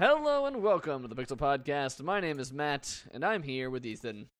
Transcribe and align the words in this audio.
Hello 0.00 0.46
and 0.46 0.62
welcome 0.62 1.02
to 1.02 1.08
the 1.08 1.14
Pixel 1.14 1.36
Podcast. 1.36 2.02
My 2.02 2.20
name 2.20 2.40
is 2.40 2.54
Matt, 2.54 3.02
and 3.12 3.22
I'm 3.22 3.42
here 3.42 3.68
with 3.68 3.84
Ethan. 3.84 4.30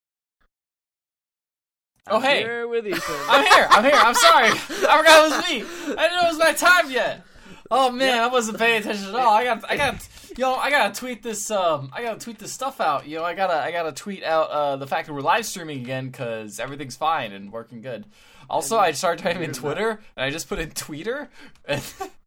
Oh, 2.07 2.15
I'm 2.15 2.23
hey. 2.23 2.39
here 2.39 2.67
with 2.67 2.87
Ethan. 2.87 3.15
I'm 3.29 3.45
here. 3.45 3.67
I'm 3.69 3.83
here. 3.83 3.93
I'm 3.93 4.15
sorry. 4.15 4.47
I 4.47 4.55
forgot 4.55 5.05
it 5.05 5.29
was 5.29 5.47
me. 5.47 5.95
I 5.99 6.01
didn't 6.01 6.13
know 6.13 6.23
it 6.23 6.29
was 6.29 6.39
my 6.39 6.53
time 6.53 6.89
yet. 6.89 7.21
Oh 7.69 7.91
man, 7.91 8.23
I 8.23 8.25
wasn't 8.25 8.57
paying 8.57 8.79
attention 8.79 9.09
at 9.09 9.13
all. 9.13 9.35
I 9.35 9.43
got, 9.43 9.69
I 9.69 9.77
got, 9.77 10.09
yo, 10.35 10.55
I 10.55 10.71
gotta 10.71 10.99
tweet 10.99 11.21
this. 11.21 11.51
Um, 11.51 11.91
I 11.93 12.01
gotta 12.01 12.19
tweet 12.19 12.39
this 12.39 12.51
stuff 12.51 12.81
out. 12.81 13.07
Yo, 13.07 13.23
I 13.23 13.35
gotta, 13.35 13.53
I 13.53 13.71
gotta 13.71 13.91
tweet 13.91 14.23
out 14.23 14.49
uh, 14.49 14.77
the 14.77 14.87
fact 14.87 15.05
that 15.05 15.13
we're 15.13 15.21
live 15.21 15.45
streaming 15.45 15.81
again 15.81 16.07
because 16.07 16.59
everything's 16.59 16.95
fine 16.95 17.33
and 17.33 17.51
working 17.51 17.83
good. 17.83 18.07
Also, 18.49 18.79
I 18.79 18.93
started 18.93 19.21
typing 19.21 19.43
in 19.43 19.53
Twitter 19.53 20.01
and 20.17 20.25
I 20.25 20.31
just 20.31 20.49
put 20.49 20.57
in 20.57 20.71
tweeter. 20.71 21.27
And 21.65 21.83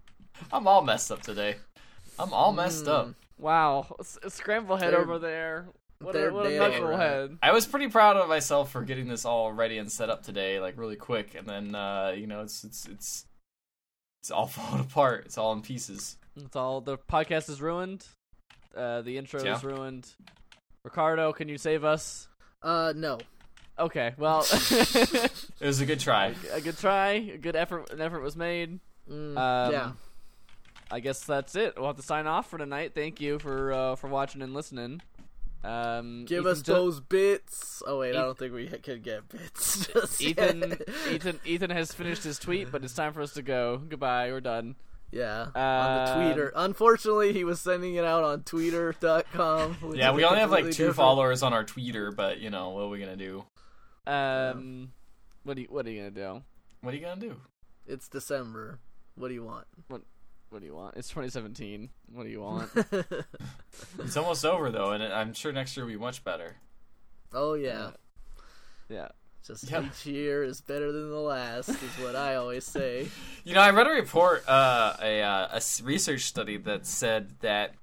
I'm 0.52 0.68
all 0.68 0.82
messed 0.82 1.10
up 1.10 1.22
today. 1.22 1.56
I'm 2.16 2.32
all 2.32 2.52
messed 2.52 2.86
up. 2.86 3.12
Wow, 3.38 3.94
S- 4.00 4.18
Scramblehead 4.26 4.80
They're- 4.90 4.98
over 4.98 5.18
there. 5.18 5.66
What 6.00 6.14
a, 6.14 6.18
they're 6.18 6.32
what 6.32 6.46
a 6.46 6.50
knucklehead. 6.50 7.38
I 7.42 7.52
was 7.52 7.66
pretty 7.66 7.88
proud 7.88 8.16
of 8.16 8.28
myself 8.28 8.72
for 8.72 8.82
getting 8.82 9.08
this 9.08 9.24
all 9.24 9.52
ready 9.52 9.78
and 9.78 9.90
set 9.90 10.10
up 10.10 10.22
today, 10.22 10.60
like 10.60 10.76
really 10.76 10.96
quick, 10.96 11.34
and 11.34 11.46
then 11.46 11.74
uh, 11.74 12.12
you 12.14 12.26
know 12.26 12.42
it's 12.42 12.62
it's 12.64 12.86
it's 12.86 13.24
it's 14.20 14.30
all 14.30 14.46
falling 14.48 14.80
apart. 14.80 15.22
It's 15.26 15.38
all 15.38 15.52
in 15.54 15.62
pieces. 15.62 16.18
It's 16.36 16.56
all 16.56 16.80
the 16.80 16.98
podcast 16.98 17.48
is 17.48 17.62
ruined. 17.62 18.04
Uh, 18.76 19.02
the 19.02 19.16
intro 19.16 19.42
Yeah. 19.42 19.56
is 19.56 19.64
ruined. 19.64 20.08
Ricardo, 20.84 21.32
can 21.32 21.48
you 21.48 21.56
save 21.58 21.84
us? 21.84 22.28
Uh, 22.60 22.92
no. 22.94 23.18
Okay, 23.78 24.14
well, 24.18 24.44
It 24.60 25.30
was 25.60 25.80
a 25.80 25.86
good 25.86 26.00
try. 26.00 26.34
a 26.52 26.60
good 26.60 26.76
try, 26.76 27.10
a 27.12 27.38
good 27.38 27.56
effort. 27.56 27.90
An 27.92 28.00
effort 28.00 28.20
was 28.20 28.36
made. 28.36 28.80
Mm, 29.10 29.36
Um, 29.38 29.72
yeah. 29.72 29.92
I 30.94 31.00
guess 31.00 31.24
that's 31.24 31.56
it. 31.56 31.74
We'll 31.76 31.88
have 31.88 31.96
to 31.96 32.02
sign 32.02 32.28
off 32.28 32.48
for 32.48 32.56
tonight. 32.58 32.92
Thank 32.94 33.20
you 33.20 33.38
for 33.40 33.72
uh, 33.72 33.96
for 33.96 34.06
watching 34.08 34.42
and 34.42 34.54
listening. 34.54 35.02
Um, 35.64 36.24
Give 36.26 36.40
Ethan 36.42 36.52
us 36.52 36.62
ju- 36.62 36.72
those 36.72 37.00
bits. 37.00 37.82
Oh 37.86 37.98
wait, 37.98 38.10
I 38.14 38.22
don't 38.22 38.38
think 38.38 38.52
we 38.54 38.68
can 38.68 39.00
get 39.00 39.28
bits. 39.28 39.86
Just 39.92 40.20
Ethan, 40.22 40.60
yet. 40.70 40.82
Ethan, 41.10 41.40
Ethan 41.44 41.70
has 41.70 41.90
finished 41.92 42.22
his 42.22 42.38
tweet, 42.38 42.70
but 42.70 42.84
it's 42.84 42.94
time 42.94 43.12
for 43.12 43.22
us 43.22 43.32
to 43.32 43.42
go. 43.42 43.78
Goodbye. 43.78 44.30
We're 44.30 44.40
done. 44.40 44.76
yeah, 45.10 45.46
on 45.54 45.98
Um, 45.98 46.04
the 46.06 46.12
tweeter. 46.42 46.50
Unfortunately, 46.54 47.32
he 47.32 47.44
was 47.44 47.60
sending 47.60 47.94
it 47.94 48.04
out 48.04 48.22
on 48.24 48.42
Tweeter.com. 48.42 49.74
which 49.82 49.98
Yeah, 49.98 50.10
is 50.10 50.16
we 50.16 50.24
only 50.24 50.38
have 50.40 50.50
like 50.50 50.64
completely 50.64 50.72
two 50.76 50.82
different- 50.84 50.96
followers 50.96 51.42
on 51.42 51.52
our 51.54 51.64
Tweeter, 51.64 52.14
but 52.14 52.38
you 52.40 52.50
know 52.50 52.68
what 52.70 52.82
are 52.82 52.88
we 52.88 53.00
gonna 53.00 53.16
do? 53.16 53.44
Um, 54.06 54.92
what 55.44 55.56
do 55.56 55.62
you, 55.62 55.68
what 55.70 55.86
are 55.86 55.90
you 55.90 55.98
gonna 55.98 56.10
do? 56.10 56.42
What 56.82 56.92
are 56.94 56.96
you 56.96 57.02
gonna 57.02 57.20
do? 57.20 57.36
It's 57.86 58.06
December. 58.08 58.78
What 59.16 59.28
do 59.28 59.34
you 59.34 59.44
want? 59.44 59.66
What 59.88 60.02
do 60.60 60.66
you 60.66 60.74
want? 60.74 60.96
It's 60.96 61.08
2017. 61.08 61.88
What 62.12 62.24
do 62.24 62.30
you 62.30 62.40
want? 62.40 62.70
It's 63.98 64.16
almost 64.16 64.44
over 64.44 64.70
though, 64.70 64.92
and 64.92 65.02
I'm 65.02 65.34
sure 65.34 65.52
next 65.52 65.76
year 65.76 65.84
will 65.84 65.92
be 65.92 65.98
much 65.98 66.22
better. 66.24 66.56
oh 67.32 67.54
yeah. 67.54 67.90
yeah. 68.88 69.08
Just 69.46 69.68
Yeah. 69.70 69.84
each 69.84 70.06
year 70.06 70.42
is 70.42 70.60
better 70.60 70.90
than 70.92 71.10
the 71.10 71.18
last, 71.20 71.68
is 71.68 71.76
what 72.02 72.16
I 72.16 72.36
always 72.36 72.64
say. 72.64 73.08
You 73.44 73.52
know, 73.54 73.60
I 73.60 73.70
read 73.70 73.86
a 73.86 73.90
report, 73.90 74.48
uh, 74.48 74.94
a, 75.02 75.20
uh, 75.20 75.48
a 75.52 75.56
s- 75.56 75.82
research 75.82 76.22
study 76.22 76.56
that 76.56 76.86
said 76.86 77.32
that 77.40 77.74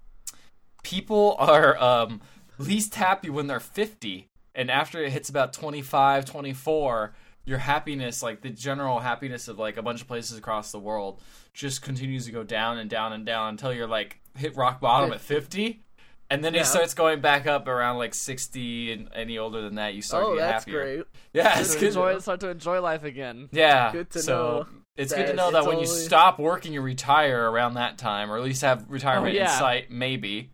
people 0.82 1.36
are 1.38 1.78
um, 1.82 2.20
least 2.58 2.96
happy 2.96 3.30
when 3.30 3.46
they're 3.46 3.60
50, 3.60 4.28
and 4.56 4.72
after 4.72 5.04
it 5.04 5.12
hits 5.12 5.30
about 5.30 5.54
25, 5.54 6.26
24, 6.26 7.14
your 7.46 7.58
happiness, 7.58 8.22
like 8.22 8.42
the 8.42 8.50
general 8.50 9.00
happiness 9.00 9.48
of 9.48 9.58
like 9.60 9.78
a 9.78 9.82
bunch 9.82 10.02
of 10.02 10.08
places 10.08 10.38
across 10.38 10.72
the 10.72 10.80
world, 10.80 11.22
just 11.54 11.82
continues 11.82 12.26
to 12.26 12.32
go 12.32 12.44
down 12.44 12.78
and 12.78 12.90
down 12.90 13.14
and 13.14 13.26
down 13.26 13.50
until 13.50 13.74
you're 13.74 13.88
like 13.88 14.20
hit 14.38 14.56
rock 14.56 14.80
bottom 14.80 15.12
at 15.12 15.22
50. 15.22 15.84
And 16.30 16.44
then 16.46 16.54
Yeah. 16.54 16.62
it 16.62 16.66
starts 16.66 16.94
going 16.94 17.20
back 17.20 17.46
up 17.46 17.68
around 17.68 17.98
like 17.98 18.14
60, 18.14 18.94
and 18.94 19.10
any 19.14 19.38
older 19.38 19.62
than 19.62 19.76
that, 19.76 19.94
you 19.96 20.02
start 20.02 20.24
oh, 20.24 20.30
to 20.32 20.36
get 20.38 20.46
that's 20.48 20.64
happier. 20.66 20.82
great. 20.96 21.06
Yeah, 21.34 21.60
it's 21.60 21.76
good. 21.76 21.84
enjoy, 21.88 22.20
start 22.20 22.40
to 22.42 22.50
enjoy 22.50 22.80
life 22.82 23.04
again. 23.04 23.50
Yeah. 23.52 23.92
Good 23.92 24.10
to 24.12 24.20
so 24.22 24.34
know 24.34 24.68
it's 24.98 25.14
good 25.14 25.28
to 25.28 25.34
know 25.34 25.52
that 25.52 25.66
when 25.66 25.80
you 25.80 25.86
stop 25.86 26.38
working, 26.40 26.72
you 26.74 26.82
retire 26.82 27.50
around 27.50 27.74
that 27.76 27.98
time, 27.98 28.32
or 28.32 28.38
at 28.38 28.44
least 28.44 28.62
have 28.62 28.86
retirement 28.90 29.34
Oh, 29.34 29.38
yeah. 29.38 29.52
in 29.52 29.60
sight, 29.60 29.92
maybe. 29.92 30.52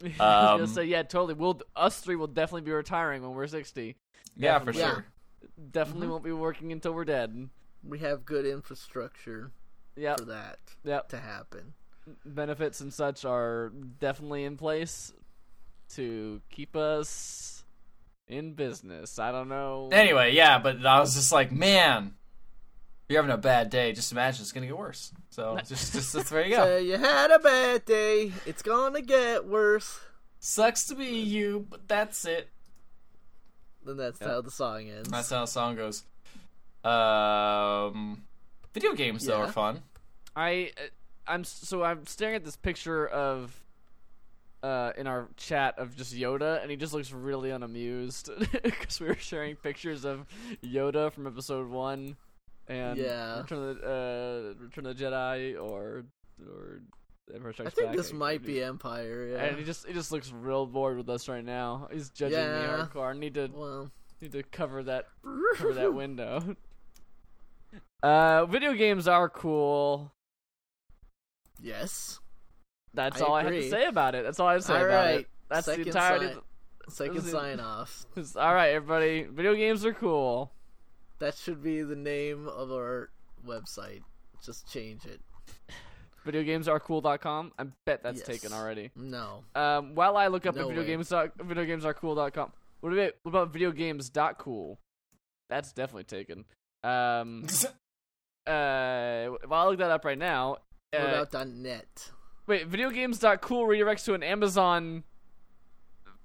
I 0.18 0.54
was 0.54 0.70
Um, 0.70 0.74
say 0.74 0.84
yeah, 0.84 1.02
totally. 1.02 1.34
We'll 1.34 1.60
us 1.76 2.00
three 2.00 2.16
will 2.16 2.26
definitely 2.26 2.62
be 2.62 2.72
retiring 2.72 3.22
when 3.22 3.32
we're 3.32 3.46
60. 3.46 3.96
Yeah, 4.36 4.58
for 4.58 4.66
Definitely. 4.66 4.80
Yeah. 4.80 4.90
sure. 4.94 5.06
Definitely 5.70 6.02
Mm-hmm. 6.02 6.10
won't 6.12 6.24
be 6.24 6.32
working 6.32 6.72
until 6.72 6.92
we're 6.92 7.04
dead. 7.04 7.48
We 7.82 7.98
have 8.00 8.24
good 8.24 8.44
infrastructure 8.46 9.52
Yep. 9.96 10.18
for 10.20 10.24
that 10.26 10.58
Yep. 10.84 11.08
to 11.10 11.18
happen. 11.18 11.74
benefits 12.24 12.80
and 12.80 12.92
such 12.92 13.24
are 13.24 13.70
definitely 14.00 14.44
in 14.44 14.56
place 14.56 15.12
to 15.90 16.40
keep 16.50 16.74
us 16.74 17.64
in 18.26 18.54
business. 18.54 19.18
I 19.18 19.30
don't 19.32 19.48
know. 19.48 19.88
Anyway, 19.92 20.32
yeah, 20.34 20.58
but 20.58 20.84
I 20.84 20.98
was 21.00 21.14
just 21.14 21.30
like, 21.32 21.52
man, 21.52 22.14
you're 23.08 23.20
having 23.22 23.34
a 23.34 23.38
bad 23.38 23.70
day. 23.70 23.92
Just 23.92 24.12
imagine 24.12 24.42
it's 24.42 24.52
gonna 24.52 24.66
get 24.66 24.76
worse. 24.78 25.12
So 25.30 25.56
just, 25.66 25.92
just, 25.92 26.12
just 26.14 26.30
there 26.30 26.44
you 26.44 26.56
go. 26.56 26.64
So 26.64 26.76
you 26.78 26.96
had 26.98 27.30
a 27.30 27.38
bad 27.38 27.84
day. 27.84 28.32
It's 28.46 28.62
gonna 28.62 29.02
get 29.02 29.46
worse. 29.46 30.00
Sucks 30.38 30.86
to 30.86 30.94
be 30.94 31.06
you, 31.20 31.66
but 31.68 31.86
that's 31.86 32.24
it. 32.24 32.48
Then 33.84 33.96
that's 33.96 34.20
Yeah. 34.20 34.28
how 34.28 34.40
the 34.42 34.50
song 34.50 34.88
ends. 34.88 35.08
That's 35.08 35.30
how 35.30 35.40
the 35.40 35.46
song 35.46 35.76
goes. 35.76 36.04
Um, 36.84 38.22
video 38.74 38.94
games 38.94 39.24
though 39.24 39.38
Yeah. 39.42 39.48
are 39.48 39.52
fun. 39.52 39.82
I 40.36 40.72
uh, 40.78 40.82
I'm 41.26 41.44
so 41.44 41.82
I'm 41.82 42.06
staring 42.06 42.34
at 42.36 42.44
this 42.44 42.56
picture 42.56 43.06
of 43.06 43.62
uh 44.62 44.92
in 44.98 45.06
our 45.06 45.28
chat 45.36 45.78
of 45.78 45.96
just 45.96 46.14
Yoda 46.14 46.60
and 46.60 46.70
he 46.70 46.76
just 46.76 46.92
looks 46.92 47.12
really 47.12 47.50
unamused 47.50 48.28
because 48.62 49.00
we 49.00 49.06
were 49.08 49.14
sharing 49.14 49.56
pictures 49.56 50.04
of 50.04 50.26
Yoda 50.62 51.10
from 51.12 51.26
episode 51.26 51.68
1 51.68 52.16
and 52.68 52.98
Yeah. 52.98 53.40
Return 53.40 53.58
of 53.70 53.76
the 53.80 54.54
uh 54.58 54.62
Return 54.62 54.86
of 54.86 54.96
the 54.98 55.04
Jedi 55.04 55.54
or 55.60 56.04
or 56.46 56.80
Empire 57.34 57.54
I 57.60 57.70
think 57.70 57.88
Back. 57.88 57.96
this 57.96 58.12
might 58.12 58.42
be 58.42 58.62
Empire. 58.62 59.28
Yeah. 59.32 59.44
And 59.44 59.58
he 59.58 59.64
just 59.64 59.86
he 59.86 59.92
just 59.92 60.12
looks 60.12 60.32
real 60.32 60.66
bored 60.66 60.96
with 60.96 61.08
us 61.08 61.28
right 61.28 61.44
now. 61.44 61.88
He's 61.92 62.10
judging 62.10 62.38
me 62.38 62.44
Yeah. 62.44 62.86
hardcore. 62.92 63.14
I 63.14 63.18
need 63.18 63.34
to 63.34 63.48
well, 63.52 63.90
need 64.20 64.32
to 64.32 64.42
cover 64.42 64.82
that 64.84 65.06
cover 65.56 65.72
that 65.74 65.94
window. 65.94 66.56
Uh, 68.02 68.46
video 68.46 68.72
games 68.74 69.06
are 69.06 69.28
cool. 69.28 70.12
yes. 71.62 72.18
That's 72.94 73.20
I 73.20 73.24
all 73.24 73.34
I 73.34 73.42
have 73.42 73.52
to 73.52 73.56
agree. 73.58 73.70
say 73.70 73.84
about 73.86 74.14
it. 74.14 74.24
That's 74.24 74.40
all 74.40 74.48
I 74.48 74.52
have 74.54 74.62
to 74.62 74.66
say 74.66 74.74
All 74.78 74.84
about 74.84 75.04
right. 75.06 75.20
it. 75.20 75.28
That's 75.48 75.66
Second 75.66 75.84
the 75.84 75.88
entirety. 75.90 76.26
sign- 76.26 76.42
Second 76.88 77.22
sign 77.24 77.60
off. 77.60 78.04
Of, 78.16 78.36
all 78.36 78.52
right, 78.54 78.70
everybody. 78.70 79.22
Video 79.24 79.54
games 79.54 79.84
are 79.84 79.92
cool. 79.94 80.52
That 81.20 81.36
should 81.36 81.62
be 81.62 81.82
the 81.82 81.94
name 81.94 82.48
of 82.48 82.72
our 82.72 83.10
website. 83.46 84.00
Just 84.44 84.66
change 84.72 85.04
it. 85.04 85.20
Videogamesarecool.com. 86.26 87.52
I 87.58 87.64
bet 87.86 88.02
that's 88.02 88.18
Yes. 88.18 88.26
taken 88.26 88.52
already. 88.52 88.90
No. 88.94 89.44
Um, 89.54 89.94
while 89.94 90.16
I 90.16 90.26
look 90.28 90.46
up 90.46 90.54
No 90.54 90.62
at 90.70 90.74
video 90.76 90.82
way. 90.82 90.96
videogamesarecool.com. 90.96 92.52
What 92.80 92.92
about 92.92 93.12
what 93.22 93.28
about 93.30 93.52
videogames.cool? 93.52 94.78
That's 95.48 95.72
definitely 95.72 96.04
taken. 96.04 96.44
Um, 96.84 97.44
uh, 98.46 99.26
while 99.46 99.66
I 99.66 99.68
look 99.68 99.78
that 99.78 99.90
up 99.90 100.04
right 100.04 100.18
now, 100.18 100.58
What 100.92 101.02
uh, 101.02 101.24
about 101.30 101.48
.net? 101.48 102.10
wait, 102.46 102.70
videogames.cool 102.70 103.66
redirects 103.66 104.04
to 104.06 104.14
an 104.14 104.22
Amazon 104.22 105.04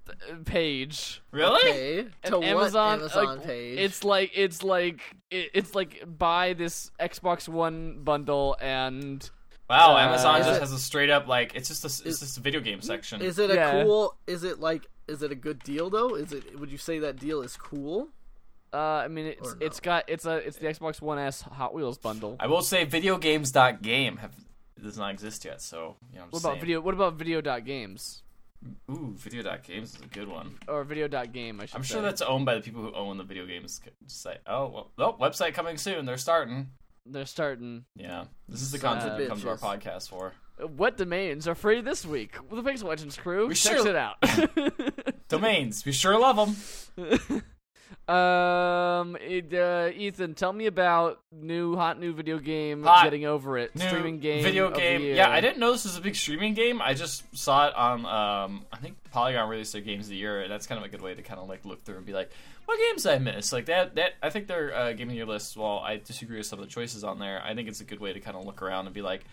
uh, 0.08 0.12
page. 0.44 1.22
really? 1.30 1.68
Okay. 1.68 1.98
An 2.24 2.30
To 2.32 2.42
Amazon, 2.42 3.00
what 3.00 3.12
Amazon 3.16 3.36
like, 3.38 3.46
page? 3.46 3.78
It's 3.78 4.04
like 4.04 4.30
it's 4.34 4.62
like 4.62 5.00
it, 5.30 5.50
it's 5.54 5.74
like 5.74 6.04
buy 6.06 6.52
this 6.54 6.90
Xbox 7.00 7.48
One 7.48 8.02
bundle 8.04 8.56
and 8.60 9.28
Wow, 9.68 9.94
Uh, 9.96 9.98
Amazon 9.98 10.40
is 10.40 10.46
just 10.46 10.56
it- 10.58 10.60
has 10.60 10.72
a 10.72 10.78
straight 10.78 11.10
up 11.10 11.26
like 11.26 11.54
it's 11.54 11.68
just 11.68 11.84
a 11.84 11.86
it's 11.88 12.00
Is- 12.02 12.20
just 12.20 12.38
a 12.38 12.40
video 12.40 12.60
game 12.60 12.80
section. 12.80 13.20
Is 13.20 13.38
it 13.38 13.50
a 13.50 13.54
Yeah. 13.54 13.82
cool? 13.82 14.14
Is 14.26 14.44
it 14.44 14.60
like? 14.60 14.86
Is 15.08 15.22
it 15.22 15.30
a 15.32 15.34
good 15.36 15.58
deal 15.60 15.90
though? 15.90 16.14
Is 16.14 16.32
it? 16.32 16.58
Would 16.58 16.70
you 16.70 16.78
say 16.78 16.98
that 17.00 17.16
deal 17.18 17.42
is 17.42 17.56
cool? 17.56 18.08
uh, 18.72 18.76
I 19.04 19.08
mean 19.08 19.26
it's 19.26 19.52
Or 19.52 19.56
it's 19.60 19.80
no? 19.80 19.84
got 19.84 20.04
it's 20.08 20.26
a 20.26 20.36
it's 20.36 20.58
the 20.58 20.66
Xbox 20.66 21.00
One 21.00 21.18
S 21.18 21.40
Hot 21.42 21.72
Wheels 21.72 21.98
bundle. 21.98 22.36
I 22.40 22.46
will 22.46 22.62
say 22.62 22.84
videogames.game 22.84 24.18
have 24.18 24.32
does 24.82 24.98
not 24.98 25.12
exist 25.12 25.44
yet, 25.44 25.62
so 25.62 25.96
you 26.10 26.16
know 26.18 26.24
I'm 26.24 26.26
What 26.28 26.32
just 26.32 26.44
about 26.44 26.50
saying. 26.54 26.60
video? 26.60 26.80
What 26.80 26.94
about 26.94 27.14
video.games 27.14 28.22
Ooh, 28.90 29.14
video.games 29.16 29.94
is 29.94 30.00
a 30.00 30.06
good 30.06 30.28
one. 30.28 30.58
or 30.68 30.82
video.game? 30.84 31.60
I 31.60 31.66
should 31.66 31.76
I'm 31.76 31.84
say. 31.84 31.94
sure 31.94 32.02
that's 32.02 32.20
owned 32.22 32.44
by 32.44 32.54
the 32.56 32.60
people 32.60 32.82
who 32.82 32.92
own 32.94 33.16
the 33.16 33.24
video 33.24 33.46
games 33.46 33.80
site. 34.08 34.40
Oh, 34.46 34.66
well, 34.66 34.90
oh, 34.98 35.12
website 35.14 35.54
coming 35.54 35.76
soon. 35.78 36.04
They're 36.04 36.16
starting. 36.18 36.70
They're 37.08 37.26
starting. 37.26 37.84
Yeah, 37.96 38.24
this 38.48 38.62
is 38.62 38.70
the 38.72 38.78
content 38.78 39.12
of 39.12 39.18
that 39.18 39.28
comes 39.28 39.42
to 39.42 39.48
our 39.50 39.56
podcast 39.58 40.08
for. 40.08 40.32
Uh, 40.60 40.66
What 40.66 40.96
domains 40.96 41.46
are 41.48 41.54
free 41.54 41.80
this 41.80 42.04
week? 42.06 42.36
Well, 42.50 42.62
the 42.62 42.70
Pixel 42.70 42.84
Legends 42.84 43.16
crew. 43.16 43.46
We 43.48 43.54
Check 43.54 43.78
sure- 43.78 43.88
it 43.88 43.96
out. 43.96 44.16
Domains, 45.28 45.84
we 45.84 45.92
sure 45.92 46.18
love 46.18 46.36
them. 46.96 47.42
Um, 48.08 49.16
it, 49.20 49.52
uh, 49.52 49.90
Ethan, 49.92 50.34
tell 50.34 50.52
me 50.52 50.66
about 50.66 51.20
new 51.32 51.74
hot 51.74 51.98
new 51.98 52.12
video 52.12 52.38
game. 52.38 52.84
Hot 52.84 53.02
Getting 53.02 53.26
over 53.26 53.58
it. 53.58 53.72
Streaming 53.76 54.20
game. 54.20 54.44
video 54.44 54.70
game. 54.70 55.02
Yeah, 55.02 55.28
I 55.28 55.40
didn't 55.40 55.58
know 55.58 55.72
this 55.72 55.84
was 55.84 55.96
a 55.96 56.00
big 56.00 56.14
streaming 56.14 56.54
game. 56.54 56.80
I 56.80 56.94
just 56.94 57.24
saw 57.36 57.66
it 57.66 57.74
on. 57.74 58.06
Um, 58.06 58.64
I 58.72 58.76
think 58.76 58.96
Polygon 59.10 59.48
released 59.48 59.72
their 59.72 59.82
games 59.82 60.06
of 60.06 60.10
the 60.10 60.16
year, 60.16 60.42
and 60.42 60.50
that's 60.50 60.68
kind 60.68 60.78
of 60.78 60.84
a 60.84 60.88
good 60.88 61.02
way 61.02 61.14
to 61.14 61.22
kind 61.22 61.40
of 61.40 61.48
like 61.48 61.64
look 61.64 61.82
through 61.82 61.96
and 61.96 62.06
be 62.06 62.12
like, 62.12 62.30
what 62.66 62.78
games 62.78 63.06
I 63.06 63.18
miss? 63.18 63.52
Like 63.52 63.66
that. 63.66 63.96
That 63.96 64.12
I 64.22 64.30
think 64.30 64.46
their 64.46 64.74
uh, 64.74 64.92
game 64.92 65.08
of 65.08 65.10
the 65.10 65.16
year 65.16 65.26
list. 65.26 65.56
While 65.56 65.80
I 65.80 65.96
disagree 65.96 66.36
with 66.36 66.46
some 66.46 66.60
of 66.60 66.64
the 66.64 66.70
choices 66.70 67.02
on 67.02 67.18
there, 67.18 67.42
I 67.44 67.54
think 67.54 67.68
it's 67.68 67.80
a 67.80 67.84
good 67.84 68.00
way 68.00 68.12
to 68.12 68.20
kind 68.20 68.36
of 68.36 68.44
look 68.44 68.62
around 68.62 68.86
and 68.86 68.94
be 68.94 69.02
like, 69.02 69.24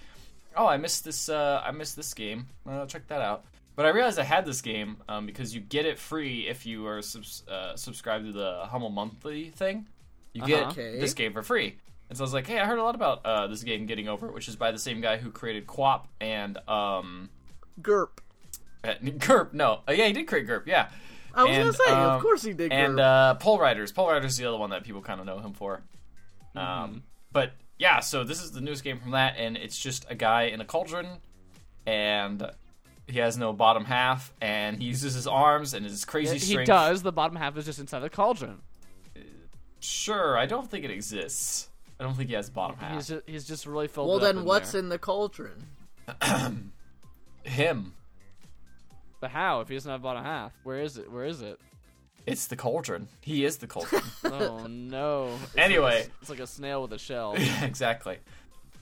oh, 0.57 0.65
I 0.65 0.77
missed 0.77 1.05
this. 1.05 1.29
Uh, 1.29 1.61
I 1.63 1.71
missed 1.71 1.95
this 1.95 2.13
game. 2.15 2.47
Uh, 2.67 2.87
check 2.87 3.07
that 3.07 3.21
out. 3.21 3.45
But 3.75 3.85
I 3.87 3.89
realized 3.89 4.19
I 4.19 4.23
had 4.23 4.45
this 4.45 4.61
game 4.61 4.97
um, 5.09 5.25
because 5.25 5.53
you 5.55 5.61
get 5.61 5.85
it 5.85 5.97
free 5.97 6.47
if 6.47 6.65
you 6.65 6.85
are 6.87 7.01
subs- 7.01 7.43
uh, 7.47 7.75
subscribed 7.75 8.25
to 8.25 8.31
the 8.31 8.65
Humble 8.65 8.89
monthly 8.91 9.49
thing. 9.49 9.87
You 10.33 10.45
get 10.45 10.63
Uh-huh. 10.63 10.73
This 10.75 11.13
game 11.15 11.33
for 11.33 11.41
free. 11.41 11.77
And 12.09 12.17
so 12.17 12.23
I 12.23 12.25
was 12.25 12.33
like, 12.33 12.45
hey, 12.45 12.59
I 12.59 12.65
heard 12.65 12.77
a 12.77 12.83
lot 12.83 12.93
about 12.93 13.25
uh, 13.25 13.47
this 13.47 13.63
game 13.63 13.85
Getting 13.87 14.07
Over 14.07 14.27
It, 14.27 14.33
which 14.33 14.47
is 14.47 14.55
by 14.55 14.71
the 14.71 14.77
same 14.77 15.01
guy 15.01 15.17
who 15.17 15.31
created 15.31 15.65
QWOP 15.65 16.01
and 16.21 16.57
um, 16.67 17.29
GIRP. 17.81 18.09
uh, 18.83 18.93
GIRP. 19.01 19.53
No, 19.53 19.79
uh, 19.87 19.93
yeah, 19.93 20.05
he 20.07 20.13
did 20.13 20.27
create 20.27 20.45
GIRP. 20.47 20.67
Yeah, 20.67 20.89
I 21.33 21.43
was 21.43 21.51
And, 21.57 21.63
gonna 21.63 21.73
say, 21.73 21.91
um, 21.91 22.11
of 22.11 22.21
course 22.21 22.43
he 22.43 22.53
did. 22.53 22.71
and 22.71 22.99
uh, 22.99 23.35
Pole 23.35 23.57
Riders. 23.59 23.91
Pole 23.91 24.09
Riders 24.09 24.33
is 24.33 24.37
the 24.37 24.45
other 24.45 24.57
one 24.57 24.69
that 24.69 24.83
people 24.83 25.01
kind 25.01 25.19
of 25.19 25.25
know 25.25 25.39
him 25.39 25.53
for. 25.53 25.81
Um, 26.55 27.01
but 27.31 27.53
yeah, 27.79 27.99
so 28.01 28.23
this 28.23 28.43
is 28.43 28.51
the 28.51 28.61
newest 28.61 28.83
game 28.83 28.99
from 28.99 29.11
that, 29.11 29.35
and 29.37 29.57
it's 29.57 29.79
just 29.79 30.05
a 30.09 30.13
guy 30.15 30.43
in 30.43 30.61
a 30.61 30.65
cauldron, 30.65 31.07
and 31.87 32.47
he 33.07 33.19
has 33.19 33.37
no 33.37 33.53
bottom 33.53 33.85
half, 33.85 34.33
and 34.41 34.77
he 34.77 34.85
uses 34.85 35.13
his 35.13 35.27
arms 35.27 35.73
and 35.73 35.85
his 35.85 36.05
crazy 36.05 36.33
He 36.33 36.39
strength. 36.39 36.61
He 36.61 36.65
does. 36.65 37.03
The 37.03 37.11
bottom 37.11 37.35
half 37.35 37.57
is 37.57 37.65
just 37.65 37.79
inside 37.79 37.99
the 37.99 38.09
cauldron. 38.09 38.61
Sure, 39.79 40.37
I 40.37 40.45
don't 40.45 40.69
think 40.69 40.85
it 40.85 40.91
exists. 40.91 41.69
I 41.99 42.03
don't 42.03 42.15
think 42.15 42.29
he 42.29 42.35
has 42.35 42.49
bottom 42.49 42.77
half. 42.77 42.95
He's 42.95 43.07
just, 43.07 43.21
he's 43.27 43.45
just 43.45 43.65
really 43.65 43.87
filled. 43.87 44.07
well, 44.07 44.17
up 44.17 44.23
then 44.23 44.37
in 44.39 44.45
what's 44.45 44.71
there. 44.71 44.79
in 44.79 44.89
the 44.89 44.97
cauldron? 44.97 45.65
Him. 47.43 47.93
But 49.19 49.31
how? 49.31 49.61
If 49.61 49.69
he 49.69 49.75
doesn't 49.75 49.91
have 49.91 50.01
bottom 50.01 50.23
half, 50.23 50.53
where 50.63 50.79
is 50.79 50.97
it? 50.97 51.11
Where 51.11 51.25
is 51.25 51.41
it? 51.41 51.59
It's 52.25 52.47
the 52.47 52.55
cauldron. 52.55 53.09
He 53.21 53.43
is 53.45 53.57
the 53.57 53.67
cauldron. 53.67 54.01
Oh 54.25 54.65
no. 54.67 55.37
It's 55.43 55.57
Anyway. 55.57 55.83
like 55.83 56.05
a, 56.07 56.11
it's 56.21 56.29
like 56.29 56.39
a 56.39 56.47
snail 56.47 56.81
with 56.81 56.93
a 56.93 56.97
shell. 56.97 57.35
exactly. 57.61 58.17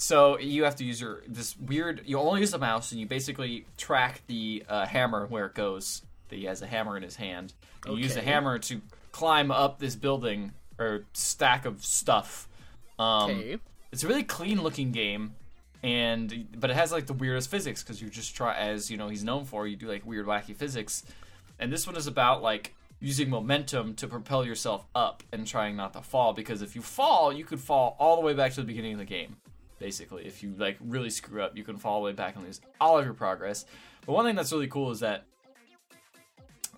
So 0.01 0.39
you 0.39 0.63
have 0.63 0.75
to 0.77 0.83
use 0.83 0.99
your 0.99 1.21
this 1.27 1.55
weird. 1.57 2.01
You 2.05 2.17
only 2.17 2.41
use 2.41 2.49
the 2.51 2.57
mouse, 2.57 2.91
and 2.91 2.99
you 2.99 3.05
basically 3.05 3.65
track 3.77 4.21
the 4.25 4.63
uh, 4.67 4.85
hammer 4.87 5.27
where 5.27 5.45
it 5.45 5.53
goes. 5.53 6.01
That 6.29 6.37
he 6.37 6.45
has 6.45 6.63
a 6.63 6.67
hammer 6.67 6.97
in 6.97 7.03
his 7.03 7.15
hand. 7.15 7.53
And 7.85 7.95
You 7.97 8.03
use 8.03 8.15
the 8.15 8.21
hammer 8.21 8.57
to 8.57 8.81
climb 9.11 9.51
up 9.51 9.77
this 9.79 9.95
building 9.95 10.53
or 10.79 11.03
stack 11.13 11.65
of 11.65 11.85
stuff. 11.85 12.47
Um, 12.97 13.29
Okay. 13.31 13.57
It's 13.91 14.03
a 14.03 14.07
really 14.07 14.23
clean 14.23 14.63
looking 14.63 14.91
game, 14.91 15.35
and 15.83 16.47
but 16.57 16.71
it 16.71 16.75
has 16.75 16.91
like 16.91 17.05
the 17.05 17.13
weirdest 17.13 17.51
physics 17.51 17.83
because 17.83 18.01
you 18.01 18.09
just 18.09 18.35
try 18.35 18.55
as 18.55 18.89
you 18.89 18.97
know 18.97 19.07
he's 19.07 19.23
known 19.23 19.45
for. 19.45 19.67
You 19.67 19.75
do 19.75 19.87
like 19.87 20.03
weird 20.03 20.25
wacky 20.25 20.55
physics, 20.55 21.03
and 21.59 21.71
this 21.71 21.85
one 21.85 21.95
is 21.95 22.07
about 22.07 22.41
like 22.41 22.73
using 22.99 23.29
momentum 23.29 23.93
to 23.95 24.07
propel 24.07 24.45
yourself 24.45 24.85
up 24.95 25.21
and 25.31 25.45
trying 25.45 25.75
not 25.75 25.93
to 25.93 26.01
fall 26.01 26.33
because 26.33 26.61
if 26.61 26.75
you 26.75 26.81
fall, 26.81 27.31
you 27.33 27.43
could 27.43 27.59
fall 27.59 27.95
all 27.99 28.15
the 28.15 28.21
way 28.21 28.33
back 28.33 28.51
to 28.53 28.61
the 28.61 28.65
beginning 28.67 28.93
of 28.93 28.99
the 28.99 29.05
game. 29.05 29.35
Basically, 29.81 30.27
if 30.27 30.43
you 30.43 30.53
like 30.59 30.77
really 30.79 31.09
screw 31.09 31.41
up, 31.41 31.57
you 31.57 31.63
can 31.63 31.75
fall 31.75 31.95
all 31.95 32.01
way 32.03 32.11
back 32.11 32.35
and 32.35 32.45
lose 32.45 32.61
all 32.79 32.99
of 32.99 33.03
your 33.03 33.15
progress. 33.15 33.65
But 34.05 34.13
one 34.13 34.25
thing 34.25 34.35
that's 34.35 34.51
really 34.51 34.67
cool 34.67 34.91
is 34.91 34.99
that 34.99 35.25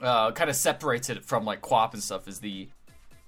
uh, 0.01 0.31
kind 0.31 0.49
of 0.49 0.55
separates 0.55 1.09
it 1.09 1.25
from 1.25 1.43
like 1.43 1.61
QWOP 1.61 1.93
and 1.95 2.01
stuff 2.01 2.29
is 2.29 2.39
the 2.39 2.69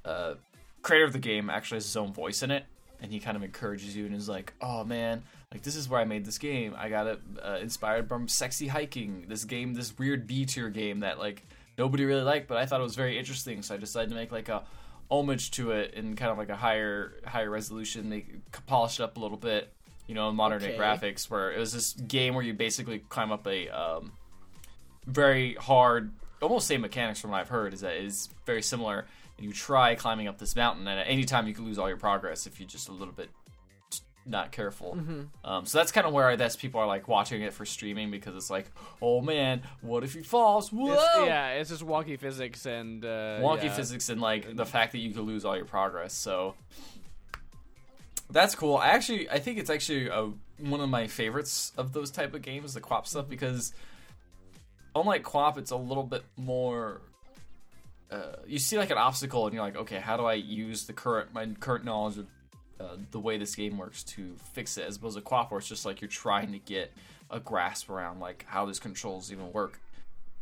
uh, 0.05 0.35
creator 0.81 1.03
of 1.03 1.11
the 1.11 1.19
game 1.19 1.49
actually 1.49 1.75
has 1.75 1.83
his 1.83 1.97
own 1.97 2.13
voice 2.13 2.41
in 2.41 2.51
it, 2.51 2.63
and 3.01 3.11
he 3.11 3.19
kind 3.19 3.35
of 3.35 3.43
encourages 3.43 3.93
you 3.93 4.05
and 4.05 4.15
is 4.15 4.29
like, 4.29 4.53
"Oh 4.61 4.85
man, 4.85 5.23
like 5.51 5.61
this 5.61 5.75
is 5.75 5.89
where 5.89 5.99
I 5.99 6.05
made 6.05 6.23
this 6.23 6.37
game. 6.37 6.73
I 6.77 6.87
got 6.87 7.07
it 7.07 7.19
uh, 7.45 7.57
inspired 7.61 8.07
from 8.07 8.29
Sexy 8.29 8.67
Hiking, 8.67 9.25
this 9.27 9.43
game, 9.43 9.73
this 9.73 9.97
weird 9.97 10.25
B 10.25 10.45
tier 10.45 10.69
game 10.69 11.01
that 11.01 11.19
like 11.19 11.43
nobody 11.77 12.05
really 12.05 12.23
liked, 12.23 12.47
but 12.47 12.57
I 12.57 12.65
thought 12.65 12.79
it 12.79 12.83
was 12.83 12.95
very 12.95 13.19
interesting, 13.19 13.61
so 13.61 13.75
I 13.75 13.77
decided 13.77 14.09
to 14.09 14.15
make 14.15 14.31
like 14.31 14.47
a 14.47 14.63
homage 15.09 15.51
to 15.51 15.71
it 15.71 15.93
in 15.93 16.15
kind 16.15 16.31
of 16.31 16.37
like 16.37 16.49
a 16.49 16.55
higher 16.55 17.13
higher 17.25 17.49
resolution. 17.49 18.09
They 18.09 18.25
polished 18.67 18.99
up 18.99 19.17
a 19.17 19.19
little 19.19 19.37
bit, 19.37 19.71
you 20.07 20.15
know, 20.15 20.31
modern 20.31 20.61
day 20.61 20.77
graphics. 20.77 21.29
Where 21.29 21.51
it 21.51 21.59
was 21.59 21.73
this 21.73 21.93
game 21.93 22.35
where 22.35 22.43
you 22.43 22.53
basically 22.53 22.99
climb 22.99 23.31
up 23.31 23.47
a 23.47 23.69
um, 23.69 24.13
very 25.05 25.55
hard, 25.55 26.11
almost 26.41 26.67
same 26.67 26.81
mechanics 26.81 27.19
from 27.19 27.31
what 27.31 27.41
I've 27.41 27.49
heard. 27.49 27.73
Is 27.73 27.81
that 27.81 27.95
it 27.95 28.05
is 28.05 28.29
very 28.45 28.61
similar. 28.61 29.05
And 29.37 29.45
you 29.45 29.51
try 29.51 29.95
climbing 29.95 30.29
up 30.29 30.37
this 30.37 30.55
mountain, 30.55 30.87
and 30.87 30.97
at 30.97 31.07
any 31.09 31.25
time 31.25 31.45
you 31.45 31.53
can 31.53 31.65
lose 31.65 31.77
all 31.77 31.89
your 31.89 31.97
progress 31.97 32.47
if 32.47 32.57
you're 32.57 32.69
just 32.69 32.87
a 32.87 32.93
little 32.93 33.13
bit 33.13 33.29
not 34.25 34.51
careful. 34.51 34.97
Um, 35.43 35.65
so 35.65 35.77
that's 35.77 35.91
kind 35.91 36.07
of 36.07 36.13
where 36.13 36.29
I, 36.29 36.35
that's 36.35 36.55
people 36.55 36.79
are 36.79 36.87
like 36.87 37.07
watching 37.07 37.41
it 37.41 37.53
for 37.53 37.65
streaming 37.65 38.09
because 38.11 38.35
it's 38.35 38.49
like, 38.49 38.65
oh 39.01 39.21
man, 39.21 39.61
what 39.81 40.03
if 40.03 40.13
he 40.13 40.23
falls? 40.23 40.71
Whoa! 40.71 40.93
It's, 40.93 41.27
yeah, 41.27 41.49
it's 41.51 41.69
just 41.69 41.85
wonky 41.85 42.19
physics 42.19 42.65
and 42.65 43.05
uh, 43.05 43.39
wonky 43.39 43.65
yeah. 43.65 43.73
physics 43.73 44.09
and 44.09 44.19
like 44.19 44.55
the 44.55 44.65
fact 44.65 44.93
that 44.93 44.99
you 44.99 45.13
could 45.13 45.23
lose 45.23 45.45
all 45.45 45.55
your 45.55 45.65
progress. 45.65 46.13
So 46.13 46.55
that's 48.29 48.55
cool. 48.55 48.77
I 48.77 48.89
actually 48.89 49.29
I 49.29 49.39
think 49.39 49.59
it's 49.59 49.69
actually 49.69 50.07
a, 50.07 50.31
one 50.59 50.81
of 50.81 50.89
my 50.89 51.07
favorites 51.07 51.71
of 51.77 51.93
those 51.93 52.11
type 52.11 52.33
of 52.33 52.41
games, 52.41 52.73
the 52.73 52.81
QWOP 52.81 53.07
stuff, 53.07 53.29
because 53.29 53.73
unlike 54.95 55.23
QWOP, 55.23 55.57
it's 55.57 55.71
a 55.71 55.77
little 55.77 56.03
bit 56.03 56.23
more. 56.35 57.01
Uh, 58.09 58.37
you 58.45 58.59
see 58.59 58.77
like 58.77 58.91
an 58.91 58.97
obstacle 58.97 59.45
and 59.45 59.53
you're 59.53 59.63
like, 59.63 59.75
okay, 59.75 59.97
how 59.97 60.15
do 60.15 60.25
I 60.25 60.33
use 60.33 60.85
the 60.85 60.93
current 60.93 61.33
my 61.33 61.45
current 61.59 61.85
knowledge 61.85 62.17
of 62.17 62.27
uh, 62.79 62.97
the 63.11 63.19
way 63.19 63.37
this 63.37 63.55
game 63.55 63.77
works 63.77 64.03
to 64.03 64.35
fix 64.53 64.77
it, 64.77 64.85
as 64.85 64.97
opposed 64.97 65.17
to 65.17 65.23
QWOP, 65.23 65.51
where 65.51 65.59
it's 65.59 65.67
just 65.67 65.85
like 65.85 66.01
you're 66.01 66.09
trying 66.09 66.51
to 66.51 66.59
get 66.59 66.91
a 67.29 67.39
grasp 67.39 67.89
around 67.89 68.19
like 68.19 68.45
how 68.47 68.65
these 68.65 68.79
controls 68.79 69.31
even 69.31 69.51
work. 69.51 69.79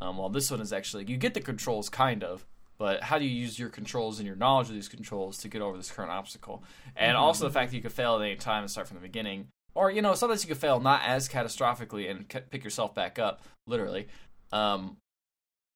Um, 0.00 0.18
while 0.18 0.28
this 0.28 0.50
one 0.50 0.60
is 0.60 0.72
actually 0.72 1.04
you 1.06 1.16
get 1.16 1.34
the 1.34 1.40
controls 1.40 1.88
kind 1.88 2.24
of, 2.24 2.44
but 2.78 3.02
how 3.02 3.18
do 3.18 3.24
you 3.24 3.30
use 3.30 3.58
your 3.58 3.68
controls 3.68 4.18
and 4.18 4.26
your 4.26 4.36
knowledge 4.36 4.68
of 4.68 4.74
these 4.74 4.88
controls 4.88 5.38
to 5.38 5.48
get 5.48 5.62
over 5.62 5.76
this 5.76 5.90
current 5.90 6.10
obstacle? 6.10 6.64
And 6.96 7.16
also 7.16 7.44
the 7.44 7.52
fact 7.52 7.70
that 7.70 7.76
you 7.76 7.82
could 7.82 7.92
fail 7.92 8.16
at 8.16 8.22
any 8.22 8.36
time 8.36 8.62
and 8.62 8.70
start 8.70 8.88
from 8.88 8.96
the 8.96 9.02
beginning, 9.02 9.48
or 9.74 9.90
you 9.90 10.02
know 10.02 10.14
sometimes 10.14 10.44
you 10.44 10.48
could 10.48 10.58
fail 10.58 10.80
not 10.80 11.02
as 11.04 11.28
catastrophically 11.28 12.10
and 12.10 12.26
c- 12.30 12.40
pick 12.50 12.64
yourself 12.64 12.94
back 12.94 13.18
up, 13.18 13.42
literally. 13.66 14.08
Um, 14.52 14.96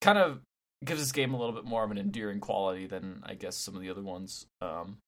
kind 0.00 0.18
of 0.18 0.40
gives 0.84 1.00
this 1.00 1.12
game 1.12 1.34
a 1.34 1.38
little 1.38 1.54
bit 1.54 1.64
more 1.64 1.84
of 1.84 1.90
an 1.90 1.98
endearing 1.98 2.40
quality 2.40 2.86
than 2.86 3.22
I 3.24 3.34
guess 3.34 3.56
some 3.56 3.74
of 3.74 3.82
the 3.82 3.90
other 3.90 4.02
ones. 4.02 4.46
Um, 4.60 4.98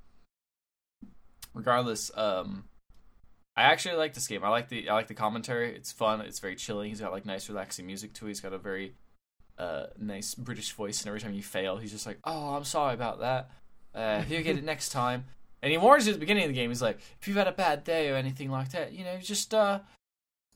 regardless, 1.55 2.11
um, 2.17 2.65
I 3.57 3.65
actually 3.65 3.97
like 3.97 4.15
this 4.15 4.27
game. 4.27 4.45
I 4.45 4.49
like 4.49 4.69
the 4.69 4.89
I 4.89 4.95
like 4.95 5.09
the 5.09 5.15
commentary. 5.15 5.75
It's 5.75 5.93
fun. 5.93 6.21
It's 6.23 6.39
very 6.39 6.57
chilling. 6.57 6.89
He's 6.89 7.01
got 7.01 7.13
like 7.13 7.27
nice, 7.27 7.49
relaxing 7.49 7.87
music 7.87 8.15
too. 8.15 8.27
He's 8.27 8.41
got 8.41 8.53
a 8.53 8.59
very 8.59 8.95
uh, 9.59 9.87
nice 9.99 10.35
British 10.35 10.73
voice, 10.73 11.01
and 11.01 11.09
every 11.09 11.21
time 11.21 11.35
you 11.35 11.43
fail, 11.43 11.77
he's 11.77 11.93
just 11.93 12.07
like, 12.07 12.19
"Oh, 12.25 12.55
I'm 12.55 12.65
sorry 12.65 12.95
about 12.95 13.21
that. 13.21 13.51
Uh, 13.95 14.25
you 14.29 14.43
get 14.43 14.57
it 14.57 14.65
next 14.65 14.91
time." 14.91 15.25
And 15.63 15.71
he 15.71 15.77
warns 15.77 16.07
you 16.07 16.15
at 16.15 16.17
the 16.17 16.21
beginning 16.21 16.45
of 16.45 16.49
the 16.49 16.55
game. 16.55 16.71
He's 16.71 16.81
like, 16.81 17.01
"If 17.21 17.29
you've 17.29 17.37
had 17.37 17.47
a 17.47 17.53
bad 17.53 17.85
day 17.85 18.09
or 18.09 18.15
anything 18.15 18.51
like 18.51 18.71
that, 18.71 18.95
you 18.95 19.05
know, 19.05 19.19
just 19.19 19.53
uh, 19.53 19.81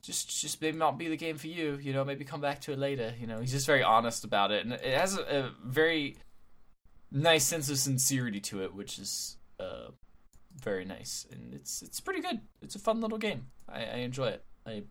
just 0.01 0.41
just 0.41 0.63
maybe 0.63 0.79
not 0.79 0.97
be 0.97 1.09
the 1.09 1.17
game 1.19 1.37
for 1.37 1.47
you. 1.47 1.79
You 1.83 1.93
know, 1.93 2.07
maybe 2.07 2.25
come 2.25 2.41
back 2.41 2.63
to 2.63 2.73
it 2.73 2.79
later. 2.79 3.13
You 3.21 3.27
know." 3.27 3.39
He's 3.39 3.53
just 3.53 3.67
very 3.67 3.83
honest 3.83 4.25
about 4.25 4.51
it, 4.51 4.65
and 4.65 4.73
it 4.73 4.99
has 4.99 5.19
a, 5.19 5.21
a 5.21 5.51
very 5.63 6.17
nice 7.13 7.45
sense 7.45 7.69
of 7.69 7.77
sincerity 7.77 8.41
to 8.41 8.63
it, 8.65 8.75
which 8.75 8.99
is 8.99 9.37
uh, 9.61 9.89
very 10.63 10.85
nice, 10.85 11.27
and 11.31 11.53
it's 11.55 11.83
it's 11.83 12.01
pretty 12.01 12.21
good. 12.21 12.41
It's 12.63 12.75
a 12.75 12.79
fun 12.79 13.01
little 13.01 13.19
game. 13.19 13.47
I, 13.69 13.85
I 13.85 13.97
enjoy 13.99 14.29
it. 14.29 14.45
I 14.67 14.83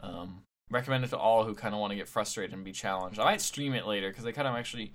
um, 0.00 0.42
recommend 0.70 1.04
it 1.04 1.08
to 1.10 1.18
all 1.18 1.44
who 1.44 1.54
kind 1.54 1.74
of 1.74 1.80
want 1.80 1.90
to 1.92 1.96
get 1.96 2.08
frustrated 2.08 2.54
and 2.54 2.64
be 2.64 2.72
challenged. 2.72 3.18
I 3.18 3.24
might 3.24 3.40
stream 3.40 3.74
it 3.74 3.86
later 3.86 4.08
because 4.10 4.24
I 4.26 4.32
kind 4.32 4.48
of 4.48 4.54
actually 4.54 4.94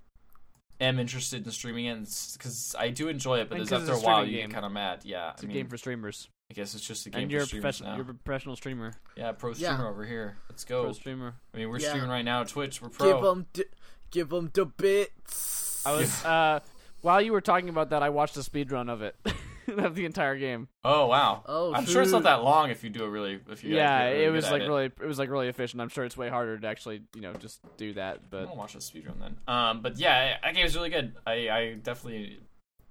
am 0.79 0.99
interested 0.99 1.45
in 1.45 1.51
streaming 1.51 1.85
it 1.85 2.09
because 2.33 2.75
I 2.77 2.89
do 2.89 3.07
enjoy 3.07 3.39
it. 3.39 3.49
But 3.49 3.59
And 3.59 3.67
there's 3.67 3.69
'cause 3.81 3.89
after 3.89 3.93
a 3.93 4.03
a 4.11 4.13
while 4.13 4.25
you 4.25 4.37
game. 4.37 4.49
get 4.49 4.53
kind 4.53 4.65
of 4.65 4.71
mad. 4.71 5.01
Yeah, 5.03 5.31
It's 5.31 5.43
I 5.43 5.45
a 5.45 5.47
mean, 5.47 5.57
game 5.57 5.67
for 5.69 5.77
streamers. 5.77 6.29
I 6.49 6.53
guess 6.53 6.75
it's 6.75 6.87
just 6.87 7.05
a 7.05 7.09
game 7.09 7.23
And 7.23 7.29
for 7.29 7.33
you're 7.33 7.41
a 7.43 7.45
streamers 7.45 7.61
professional. 7.63 7.89
now. 7.91 7.95
You're 7.97 8.11
a 8.11 8.13
professional 8.15 8.55
streamer. 8.55 8.93
Yeah, 9.17 9.31
pro 9.33 9.49
Yeah. 9.51 9.73
streamer 9.73 9.89
over 9.89 10.05
here. 10.05 10.37
Let's 10.49 10.63
go. 10.63 10.83
Pro 10.83 10.93
streamer. 10.93 11.35
I 11.53 11.57
mean, 11.57 11.69
we're 11.69 11.79
Yeah. 11.79 11.89
streaming 11.89 12.09
right 12.09 12.23
now 12.23 12.43
Twitch. 12.43 12.81
We're 12.81 12.89
pro. 12.89 13.13
Give 13.13 13.21
them, 13.23 13.45
d- 13.53 13.63
give 14.11 14.29
them 14.29 14.49
the 14.53 14.65
bits. 14.65 15.85
I 15.85 15.91
was 15.93 16.23
uh, 16.25 16.59
while 17.01 17.21
you 17.21 17.31
were 17.33 17.41
talking 17.41 17.69
about 17.69 17.89
that, 17.89 18.01
I 18.03 18.09
watched 18.09 18.37
a 18.37 18.43
speed 18.43 18.71
run 18.71 18.87
of 18.89 19.01
it, 19.01 19.15
of 19.77 19.95
the 19.95 20.05
entire 20.05 20.37
game. 20.37 20.67
Oh 20.83 21.07
wow. 21.07 21.43
Oh, 21.45 21.73
I'm 21.73 21.85
sure 21.85 22.01
it's 22.01 22.11
not 22.11 22.23
that 22.23 22.43
long 22.43 22.69
if 22.69 22.83
you 22.83 22.89
do 22.89 23.03
it 23.03 23.09
really. 23.09 23.39
If 23.49 23.63
you 23.63 23.75
yeah, 23.75 24.05
really 24.05 24.25
it 24.25 24.29
was 24.29 24.49
like 24.49 24.61
it. 24.61 24.67
really, 24.67 24.85
it 24.85 25.05
was 25.05 25.19
like 25.19 25.29
really 25.29 25.47
efficient. 25.47 25.81
I'm 25.81 25.89
sure 25.89 26.05
it's 26.05 26.17
way 26.17 26.29
harder 26.29 26.57
to 26.57 26.67
actually, 26.67 27.01
you 27.15 27.21
know, 27.21 27.33
just 27.33 27.59
do 27.77 27.93
that. 27.93 28.29
But 28.29 28.45
gonna 28.45 28.55
watch 28.55 28.73
the 28.73 28.79
speedrun 28.79 29.19
then. 29.19 29.37
Um, 29.47 29.81
but 29.81 29.97
yeah, 29.97 30.37
that 30.41 30.55
game 30.55 30.65
is 30.65 30.75
really 30.75 30.89
good. 30.89 31.15
I, 31.25 31.49
I 31.49 31.73
definitely 31.81 32.39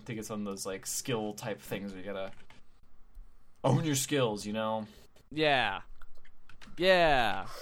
think 0.05 0.19
it's 0.19 0.31
one 0.31 0.41
of 0.41 0.45
those 0.45 0.67
like 0.67 0.87
skill 0.87 1.33
type 1.33 1.61
things 1.61 1.93
where 1.93 2.01
you 2.01 2.07
gotta 2.07 2.31
own 3.65 3.85
your 3.85 3.97
skills. 3.97 4.45
You 4.45 4.53
know. 4.53 4.87
yeah, 5.31 5.81
yeah. 6.77 7.47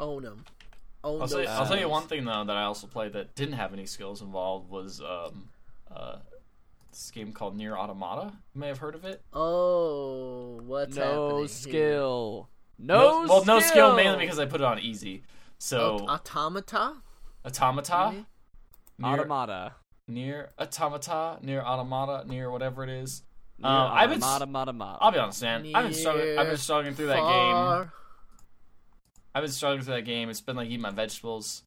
Own 0.00 0.22
them. 0.22 0.44
Own 1.04 1.20
I'll, 1.20 1.28
those 1.28 1.46
say, 1.46 1.46
I'll 1.46 1.66
tell 1.66 1.78
you 1.78 1.88
one 1.88 2.08
thing 2.08 2.24
though 2.24 2.44
that 2.44 2.56
I 2.56 2.62
also 2.62 2.86
played 2.86 3.12
that 3.12 3.34
didn't 3.34 3.54
have 3.54 3.72
any 3.72 3.86
skills 3.86 4.22
involved 4.22 4.70
was 4.70 5.00
um, 5.00 5.48
uh, 5.94 6.16
this 6.92 7.10
game 7.10 7.32
called 7.32 7.56
Nier 7.56 7.76
Automata. 7.76 8.32
You 8.54 8.60
may 8.60 8.68
have 8.68 8.78
heard 8.78 8.94
of 8.94 9.04
it. 9.04 9.22
Oh, 9.32 10.60
what's 10.64 10.96
happening 10.96 11.16
no 11.16 11.38
here? 11.38 11.48
skill. 11.48 12.48
No, 12.78 13.26
well, 13.28 13.44
no 13.44 13.58
skill 13.60 13.70
skill 13.70 13.96
mainly 13.96 14.24
because 14.24 14.38
I 14.38 14.46
put 14.46 14.60
it 14.60 14.64
on 14.64 14.78
easy. 14.78 15.22
So 15.58 15.98
Aut- 16.08 16.08
automata. 16.34 16.96
Automata, 17.44 18.10
maybe? 18.12 18.26
near, 18.98 19.12
Automata. 19.20 19.74
Nier 20.08 20.50
Automata, 20.60 21.38
Nier 21.42 21.62
Automata, 21.62 22.28
near 22.28 22.50
whatever 22.50 22.82
it 22.84 22.90
is. 22.90 23.22
Near 23.58 23.70
Uh, 23.70 23.88
I've 23.88 24.10
been 24.10 24.22
s- 24.22 24.24
automata, 24.28 24.72
mata, 24.72 24.72
mata. 24.72 24.98
I'll 25.00 25.12
be 25.12 25.18
honest, 25.18 25.42
man. 25.42 25.70
I've 25.74 25.84
been 25.84 25.94
struggling. 25.94 26.38
I've 26.38 26.48
been 26.48 26.56
struggling 26.56 26.94
through 26.94 27.06
that 27.08 27.16
game. 27.16 27.90
I've 29.34 29.42
been 29.42 29.50
struggling 29.52 29.82
through 29.84 29.94
that 29.94 30.02
game. 30.04 30.28
It's 30.28 30.40
been 30.40 30.56
like 30.56 30.68
eating 30.68 30.80
my 30.82 30.90
vegetables. 30.90 31.62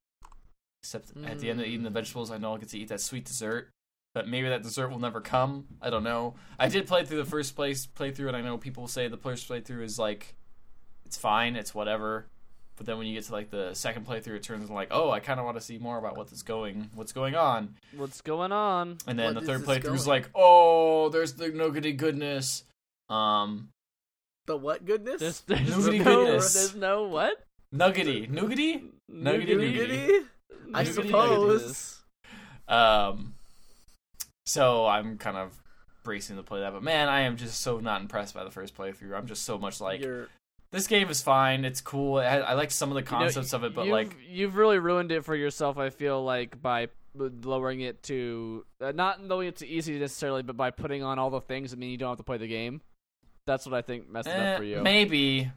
Except 0.84 1.12
at 1.26 1.40
the 1.40 1.50
end 1.50 1.60
of 1.62 1.66
eating 1.66 1.84
the 1.84 1.90
vegetables, 1.90 2.30
I 2.30 2.38
know 2.38 2.52
I'll 2.52 2.58
get 2.58 2.70
to 2.70 2.78
eat 2.78 2.90
that 2.90 3.02
sweet 3.02 3.26
dessert. 3.26 3.70
But 4.16 4.30
maybe 4.30 4.48
that 4.48 4.64
dessert 4.64 4.88
will 4.88 5.00
never 5.00 5.20
come. 5.20 5.66
I 5.82 5.90
don't 5.90 6.06
know. 6.06 6.36
I 6.58 6.70
did 6.70 6.88
play 6.88 7.04
through 7.04 7.18
the 7.18 7.26
first 7.30 7.54
place 7.54 7.86
playthrough, 7.86 8.30
and 8.30 8.38
I 8.38 8.40
know 8.42 8.58
people 8.58 8.88
say 8.88 9.10
the 9.10 9.18
first 9.18 9.50
playthrough 9.50 9.84
is 9.84 10.00
like, 10.00 10.36
it's 11.06 11.18
fine, 11.18 11.58
it's 11.58 11.76
whatever. 11.76 12.28
But 12.78 12.86
then 12.86 12.98
when 12.98 13.08
you 13.08 13.14
get 13.14 13.26
to 13.26 13.34
like 13.34 13.50
the 13.52 13.74
second 13.74 14.08
playthrough, 14.08 14.38
it 14.38 14.44
turns 14.44 14.62
into 14.64 14.74
like, 14.74 14.88
oh, 14.92 15.12
I 15.12 15.20
kind 15.20 15.38
of 15.38 15.46
want 15.46 15.58
to 15.58 15.62
see 15.62 15.78
more 15.78 15.98
about 15.98 16.16
what's 16.16 16.42
going, 16.44 16.90
what's 16.96 17.12
going 17.12 17.36
on. 17.36 17.76
What's 17.94 18.22
going 18.22 18.54
on? 18.54 19.00
And 19.06 19.20
then 19.20 19.36
What 19.36 19.42
the 19.42 19.48
third 19.48 19.62
this 19.66 19.68
playthrough 19.68 19.96
is 19.96 20.08
like, 20.08 20.30
oh, 20.34 21.10
there's 21.10 21.34
the 21.34 21.50
nuggety 21.50 21.92
goodness. 21.92 22.64
Um, 23.10 23.68
The 24.48 24.56
what 24.56 24.86
goodness? 24.86 25.20
There's, 25.20 25.42
there's 25.42 25.60
Nougaty 25.70 26.06
no, 26.06 26.24
goodness. 26.26 26.54
there's 26.54 26.76
no 26.76 27.04
what? 27.10 27.34
nuggety, 27.74 28.28
nougaty. 28.28 28.82
Nuggety 29.10 29.56
Nougaty? 29.56 29.76
Goody? 29.76 30.26
I 30.74 30.84
Nougaty 30.86 30.94
suppose. 30.94 32.02
Um, 32.70 33.35
so 34.46 34.86
I'm 34.86 35.18
kind 35.18 35.38
of 35.38 35.54
bracing 36.04 36.38
to 36.38 36.44
play 36.44 36.62
that, 36.62 36.74
but 36.74 36.84
man, 36.84 37.10
I 37.10 37.22
am 37.22 37.38
just 37.38 37.62
so 37.62 37.80
not 37.80 38.02
impressed 38.02 38.34
by 38.34 38.44
the 38.44 38.52
first 38.52 38.76
playthrough. 38.78 39.16
I'm 39.16 39.28
just 39.28 39.44
so 39.44 39.58
much 39.58 39.82
like 39.82 40.02
You're 40.02 40.30
this 40.72 40.88
game 40.88 41.10
is 41.10 41.22
fine. 41.22 41.64
It's 41.64 41.82
cool. 41.82 42.18
I, 42.18 42.38
I 42.40 42.54
like 42.54 42.70
some 42.70 42.90
of 42.90 42.96
the 42.96 43.02
You 43.02 43.06
know, 43.06 43.24
concepts 43.24 43.54
of 43.54 43.64
it, 43.64 43.74
but 43.74 43.88
like 43.88 44.16
you've 44.28 44.56
really 44.56 44.78
ruined 44.78 45.12
it 45.12 45.24
for 45.24 45.36
yourself. 45.36 45.78
I 45.78 45.90
feel 45.90 46.24
like 46.24 46.62
by 46.62 46.90
lowering 47.16 47.82
it 47.82 48.04
to 48.04 48.66
uh, 48.82 48.92
not 48.92 49.24
lowering 49.24 49.50
it 49.50 49.58
to 49.58 49.68
easy 49.68 49.98
necessarily, 49.98 50.44
but 50.44 50.58
by 50.58 50.72
putting 50.72 51.02
on 51.02 51.18
all 51.18 51.30
the 51.30 51.42
things 51.42 51.72
that 51.72 51.78
mean 51.78 51.92
you 51.92 51.98
don't 51.98 52.10
have 52.10 52.18
to 52.18 52.24
play 52.24 52.38
the 52.38 52.48
game. 52.48 52.82
That's 53.46 53.66
what 53.66 53.74
I 53.74 53.82
think 53.82 54.10
messed 54.10 54.28
it 54.28 54.32
eh, 54.32 54.52
up 54.52 54.58
for 54.58 54.64
you. 54.64 54.82
maybe. 54.82 55.52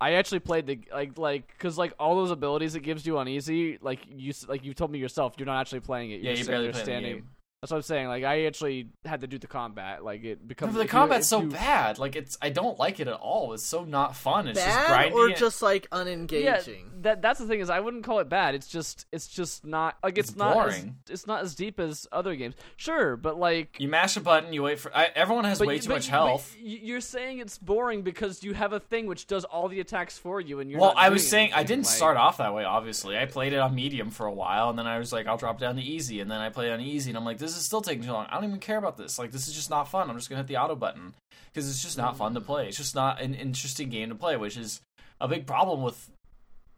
I 0.00 0.12
actually 0.12 0.40
played 0.40 0.66
the 0.66 0.78
like 0.92 1.18
like 1.18 1.48
because 1.48 1.76
like 1.76 1.92
all 1.98 2.16
those 2.16 2.30
abilities 2.30 2.74
it 2.76 2.80
gives 2.80 3.04
you 3.04 3.18
on 3.18 3.26
easy, 3.26 3.78
like 3.80 4.00
you 4.08 4.32
like 4.46 4.64
you 4.64 4.74
told 4.74 4.92
me 4.92 4.98
yourself, 4.98 5.34
you're 5.38 5.46
not 5.46 5.60
actually 5.60 5.80
playing 5.80 6.10
it. 6.10 6.20
Yeah, 6.20 6.20
You're 6.20 6.28
you're 6.28 6.36
sitting 6.36 6.52
barely 6.52 7.12
there 7.12 7.22
playing 7.58 7.58
the 7.58 7.58
standing. 7.58 7.58
game. 7.58 7.60
That's 7.60 7.70
what 7.72 7.76
I'm 7.78 7.82
saying. 7.82 8.08
Like 8.08 8.24
I 8.24 8.44
actually 8.46 8.88
had 9.04 9.20
to 9.22 9.26
do 9.26 9.38
the 9.38 9.46
combat. 9.46 10.04
Like 10.04 10.24
it 10.24 10.46
becomes 10.46 10.74
the 10.74 10.80
if 10.80 10.84
you- 10.86 10.90
combat's 10.90 11.28
so 11.28 11.42
you- 11.42 11.48
bad. 11.50 11.98
Like 11.98 12.16
it's 12.16 12.38
I 12.40 12.50
don't 12.50 12.78
like 12.78 13.00
it 13.00 13.08
at 13.08 13.14
all. 13.14 13.52
It's 13.52 13.64
so 13.64 13.84
not 13.84 14.16
fun. 14.16 14.48
It's 14.48 14.58
just 14.58 14.68
bad 14.76 14.88
grinding. 14.88 15.12
or 15.18 15.28
it. 15.30 15.36
just 15.36 15.62
like 15.62 15.88
unengaging. 15.90 16.44
Yeah, 16.44 16.58
unengaging. 16.58 17.02
that 17.02 17.22
that's 17.22 17.40
the 17.40 17.46
thing 17.46 17.60
is 17.60 17.70
I 17.70 17.80
wouldn't 17.80 18.04
call 18.04 18.20
it 18.20 18.28
bad. 18.28 18.54
It's 18.54 18.68
just 18.68 19.06
it's 19.12 19.26
just 19.28 19.64
not 19.66 19.96
like 20.02 20.18
it's, 20.18 20.30
It's 20.30 20.38
not 20.38 20.68
as, 20.68 20.84
it's 21.10 21.26
not 21.26 21.42
as 21.42 21.54
deep 21.54 21.80
as 21.80 22.06
other 22.12 22.36
games. 22.36 22.54
Sure, 22.76 23.16
but 23.16 23.38
like 23.38 23.76
you 23.80 23.88
mash 23.88 24.16
a 24.16 24.20
button, 24.20 24.52
you 24.52 24.62
wait 24.62 24.78
for. 24.78 24.96
I, 24.96 25.08
everyone 25.14 25.44
has 25.44 25.58
but 25.58 25.68
way 25.68 25.74
you- 25.74 25.80
too 25.80 25.88
but 25.88 25.94
much 25.94 26.06
you- 26.06 26.10
health. 26.12 26.54
But 26.56 26.64
you're 26.68 27.00
saying 27.00 27.38
it's 27.38 27.58
boring 27.58 28.02
because 28.02 28.42
you 28.44 28.54
have 28.54 28.72
a 28.72 28.80
thing 28.80 29.06
which 29.06 29.26
does 29.26 29.44
all 29.44 29.68
the 29.68 29.80
attacks 29.80 30.16
for 30.18 30.40
you, 30.40 30.60
and 30.60 30.70
you're 30.70 30.80
well, 30.80 30.94
not 30.94 31.02
I 31.02 31.08
was 31.08 31.22
doing 31.22 31.30
saying 31.30 31.52
I 31.54 31.62
didn't 31.64 31.86
like- 31.86 31.94
start 31.96 32.16
off 32.16 32.36
that 32.38 32.54
way. 32.54 32.64
Obviously, 32.64 33.18
I 33.18 33.26
played 33.26 33.52
it 33.52 33.58
on 33.58 33.74
medium 33.74 34.10
for 34.10 34.26
a 34.26 34.32
while, 34.32 34.70
and 34.70 34.78
then 34.78 34.86
I 34.86 34.98
was 34.98 35.12
like, 35.12 35.26
I'll 35.26 35.36
drop 35.36 35.58
down 35.58 35.76
to 35.76 35.82
easy, 35.82 36.20
and 36.20 36.30
then 36.30 36.40
I 36.40 36.50
played 36.50 36.70
on 36.72 36.80
easy, 36.80 37.10
and 37.10 37.16
I'm 37.18 37.24
like, 37.24 37.38
this 37.38 37.47
is 37.56 37.64
still 37.64 37.80
taking 37.80 38.04
too 38.04 38.12
long. 38.12 38.26
I 38.28 38.34
don't 38.34 38.44
even 38.44 38.58
care 38.60 38.78
about 38.78 38.96
this. 38.96 39.18
Like, 39.18 39.30
this 39.32 39.48
is 39.48 39.54
just 39.54 39.70
not 39.70 39.88
fun. 39.88 40.08
I'm 40.10 40.16
just 40.16 40.28
gonna 40.28 40.40
hit 40.42 40.46
the 40.48 40.56
auto 40.56 40.74
button 40.76 41.14
because 41.52 41.68
it's 41.68 41.82
just 41.82 41.96
not 41.98 42.16
fun 42.16 42.34
to 42.34 42.40
play. 42.40 42.68
It's 42.68 42.76
just 42.76 42.94
not 42.94 43.20
an 43.20 43.34
interesting 43.34 43.88
game 43.90 44.08
to 44.10 44.14
play, 44.14 44.36
which 44.36 44.56
is 44.56 44.80
a 45.20 45.28
big 45.28 45.46
problem 45.46 45.82
with 45.82 46.10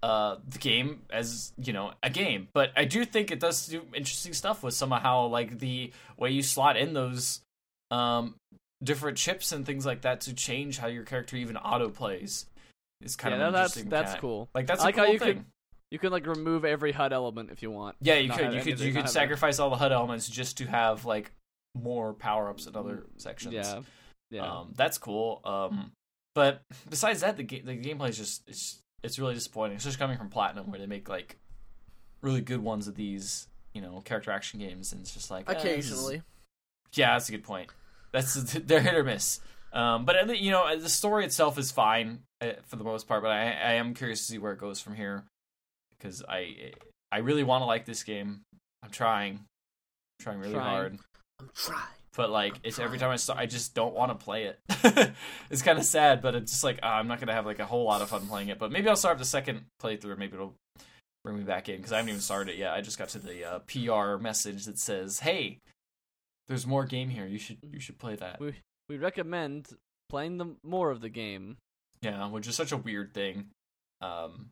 uh 0.02 0.36
the 0.48 0.56
game 0.58 1.02
as 1.10 1.52
you 1.62 1.74
know 1.74 1.92
a 2.02 2.08
game 2.08 2.48
but 2.54 2.70
i 2.74 2.86
do 2.86 3.04
think 3.04 3.30
it 3.30 3.38
does 3.38 3.66
do 3.66 3.82
interesting 3.92 4.32
stuff 4.32 4.62
with 4.62 4.72
somehow 4.72 5.26
like 5.26 5.58
the 5.58 5.92
way 6.16 6.30
you 6.30 6.42
slot 6.42 6.78
in 6.78 6.94
those 6.94 7.40
um 7.90 8.34
different 8.82 9.18
chips 9.18 9.52
and 9.52 9.66
things 9.66 9.84
like 9.84 10.00
that 10.00 10.22
to 10.22 10.32
change 10.32 10.78
how 10.78 10.86
your 10.86 11.04
character 11.04 11.36
even 11.36 11.54
auto 11.58 11.90
plays 11.90 12.46
is 13.02 13.14
kind 13.14 13.34
Yeah, 13.38 13.48
of 13.48 13.52
that- 13.52 13.58
that's 13.58 13.76
interesting 13.76 13.90
that's 13.90 14.18
cool. 14.22 14.48
like 14.54 14.66
that's 14.66 14.80
I 14.80 14.84
a 14.84 14.86
like 14.86 14.96
how 14.96 15.04
cool 15.04 15.12
you 15.12 15.18
thing 15.18 15.34
could- 15.34 15.44
You 15.90 15.98
can 15.98 16.10
like 16.12 16.26
remove 16.26 16.64
every 16.64 16.92
HUD 16.92 17.12
element 17.12 17.50
if 17.50 17.62
you 17.62 17.70
want. 17.70 17.96
yeah 18.00 18.14
you 18.14 18.30
could 18.30 18.52
you 18.54 18.60
could 18.62 18.80
you 18.80 18.92
could 18.92 19.08
sacrifice 19.08 19.58
all 19.58 19.70
the 19.70 19.76
hud 19.76 19.92
elements 19.92 20.28
just 20.28 20.58
to 20.58 20.66
have 20.66 21.04
like 21.04 21.32
more 21.74 22.12
power-ups 22.14 22.66
in 22.66 22.74
other 22.76 23.06
sections 23.16 23.54
Yeah, 23.54 23.80
yeah. 24.30 24.42
Um, 24.58 24.72
that's 24.76 24.98
cool. 24.98 25.40
Um, 25.44 25.92
but 26.34 26.62
besides 26.88 27.20
that, 27.22 27.36
the 27.36 27.42
ga- 27.42 27.62
the 27.62 27.76
gameplay 27.76 28.08
is 28.10 28.16
just 28.18 28.42
it's 28.48 28.78
it's 29.02 29.18
really 29.18 29.34
disappointing. 29.34 29.76
It's 29.76 29.84
just 29.84 29.98
coming 29.98 30.16
from 30.18 30.28
Platinum, 30.28 30.70
where 30.70 30.78
they 30.78 30.86
make 30.86 31.08
like 31.08 31.38
really 32.22 32.40
good 32.40 32.62
ones 32.62 32.86
of 32.86 32.94
these, 32.94 33.48
you 33.74 33.80
know, 33.80 34.00
character 34.04 34.30
action 34.30 34.60
games, 34.60 34.92
and 34.92 35.00
it's 35.00 35.12
just 35.12 35.30
like 35.30 35.48
eh, 35.48 35.52
is- 35.54 35.62
Occasionally. 35.64 36.22
yeah, 36.94 37.14
that's 37.14 37.28
a 37.28 37.32
good 37.32 37.44
point. 37.44 37.68
That's 38.12 38.34
they're 38.54 38.80
hit 38.80 38.94
or 38.94 39.04
miss. 39.04 39.40
Um, 39.72 40.04
but 40.04 40.28
uh, 40.28 40.32
you 40.32 40.50
know, 40.50 40.76
the 40.78 40.88
story 40.88 41.24
itself 41.24 41.58
is 41.58 41.70
fine 41.72 42.20
uh, 42.40 42.52
for 42.66 42.76
the 42.76 42.84
most 42.84 43.06
part. 43.08 43.22
But 43.22 43.30
I, 43.32 43.42
I 43.52 43.72
am 43.74 43.94
curious 43.94 44.20
to 44.20 44.24
see 44.32 44.38
where 44.38 44.52
it 44.52 44.58
goes 44.58 44.80
from 44.80 44.94
here 44.96 45.24
because 46.00 46.22
I 46.28 46.72
I 47.12 47.18
really 47.18 47.44
want 47.44 47.62
to 47.62 47.66
like 47.66 47.84
this 47.84 48.02
game. 48.02 48.40
I'm 48.82 48.90
trying, 48.90 49.34
I'm 49.34 49.44
trying 50.22 50.38
really 50.38 50.54
Trying. 50.54 50.66
hard 50.66 50.98
I'm 51.40 51.50
trying. 51.54 51.78
but 52.16 52.30
like 52.30 52.54
I'm 52.54 52.60
it's 52.64 52.78
every 52.78 52.98
time 52.98 53.10
I 53.10 53.16
start, 53.16 53.38
I 53.38 53.46
just 53.46 53.74
don't 53.74 53.94
want 53.94 54.10
to 54.18 54.24
play 54.24 54.44
it. 54.44 54.58
it's 55.50 55.62
kind 55.62 55.78
of 55.78 55.84
sad, 55.84 56.22
but 56.22 56.34
it's 56.34 56.52
just 56.52 56.64
like 56.64 56.78
ah, 56.82 56.96
I'm 56.96 57.08
not 57.08 57.20
gonna 57.20 57.34
have 57.34 57.46
like 57.46 57.58
a 57.58 57.66
whole 57.66 57.84
lot 57.84 58.02
of 58.02 58.08
fun 58.08 58.26
playing 58.26 58.48
it. 58.48 58.58
But 58.58 58.72
maybe 58.72 58.88
I'll 58.88 58.96
start 58.96 59.18
the 59.18 59.24
second 59.24 59.62
playthrough. 59.82 60.16
Maybe 60.18 60.34
it'll 60.34 60.54
bring 61.24 61.36
me 61.36 61.44
back 61.44 61.68
in 61.68 61.76
because 61.76 61.92
I 61.92 61.96
haven't 61.96 62.10
even 62.10 62.20
started 62.22 62.52
it 62.54 62.58
yet. 62.58 62.72
I 62.72 62.80
just 62.80 62.98
got 62.98 63.10
to 63.10 63.18
the 63.18 63.44
uh, 63.44 63.58
PR 63.60 64.16
message 64.22 64.64
that 64.64 64.78
says, 64.78 65.20
"Hey, 65.20 65.58
there's 66.48 66.66
more 66.66 66.84
game 66.86 67.10
here. 67.10 67.26
You 67.26 67.38
should 67.38 67.58
you 67.62 67.80
should 67.80 67.98
play 67.98 68.16
that." 68.16 68.40
We 68.40 68.54
we 68.88 68.96
recommend 68.96 69.68
playing 70.08 70.38
the 70.38 70.56
more 70.64 70.90
of 70.90 71.00
the 71.00 71.10
game. 71.10 71.56
Yeah, 72.02 72.28
which 72.28 72.46
is 72.48 72.54
such 72.56 72.72
a 72.72 72.76
weird 72.78 73.12
thing. 73.12 73.48
Um, 74.00 74.48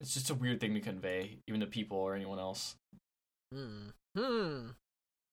it's 0.00 0.14
just 0.14 0.30
a 0.30 0.34
weird 0.34 0.60
thing 0.60 0.74
to 0.74 0.80
convey, 0.80 1.38
even 1.46 1.60
to 1.60 1.66
people 1.66 1.98
or 1.98 2.14
anyone 2.14 2.38
else. 2.38 2.74
Hmm. 3.52 3.88
Hmm. 4.16 4.68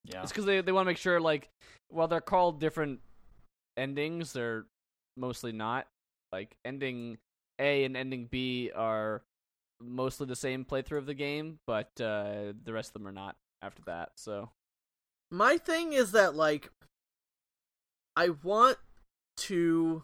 Yeah, 0.05 0.23
It's 0.23 0.31
because 0.31 0.45
they 0.45 0.61
they 0.61 0.71
want 0.71 0.85
to 0.85 0.91
make 0.91 0.97
sure 0.97 1.19
like 1.19 1.49
while 1.89 2.07
they're 2.07 2.21
called 2.21 2.59
different 2.59 2.99
endings, 3.75 4.33
they're 4.33 4.65
mostly 5.17 5.51
not. 5.51 5.87
Like 6.31 6.55
ending 6.65 7.17
A 7.59 7.83
and 7.85 7.95
ending 7.97 8.27
B 8.29 8.71
are 8.75 9.21
mostly 9.81 10.27
the 10.27 10.35
same 10.35 10.65
playthrough 10.65 10.97
of 10.97 11.05
the 11.05 11.13
game, 11.13 11.59
but 11.67 11.89
uh, 11.99 12.53
the 12.63 12.73
rest 12.73 12.89
of 12.89 12.93
them 12.93 13.07
are 13.07 13.11
not 13.11 13.35
after 13.61 13.81
that. 13.85 14.11
So 14.17 14.49
My 15.31 15.57
thing 15.57 15.93
is 15.93 16.11
that 16.11 16.35
like 16.35 16.69
I 18.15 18.29
want 18.29 18.77
to 19.37 20.03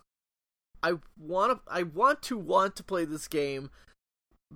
I 0.81 0.93
want 1.17 1.65
to 1.65 1.71
I 1.71 1.83
want 1.83 2.21
to 2.23 2.37
want 2.37 2.75
to 2.75 2.83
play 2.83 3.05
this 3.05 3.27
game 3.27 3.69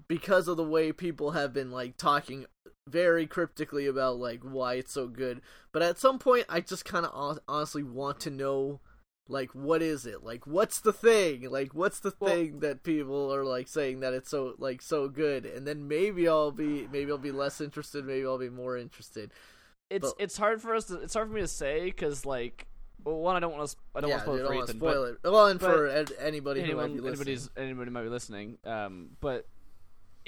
because 0.08 0.48
of 0.48 0.58
the 0.58 0.64
way 0.64 0.92
people 0.92 1.32
have 1.32 1.54
been 1.54 1.72
like 1.72 1.98
talking 1.98 2.46
very 2.88 3.28
cryptically 3.28 3.86
about 3.88 4.18
like 4.18 4.42
why 4.44 4.76
it's 4.76 4.94
so 4.94 5.08
good. 5.08 5.42
But 5.72 5.82
at 5.82 5.98
some 6.00 6.20
point 6.20 6.46
I 6.50 6.62
just 6.62 6.86
kind 6.86 7.06
of 7.06 7.40
honestly 7.48 7.84
want 7.84 8.20
to 8.22 8.30
know 8.30 8.80
like 9.30 9.52
what 9.54 9.82
is 9.82 10.06
it? 10.06 10.24
Like 10.24 10.48
what's 10.48 10.80
the 10.80 10.94
thing? 10.94 11.50
Like 11.50 11.74
what's 11.74 12.00
the 12.00 12.14
Well- 12.20 12.32
thing 12.34 12.60
that 12.62 12.84
people 12.84 13.34
are 13.34 13.44
like 13.44 13.68
saying 13.68 14.00
that 14.02 14.14
it's 14.14 14.30
so 14.30 14.56
like 14.58 14.82
so 14.82 15.08
good? 15.10 15.46
And 15.46 15.68
then 15.68 15.88
maybe 15.88 16.28
I'll 16.28 16.52
be 16.52 16.88
maybe 16.92 17.12
I'll 17.12 17.18
be 17.18 17.32
less 17.32 17.60
interested, 17.60 18.06
maybe 18.06 18.26
I'll 18.26 18.38
be 18.38 18.50
more 18.50 18.78
interested. 18.78 19.32
it's 19.90 20.14
But- 20.14 20.24
it's 20.24 20.38
hard 20.38 20.62
for 20.62 20.76
us. 20.76 20.86
To, 20.86 21.00
it's 21.02 21.14
hard 21.14 21.28
for 21.30 21.34
me 21.34 21.42
to 21.42 21.48
say 21.48 21.86
because 21.86 22.26
like 22.26 22.68
well, 23.04 23.20
one 23.20 23.36
I 23.36 23.40
don't 23.40 23.56
want 23.56 23.70
to 23.70 23.76
I 23.96 24.02
don't 24.02 24.10
yeah, 24.10 24.16
want 24.18 24.26
to 24.26 24.26
spoil 24.26 24.36
you 24.38 24.42
it 24.42 24.48
don't 24.48 24.58
for 24.58 24.64
Ethan, 24.64 24.80
spoil 24.80 25.16
but 25.22 25.30
it. 25.30 25.32
Well, 25.32 25.46
and 25.48 25.60
for 25.60 25.88
anybody 26.20 26.62
who 26.64 26.76
might 26.76 26.88
be 26.88 26.94
listening. 26.94 27.08
anybody's 27.08 27.50
anybody 27.58 27.92
might 27.92 28.04
be 28.04 28.10
listening. 28.10 28.58
Um, 28.66 29.10
but 29.22 29.46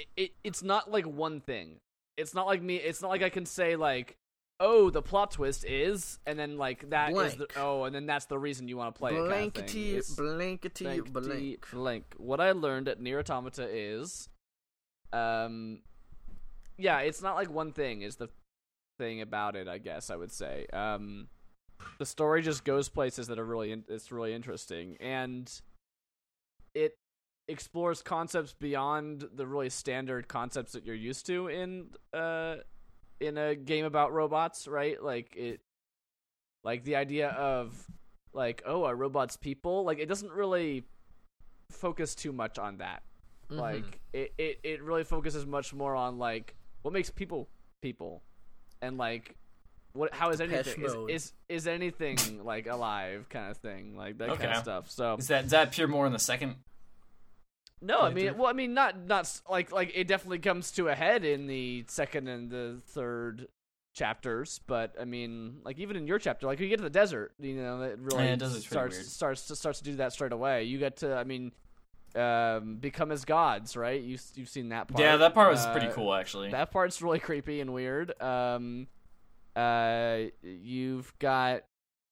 it, 0.00 0.06
it 0.16 0.30
it's 0.44 0.62
not 0.62 0.90
like 0.90 1.06
one 1.06 1.40
thing. 1.40 1.76
It's 2.16 2.34
not 2.34 2.46
like 2.46 2.62
me. 2.62 2.76
It's 2.76 3.02
not 3.02 3.08
like 3.08 3.22
I 3.22 3.30
can 3.30 3.46
say 3.46 3.76
like. 3.76 4.16
Oh, 4.62 4.90
the 4.90 5.00
plot 5.00 5.30
twist 5.30 5.64
is, 5.64 6.18
and 6.26 6.38
then 6.38 6.58
like 6.58 6.90
that 6.90 7.12
is 7.12 7.34
the 7.36 7.48
oh, 7.56 7.84
and 7.84 7.94
then 7.94 8.04
that's 8.04 8.26
the 8.26 8.38
reason 8.38 8.68
you 8.68 8.76
want 8.76 8.94
to 8.94 8.98
play 8.98 9.12
it. 9.12 9.14
Kind 9.14 9.24
of 9.24 9.28
blankety, 9.30 10.00
blankety, 10.18 10.84
blankety 10.84 11.56
blank. 11.64 11.66
blank. 11.72 12.04
What 12.18 12.42
I 12.42 12.52
learned 12.52 12.86
at 12.86 13.00
Nier 13.00 13.20
Automata 13.20 13.66
is, 13.66 14.28
um, 15.14 15.80
yeah, 16.76 16.98
it's 16.98 17.22
not 17.22 17.36
like 17.36 17.50
one 17.50 17.72
thing 17.72 18.02
is 18.02 18.16
the 18.16 18.28
thing 18.98 19.22
about 19.22 19.56
it. 19.56 19.66
I 19.66 19.78
guess 19.78 20.10
I 20.10 20.16
would 20.16 20.30
say, 20.30 20.66
um, 20.74 21.28
the 21.98 22.04
story 22.04 22.42
just 22.42 22.62
goes 22.62 22.90
places 22.90 23.28
that 23.28 23.38
are 23.38 23.46
really 23.46 23.72
in- 23.72 23.84
it's 23.88 24.12
really 24.12 24.34
interesting, 24.34 24.98
and 25.00 25.50
it 26.74 26.98
explores 27.50 28.02
concepts 28.02 28.52
beyond 28.52 29.28
the 29.34 29.46
really 29.46 29.70
standard 29.70 30.28
concepts 30.28 30.72
that 30.72 30.86
you're 30.86 30.94
used 30.94 31.26
to 31.26 31.48
in 31.48 31.90
uh 32.12 32.56
in 33.20 33.36
a 33.36 33.54
game 33.54 33.84
about 33.84 34.12
robots, 34.12 34.66
right? 34.66 35.02
Like 35.02 35.36
it, 35.36 35.60
like 36.64 36.84
the 36.84 36.96
idea 36.96 37.28
of 37.28 37.74
like 38.32 38.62
oh, 38.66 38.84
are 38.84 38.96
robots 38.96 39.36
people? 39.36 39.84
Like 39.84 39.98
it 39.98 40.06
doesn't 40.06 40.32
really 40.32 40.84
focus 41.70 42.14
too 42.14 42.32
much 42.32 42.58
on 42.58 42.78
that. 42.78 43.02
Mhm. 43.50 43.58
Like 43.58 44.00
it, 44.12 44.32
it, 44.38 44.60
it 44.62 44.82
really 44.82 45.04
focuses 45.04 45.46
much 45.46 45.74
more 45.74 45.94
on 45.94 46.18
like 46.18 46.54
what 46.82 46.94
makes 46.94 47.10
people 47.10 47.48
people, 47.82 48.22
and 48.80 48.96
like 48.96 49.36
what 49.92 50.14
how 50.14 50.30
is 50.30 50.38
Depeche 50.38 50.52
anything 50.52 50.84
is, 50.84 50.94
is 51.08 51.32
is 51.48 51.66
anything 51.66 52.44
like 52.44 52.66
alive 52.66 53.28
kind 53.28 53.50
of 53.50 53.56
thing 53.56 53.96
like 53.96 54.18
that 54.18 54.28
kind 54.38 54.52
of 54.52 54.56
stuff. 54.62 54.90
So 54.90 55.16
Is 55.16 55.28
that 55.28 55.44
is 55.46 55.50
that 55.50 55.68
appear 55.68 55.88
more 55.88 56.06
in 56.06 56.12
the 56.12 56.18
second? 56.18 56.56
No, 57.82 58.00
I 58.00 58.10
mean, 58.12 58.36
well, 58.36 58.46
I 58.48 58.52
mean, 58.52 58.74
not 58.74 58.98
not 59.06 59.40
like 59.48 59.72
like 59.72 59.92
it 59.94 60.06
definitely 60.08 60.38
comes 60.38 60.70
to 60.72 60.88
a 60.88 60.94
head 60.94 61.24
in 61.24 61.46
the 61.46 61.84
second 61.88 62.28
and 62.28 62.50
the 62.50 62.80
third 62.88 63.48
chapters, 63.94 64.60
but 64.66 64.94
I 65.00 65.04
mean, 65.04 65.60
like 65.64 65.78
even 65.78 65.96
in 65.96 66.06
your 66.06 66.18
chapter, 66.18 66.46
like 66.46 66.60
you 66.60 66.68
get 66.68 66.76
to 66.78 66.82
the 66.84 66.90
desert, 66.90 67.32
you 67.38 67.54
know, 67.54 67.82
it 67.82 67.98
really 67.98 68.26
Yeah, 68.26 68.36
pretty 68.36 68.60
starts 68.60 68.96
weird. 68.96 69.06
starts 69.06 69.46
to 69.48 69.56
starts 69.56 69.78
to 69.80 69.84
do 69.84 69.96
that 69.96 70.12
straight 70.12 70.32
away. 70.32 70.64
You 70.64 70.78
get 70.78 70.96
to, 70.98 71.14
I 71.16 71.24
mean, 71.24 71.52
um, 72.14 72.76
become 72.76 73.12
as 73.12 73.24
gods, 73.24 73.76
right? 73.76 74.00
You 74.00 74.18
you've 74.34 74.48
seen 74.48 74.68
that 74.70 74.88
part? 74.88 75.00
Yeah, 75.00 75.16
that 75.16 75.34
part 75.34 75.50
was 75.50 75.66
pretty 75.66 75.86
Uh, 75.86 75.92
cool 75.92 76.12
actually. 76.14 76.50
That 76.50 76.70
part's 76.70 77.00
really 77.02 77.18
creepy 77.18 77.60
and 77.60 77.72
weird. 77.72 78.20
Um, 78.22 78.88
uh, 79.56 80.18
you've 80.42 81.12
got 81.18 81.64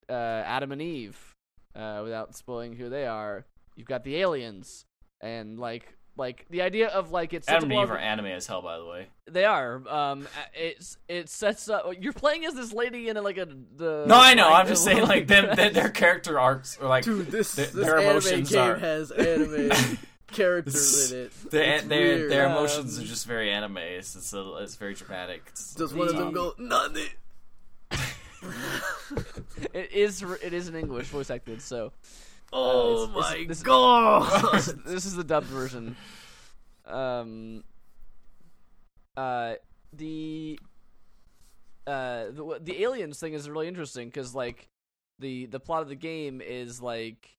uh, 0.08 0.12
Adam 0.46 0.72
and 0.72 0.82
Eve. 0.82 1.34
Uh, 1.74 2.00
without 2.02 2.34
spoiling 2.34 2.74
who 2.74 2.88
they 2.88 3.06
are, 3.06 3.44
you've 3.76 3.86
got 3.86 4.02
the 4.02 4.16
aliens, 4.16 4.84
and 5.20 5.58
like 5.58 5.94
like 6.16 6.46
the 6.50 6.62
idea 6.62 6.88
of 6.88 7.12
like 7.12 7.32
it's 7.32 7.48
Adam 7.48 7.70
and 7.70 7.80
Eve 7.80 7.90
are 7.90 7.96
anime 7.98 8.26
as 8.26 8.46
hell, 8.46 8.60
by 8.60 8.76
the 8.78 8.84
way. 8.84 9.06
they 9.30 9.44
are. 9.44 9.86
Um, 9.88 10.26
it's 10.52 10.96
it 11.08 11.28
sets 11.28 11.68
up. 11.68 11.86
You're 12.00 12.12
playing 12.12 12.44
as 12.44 12.54
this 12.54 12.72
lady 12.72 13.08
in 13.08 13.16
a, 13.16 13.22
like 13.22 13.38
a 13.38 13.46
the. 13.46 14.04
No, 14.06 14.16
I 14.16 14.34
know. 14.34 14.48
like, 14.50 14.60
I'm 14.62 14.66
just 14.66 14.82
saying, 14.84 15.02
like 15.06 15.28
them, 15.28 15.54
their, 15.54 15.70
their 15.70 15.90
character 16.02 16.40
arcs 16.40 16.76
are 16.80 16.88
like 16.88 17.04
Dude, 17.04 17.28
this 17.28 17.54
their, 17.54 17.66
this 17.66 17.74
their 17.74 17.98
anime 17.98 18.10
emotions 18.10 18.50
game 18.50 18.70
are 18.70 18.78
has 18.78 19.10
anime 19.12 19.98
characters 20.32 21.12
in 21.12 21.18
it. 21.26 21.50
their 21.50 21.80
their, 21.82 22.28
their 22.28 22.46
Um, 22.46 22.52
emotions 22.52 22.98
are 22.98 23.04
just 23.04 23.24
very 23.26 23.50
anime. 23.52 23.76
It's 23.78 24.16
it's, 24.16 24.32
a, 24.32 24.56
it's 24.56 24.74
very 24.74 24.94
dramatic. 24.94 25.42
It's, 25.50 25.74
Does 25.74 25.94
one 25.94 26.08
of 26.08 26.16
them 26.16 26.28
um, 26.28 26.34
go 26.34 26.54
none? 26.58 26.96
It 29.72 29.92
is 29.92 30.22
it 30.22 30.52
is 30.52 30.68
in 30.68 30.76
English 30.76 31.08
voice 31.08 31.30
acted, 31.30 31.60
so 31.62 31.92
Oh 32.52 33.04
it's- 33.04 33.16
my 33.32 33.44
this- 33.46 33.62
god! 33.62 34.52
this, 34.54 34.66
this 34.86 35.04
is 35.06 35.14
the 35.14 35.24
dubbed 35.24 35.46
version. 35.48 35.96
Um. 36.86 37.64
Uh, 39.16 39.54
the. 39.92 40.58
Uh, 41.86 42.26
the 42.32 42.60
the 42.62 42.82
aliens 42.82 43.18
thing 43.18 43.32
is 43.32 43.48
really 43.48 43.66
interesting 43.66 44.08
because 44.08 44.34
like, 44.34 44.68
the 45.18 45.46
the 45.46 45.58
plot 45.60 45.82
of 45.82 45.88
the 45.88 45.94
game 45.96 46.42
is 46.42 46.82
like, 46.82 47.34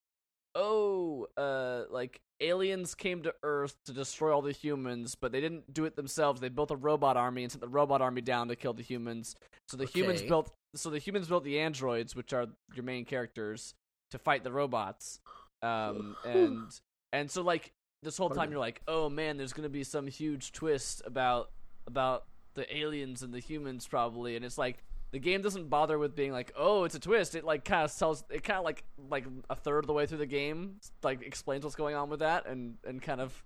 oh, 0.56 1.28
uh, 1.38 1.84
like 1.92 2.20
aliens 2.42 2.96
came 2.96 3.22
to 3.22 3.34
Earth 3.44 3.76
to 3.86 3.94
destroy 3.94 4.34
all 4.34 4.42
the 4.42 4.52
humans, 4.52 5.14
but 5.14 5.32
they 5.32 5.40
didn't 5.42 5.72
do 5.72 5.86
it 5.86 5.96
themselves. 5.96 6.42
They 6.42 6.50
built 6.50 6.72
a 6.72 6.76
robot 6.76 7.16
army 7.16 7.44
and 7.44 7.52
sent 7.52 7.62
the 7.62 7.68
robot 7.68 8.02
army 8.02 8.22
down 8.22 8.48
to 8.48 8.56
kill 8.56 8.74
the 8.74 8.82
humans. 8.82 9.36
So 9.68 9.78
the 9.78 9.86
humans 9.86 10.24
built. 10.24 10.52
So 10.76 10.90
the 10.90 11.00
humans 11.00 11.28
built 11.28 11.44
the 11.44 11.60
androids, 11.60 12.16
which 12.16 12.34
are 12.34 12.48
your 12.74 12.84
main 12.84 13.06
characters, 13.06 13.76
to 14.12 14.20
fight 14.20 14.44
the 14.44 14.52
robots. 14.52 15.20
Um, 15.62 16.16
and 16.26 16.68
and 17.12 17.30
so 17.30 17.42
like 17.42 17.72
this 18.04 18.18
whole 18.18 18.30
time 18.30 18.52
you're 18.52 18.60
like, 18.60 18.82
oh 18.88 19.10
man, 19.10 19.38
there's 19.38 19.54
gonna 19.54 19.70
be 19.70 19.84
some 19.84 20.08
huge 20.08 20.52
twist 20.52 21.02
about 21.06 21.52
about 21.88 22.26
the 22.56 22.76
aliens 22.76 23.24
and 23.24 23.34
the 23.34 23.40
humans 23.40 23.88
probably, 23.88 24.36
and 24.36 24.46
it's 24.46 24.58
like 24.58 24.84
the 25.12 25.20
game 25.20 25.42
doesn't 25.42 25.70
bother 25.70 25.98
with 25.98 26.16
being 26.16 26.32
like, 26.32 26.52
oh, 26.56 26.84
it's 26.84 26.96
a 26.96 27.00
twist. 27.00 27.34
It 27.34 27.44
like 27.44 27.66
kind 27.66 27.84
of 27.84 27.96
tells 27.96 28.24
it 28.30 28.44
kind 28.44 28.60
of 28.60 28.66
like 28.66 28.84
like 29.10 29.26
a 29.50 29.56
third 29.56 29.80
of 29.80 29.88
the 29.88 29.94
way 29.94 30.06
through 30.06 30.20
the 30.20 30.26
game 30.26 30.76
like 31.04 31.22
explains 31.22 31.64
what's 31.64 31.76
going 31.76 31.96
on 31.96 32.10
with 32.10 32.20
that 32.20 32.48
and 32.48 32.76
and 32.86 33.02
kind 33.02 33.22
of 33.22 33.44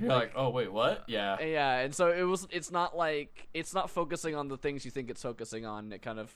You're 0.00 0.08
like, 0.10 0.32
oh 0.34 0.50
wait, 0.50 0.72
what? 0.72 1.04
Yeah. 1.06 1.40
yeah, 1.40 1.78
and 1.78 1.94
so 1.94 2.10
it 2.10 2.24
was. 2.24 2.46
It's 2.50 2.72
not 2.72 2.96
like 2.96 3.48
it's 3.54 3.72
not 3.72 3.90
focusing 3.90 4.34
on 4.34 4.48
the 4.48 4.56
things 4.56 4.84
you 4.84 4.90
think 4.90 5.08
it's 5.08 5.22
focusing 5.22 5.64
on. 5.64 5.92
It 5.92 6.02
kind 6.02 6.18
of 6.18 6.34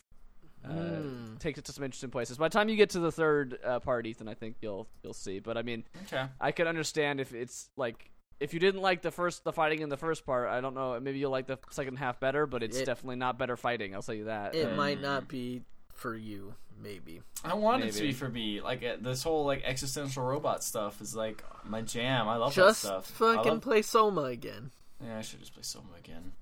uh, 0.65 0.69
Hmm. 0.73 1.37
takes 1.39 1.59
it 1.59 1.65
to 1.67 1.73
some 1.73 1.85
interesting 1.85 2.11
places. 2.11 2.37
By 2.39 2.49
the 2.49 2.53
time 2.53 2.69
you 2.69 2.77
get 2.77 2.91
to 2.91 3.01
the 3.01 3.13
third 3.13 3.59
uh, 3.65 3.81
part, 3.81 4.07
Ethan, 4.07 4.29
I 4.29 4.35
think 4.35 4.57
you'll 4.61 4.89
you'll 5.03 5.15
see. 5.15 5.39
But 5.39 5.57
I 5.57 5.63
mean, 5.63 5.85
Okay. 6.05 6.27
I 6.41 6.53
could 6.53 6.67
understand 6.67 7.21
if 7.21 7.33
it's 7.35 7.71
like 7.77 8.11
if 8.41 8.55
you 8.55 8.61
didn't 8.61 8.83
like 8.83 9.03
the 9.03 9.11
first 9.11 9.45
the 9.45 9.53
fighting 9.53 9.81
in 9.83 9.89
the 9.89 9.97
first 9.97 10.25
part. 10.27 10.49
I 10.49 10.61
don't 10.61 10.75
know. 10.75 10.99
Maybe 11.01 11.19
you'll 11.19 11.31
like 11.31 11.47
the 11.47 11.59
second 11.71 11.97
half 11.99 12.21
better, 12.21 12.47
but 12.47 12.63
it's 12.63 12.79
It- 12.79 12.87
definitely 12.87 13.17
not 13.17 13.39
better 13.39 13.57
fighting. 13.57 13.95
I'll 13.95 14.03
tell 14.03 14.15
you 14.15 14.25
that. 14.25 14.55
It 14.55 14.73
Uh, 14.73 14.77
might 14.77 15.01
not 15.01 15.27
be 15.29 15.63
for 15.93 16.15
you, 16.15 16.55
maybe. 16.77 17.21
I 17.45 17.55
want 17.55 17.83
it 17.83 17.93
to 17.93 18.03
be 18.03 18.13
for 18.13 18.29
me. 18.29 18.61
Like 18.61 18.85
uh, 18.85 18.97
this 19.01 19.23
whole 19.25 19.45
like 19.45 19.63
existential 19.65 20.23
robot 20.25 20.63
stuff 20.63 21.01
is 21.01 21.15
like 21.17 21.43
my 21.65 21.83
jam. 21.83 22.29
I 22.29 22.37
love 22.37 22.53
Just 22.55 22.83
that 22.83 23.05
stuff. 23.05 23.11
I 23.21 23.35
fucking 23.37 23.53
love- 23.55 23.63
play 23.63 23.83
Soma 23.83 24.23
again. 24.23 24.71
Yeah, 25.05 25.19
I 25.19 25.23
should 25.23 25.41
just 25.41 25.55
play 25.55 25.63
Soma 25.63 25.95
again. 25.99 26.33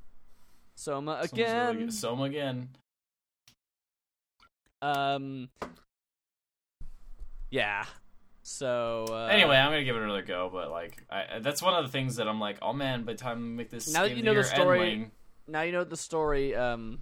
Soma 0.75 1.13
Soma's 1.27 1.33
really 1.33 1.43
again. 1.83 1.91
Soma 1.91 2.23
again. 2.25 2.69
Um. 4.83 5.49
Yeah. 7.51 7.85
So 8.43 9.07
uh, 9.11 9.27
Anyway, 9.27 9.57
I'm 9.57 9.71
gonna 9.73 9.85
give 9.85 9.97
it 9.97 10.03
another 10.03 10.23
go, 10.23 10.49
but 10.53 10.71
like, 10.71 11.03
I, 11.11 11.39
that's 11.41 11.61
one 11.63 11.75
of 11.75 11.85
the 11.85 11.91
things 11.91 12.17
that 12.17 12.29
I'm 12.29 12.39
like, 12.41 12.59
oh 12.63 12.73
man, 12.73 13.03
by 13.05 13.13
the 13.13 13.19
time 13.19 13.43
we 13.43 13.49
make 13.49 13.71
this 13.71 13.93
Now 13.93 14.03
that 14.03 14.17
you 14.17 14.23
know 14.23 14.35
the 14.35 14.45
story- 14.45 15.11
now 15.49 15.63
you 15.63 15.73
know 15.73 15.85
the 15.85 15.97
story. 15.97 16.55
Um, 16.55 17.01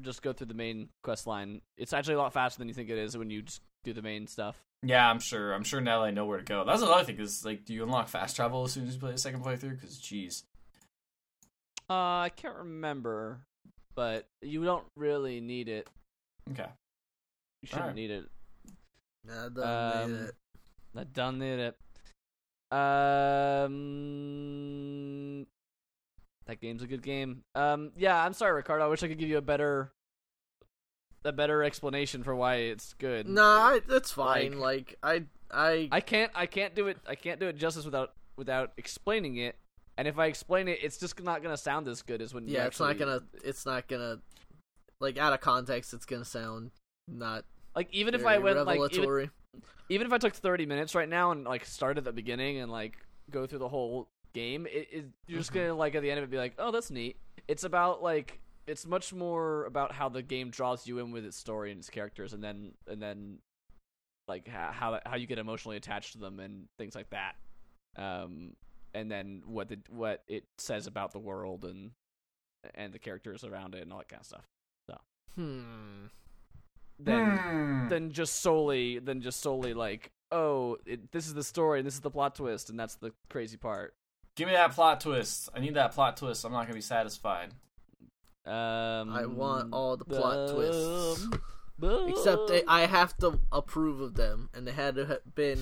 just 0.00 0.22
go 0.22 0.32
through 0.32 0.46
the 0.46 0.54
main 0.54 0.88
quest 1.02 1.26
line. 1.26 1.60
It's 1.76 1.92
actually 1.92 2.14
a 2.14 2.18
lot 2.18 2.32
faster 2.32 2.58
than 2.58 2.68
you 2.68 2.74
think 2.74 2.90
it 2.90 2.98
is 2.98 3.16
when 3.18 3.30
you 3.30 3.42
just 3.42 3.60
do 3.82 3.92
the 3.92 4.02
main 4.02 4.28
stuff. 4.28 4.56
yeah, 4.84 5.08
I'm 5.10 5.18
sure. 5.18 5.52
I'm 5.52 5.64
sure 5.64 5.80
now 5.80 6.00
that 6.00 6.06
I 6.06 6.10
know 6.12 6.26
where 6.26 6.38
to 6.38 6.44
go. 6.44 6.64
That's 6.64 6.82
another 6.82 7.02
thing. 7.04 7.18
Is 7.18 7.44
like, 7.44 7.64
do 7.64 7.74
you 7.74 7.82
unlock 7.82 8.06
fast 8.08 8.36
travel 8.36 8.62
as 8.64 8.72
soon 8.72 8.86
as 8.86 8.94
you 8.94 9.00
play 9.00 9.10
the 9.12 9.18
second 9.18 9.42
playthrough? 9.44 9.70
Because 9.80 9.98
jeez, 10.00 10.44
Uh, 11.90 11.94
I 12.22 12.30
can't 12.36 12.54
remember, 12.56 13.40
but 13.96 14.28
you 14.40 14.64
don't 14.64 14.84
really 14.96 15.40
need 15.40 15.68
it. 15.68 15.88
okay. 16.52 16.66
You 17.62 17.68
shouldn't 17.68 17.82
Alright. 17.82 17.96
need 17.96 18.10
it. 18.10 18.24
Nah, 19.24 19.48
don't 19.48 19.56
need 19.56 19.62
Um, 20.18 20.24
it. 20.26 20.34
I 20.96 21.04
done 21.04 21.38
need 21.38 21.58
it. 21.60 21.76
Um, 23.82 25.46
that 26.46 26.60
game's 26.60 26.82
a 26.82 26.86
good 26.86 27.02
game. 27.02 27.44
Um, 27.54 27.92
yeah, 27.96 28.22
I'm 28.24 28.32
sorry, 28.32 28.54
Ricardo. 28.54 28.84
I 28.84 28.88
wish 28.88 29.02
I 29.02 29.08
could 29.08 29.18
give 29.18 29.28
you 29.28 29.38
a 29.38 29.42
better, 29.42 29.92
a 31.24 31.32
better 31.32 31.62
explanation 31.62 32.22
for 32.24 32.34
why 32.34 32.56
it's 32.56 32.94
good. 32.94 33.28
Nah, 33.28 33.78
that's 33.86 34.10
fine. 34.10 34.58
like- 34.58 34.96
Like, 35.02 35.22
I, 35.52 35.54
I, 35.54 35.88
I 35.92 36.00
can't 36.00 36.32
I 36.34 36.46
can't 36.46 36.74
do 36.74 36.88
it 36.88 36.96
I 37.06 37.14
can't 37.14 37.38
do 37.38 37.46
it 37.46 37.56
justice 37.56 37.84
without 37.84 38.14
without 38.36 38.72
explaining 38.78 39.36
it. 39.36 39.56
And 39.98 40.08
if 40.08 40.18
I 40.18 40.26
explain 40.26 40.66
it, 40.68 40.78
it's 40.82 40.96
just 40.96 41.22
not 41.22 41.42
gonna 41.42 41.58
sound 41.58 41.86
as 41.88 42.00
good 42.02 42.22
as 42.22 42.32
when 42.32 42.48
you 42.48 42.54
yeah, 42.54 42.64
it's 42.66 42.80
not 42.80 42.96
gonna, 42.98 43.20
it's 43.44 43.66
not 43.66 43.86
gonna, 43.86 44.20
like, 45.00 45.18
out 45.18 45.34
of 45.34 45.40
context, 45.42 45.92
it's 45.92 46.06
gonna 46.06 46.24
sound 46.24 46.70
not 47.08 47.44
like 47.74 47.88
even 47.92 48.14
if 48.14 48.24
I 48.26 48.38
went 48.38 48.56
like 48.66 48.78
even, 48.98 49.30
even 49.88 50.06
if 50.06 50.12
I 50.12 50.18
took 50.18 50.34
30 50.34 50.66
minutes 50.66 50.94
right 50.94 51.08
now 51.08 51.30
and 51.32 51.44
like 51.44 51.64
start 51.64 51.98
at 51.98 52.04
the 52.04 52.12
beginning 52.12 52.58
and 52.58 52.70
like 52.70 52.96
go 53.30 53.46
through 53.46 53.58
the 53.60 53.68
whole 53.68 54.08
game, 54.34 54.66
it, 54.66 54.88
it 54.92 55.04
you're 55.26 55.38
just 55.40 55.50
Mhm. 55.52 55.54
gonna 55.54 55.74
like 55.74 55.94
at 55.94 56.02
the 56.02 56.10
end 56.10 56.18
of 56.18 56.24
it 56.24 56.30
be 56.30 56.38
like, 56.38 56.54
oh, 56.58 56.70
that's 56.70 56.90
neat. 56.90 57.16
It's 57.48 57.64
about 57.64 58.02
like 58.02 58.40
it's 58.66 58.86
much 58.86 59.12
more 59.12 59.64
about 59.64 59.92
how 59.92 60.08
the 60.08 60.22
game 60.22 60.50
draws 60.50 60.86
you 60.86 60.98
in 61.00 61.10
with 61.10 61.24
its 61.24 61.36
story 61.36 61.72
and 61.72 61.80
its 61.80 61.90
characters, 61.90 62.32
and 62.32 62.42
then 62.44 62.72
and 62.86 63.02
then 63.02 63.38
like 64.28 64.46
how 64.46 64.70
how, 64.72 65.00
how 65.04 65.16
you 65.16 65.26
get 65.26 65.38
emotionally 65.38 65.76
attached 65.76 66.12
to 66.12 66.18
them 66.18 66.38
and 66.40 66.68
things 66.78 66.94
like 66.94 67.10
that. 67.10 67.34
Um, 67.96 68.54
and 68.94 69.10
then 69.10 69.42
what 69.46 69.68
the 69.68 69.78
what 69.90 70.22
it 70.28 70.44
says 70.58 70.86
about 70.86 71.12
the 71.12 71.18
world 71.18 71.64
and 71.64 71.90
and 72.74 72.92
the 72.92 72.98
characters 72.98 73.42
around 73.44 73.74
it 73.74 73.82
and 73.82 73.92
all 73.92 73.98
that 73.98 74.08
kind 74.08 74.20
of 74.20 74.26
stuff. 74.26 74.46
So, 74.88 74.98
hmm. 75.34 76.06
Then 76.98 77.36
Hmm. 77.36 77.88
than 77.88 78.12
just 78.12 78.40
solely 78.42 78.98
than 78.98 79.20
just 79.22 79.40
solely 79.40 79.74
like 79.74 80.10
oh 80.30 80.78
it, 80.86 81.10
this 81.12 81.26
is 81.26 81.34
the 81.34 81.42
story 81.42 81.80
and 81.80 81.86
this 81.86 81.94
is 81.94 82.00
the 82.00 82.10
plot 82.10 82.34
twist 82.36 82.70
and 82.70 82.78
that's 82.78 82.94
the 82.96 83.12
crazy 83.28 83.56
part 83.56 83.94
Give 84.34 84.48
me 84.48 84.54
that 84.54 84.72
plot 84.72 85.00
twist. 85.02 85.50
I 85.54 85.60
need 85.60 85.74
that 85.74 85.92
plot 85.92 86.16
twist. 86.16 86.44
I'm 86.46 86.52
not 86.52 86.62
gonna 86.62 86.74
be 86.74 86.80
satisfied. 86.80 87.50
um 88.46 89.10
I 89.12 89.26
want 89.26 89.72
all 89.72 89.96
the 89.96 90.04
plot 90.04 90.50
um, 90.50 90.54
twists. 90.56 91.24
um, 91.82 92.08
Except 92.08 92.48
they, 92.48 92.62
I 92.68 92.82
have 92.86 93.16
to 93.18 93.40
approve 93.50 94.00
of 94.00 94.14
them, 94.14 94.48
and 94.54 94.66
they 94.66 94.72
had 94.72 94.94
to 94.94 95.06
have 95.06 95.34
been 95.34 95.58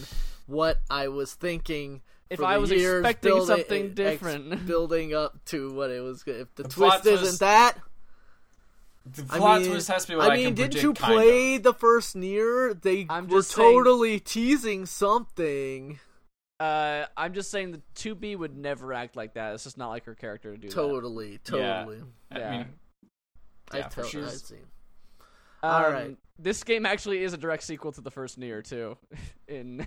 what 0.47 0.79
I 0.91 1.09
was 1.09 1.33
thinking. 1.35 2.03
if 2.29 2.39
for 2.39 2.45
i 2.45 2.55
the 2.57 2.61
was 2.61 2.71
years 2.71 3.01
expecting 3.01 3.31
building- 3.33 3.47
something 3.47 3.85
ex- 3.87 3.95
different 3.95 4.67
building 4.73 5.15
up 5.15 5.43
to 5.47 5.73
what 5.73 5.91
it 5.91 6.01
was. 6.03 6.23
If 6.27 6.55
the, 6.55 6.63
The 6.65 6.69
twist 6.69 7.07
isn't 7.07 7.19
twist- 7.19 7.41
that, 7.41 7.79
The 9.15 9.27
I 9.31 9.59
mean- 9.59 9.69
twist 9.71 9.89
has 9.89 10.05
to 10.05 10.13
be 10.13 10.17
what 10.17 10.31
I, 10.31 10.35
I 10.35 10.37
mean, 10.37 10.47
can 10.47 10.55
didn't 10.55 10.71
predict, 10.73 10.83
you 10.85 10.93
kind 10.95 11.15
play 11.15 11.55
of. 11.57 11.63
the 11.63 11.75
first 11.75 12.17
Nier? 12.17 12.75
They 12.75 13.07
I'm 13.09 13.27
were 13.29 13.39
just 13.39 13.53
saying- 13.53 13.73
totally 13.79 14.21
teasing 14.21 14.87
something. 14.87 15.99
uh 16.61 17.07
i'm 17.17 17.33
just 17.33 17.51
saying 17.51 17.73
the 17.73 17.81
2b 17.95 18.37
would 18.37 18.55
never 18.55 18.93
act 18.93 19.17
like 19.17 19.33
that 19.33 19.55
it's 19.55 19.65
just 19.65 19.79
not 19.79 19.89
like 19.89 20.05
her 20.05 20.15
character 20.15 20.53
to 20.55 20.59
do 20.61 20.69
that. 20.69 20.75
Totally, 20.75 21.33
Yeah. 21.33 21.39
totally. 21.45 22.03
I 22.31 22.39
Yeah. 22.39 22.51
mean, 22.59 22.67
I 23.73 23.79
Yeah, 23.79 23.89
for 23.89 24.01
tell 24.03 24.11
sure. 24.11 24.25
I've 24.27 24.33
seen. 24.33 24.67
Um, 25.63 25.71
All 25.73 25.91
right. 25.91 26.17
This 26.39 26.63
game 26.65 26.85
actually 26.87 27.23
is 27.23 27.33
a 27.33 27.37
direct 27.39 27.63
sequel 27.63 27.93
to 27.93 28.01
the 28.01 28.11
first 28.11 28.37
Nier 28.39 28.63
too. 28.63 28.97
in 29.49 29.87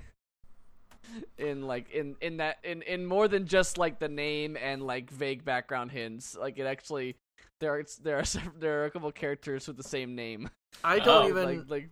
in 1.38 1.64
like 1.68 1.90
in 1.92 2.16
in 2.22 2.38
that 2.38 2.58
in 2.64 2.82
in 2.84 3.06
more 3.06 3.28
than 3.28 3.46
just 3.46 3.78
like 3.78 4.00
the 4.00 4.08
name 4.10 4.58
and 4.60 4.82
like 4.82 5.10
vague 5.12 5.44
background 5.46 5.92
hints. 5.92 6.36
Like 6.36 6.58
it 6.58 6.66
actually 6.66 7.16
there 7.64 7.74
are 7.80 7.84
there 8.02 8.20
are 8.20 8.26
sev- 8.26 8.60
there 8.60 8.82
are 8.82 8.86
a 8.86 8.92
couple 8.92 9.10
characters 9.14 9.68
with 9.68 9.78
the 9.78 9.84
same 9.84 10.16
name. 10.16 10.50
I 10.84 11.00
don't 11.00 11.26
Oh, 11.26 11.30
even. 11.30 11.46
like 11.46 11.70
like 11.70 11.90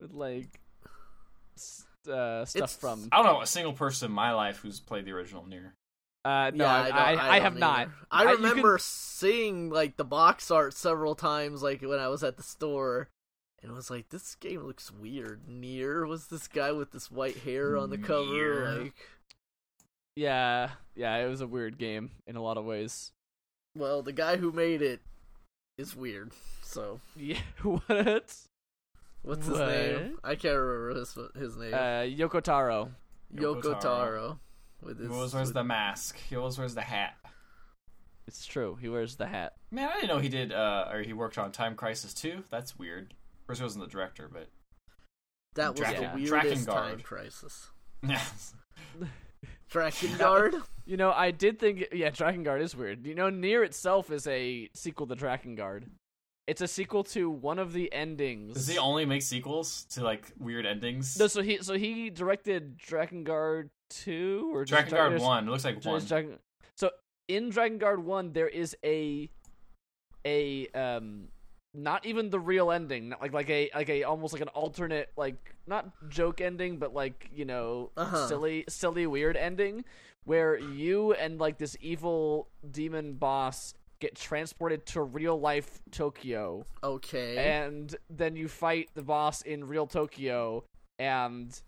with 0.00 0.12
like 0.12 0.60
uh, 2.10 2.44
stuff 2.44 2.56
It's- 2.56 2.76
from. 2.76 3.08
I 3.12 3.16
don't 3.16 3.26
know 3.32 3.40
a 3.40 3.46
single 3.46 3.72
person 3.72 4.10
in 4.10 4.14
my 4.14 4.32
life 4.32 4.58
who's 4.58 4.80
played 4.80 5.04
the 5.06 5.12
original 5.12 5.46
Nier. 5.46 5.74
Uh, 6.24 6.50
no, 6.54 6.64
yeah, 6.64 6.72
I, 6.74 6.88
don't- 6.88 6.96
I, 6.96 7.10
I, 7.10 7.14
don't 7.38 7.42
have 7.42 7.56
not. 7.58 7.78
either. 7.80 7.92
I 8.10 8.18
I- 8.18 8.22
you 8.30 8.36
can- 8.36 8.44
remember 8.44 8.78
seeing 8.78 9.70
like 9.70 9.96
the 9.96 10.04
box 10.04 10.50
art 10.50 10.74
several 10.74 11.14
times, 11.14 11.62
like 11.62 11.82
when 11.82 11.98
I 11.98 12.08
was 12.08 12.22
at 12.24 12.36
the 12.36 12.42
store, 12.42 13.08
and 13.62 13.70
it 13.72 13.74
was 13.74 13.90
like, 13.90 14.08
"This 14.10 14.34
game 14.34 14.60
looks 14.62 14.90
weird." 14.92 15.48
Nier 15.48 16.06
was 16.06 16.26
this 16.28 16.46
guy 16.48 16.72
with 16.72 16.92
this 16.92 17.10
white 17.10 17.38
hair 17.38 17.76
on 17.76 17.90
the 17.90 17.98
cover, 17.98 18.24
Nier. 18.32 18.82
like. 18.84 18.94
Yeah, 20.16 20.70
yeah, 20.94 21.16
it 21.16 21.28
was 21.28 21.40
a 21.40 21.46
weird 21.46 21.76
game 21.78 22.10
in 22.26 22.36
a 22.36 22.42
lot 22.42 22.56
of 22.56 22.64
ways. 22.64 23.10
Well, 23.76 24.02
the 24.02 24.12
guy 24.12 24.36
who 24.36 24.52
made 24.52 24.82
it 24.82 25.00
is 25.78 25.96
weird. 25.96 26.32
So, 26.62 27.00
Yeah, 27.16 27.38
what? 27.62 27.86
what's 29.22 29.46
his 29.46 29.58
What? 29.58 29.68
name? 29.68 30.18
I 30.22 30.34
can't 30.36 30.56
remember 30.56 30.98
his 31.00 31.16
his 31.36 31.56
name. 31.56 31.74
Uh, 31.74 32.02
Yoko 32.06 32.40
Taro. 32.42 32.92
Yoko, 33.34 33.62
Yoko 33.62 33.62
Taro. 33.62 33.80
Taro. 33.80 34.40
With 34.82 35.00
He 35.00 35.06
always 35.08 35.34
wears 35.34 35.48
with- 35.48 35.54
the 35.54 35.64
mask. 35.64 36.18
He 36.28 36.36
always 36.36 36.58
wears 36.58 36.74
the 36.74 36.82
hat. 36.82 37.14
It's 38.26 38.46
true. 38.46 38.76
He 38.80 38.88
wears 38.88 39.16
the 39.16 39.26
hat. 39.26 39.54
Man, 39.70 39.88
I 39.90 39.94
didn't 39.96 40.08
know 40.08 40.18
he 40.18 40.28
did. 40.30 40.52
Uh, 40.52 40.88
or 40.90 41.02
he 41.02 41.12
worked 41.12 41.36
on 41.36 41.52
Time 41.52 41.74
Crisis 41.74 42.14
2. 42.14 42.44
That's 42.50 42.78
weird. 42.78 43.12
Of 43.42 43.46
course, 43.48 43.58
he 43.58 43.64
wasn't 43.64 43.84
the 43.84 43.90
director, 43.90 44.30
but 44.32 44.48
that 45.56 45.72
was 45.72 45.80
Draken- 45.80 46.10
the 46.16 46.22
weirdest 46.30 46.66
Drakengard. 46.66 46.72
time 46.88 47.00
crisis. 47.00 47.68
yes. 48.06 48.54
Drakengard. 49.74 50.62
You 50.86 50.98
know, 50.98 51.12
I 51.12 51.30
did 51.30 51.58
think. 51.58 51.86
Yeah, 51.94 52.10
Drakengard 52.10 52.60
is 52.60 52.76
weird. 52.76 53.06
You 53.06 53.14
know, 53.14 53.30
Nier 53.30 53.64
itself 53.64 54.10
is 54.10 54.26
a 54.26 54.68
sequel 54.74 55.06
to 55.06 55.16
Drakengard. 55.16 55.84
It's 56.46 56.60
a 56.60 56.68
sequel 56.68 57.04
to 57.04 57.30
one 57.30 57.58
of 57.58 57.72
the 57.72 57.90
endings. 57.90 58.52
Does 58.52 58.68
he 58.68 58.76
only 58.76 59.06
make 59.06 59.22
sequels 59.22 59.86
to 59.92 60.04
like 60.04 60.30
weird 60.38 60.66
endings? 60.66 61.18
No, 61.18 61.26
so 61.26 61.40
he 61.40 61.56
so 61.62 61.72
he 61.78 62.10
directed 62.10 62.76
Drakengard 62.78 63.70
two 63.88 64.50
or 64.54 64.66
just 64.66 64.90
Drakengard 64.90 65.20
One. 65.22 65.48
It 65.48 65.50
looks 65.50 65.64
like 65.64 65.80
there's 65.80 65.86
one. 65.86 66.04
Dragon- 66.04 66.38
so 66.76 66.90
in 67.28 67.50
Drakengard 67.50 68.00
one, 68.00 68.34
there 68.34 68.48
is 68.48 68.76
a 68.84 69.30
a 70.26 70.66
um 70.74 71.28
not 71.74 72.06
even 72.06 72.30
the 72.30 72.38
real 72.40 72.70
ending, 72.70 73.12
like 73.20 73.32
like 73.32 73.50
a 73.50 73.70
like 73.74 73.88
a 73.90 74.04
almost 74.04 74.32
like 74.32 74.42
an 74.42 74.48
alternate 74.48 75.10
like 75.16 75.54
not 75.66 75.90
joke 76.08 76.40
ending, 76.40 76.78
but 76.78 76.94
like 76.94 77.28
you 77.34 77.44
know 77.44 77.90
Uh-huh. 77.96 78.26
silly 78.28 78.64
silly 78.68 79.06
weird 79.06 79.36
ending 79.36 79.84
where 80.24 80.56
you 80.58 81.12
and 81.12 81.38
like 81.38 81.58
this 81.58 81.76
evil 81.80 82.48
demon 82.70 83.14
boss 83.14 83.74
get 84.00 84.14
transported 84.14 84.86
to 84.86 85.02
real 85.02 85.38
life 85.38 85.80
Tokyo 85.90 86.64
Okay. 86.82 87.36
and 87.38 87.94
then 88.08 88.34
you 88.36 88.48
fight 88.48 88.88
the 88.94 89.02
boss 89.02 89.42
in 89.42 89.64
real 89.66 89.86
Tokyo, 89.86 90.64
and 90.98 91.60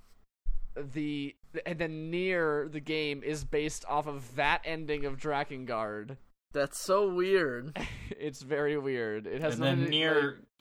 the 0.95 1.35
and 1.65 1.79
then 1.79 2.11
Nier 2.11 2.69
the 2.71 2.81
game 2.81 3.23
is 3.23 3.45
based 3.45 3.85
off 3.89 4.07
of 4.07 4.37
that 4.37 4.61
ending 4.65 5.05
of 5.07 5.17
Drakengard. 5.19 6.17
That's 6.57 6.81
so 6.81 7.13
weird. 7.13 7.77
it's 8.11 8.41
very 8.43 8.79
weird. 8.79 9.27
It 9.27 9.43
has 9.43 9.55
and 9.57 9.63
then 9.63 9.85
Nier 9.91 10.15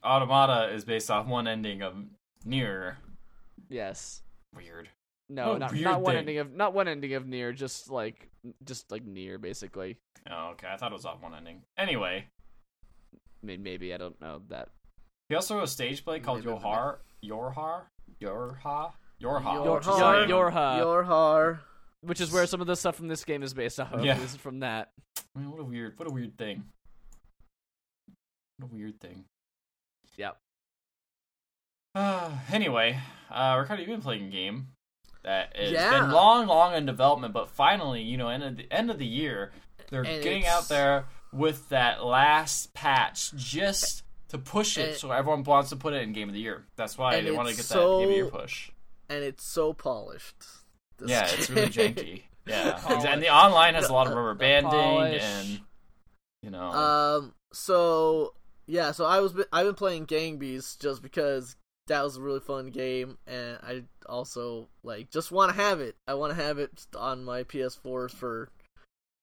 like- 0.03 0.11
Automata 0.11 0.73
is 0.73 0.83
based 0.85 1.09
off 1.09 1.25
one 1.25 1.47
ending 1.47 1.81
of 1.81 1.95
Nier. 2.43 2.97
yes. 3.69 4.21
Weird. 4.55 4.89
No, 5.29 5.53
Oh, 5.53 5.57
not 5.57 5.71
weird 5.71 5.83
not 5.85 6.01
one 6.01 6.11
thing. 6.11 6.19
ending 6.19 6.37
of 6.39 6.53
not 6.53 6.73
one 6.73 6.87
ending 6.87 7.13
of 7.13 7.25
Nier, 7.25 7.51
just 7.53 7.89
like 7.89 8.29
just 8.63 8.91
like 8.91 9.03
Nier 9.05 9.37
basically. 9.39 9.97
Oh, 10.29 10.49
okay. 10.51 10.67
I 10.71 10.77
thought 10.77 10.91
it 10.91 10.95
was 10.95 11.05
off 11.05 11.21
one 11.21 11.33
ending. 11.33 11.61
Anyway, 11.77 12.25
Maybe, 13.41 13.61
maybe 13.63 13.93
I 13.93 13.97
don't 13.97 14.19
know 14.21 14.41
that. 14.49 14.69
he 15.29 15.35
also 15.35 15.55
wrote 15.55 15.63
a 15.63 15.67
stage 15.67 16.03
play 16.03 16.19
called 16.19 16.43
Maybe- 16.45 16.57
Yohar. 16.57 16.97
Yorha? 17.23 17.81
Yorha? 18.21 18.91
Yorha. 19.21 19.53
Yor- 19.65 19.73
which 19.75 19.81
is 19.87 19.87
Yor- 19.87 20.19
like- 20.19 20.29
Yorha. 20.29 20.79
Yorhar. 20.81 21.59
Which 22.01 22.21
is 22.21 22.31
where 22.31 22.45
some 22.45 22.61
of 22.61 22.67
the 22.67 22.75
stuff 22.75 22.95
from 22.95 23.07
this 23.07 23.23
game 23.25 23.41
is 23.43 23.53
based 23.53 23.79
off 23.79 23.93
of. 23.93 24.03
Yeah. 24.05 24.19
Is 24.21 24.35
from 24.35 24.59
that. 24.59 24.91
I 25.35 25.39
mean, 25.39 25.51
what 25.51 25.59
a 25.59 25.63
weird, 25.63 25.97
what 25.97 26.07
a 26.09 26.13
weird 26.13 26.37
thing. 26.37 26.63
What 28.57 28.71
a 28.71 28.73
weird 28.73 28.99
thing. 29.01 29.25
Yep. 30.17 30.37
Uh, 31.93 32.31
anyway, 32.51 32.99
uh, 33.29 33.57
Ricardo, 33.59 33.81
you've 33.81 33.89
been 33.91 34.01
playing 34.01 34.27
a 34.27 34.29
game 34.29 34.67
that 35.23 35.55
has 35.57 35.71
Yeah. 35.71 35.99
been 35.99 36.11
long, 36.11 36.47
long 36.47 36.73
in 36.75 36.85
development, 36.85 37.33
but 37.33 37.49
finally, 37.49 38.01
you 38.01 38.15
know, 38.17 38.29
end 38.29 38.43
of 38.43 38.55
the 38.57 38.71
end 38.71 38.89
of 38.91 38.97
the 38.99 39.05
year, 39.05 39.51
they're 39.89 40.03
And 40.03 40.23
getting 40.23 40.41
it's- 40.43 40.53
out 40.55 40.69
there 40.69 41.05
with 41.33 41.67
that 41.69 42.03
last 42.05 42.73
patch 42.73 43.33
just 43.35 44.03
to 44.29 44.37
push 44.37 44.77
it, 44.77 44.89
And- 44.89 44.97
so 44.97 45.11
everyone 45.11 45.43
wants 45.43 45.69
to 45.71 45.75
put 45.75 45.93
it 45.93 46.01
in 46.01 46.13
Game 46.13 46.29
of 46.29 46.33
the 46.33 46.39
Year. 46.39 46.65
That's 46.77 46.97
why 46.97 47.19
they 47.21 47.31
want 47.31 47.49
to 47.49 47.55
get 47.55 47.65
that 47.65 47.75
Game 47.75 47.83
of 48.03 48.07
the 48.09 48.15
Year 48.15 48.29
push. 48.29 48.71
And 49.09 49.23
it's 49.23 49.45
so 49.45 49.73
polished. 49.73 50.35
This 50.97 51.09
Yeah, 51.09 51.27
it's 51.27 51.49
really 51.49 51.67
janky. 51.69 52.23
Yeah, 52.45 52.79
and 53.07 53.21
the 53.21 53.29
online 53.29 53.75
has 53.75 53.89
a 53.89 53.93
lot 53.93 54.07
of 54.07 54.13
rubber 54.13 54.33
banding 54.33 55.19
and 55.19 55.59
you 56.41 56.51
know. 56.51 56.71
Um. 56.71 57.33
So 57.53 58.33
yeah. 58.67 58.91
So 58.91 59.05
I 59.05 59.19
was. 59.19 59.33
I've 59.51 59.65
been 59.65 59.75
playing 59.75 60.05
Gang 60.05 60.37
Beasts 60.37 60.75
just 60.75 61.01
because 61.01 61.55
that 61.87 62.03
was 62.03 62.17
a 62.17 62.21
really 62.21 62.39
fun 62.39 62.67
game, 62.67 63.17
and 63.27 63.57
I 63.61 63.83
also 64.07 64.69
like 64.83 65.11
just 65.11 65.31
want 65.31 65.55
to 65.55 65.61
have 65.61 65.79
it. 65.79 65.95
I 66.07 66.13
want 66.13 66.35
to 66.35 66.41
have 66.41 66.57
it 66.57 66.85
on 66.97 67.23
my 67.23 67.43
PS4 67.43 68.11
for 68.11 68.49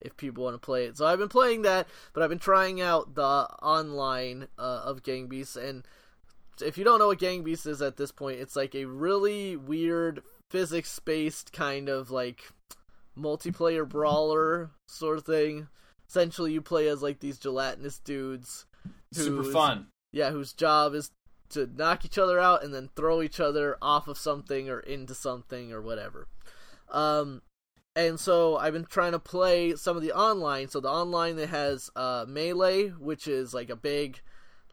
if 0.00 0.16
people 0.16 0.44
want 0.44 0.54
to 0.54 0.58
play 0.58 0.84
it. 0.84 0.96
So 0.96 1.06
I've 1.06 1.18
been 1.18 1.28
playing 1.28 1.62
that, 1.62 1.86
but 2.12 2.22
I've 2.22 2.28
been 2.28 2.38
trying 2.38 2.80
out 2.80 3.14
the 3.14 3.46
online 3.62 4.48
uh, 4.58 4.82
of 4.84 5.02
Gang 5.02 5.28
Beasts, 5.28 5.56
and 5.56 5.86
if 6.60 6.76
you 6.76 6.84
don't 6.84 6.98
know 6.98 7.08
what 7.08 7.18
Gang 7.18 7.42
Beasts 7.42 7.66
is 7.66 7.82
at 7.82 7.96
this 7.96 8.12
point, 8.12 8.40
it's 8.40 8.56
like 8.56 8.74
a 8.74 8.84
really 8.84 9.56
weird 9.56 10.22
physics-based 10.50 11.52
kind 11.52 11.88
of 11.88 12.10
like 12.10 12.42
multiplayer 13.18 13.88
brawler 13.88 14.70
sort 14.88 15.18
of 15.18 15.24
thing. 15.24 15.68
Essentially, 16.08 16.52
you 16.52 16.60
play 16.60 16.88
as 16.88 17.02
like 17.02 17.20
these 17.20 17.38
gelatinous 17.38 17.98
dudes. 17.98 18.66
super 19.12 19.44
fun. 19.44 19.86
Yeah, 20.12 20.30
whose 20.30 20.52
job 20.52 20.94
is 20.94 21.10
to 21.50 21.68
knock 21.74 22.04
each 22.04 22.18
other 22.18 22.38
out 22.38 22.64
and 22.64 22.74
then 22.74 22.90
throw 22.96 23.22
each 23.22 23.40
other 23.40 23.76
off 23.80 24.08
of 24.08 24.18
something 24.18 24.68
or 24.68 24.80
into 24.80 25.14
something 25.14 25.72
or 25.72 25.80
whatever. 25.80 26.26
Um, 26.90 27.42
and 27.94 28.18
so 28.18 28.56
I've 28.56 28.72
been 28.72 28.86
trying 28.86 29.12
to 29.12 29.18
play 29.18 29.76
some 29.76 29.96
of 29.96 30.02
the 30.02 30.12
online. 30.12 30.68
So 30.68 30.80
the 30.80 30.90
online 30.90 31.36
that 31.36 31.50
has 31.50 31.90
uh, 31.94 32.24
melee, 32.26 32.88
which 32.88 33.28
is 33.28 33.52
like 33.52 33.70
a 33.70 33.76
big, 33.76 34.20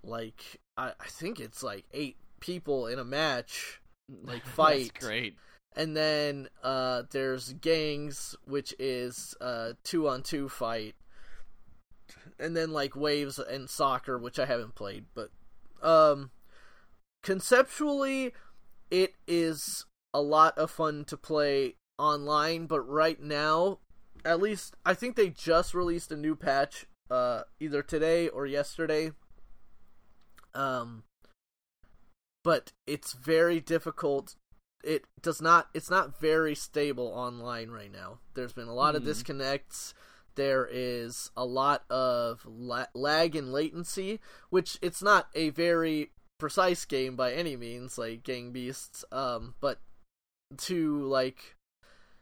like 0.03 0.59
I, 0.77 0.93
I 0.99 1.07
think 1.07 1.39
it's 1.39 1.61
like 1.61 1.85
eight 1.93 2.17
people 2.39 2.87
in 2.87 2.99
a 2.99 3.03
match, 3.03 3.81
like 4.23 4.45
fight. 4.45 4.91
That's 4.93 5.05
great. 5.05 5.35
And 5.75 5.95
then 5.95 6.49
uh, 6.63 7.03
there's 7.11 7.53
gangs, 7.53 8.35
which 8.45 8.73
is 8.79 9.35
uh, 9.39 9.73
two 9.83 10.07
on 10.07 10.23
two 10.23 10.49
fight. 10.49 10.95
And 12.39 12.55
then 12.55 12.71
like 12.71 12.95
waves 12.95 13.39
and 13.39 13.69
soccer, 13.69 14.17
which 14.17 14.39
I 14.39 14.45
haven't 14.45 14.75
played, 14.75 15.05
but 15.13 15.29
um, 15.81 16.31
conceptually, 17.23 18.33
it 18.89 19.13
is 19.27 19.85
a 20.13 20.21
lot 20.21 20.57
of 20.57 20.71
fun 20.71 21.05
to 21.05 21.17
play 21.17 21.75
online. 21.97 22.65
But 22.65 22.81
right 22.81 23.21
now, 23.21 23.79
at 24.25 24.41
least 24.41 24.75
I 24.85 24.93
think 24.93 25.15
they 25.15 25.29
just 25.29 25.73
released 25.73 26.11
a 26.11 26.17
new 26.17 26.35
patch, 26.35 26.85
uh, 27.09 27.41
either 27.59 27.81
today 27.81 28.27
or 28.27 28.45
yesterday. 28.45 29.11
Um, 30.53 31.03
but 32.43 32.71
it's 32.87 33.13
very 33.13 33.59
difficult 33.59 34.35
it 34.83 35.05
does 35.21 35.41
not 35.41 35.69
it's 35.73 35.89
not 35.89 36.19
very 36.19 36.55
stable 36.55 37.07
online 37.07 37.69
right 37.69 37.91
now. 37.91 38.19
There's 38.33 38.53
been 38.53 38.67
a 38.67 38.73
lot 38.73 38.95
of 38.95 39.01
Hmm. 39.03 39.07
disconnects. 39.09 39.93
There 40.35 40.67
is 40.71 41.31
a 41.35 41.45
lot 41.45 41.83
of 41.89 42.45
la- 42.45 42.85
lag 42.93 43.35
and 43.35 43.51
latency 43.51 44.19
which 44.49 44.77
it's 44.81 45.01
not 45.01 45.27
a 45.35 45.49
very 45.49 46.11
precise 46.37 46.85
game 46.85 47.17
by 47.17 47.33
any 47.33 47.57
means 47.57 47.97
like 47.97 48.23
gang 48.23 48.53
beasts 48.53 49.03
um 49.11 49.55
but 49.59 49.81
to 50.55 51.01
like 51.05 51.57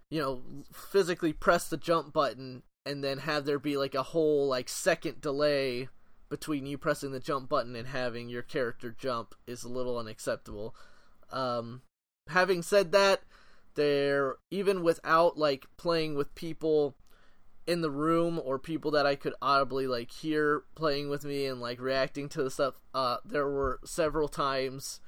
you 0.09 0.19
know 0.19 0.41
physically 0.73 1.31
press 1.33 1.69
the 1.69 1.77
jump 1.77 2.11
button 2.13 2.63
and 2.87 3.03
then 3.03 3.19
have 3.19 3.45
there 3.45 3.59
be 3.59 3.77
like 3.77 3.93
a 3.93 4.01
whole 4.01 4.47
like 4.47 4.67
second 4.69 5.21
delay 5.21 5.87
between 6.29 6.65
you 6.65 6.77
pressing 6.77 7.11
the 7.11 7.19
jump 7.19 7.47
button 7.47 7.75
and 7.75 7.89
having 7.89 8.27
your 8.29 8.41
character 8.41 8.95
jump 8.97 9.35
is 9.45 9.63
a 9.63 9.69
little 9.69 9.97
unacceptable. 9.99 10.73
Um 11.31 11.81
having 12.29 12.61
said 12.61 12.91
that, 12.91 13.21
there 13.75 14.35
even 14.49 14.81
without 14.83 15.37
like 15.37 15.67
playing 15.77 16.15
with 16.15 16.33
people 16.35 16.95
in 17.67 17.81
the 17.81 17.91
room 17.91 18.41
or 18.43 18.57
people 18.57 18.91
that 18.91 19.05
I 19.05 19.15
could 19.15 19.33
audibly 19.41 19.87
like 19.87 20.11
hear 20.11 20.63
playing 20.73 21.09
with 21.09 21.25
me 21.25 21.45
and 21.45 21.61
like 21.61 21.79
reacting 21.79 22.29
to 22.29 22.43
the 22.43 22.49
stuff. 22.49 22.75
Uh, 22.93 23.17
there 23.25 23.47
were 23.47 23.79
several 23.85 24.29
times 24.29 25.01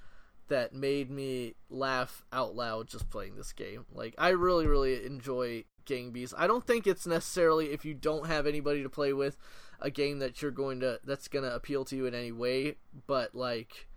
that 0.49 0.73
made 0.73 1.09
me 1.09 1.55
laugh 1.69 2.23
out 2.33 2.55
loud 2.55 2.87
just 2.87 3.09
playing 3.09 3.35
this 3.35 3.53
game. 3.53 3.85
Like 3.91 4.13
I 4.17 4.29
really, 4.29 4.67
really 4.67 5.05
enjoy 5.05 5.63
Gang 5.85 6.11
Beasts. 6.11 6.35
I 6.37 6.47
don't 6.47 6.65
think 6.67 6.85
it's 6.85 7.07
necessarily 7.07 7.71
if 7.71 7.85
you 7.85 7.93
don't 7.93 8.27
have 8.27 8.45
anybody 8.45 8.83
to 8.83 8.89
play 8.89 9.13
with 9.13 9.37
a 9.79 9.89
game 9.89 10.19
that 10.19 10.41
you're 10.41 10.51
going 10.51 10.81
to 10.81 10.99
that's 11.05 11.27
going 11.27 11.45
to 11.45 11.55
appeal 11.55 11.85
to 11.85 11.95
you 11.95 12.05
in 12.05 12.13
any 12.13 12.31
way, 12.31 12.75
but 13.07 13.33
like 13.33 13.87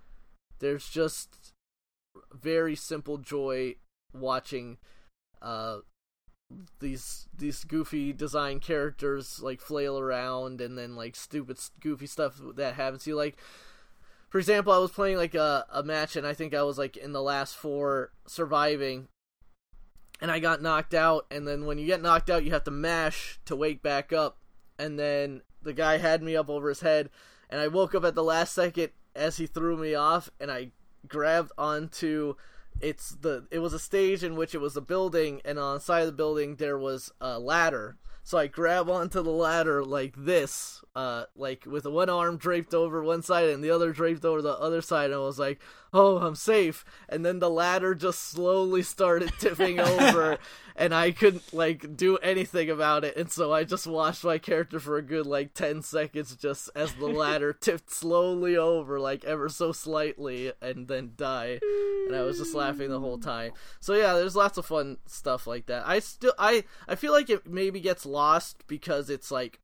there's 0.61 0.89
just 0.89 1.52
very 2.35 2.75
simple 2.75 3.19
joy 3.19 3.75
watching 4.13 4.79
uh 5.41 5.79
these 6.81 7.29
these 7.37 7.65
goofy 7.65 8.13
design 8.13 8.61
characters 8.61 9.41
like 9.43 9.61
flail 9.61 9.99
around 9.99 10.61
and 10.61 10.77
then 10.77 10.95
like 10.95 11.17
stupid 11.17 11.59
goofy 11.81 12.07
stuff 12.07 12.39
that 12.57 12.75
happens 12.75 13.05
to 13.05 13.11
you. 13.11 13.17
Like 13.17 13.39
for 14.33 14.39
example 14.39 14.73
i 14.73 14.79
was 14.79 14.91
playing 14.91 15.19
like 15.19 15.35
a, 15.35 15.67
a 15.71 15.83
match 15.83 16.17
and 16.17 16.27
i 16.27 16.33
think 16.33 16.55
i 16.55 16.63
was 16.63 16.79
like 16.79 16.97
in 16.97 17.13
the 17.13 17.23
last 17.23 17.55
four 17.55 18.13
surviving 18.27 19.07
and 20.23 20.31
i 20.31 20.39
got 20.39 20.63
knocked 20.63 20.95
out 20.95 21.27
and 21.31 21.47
then 21.47 21.67
when 21.67 21.77
you 21.77 21.85
get 21.85 22.01
knocked 22.01 22.31
out 22.31 22.43
you 22.43 22.51
have 22.51 22.65
to 22.65 22.71
mash 22.71 23.39
to 23.45 23.55
wake 23.55 23.83
back 23.83 24.11
up 24.11 24.39
and 24.79 24.99
then 24.99 25.43
the 25.61 25.75
guy 25.75 25.99
had 25.99 26.23
me 26.23 26.35
up 26.35 26.49
over 26.49 26.71
his 26.71 26.81
head 26.81 27.11
and 27.51 27.61
i 27.61 27.69
woke 27.69 27.95
up 27.95 28.05
at 28.05 28.15
the 28.15 28.25
last 28.25 28.55
second 28.55 28.89
as 29.15 29.37
he 29.37 29.47
threw 29.47 29.77
me 29.77 29.95
off 29.95 30.31
and 30.41 30.51
i 30.51 30.71
grabbed 31.09 31.53
onto 31.59 32.35
it's 32.81 33.11
the 33.11 33.47
it 33.51 33.59
was 33.59 33.73
a 33.73 33.79
stage 33.79 34.25
in 34.25 34.37
which 34.37 34.55
it 34.55 34.61
was 34.61 34.77
a 34.77 34.81
building 34.81 35.41
and 35.45 35.59
on 35.59 35.75
the 35.75 35.81
side 35.81 36.01
of 36.01 36.07
the 36.07 36.13
building 36.13 36.57
there 36.57 36.79
was 36.79 37.13
a 37.21 37.39
ladder. 37.39 37.97
So 38.25 38.39
i 38.39 38.47
grab 38.47 38.89
onto 38.89 39.23
the 39.23 39.31
ladder 39.31 39.85
like 39.85 40.15
this 40.17 40.83
uh 40.95 41.25
like 41.37 41.65
with 41.67 41.87
one 41.87 42.09
arm 42.09 42.37
draped 42.37 42.73
over 42.73 43.03
one 43.03 43.23
side 43.23 43.49
and 43.49 43.65
the 43.65 43.71
other 43.71 43.93
draped 43.93 44.25
over 44.25 44.41
the 44.41 44.57
other 44.59 44.81
side 44.81 45.07
and 45.07 45.15
i 45.15 45.19
was 45.19 45.39
like 45.39 45.61
oh 45.93 46.19
i'm 46.19 46.35
safe. 46.35 46.85
And 47.09 47.27
then 47.27 47.41
the 47.41 47.51
ladder 47.51 47.95
just 47.95 48.23
slowly 48.23 48.83
started 48.83 49.33
tipping 49.39 49.81
over 49.91 50.39
and 50.77 50.95
i 50.95 51.11
couldn't 51.11 51.53
like 51.53 51.97
do 51.97 52.17
anything 52.19 52.71
about 52.71 53.05
it 53.05 53.17
and 53.17 53.31
so 53.31 53.53
i 53.53 53.65
just 53.65 53.87
watched 53.87 54.25
my 54.25 54.39
character 54.39 54.79
for 54.81 54.97
a 54.97 55.03
good 55.03 55.27
like 55.27 55.55
10 55.55 55.83
seconds 55.83 56.35
just 56.37 56.71
as 56.75 56.93
the 56.95 57.07
ladder 57.07 57.53
tipped 57.61 57.91
slowly 57.91 58.57
over 58.57 58.99
like 59.01 59.25
ever 59.25 59.49
so 59.49 59.73
slightly 59.73 60.53
and 60.61 60.89
then 60.89 61.13
die 61.17 61.59
and 62.07 62.17
i 62.17 62.23
was 62.23 62.39
just 62.39 62.55
laughing 62.55 62.91
the 62.91 63.01
whole 63.01 63.19
time 63.19 63.53
so 63.81 63.95
yeah 63.95 64.15
there's 64.15 64.37
lots 64.37 64.59
of 64.59 64.67
fun 64.67 64.97
stuff 65.07 65.47
like 65.47 65.67
that 65.67 65.87
i 65.87 65.99
still 65.99 66.35
i 66.39 66.65
i 66.89 66.95
feel 66.95 67.13
like 67.13 67.31
it 67.31 67.47
maybe 67.47 67.81
gets 67.81 68.07
lost 68.07 68.67
because 68.67 69.11
it's 69.11 69.31
like 69.31 69.59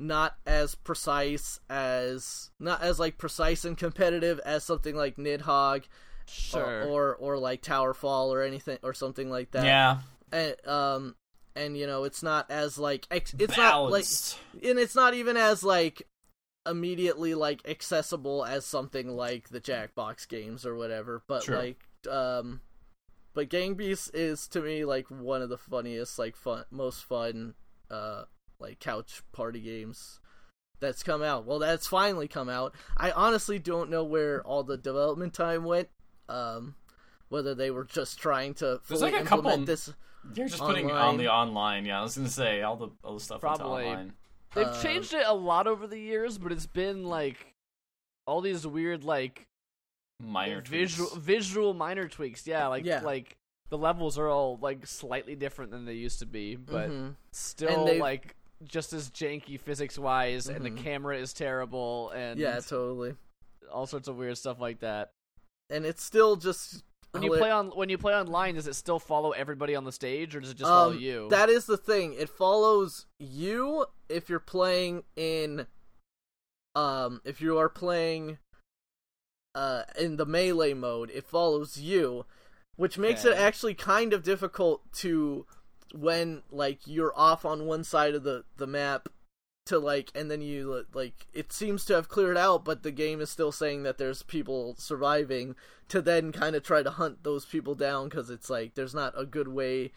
not 0.00 0.36
as 0.46 0.76
precise 0.76 1.58
as 1.68 2.50
not 2.60 2.80
as 2.82 3.00
like 3.00 3.18
precise 3.18 3.64
and 3.64 3.76
competitive 3.76 4.38
as 4.44 4.62
something 4.62 4.94
like 4.94 5.16
Nidhogg 5.16 5.84
Sure. 6.30 6.82
or, 6.82 7.14
or 7.14 7.16
or 7.16 7.38
like 7.38 7.62
Towerfall 7.62 8.28
or 8.28 8.42
anything 8.42 8.78
or 8.82 8.92
something 8.92 9.30
like 9.30 9.50
that. 9.52 9.64
Yeah, 9.64 9.98
And, 10.32 10.66
um 10.66 11.14
and 11.56 11.76
you 11.76 11.86
know, 11.86 12.04
it's 12.04 12.22
not 12.22 12.50
as 12.50 12.78
like 12.78 13.06
ex- 13.10 13.34
it's 13.38 13.56
not 13.56 13.90
like 13.90 14.04
and 14.62 14.78
it's 14.78 14.94
not 14.94 15.14
even 15.14 15.36
as 15.36 15.62
like 15.64 16.02
immediately 16.66 17.34
like 17.34 17.66
accessible 17.66 18.44
as 18.44 18.64
something 18.64 19.08
like 19.08 19.48
the 19.48 19.60
Jackbox 19.60 20.28
games 20.28 20.66
or 20.66 20.76
whatever, 20.76 21.22
but 21.26 21.42
like 21.56 21.78
um 22.10 22.60
but 23.34 23.48
Gang 23.48 23.74
Beasts 23.74 24.08
is 24.10 24.46
to 24.48 24.60
me 24.60 24.84
like 24.84 25.06
one 25.08 25.42
of 25.42 25.48
the 25.48 25.58
funniest 25.58 26.18
like 26.18 26.36
fun 26.36 26.64
most 26.70 27.04
fun 27.04 27.54
uh 27.90 28.24
like 28.60 28.78
couch 28.80 29.22
party 29.32 29.60
games 29.60 30.20
that's 30.80 31.02
come 31.02 31.22
out. 31.22 31.44
Well, 31.44 31.58
that's 31.58 31.88
finally 31.88 32.28
come 32.28 32.48
out. 32.48 32.72
I 32.96 33.10
honestly 33.10 33.58
don't 33.58 33.90
know 33.90 34.04
where 34.04 34.42
all 34.42 34.62
the 34.62 34.76
development 34.76 35.34
time 35.34 35.64
went. 35.64 35.88
Um 36.28 36.74
whether 37.30 37.54
they 37.54 37.70
were 37.70 37.84
just 37.84 38.18
trying 38.18 38.54
to 38.54 38.80
fully 38.82 39.00
like 39.12 39.14
a 39.14 39.24
couple- 39.24 39.38
implement 39.50 39.66
this 39.66 39.92
You're 40.34 40.48
just 40.48 40.60
putting 40.60 40.90
on 40.90 41.16
the 41.16 41.28
online. 41.32 41.84
Yeah, 41.86 42.00
I 42.00 42.02
was 42.02 42.16
gonna 42.16 42.28
say 42.28 42.62
all 42.62 42.76
the 42.76 42.88
all 43.04 43.14
the 43.14 43.20
stuff 43.20 43.42
went 43.42 43.58
Probably. 43.58 43.84
online. 43.86 44.12
They've 44.54 44.66
Um, 44.66 44.80
changed 44.82 45.12
it 45.14 45.26
a 45.26 45.34
lot 45.34 45.66
over 45.66 45.86
the 45.86 45.98
years, 45.98 46.38
but 46.38 46.52
it's 46.52 46.66
been 46.66 47.04
like 47.04 47.54
all 48.26 48.40
these 48.40 48.66
weird 48.66 49.04
like 49.04 49.46
Minor 50.20 50.60
visual 50.62 51.08
tweaks. 51.10 51.24
visual 51.24 51.74
minor 51.74 52.08
tweaks. 52.08 52.46
Yeah, 52.46 52.66
like 52.68 52.84
Yeah. 52.84 53.00
like 53.02 53.36
the 53.70 53.78
levels 53.78 54.18
are 54.18 54.28
all 54.28 54.56
like 54.60 54.86
slightly 54.86 55.36
different 55.36 55.70
than 55.70 55.84
they 55.84 55.94
used 55.94 56.18
to 56.20 56.26
be, 56.26 56.56
but 56.56 56.90
Mhm. 56.90 57.16
still 57.32 57.98
like 57.98 58.34
just 58.64 58.92
as 58.92 59.10
janky 59.10 59.60
physics 59.60 59.98
wise, 59.98 60.48
and 60.48 60.64
the 60.64 60.70
Mhm. 60.70 60.78
camera 60.82 61.16
is 61.16 61.32
terrible, 61.32 62.10
and 62.10 62.40
yeah, 62.40 62.58
totally. 62.60 63.14
all 63.70 63.86
sorts 63.86 64.08
of 64.08 64.16
weird 64.16 64.36
stuff 64.38 64.58
like 64.58 64.80
that. 64.80 65.12
And 65.70 65.84
it's 65.84 66.02
still 66.02 66.34
just 66.36 66.82
When 67.12 67.22
you 67.22 67.30
play 67.36 67.50
on 67.50 67.68
when 67.70 67.88
you 67.88 67.98
play 67.98 68.14
online, 68.14 68.54
does 68.56 68.66
it 68.66 68.74
still 68.74 68.98
follow 68.98 69.30
everybody 69.32 69.74
on 69.74 69.84
the 69.84 69.92
stage, 69.92 70.36
or 70.36 70.40
does 70.40 70.50
it 70.50 70.56
just 70.58 70.68
follow 70.70 70.92
Um, 70.92 70.98
you? 70.98 71.28
That 71.30 71.48
is 71.48 71.66
the 71.66 71.76
thing. 71.76 72.14
It 72.14 72.28
follows 72.28 73.06
you 73.18 73.86
if 74.08 74.28
you're 74.28 74.38
playing 74.40 75.04
in 75.16 75.66
um 76.74 77.20
if 77.24 77.40
you 77.40 77.58
are 77.58 77.68
playing 77.68 78.38
uh 79.54 79.84
in 79.98 80.16
the 80.16 80.26
melee 80.26 80.74
mode, 80.74 81.10
it 81.12 81.24
follows 81.26 81.78
you, 81.78 82.26
which 82.76 82.98
makes 82.98 83.24
it 83.24 83.34
actually 83.36 83.74
kind 83.74 84.12
of 84.12 84.22
difficult 84.22 84.82
to 84.92 85.46
when 85.94 86.42
like 86.50 86.80
you're 86.86 87.12
off 87.16 87.44
on 87.46 87.64
one 87.66 87.82
side 87.84 88.14
of 88.14 88.22
the 88.22 88.44
the 88.58 88.66
map 88.66 89.08
to 89.68 89.78
like 89.78 90.10
and 90.14 90.30
then 90.30 90.40
you 90.40 90.86
like 90.94 91.26
it 91.34 91.52
seems 91.52 91.84
to 91.84 91.94
have 91.94 92.08
cleared 92.08 92.38
out 92.38 92.64
but 92.64 92.82
the 92.82 92.90
game 92.90 93.20
is 93.20 93.28
still 93.28 93.52
saying 93.52 93.82
that 93.82 93.98
there's 93.98 94.22
people 94.22 94.74
surviving 94.78 95.54
to 95.88 96.00
then 96.00 96.32
kind 96.32 96.56
of 96.56 96.62
try 96.62 96.82
to 96.82 96.90
hunt 96.90 97.22
those 97.22 97.44
people 97.44 97.74
down 97.74 98.08
cuz 98.08 98.30
it's 98.30 98.48
like 98.48 98.74
there's 98.74 98.94
not 98.94 99.12
a 99.14 99.26
good 99.26 99.48
way 99.48 99.92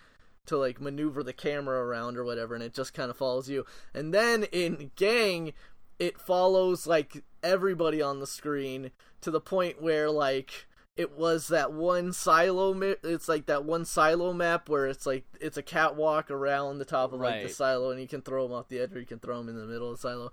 to 0.45 0.57
like 0.57 0.81
maneuver 0.81 1.23
the 1.23 1.33
camera 1.33 1.85
around 1.85 2.17
or 2.17 2.25
whatever 2.25 2.53
and 2.53 2.63
it 2.63 2.73
just 2.73 2.93
kind 2.93 3.09
of 3.09 3.15
follows 3.15 3.49
you. 3.49 3.65
And 3.93 4.13
then 4.13 4.43
in 4.43 4.91
gang 4.95 5.53
it 5.99 6.19
follows 6.19 6.87
like 6.87 7.23
everybody 7.43 8.01
on 8.01 8.19
the 8.19 8.27
screen 8.27 8.91
to 9.21 9.31
the 9.31 9.39
point 9.39 9.81
where 9.81 10.09
like 10.09 10.67
it 10.97 11.17
was 11.17 11.47
that 11.47 11.71
one 11.71 12.11
silo 12.13 12.73
mi- 12.73 12.95
it's 13.03 13.29
like 13.29 13.45
that 13.45 13.63
one 13.63 13.85
silo 13.85 14.33
map 14.33 14.67
where 14.69 14.87
it's 14.87 15.05
like 15.05 15.25
it's 15.39 15.57
a 15.57 15.63
catwalk 15.63 16.29
around 16.29 16.77
the 16.77 16.85
top 16.85 17.13
of 17.13 17.19
like 17.19 17.43
the 17.43 17.49
silo 17.49 17.91
and 17.91 18.01
you 18.01 18.07
can 18.07 18.21
throw 18.21 18.43
them 18.43 18.55
off 18.55 18.67
the 18.67 18.79
edge 18.79 18.93
or 18.93 18.99
you 18.99 19.05
can 19.05 19.19
throw 19.19 19.37
them 19.37 19.49
in 19.49 19.57
the 19.57 19.65
middle 19.65 19.91
of 19.91 20.01
the 20.01 20.01
silo. 20.01 20.31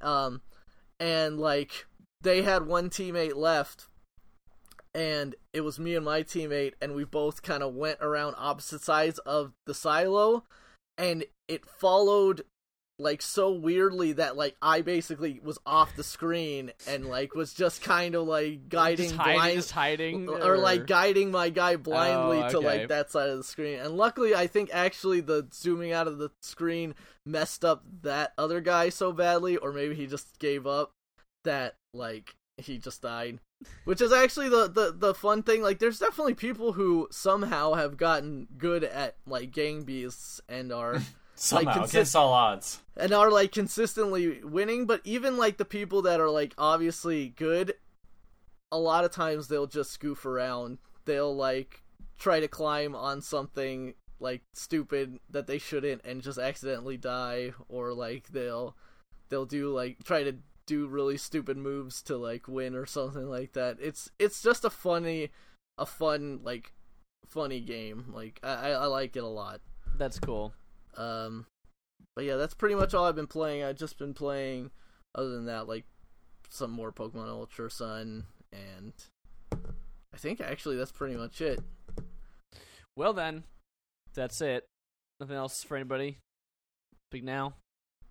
Um 0.00 0.42
and 0.98 1.38
like 1.38 1.86
they 2.20 2.42
had 2.42 2.66
one 2.66 2.90
teammate 2.90 3.36
left 3.36 3.86
and 4.94 5.36
it 5.52 5.60
was 5.60 5.78
me 5.78 5.94
and 5.94 6.04
my 6.04 6.22
teammate 6.22 6.74
and 6.82 6.94
we 6.94 7.04
both 7.04 7.42
kind 7.42 7.62
of 7.62 7.74
went 7.74 7.98
around 8.00 8.34
opposite 8.36 8.82
sides 8.82 9.18
of 9.20 9.52
the 9.66 9.74
silo 9.74 10.44
and 10.98 11.24
it 11.48 11.64
followed 11.66 12.42
like 13.00 13.22
so 13.22 13.50
weirdly 13.50 14.12
that 14.12 14.36
like 14.36 14.56
I 14.60 14.82
basically 14.82 15.40
was 15.42 15.58
off 15.64 15.96
the 15.96 16.04
screen 16.04 16.72
and 16.86 17.06
like 17.06 17.34
was 17.34 17.52
just 17.54 17.82
kind 17.82 18.14
of 18.14 18.26
like 18.26 18.68
guiding 18.68 19.08
just 19.08 19.16
hiding, 19.16 19.34
blind 19.36 19.56
just 19.56 19.70
hiding, 19.70 20.28
or 20.28 20.58
like 20.58 20.86
guiding 20.86 21.30
my 21.30 21.48
guy 21.48 21.76
blindly 21.76 22.42
Oh, 22.42 22.50
to 22.50 22.60
like 22.60 22.88
that 22.88 23.10
side 23.10 23.30
of 23.30 23.38
the 23.38 23.44
screen. 23.44 23.80
And 23.80 23.96
luckily, 23.96 24.34
I 24.34 24.46
think 24.46 24.70
actually 24.72 25.20
the 25.20 25.48
zooming 25.52 25.92
out 25.92 26.06
of 26.06 26.18
the 26.18 26.30
screen 26.42 26.94
messed 27.26 27.64
up 27.64 27.84
that 28.02 28.32
other 28.36 28.60
guy 28.60 28.90
so 28.90 29.12
badly, 29.12 29.56
or 29.56 29.72
maybe 29.72 29.94
he 29.94 30.06
just 30.06 30.38
gave 30.38 30.66
up 30.66 30.92
that 31.44 31.76
like 31.94 32.34
he 32.58 32.78
just 32.78 33.02
died. 33.02 33.40
Which 33.84 34.00
is 34.00 34.12
actually 34.12 34.48
the, 34.48 34.68
the 34.68 34.94
the 34.96 35.14
fun 35.14 35.42
thing. 35.42 35.62
Like, 35.62 35.78
there's 35.78 35.98
definitely 35.98 36.34
people 36.34 36.72
who 36.72 37.08
somehow 37.10 37.74
have 37.74 37.96
gotten 37.98 38.46
good 38.56 38.84
at 38.84 39.16
like 39.26 39.50
gang 39.52 39.82
beasts 39.82 40.40
and 40.48 40.72
are 40.72 41.00
Somehow 41.42 41.72
consist- 41.72 41.94
against 41.94 42.16
all 42.16 42.32
odds. 42.32 42.80
and 42.96 43.12
are 43.12 43.30
like 43.30 43.52
consistently 43.52 44.42
winning 44.44 44.86
but 44.86 45.00
even 45.04 45.36
like 45.36 45.56
the 45.56 45.64
people 45.64 46.02
that 46.02 46.20
are 46.20 46.30
like 46.30 46.54
obviously 46.58 47.30
good 47.30 47.74
a 48.70 48.78
lot 48.78 49.04
of 49.04 49.10
times 49.10 49.48
they'll 49.48 49.66
just 49.66 49.98
goof 50.00 50.26
around 50.26 50.78
they'll 51.06 51.34
like 51.34 51.82
try 52.18 52.40
to 52.40 52.48
climb 52.48 52.94
on 52.94 53.22
something 53.22 53.94
like 54.20 54.42
stupid 54.52 55.18
that 55.30 55.46
they 55.46 55.56
shouldn't 55.58 56.02
and 56.04 56.20
just 56.20 56.38
accidentally 56.38 56.98
die 56.98 57.52
or 57.68 57.94
like 57.94 58.28
they'll 58.28 58.76
they'll 59.30 59.46
do 59.46 59.70
like 59.74 59.96
try 60.04 60.22
to 60.22 60.34
do 60.66 60.86
really 60.86 61.16
stupid 61.16 61.56
moves 61.56 62.02
to 62.02 62.16
like 62.18 62.46
win 62.46 62.74
or 62.76 62.84
something 62.84 63.28
like 63.30 63.54
that 63.54 63.78
it's 63.80 64.10
it's 64.18 64.42
just 64.42 64.64
a 64.64 64.70
funny 64.70 65.30
a 65.78 65.86
fun 65.86 66.38
like 66.44 66.72
funny 67.26 67.60
game 67.60 68.04
like 68.12 68.38
i 68.42 68.52
i 68.52 68.70
I 68.72 68.86
like 68.86 69.16
it 69.16 69.24
a 69.24 69.26
lot 69.26 69.60
That's 69.96 70.18
cool. 70.20 70.52
Um, 70.96 71.46
but 72.16 72.24
yeah, 72.24 72.36
that's 72.36 72.54
pretty 72.54 72.74
much 72.74 72.94
all 72.94 73.04
I've 73.04 73.16
been 73.16 73.26
playing. 73.26 73.62
I've 73.64 73.76
just 73.78 73.98
been 73.98 74.14
playing, 74.14 74.70
other 75.14 75.30
than 75.30 75.46
that, 75.46 75.68
like 75.68 75.84
some 76.48 76.70
more 76.70 76.92
Pokemon 76.92 77.28
Ultra 77.28 77.70
Sun, 77.70 78.24
and 78.52 78.92
I 79.52 80.16
think 80.16 80.40
actually 80.40 80.76
that's 80.76 80.92
pretty 80.92 81.16
much 81.16 81.40
it. 81.40 81.60
Well 82.96 83.12
then, 83.12 83.44
that's 84.14 84.40
it. 84.40 84.66
Nothing 85.20 85.36
else 85.36 85.62
for 85.62 85.76
anybody. 85.76 86.18
Speak 87.10 87.24
now. 87.24 87.54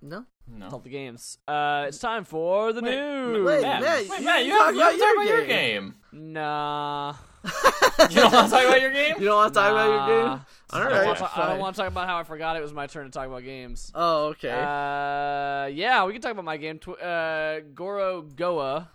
No. 0.02 0.26
No. 0.48 0.70
Talk 0.70 0.84
the 0.84 0.90
games. 0.90 1.38
Uh, 1.48 1.86
it's 1.88 2.00
time 2.00 2.24
for 2.24 2.72
the 2.72 2.82
Wait, 2.82 2.96
news. 2.96 3.46
wait, 3.46 3.62
Matt, 3.62 3.82
Matt, 3.82 4.10
wait, 4.10 4.20
you- 4.20 4.26
Matt, 4.26 4.46
you 4.46 4.52
you, 4.54 4.58
talk 4.58 4.66
have, 4.68 4.76
you 4.76 4.82
about 4.82 4.92
have 4.92 5.00
your 5.00 5.14
about 5.16 5.28
your 5.28 5.46
game. 5.46 5.96
game. 6.14 6.34
Nah. 6.34 7.14
You 8.10 8.16
don't 8.22 8.32
want 8.34 8.50
to 8.50 8.56
talk 8.56 8.66
about 8.66 8.82
your 8.82 8.92
game? 8.92 9.16
You 9.20 9.26
don't 9.26 9.36
want 9.36 9.54
to 9.54 9.60
talk 9.60 9.72
about 9.72 9.90
your 9.90 10.18
game? 10.18 10.26
Nah. 10.26 10.40
All 10.72 10.80
I 10.82 10.84
don't, 10.84 10.92
right, 10.94 11.06
want 11.08 11.18
to, 11.18 11.40
I 11.42 11.50
don't 11.50 11.60
want 11.60 11.76
to 11.76 11.82
talk 11.82 11.88
about 11.90 12.08
how 12.08 12.18
I 12.18 12.24
forgot 12.24 12.56
it 12.56 12.62
was 12.62 12.74
my 12.74 12.88
turn 12.88 13.06
to 13.06 13.12
talk 13.12 13.28
about 13.28 13.44
games. 13.44 13.92
Oh, 13.94 14.28
okay. 14.28 14.50
Uh, 14.52 15.66
yeah, 15.68 16.06
we 16.06 16.14
can 16.14 16.22
talk 16.22 16.32
about 16.32 16.46
my 16.46 16.58
game. 16.58 16.80
Tw- 16.80 16.90
uh, 17.02 17.60
Gorogoa. 17.74 18.88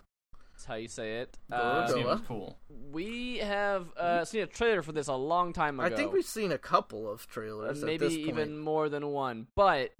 That's 0.53 0.65
how 0.65 0.75
you 0.75 0.87
say 0.87 1.17
it. 1.19 1.37
Goro 1.51 1.61
Uh, 1.61 1.87
This 1.87 1.95
Goa. 1.95 2.21
cool. 2.27 2.57
we 2.91 3.37
have 3.39 3.91
uh, 3.97 4.25
seen 4.25 4.41
a 4.41 4.47
trailer 4.47 4.81
for 4.81 4.91
this 4.93 5.07
a 5.07 5.13
long 5.15 5.53
time 5.53 5.79
ago. 5.79 5.93
I 5.93 5.95
think 5.95 6.13
we've 6.13 6.25
seen 6.25 6.51
a 6.51 6.57
couple 6.57 7.09
of 7.11 7.27
trailers. 7.27 7.83
at 7.83 7.85
maybe 7.85 8.05
this 8.07 8.15
point. 8.15 8.27
even 8.29 8.57
more 8.57 8.89
than 8.89 9.07
one. 9.07 9.47
But 9.55 9.91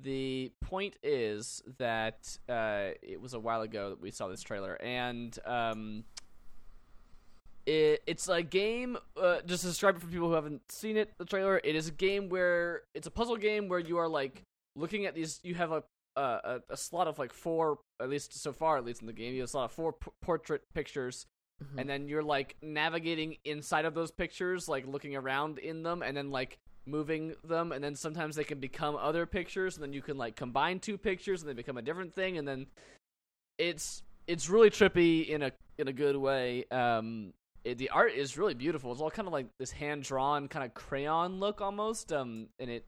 the 0.00 0.52
point 0.60 0.96
is 1.02 1.62
that 1.78 2.36
uh, 2.48 2.88
it 3.02 3.20
was 3.20 3.32
a 3.34 3.40
while 3.40 3.62
ago 3.62 3.90
that 3.90 4.00
we 4.00 4.10
saw 4.10 4.26
this 4.28 4.42
trailer, 4.42 4.74
and 4.82 5.38
um, 5.46 6.04
it, 7.66 8.02
it's 8.06 8.28
a 8.28 8.42
game. 8.42 8.96
Uh, 9.16 9.40
just 9.46 9.62
to 9.62 9.68
describe 9.68 9.96
it 9.96 10.00
for 10.00 10.06
people 10.06 10.28
who 10.28 10.34
haven't 10.34 10.62
seen 10.70 10.96
it, 10.96 11.10
the 11.18 11.24
trailer. 11.24 11.60
It 11.62 11.74
is 11.76 11.88
a 11.88 11.92
game 11.92 12.28
where 12.28 12.82
it's 12.94 13.06
a 13.06 13.10
puzzle 13.10 13.36
game 13.36 13.68
where 13.68 13.78
you 13.80 13.98
are 13.98 14.08
like 14.08 14.42
looking 14.76 15.06
at 15.06 15.14
these. 15.14 15.40
You 15.42 15.54
have 15.54 15.72
a 15.72 15.82
uh, 16.16 16.58
a, 16.68 16.74
a 16.74 16.76
slot 16.76 17.08
of 17.08 17.18
like 17.18 17.32
four, 17.32 17.78
at 18.00 18.08
least 18.08 18.32
so 18.40 18.52
far, 18.52 18.76
at 18.76 18.84
least 18.84 19.00
in 19.00 19.06
the 19.08 19.12
game, 19.12 19.34
you 19.34 19.40
have 19.40 19.48
a 19.48 19.50
slot 19.50 19.64
of 19.64 19.72
four 19.72 19.92
p- 19.94 20.10
portrait 20.22 20.62
pictures 20.74 21.26
Mhm. 21.62 21.80
and 21.80 21.88
then 21.88 22.08
you're 22.08 22.22
like 22.22 22.56
navigating 22.62 23.36
inside 23.44 23.84
of 23.84 23.94
those 23.94 24.10
pictures, 24.10 24.68
like 24.68 24.86
looking 24.88 25.14
around 25.14 25.58
in 25.60 25.84
them, 25.84 26.02
and 26.02 26.16
then 26.16 26.32
like 26.32 26.58
moving 26.84 27.34
them, 27.44 27.70
and 27.70 27.82
then 27.82 27.94
sometimes 27.94 28.34
they 28.34 28.42
can 28.42 28.58
become 28.58 28.96
other 28.96 29.24
pictures, 29.24 29.76
and 29.76 29.82
then 29.84 29.92
you 29.92 30.02
can 30.02 30.16
like 30.18 30.34
combine 30.34 30.80
two 30.80 30.98
pictures, 30.98 31.42
and 31.42 31.48
they 31.48 31.54
become 31.54 31.76
a 31.78 31.82
different 31.82 32.12
thing, 32.12 32.38
and 32.38 32.46
then 32.46 32.66
it's 33.58 34.02
it's 34.26 34.48
really 34.48 34.70
trippy 34.70 35.28
in 35.28 35.42
a 35.42 35.52
in 35.78 35.88
a 35.88 35.92
good 35.92 36.16
way. 36.16 36.64
Um, 36.70 37.32
it, 37.64 37.78
the 37.78 37.90
art 37.90 38.12
is 38.12 38.36
really 38.38 38.54
beautiful. 38.54 38.92
It's 38.92 39.00
all 39.00 39.10
kind 39.10 39.26
of 39.26 39.32
like 39.32 39.46
this 39.58 39.70
hand 39.70 40.02
drawn 40.02 40.48
kind 40.48 40.64
of 40.64 40.74
crayon 40.74 41.40
look 41.40 41.60
almost. 41.60 42.12
Um, 42.12 42.48
and 42.58 42.70
it 42.70 42.84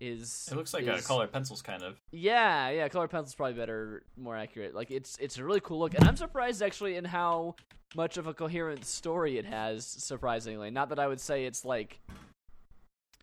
is 0.00 0.48
It 0.50 0.56
looks 0.56 0.74
like 0.74 0.84
is, 0.84 1.04
uh, 1.04 1.06
colored 1.06 1.32
pencils, 1.32 1.62
kind 1.62 1.82
of. 1.82 1.96
yeah, 2.12 2.68
yeah, 2.70 2.88
color 2.88 3.08
pencil's 3.08 3.34
probably 3.34 3.54
better, 3.54 4.02
more 4.16 4.36
accurate. 4.36 4.74
Like 4.74 4.90
it's 4.90 5.16
it's 5.20 5.38
a 5.38 5.44
really 5.44 5.60
cool 5.60 5.78
look, 5.78 5.94
and 5.94 6.06
I'm 6.06 6.16
surprised 6.16 6.62
actually 6.62 6.96
in 6.96 7.04
how 7.04 7.54
much 7.96 8.16
of 8.16 8.26
a 8.26 8.34
coherent 8.34 8.84
story 8.84 9.38
it 9.38 9.44
has. 9.46 9.86
Surprisingly, 9.86 10.70
not 10.70 10.88
that 10.90 10.98
I 10.98 11.06
would 11.06 11.20
say 11.20 11.44
it's 11.46 11.64
like 11.64 12.00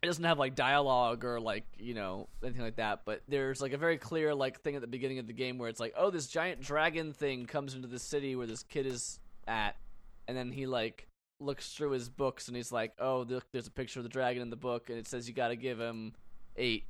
it 0.02 0.06
doesn't 0.06 0.24
have 0.24 0.38
like 0.38 0.54
dialogue 0.56 1.24
or 1.24 1.38
like 1.38 1.64
you 1.78 1.94
know 1.94 2.28
anything 2.42 2.62
like 2.62 2.76
that, 2.76 3.02
but 3.04 3.22
there's 3.28 3.60
like 3.60 3.72
a 3.72 3.78
very 3.78 3.98
clear 3.98 4.34
like 4.34 4.60
thing 4.62 4.74
at 4.74 4.80
the 4.80 4.88
beginning 4.88 5.18
of 5.18 5.26
the 5.26 5.32
game 5.32 5.58
where 5.58 5.68
it's 5.68 5.78
like, 5.78 5.94
oh, 5.96 6.10
this 6.10 6.26
giant 6.26 6.60
dragon 6.60 7.12
thing 7.12 7.44
comes 7.46 7.74
into 7.74 7.86
the 7.86 7.98
city 8.00 8.34
where 8.34 8.46
this 8.46 8.62
kid 8.64 8.86
is 8.86 9.20
at, 9.46 9.76
and 10.28 10.36
then 10.36 10.50
he 10.52 10.66
like 10.66 11.06
looks 11.40 11.72
through 11.72 11.90
his 11.90 12.08
books 12.08 12.46
and 12.48 12.56
he's 12.56 12.70
like, 12.72 12.92
oh, 13.00 13.24
look, 13.28 13.44
there's 13.52 13.66
a 13.66 13.70
picture 13.72 13.98
of 14.00 14.04
the 14.04 14.08
dragon 14.08 14.42
in 14.42 14.50
the 14.50 14.56
book, 14.56 14.88
and 14.90 14.98
it 14.98 15.06
says 15.06 15.28
you 15.28 15.34
got 15.34 15.48
to 15.48 15.56
give 15.56 15.78
him 15.80 16.12
eight 16.56 16.84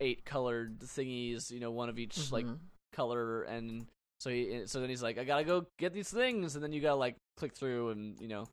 eight 0.00 0.24
colored 0.24 0.80
thingies, 0.80 1.50
you 1.50 1.60
know, 1.60 1.70
one 1.70 1.88
of 1.88 1.98
each 1.98 2.30
like 2.32 2.44
Mhm. 2.46 2.58
color, 2.92 3.42
and 3.42 3.86
so 4.20 4.30
he 4.30 4.62
so 4.66 4.80
then 4.80 4.88
he's 4.90 5.02
like, 5.02 5.18
I 5.18 5.24
gotta 5.24 5.44
go 5.44 5.66
get 5.78 5.92
these 5.92 6.10
things, 6.10 6.54
and 6.54 6.64
then 6.64 6.72
you 6.72 6.80
gotta 6.80 6.96
like 6.96 7.16
click 7.36 7.54
through 7.54 7.90
and 7.90 8.20
you 8.20 8.28
know 8.28 8.46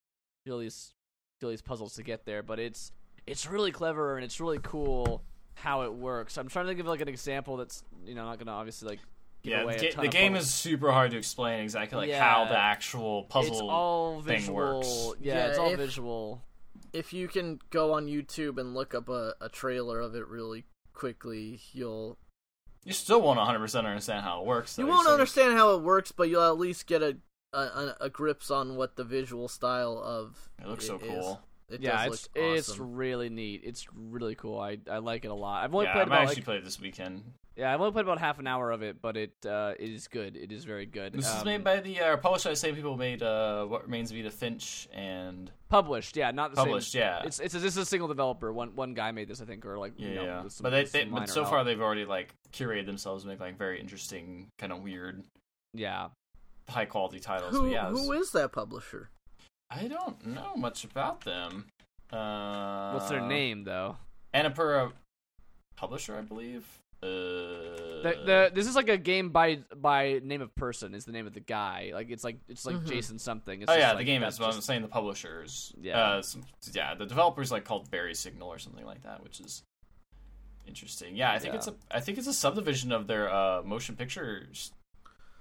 do 0.45 0.53
all 0.53 0.59
these 0.59 0.93
do 1.39 1.47
all 1.47 1.51
these 1.51 1.61
puzzles 1.61 1.95
to 1.95 2.03
get 2.03 2.25
there. 2.25 2.43
But 2.43 2.59
it's 2.59 2.91
it's 3.27 3.47
really 3.47 3.71
clever 3.71 4.15
and 4.15 4.23
it's 4.25 4.39
really 4.39 4.59
cool 4.61 5.23
how 5.55 5.81
it 5.83 5.93
works. 5.93 6.37
I'm 6.37 6.47
trying 6.47 6.65
to 6.65 6.69
think 6.69 6.79
of 6.79 6.87
like 6.87 7.01
an 7.01 7.07
example 7.07 7.57
that's 7.57 7.83
you 8.05 8.13
know 8.15 8.25
not 8.25 8.39
gonna 8.39 8.51
obviously 8.51 8.87
like 8.89 8.99
give 8.99 9.07
Yeah, 9.43 9.61
away 9.63 9.77
the, 9.77 9.79
a 9.79 9.81
ga- 9.81 9.91
ton 9.95 10.01
the 10.03 10.07
of 10.07 10.13
game 10.13 10.33
puzzles. 10.33 10.47
is 10.49 10.53
super 10.53 10.91
hard 10.91 11.11
to 11.11 11.17
explain 11.17 11.61
exactly 11.61 11.97
like 11.97 12.11
how 12.11 12.45
the 12.45 12.57
actual 12.57 13.23
puzzle. 13.23 13.51
it's 13.53 13.61
all 13.61 14.21
thing 14.21 14.39
visual. 14.39 14.55
works. 14.55 15.13
Yeah, 15.21 15.35
Yeah, 15.35 15.47
it's 15.47 15.57
all 15.57 15.71
if- 15.71 15.77
visual. 15.79 16.43
If 16.93 17.13
you 17.13 17.27
can 17.29 17.59
go 17.69 17.93
on 17.93 18.07
YouTube 18.07 18.57
and 18.59 18.73
look 18.75 18.93
up 18.93 19.07
a, 19.07 19.33
a 19.39 19.47
trailer 19.47 19.99
of 20.01 20.13
it 20.13 20.27
really 20.27 20.65
quickly, 20.93 21.61
you'll 21.71 22.17
You 22.83 22.91
still 22.93 23.21
won't 23.21 23.37
100 23.37 23.59
percent 23.59 23.87
understand 23.87 24.23
how 24.25 24.41
it 24.41 24.45
works. 24.45 24.75
though. 24.75 24.83
you 24.83 24.89
won't 24.89 25.01
still- 25.03 25.13
understand 25.13 25.53
how 25.57 25.73
it 25.75 25.81
works, 25.83 26.11
but 26.11 26.29
you'll 26.29 26.43
at 26.43 26.57
least 26.57 26.87
get 26.87 27.01
a 27.01 27.17
a, 27.53 27.57
a, 27.59 27.95
a 28.01 28.09
grips 28.09 28.49
on 28.51 28.75
what 28.77 28.95
the 28.95 29.03
visual 29.03 29.47
style 29.49 30.01
of 30.03 30.49
It 30.61 30.67
looks 30.67 30.85
so 30.87 30.95
is. 30.97 31.01
cool. 31.07 31.41
It 31.69 31.81
yeah, 31.81 32.05
does 32.07 32.13
it's 32.13 32.29
look 32.35 32.45
it's 32.45 32.79
really 32.79 33.29
neat. 33.29 33.61
It's 33.63 33.87
really 33.93 34.35
cool. 34.35 34.59
I 34.59 34.77
I 34.89 34.97
like 34.99 35.23
it 35.25 35.31
a 35.31 35.33
lot. 35.33 35.63
I've 35.63 35.73
only 35.73 35.85
Yeah, 35.85 35.91
I 35.91 35.93
played 35.95 36.07
might 36.09 36.15
about 36.15 36.21
actually 36.27 36.35
like, 36.35 36.45
play 36.45 36.55
it 36.57 36.63
this 36.65 36.79
weekend. 36.81 37.23
Yeah, 37.55 37.73
I've 37.73 37.79
only 37.81 37.91
played 37.91 38.05
about 38.05 38.19
half 38.19 38.39
an 38.39 38.47
hour 38.47 38.71
of 38.71 38.81
it, 38.81 39.01
but 39.01 39.17
it 39.17 39.33
uh, 39.45 39.73
it 39.79 39.89
is 39.89 40.07
good. 40.07 40.35
It 40.37 40.51
is 40.51 40.63
very 40.63 40.85
good. 40.85 41.13
This 41.13 41.27
is 41.27 41.41
Um, 41.41 41.45
made 41.45 41.63
by 41.63 41.79
the 41.81 41.99
uh, 41.99 42.17
publisher. 42.17 42.49
I 42.49 42.53
say 42.53 42.71
people 42.73 42.95
made 42.97 43.21
uh, 43.21 43.65
What 43.65 43.83
Remains 43.83 44.11
of 44.11 44.17
Edith 44.17 44.33
Finch 44.35 44.87
and 44.93 45.51
published. 45.69 46.15
Yeah, 46.15 46.31
not 46.31 46.51
the 46.51 46.57
published. 46.57 46.93
same. 46.93 47.01
Yeah, 47.01 47.23
It's 47.23 47.39
it's 47.39 47.53
this 47.53 47.63
is 47.63 47.77
a 47.77 47.85
single 47.85 48.07
developer. 48.07 48.51
One 48.53 48.75
one 48.75 48.93
guy 48.93 49.11
made 49.11 49.27
this, 49.27 49.41
I 49.41 49.45
think, 49.45 49.65
or 49.65 49.77
like 49.77 49.93
yeah, 49.97 50.07
you 50.07 50.15
know, 50.15 50.23
yeah. 50.23 50.47
some- 50.47 50.63
but 50.63 50.69
they, 50.71 50.83
they 50.85 51.05
but 51.05 51.27
so 51.29 51.41
help. 51.41 51.51
far 51.53 51.63
they've 51.63 51.81
already 51.81 52.05
like 52.05 52.33
curated 52.53 52.85
themselves 52.85 53.23
to 53.23 53.29
make 53.29 53.39
like 53.39 53.57
very 53.57 53.79
interesting, 53.79 54.47
kind 54.57 54.71
of 54.71 54.81
weird, 54.81 55.23
yeah. 55.73 56.07
high 56.69 56.85
quality 56.85 57.19
titles. 57.19 57.51
Who 57.53 57.63
but 57.63 57.71
yeah, 57.71 57.89
who 57.89 58.13
this- 58.13 58.27
is 58.27 58.31
that 58.31 58.51
publisher? 58.53 59.09
I 59.69 59.87
don't 59.87 60.25
know 60.25 60.53
much 60.55 60.83
about 60.83 61.21
them. 61.21 61.67
Uh, 62.11 62.91
What's 62.91 63.07
their 63.09 63.21
name 63.21 63.63
though? 63.63 63.95
Annapurna 64.33 64.91
publisher, 65.77 66.17
I 66.17 66.21
believe. 66.21 66.65
Uh, 67.03 67.07
The, 68.03 68.13
the 68.25 68.51
this 68.53 68.67
is 68.67 68.75
like 68.75 68.89
a 68.89 68.97
game 68.97 69.29
by 69.29 69.59
by 69.75 70.19
name 70.23 70.41
of 70.41 70.53
person 70.55 70.95
is 70.95 71.05
the 71.05 71.11
name 71.11 71.27
of 71.27 71.33
the 71.33 71.39
guy. 71.39 71.91
Like 71.93 72.09
it's 72.09 72.23
like 72.23 72.39
it's 72.49 72.65
like 72.65 72.77
Mhm. 72.77 72.87
Jason 72.87 73.19
something. 73.19 73.61
It's 73.61 73.69
oh 73.69 73.73
just 73.75 73.79
yeah, 73.79 73.89
like, 73.89 73.99
the 73.99 74.03
game 74.05 74.21
that's 74.21 74.35
is. 74.35 74.39
But 74.39 74.53
I'm 74.55 74.61
saying 74.61 74.81
the 74.81 74.87
publishers. 74.87 75.71
Yeah. 75.79 75.99
Uh, 75.99 76.21
some, 76.23 76.41
yeah, 76.73 76.95
the 76.95 77.05
developers 77.05 77.51
like 77.51 77.63
called 77.63 77.91
Buried 77.91 78.17
Signal 78.17 78.47
or 78.49 78.57
something 78.59 78.85
like 78.85 79.03
that, 79.03 79.21
which 79.23 79.39
is 79.39 79.63
interesting. 80.65 81.15
Yeah, 81.15 81.31
I 81.31 81.37
think 81.39 81.53
Yeah. 81.53 81.57
it's 81.57 81.67
a. 81.67 81.75
I 81.91 81.99
think 81.99 82.17
it's 82.17 82.27
a 82.27 82.33
subdivision 82.33 82.91
of 82.91 83.05
their 83.07 83.31
uh, 83.31 83.61
motion 83.63 83.95
pictures 83.95 84.71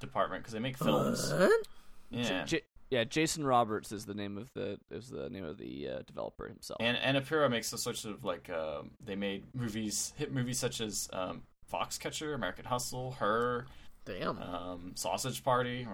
department 0.00 0.42
because 0.42 0.52
they 0.52 0.58
make 0.60 0.76
films. 0.76 1.32
What? 1.32 1.66
Yeah. 2.10 2.44
J- 2.44 2.62
yeah, 2.90 3.04
Jason 3.04 3.46
Roberts 3.46 3.92
is 3.92 4.04
the 4.04 4.14
name 4.14 4.36
of 4.36 4.52
the 4.52 4.78
is 4.90 5.08
the 5.08 5.30
name 5.30 5.44
of 5.44 5.56
the 5.58 5.88
uh, 5.88 6.02
developer 6.06 6.46
himself. 6.48 6.78
And 6.80 6.96
Annapurna 6.98 7.48
makes 7.50 7.72
all 7.72 7.78
sorts 7.78 8.04
of 8.04 8.24
like 8.24 8.50
um, 8.50 8.90
they 9.02 9.14
made 9.14 9.44
movies, 9.54 10.12
hit 10.18 10.32
movies 10.32 10.58
such 10.58 10.80
as 10.80 11.08
um, 11.12 11.42
Foxcatcher, 11.70 12.35
American 12.35 12.64
Hustle, 12.64 13.12
Her, 13.12 13.66
Damn. 14.04 14.38
um, 14.42 14.92
Sausage 14.94 15.42
Party. 15.44 15.87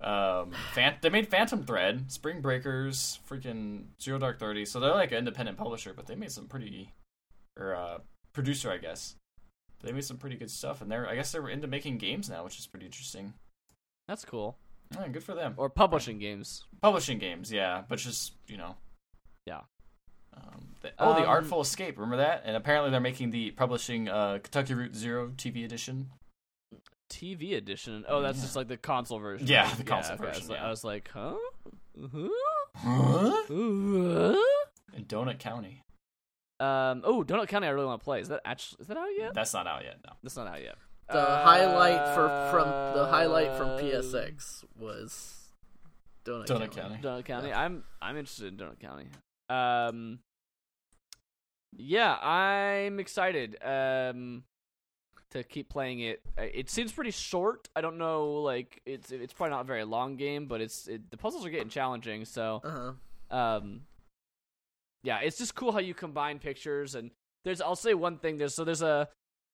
Um, 0.00 0.52
Fan- 0.74 0.96
they 1.00 1.08
made 1.10 1.28
Phantom 1.28 1.64
Thread, 1.64 2.10
Spring 2.12 2.40
Breakers, 2.40 3.18
freaking 3.28 3.84
Zero 4.00 4.18
Dark 4.18 4.38
Thirty. 4.38 4.64
So 4.64 4.78
they're 4.80 4.94
like 4.94 5.12
an 5.12 5.18
independent 5.18 5.58
publisher, 5.58 5.92
but 5.94 6.06
they 6.06 6.14
made 6.14 6.30
some 6.30 6.46
pretty, 6.46 6.92
or 7.58 7.74
uh, 7.74 7.98
producer, 8.32 8.70
I 8.70 8.78
guess. 8.78 9.16
They 9.82 9.92
made 9.92 10.04
some 10.04 10.16
pretty 10.18 10.36
good 10.36 10.50
stuff, 10.50 10.80
and 10.82 10.90
they're 10.90 11.08
I 11.08 11.14
guess 11.14 11.32
they're 11.32 11.48
into 11.48 11.66
making 11.66 11.98
games 11.98 12.28
now, 12.30 12.44
which 12.44 12.58
is 12.58 12.66
pretty 12.66 12.86
interesting. 12.86 13.34
That's 14.06 14.24
cool. 14.24 14.56
Yeah, 14.94 15.08
good 15.08 15.22
for 15.24 15.34
them. 15.34 15.54
Or 15.56 15.68
publishing 15.68 16.18
games. 16.18 16.64
Publishing 16.80 17.18
games, 17.18 17.52
yeah, 17.52 17.82
but 17.88 17.98
just 17.98 18.32
you 18.46 18.56
know. 18.56 18.76
Yeah. 19.46 19.60
Um, 20.36 20.67
the, 20.80 20.92
oh, 20.98 21.14
the 21.14 21.22
Um, 21.22 21.28
Artful 21.28 21.60
Escape. 21.60 21.96
Remember 21.98 22.18
that? 22.18 22.42
And 22.44 22.56
apparently 22.56 22.90
they're 22.90 23.00
making 23.00 23.30
the 23.30 23.50
publishing 23.52 24.08
uh, 24.08 24.38
Kentucky 24.42 24.74
Route 24.74 24.94
Zero 24.94 25.28
TV 25.36 25.64
edition. 25.64 26.10
TV 27.10 27.54
edition. 27.56 28.04
Oh, 28.08 28.20
that's 28.20 28.38
Yeah. 28.38 28.42
just 28.44 28.56
like 28.56 28.68
the 28.68 28.76
console 28.76 29.18
version. 29.18 29.46
Yeah, 29.46 29.66
right? 29.66 29.76
the 29.78 29.84
console 29.84 30.14
okay. 30.16 30.24
I 30.24 30.28
was 30.28 30.36
version, 30.38 30.48
like- 30.50 30.58
yeah. 30.60 30.66
I 30.66 30.70
was 30.70 30.84
like, 30.84 31.10
huh? 31.12 31.34
Huh? 32.12 32.28
Huh? 32.76 33.42
Huh? 33.48 34.36
In 34.94 35.04
Donut 35.06 35.38
County. 35.38 35.82
Um. 36.60 37.02
Oh, 37.04 37.22
Donut 37.26 37.48
County. 37.48 37.66
I 37.66 37.70
really 37.70 37.86
want 37.86 38.00
to 38.00 38.04
play. 38.04 38.20
Is 38.20 38.28
that 38.28 38.40
actually? 38.44 38.82
Is 38.82 38.88
that 38.88 38.96
out 38.96 39.08
yet? 39.16 39.32
That's 39.34 39.54
not 39.54 39.66
out 39.66 39.84
yet. 39.84 39.96
No. 40.06 40.12
That's 40.22 40.36
not 40.36 40.48
out 40.48 40.60
yet. 40.62 40.74
The 41.08 41.18
Uh, 41.18 41.44
highlight 41.44 42.14
for 42.14 42.28
from 42.50 42.68
the 42.96 43.06
highlight 43.06 43.56
from 43.56 43.68
PSX 43.78 44.64
was 44.76 45.50
Donut, 46.24 46.46
Donut 46.46 46.70
County. 46.72 46.96
County. 46.96 46.98
Donut 47.02 47.24
County. 47.24 47.48
Yeah. 47.48 47.60
I'm 47.60 47.84
I'm 48.02 48.16
interested 48.16 48.48
in 48.48 48.56
Donut 48.58 48.80
County. 48.80 49.06
Um. 49.48 50.18
Yeah, 51.78 52.16
I'm 52.16 53.00
excited. 53.00 53.56
Um. 53.64 54.42
To 55.32 55.44
keep 55.44 55.68
playing 55.68 56.00
it, 56.00 56.22
Uh, 56.38 56.44
it 56.54 56.70
seems 56.70 56.90
pretty 56.90 57.10
short. 57.10 57.68
I 57.76 57.82
don't 57.82 57.98
know, 57.98 58.40
like 58.40 58.80
it's 58.86 59.12
it's 59.12 59.34
probably 59.34 59.50
not 59.50 59.60
a 59.60 59.64
very 59.64 59.84
long 59.84 60.16
game, 60.16 60.46
but 60.46 60.62
it's 60.62 60.88
it, 60.88 61.10
the 61.10 61.18
puzzles 61.18 61.44
are 61.44 61.50
getting 61.50 61.68
challenging. 61.68 62.24
So 62.24 62.62
Uh 62.64 62.92
huh. 63.30 63.36
um 63.36 63.82
yeah 65.04 65.18
it's 65.20 65.36
just 65.36 65.54
cool 65.54 65.70
how 65.72 65.78
you 65.80 65.92
combine 65.94 66.38
pictures 66.38 66.94
and 66.96 67.10
there's 67.44 67.60
i'll 67.60 67.76
say 67.76 67.94
one 67.94 68.16
thing 68.18 68.36
there's 68.38 68.52
so 68.54 68.64
there's 68.64 68.82
a 68.82 69.06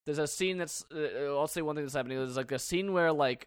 there's 0.06 0.18
a 0.18 0.26
scene 0.26 0.56
that's 0.58 0.86
uh, 0.94 1.36
i'll 1.36 1.46
say 1.46 1.60
one 1.60 1.74
thing 1.76 1.84
that's 1.84 1.94
happening 1.94 2.16
there's 2.16 2.36
like 2.36 2.50
a 2.52 2.58
scene 2.58 2.92
where 2.94 3.12
like 3.12 3.46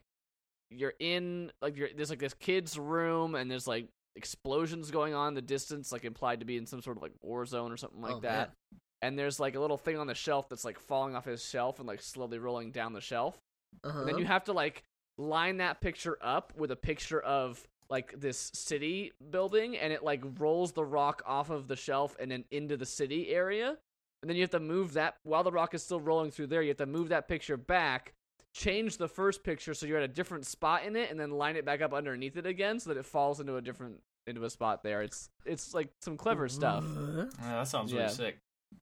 you're 0.70 0.94
in 1.00 1.52
like 1.62 1.76
you're 1.78 1.90
there's 1.96 2.10
like 2.12 2.20
this 2.20 2.36
kid's 2.36 2.78
room 2.78 3.34
and 3.36 3.50
there's 3.50 3.68
like 3.68 3.88
explosions 4.18 4.92
going 4.92 5.14
on 5.14 5.30
in 5.30 5.34
the 5.36 5.42
distance 5.42 5.92
like 5.92 6.04
implied 6.04 6.40
to 6.42 6.46
be 6.46 6.58
in 6.58 6.66
some 6.66 6.82
sort 6.82 6.98
of 6.98 7.04
like 7.04 7.14
war 7.22 7.46
zone 7.46 7.72
or 7.72 7.78
something 7.78 8.02
like 8.02 8.16
Oh, 8.16 8.20
that 8.22 8.54
and 9.02 9.18
there's 9.18 9.40
like 9.40 9.56
a 9.56 9.60
little 9.60 9.78
thing 9.78 9.98
on 9.98 10.08
the 10.08 10.16
shelf 10.16 10.50
that's 10.50 10.66
like 10.66 10.80
falling 10.80 11.16
off 11.16 11.26
his 11.26 11.44
shelf 11.44 11.80
and 11.80 11.88
like 11.88 12.02
slowly 12.02 12.40
rolling 12.40 12.72
down 12.72 12.94
the 12.94 13.02
shelf. 13.02 13.40
Uh-huh. 13.84 14.00
And 14.00 14.08
then 14.08 14.18
you 14.18 14.26
have 14.26 14.46
to 14.46 14.54
like 14.54 14.84
line 15.18 15.58
that 15.58 15.82
picture 15.82 16.18
up 16.22 16.54
with 16.56 16.72
a 16.72 16.76
picture 16.76 17.22
of 17.22 17.64
like 17.90 18.20
this 18.20 18.52
city 18.54 19.14
building 19.30 19.78
and 19.78 19.94
it 19.94 20.04
like 20.04 20.24
rolls 20.40 20.74
the 20.74 20.84
rock 20.84 21.22
off 21.26 21.50
of 21.50 21.68
the 21.68 21.76
shelf 21.76 22.16
and 22.20 22.32
then 22.32 22.44
into 22.52 22.76
the 22.76 22.86
city 22.86 23.30
area. 23.30 23.78
And 24.22 24.30
then 24.30 24.36
you 24.36 24.42
have 24.42 24.50
to 24.52 24.60
move 24.60 24.94
that 24.94 25.16
while 25.24 25.44
the 25.44 25.52
rock 25.52 25.76
is 25.76 25.84
still 25.84 26.02
rolling 26.02 26.32
through 26.32 26.48
there, 26.48 26.64
you 26.64 26.70
have 26.70 26.78
to 26.78 26.88
move 26.88 27.10
that 27.10 27.28
picture 27.28 27.56
back, 27.56 28.14
change 28.54 28.98
the 28.98 29.08
first 29.08 29.44
picture 29.44 29.76
so 29.76 29.86
you're 29.86 30.00
at 30.00 30.04
a 30.04 30.08
different 30.08 30.48
spot 30.48 30.84
in 30.84 30.96
it 30.96 31.12
and 31.12 31.20
then 31.20 31.30
line 31.30 31.56
it 31.56 31.66
back 31.66 31.82
up 31.82 31.94
underneath 31.94 32.36
it 32.36 32.48
again 32.48 32.80
so 32.80 32.90
that 32.90 32.98
it 32.98 33.06
falls 33.06 33.40
into 33.40 33.58
a 33.58 33.62
different 33.62 34.02
into 34.28 34.44
a 34.44 34.50
spot 34.50 34.84
there. 34.84 35.02
It's 35.02 35.30
it's 35.46 35.74
like 35.74 35.90
some 36.02 36.18
clever 36.18 36.48
stuff. 36.50 36.84
Yeah, 36.86 37.26
that 37.42 37.68
sounds 37.68 37.92
Yeah. 37.92 38.02
really 38.04 38.14
sick. 38.14 38.38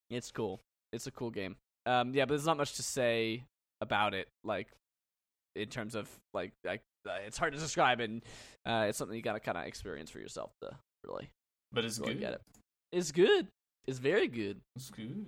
It's 0.10 0.32
cool. 0.32 0.60
It's 0.92 1.08
a 1.08 1.12
cool 1.12 1.30
game. 1.32 1.56
Um, 1.86 2.14
yeah, 2.14 2.26
but 2.26 2.30
there's 2.30 2.46
not 2.46 2.58
much 2.58 2.74
to 2.76 2.84
say 2.84 3.44
about 3.82 4.14
it. 4.14 4.28
Like 4.44 4.68
in 5.56 5.70
terms 5.70 5.96
of 5.96 6.10
like, 6.34 6.52
like 6.66 6.82
uh, 7.08 7.18
it's 7.26 7.38
hard 7.38 7.54
to 7.54 7.60
describe, 7.60 8.00
and 8.00 8.24
uh, 8.66 8.86
it's 8.90 8.98
something 8.98 9.16
you 9.16 9.22
gotta 9.22 9.40
kind 9.40 9.58
of 9.58 9.66
experience 9.66 10.10
for 10.10 10.20
yourself 10.20 10.52
to 10.62 10.72
really, 11.06 11.30
But 11.72 11.86
it's 11.86 12.00
really 12.00 12.14
good. 12.16 12.20
get 12.22 12.34
it. 12.34 12.42
It's 12.92 13.12
good. 13.12 13.48
It's 13.88 14.00
very 14.00 14.28
good. 14.28 14.60
It's 14.76 14.90
good. 14.90 15.28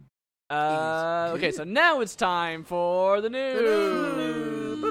Uh, 0.49 1.33
okay, 1.35 1.51
so 1.51 1.63
now 1.63 1.99
it's 2.01 2.15
time 2.15 2.63
for 2.63 3.19
the 3.21 3.29
news. 3.29 4.83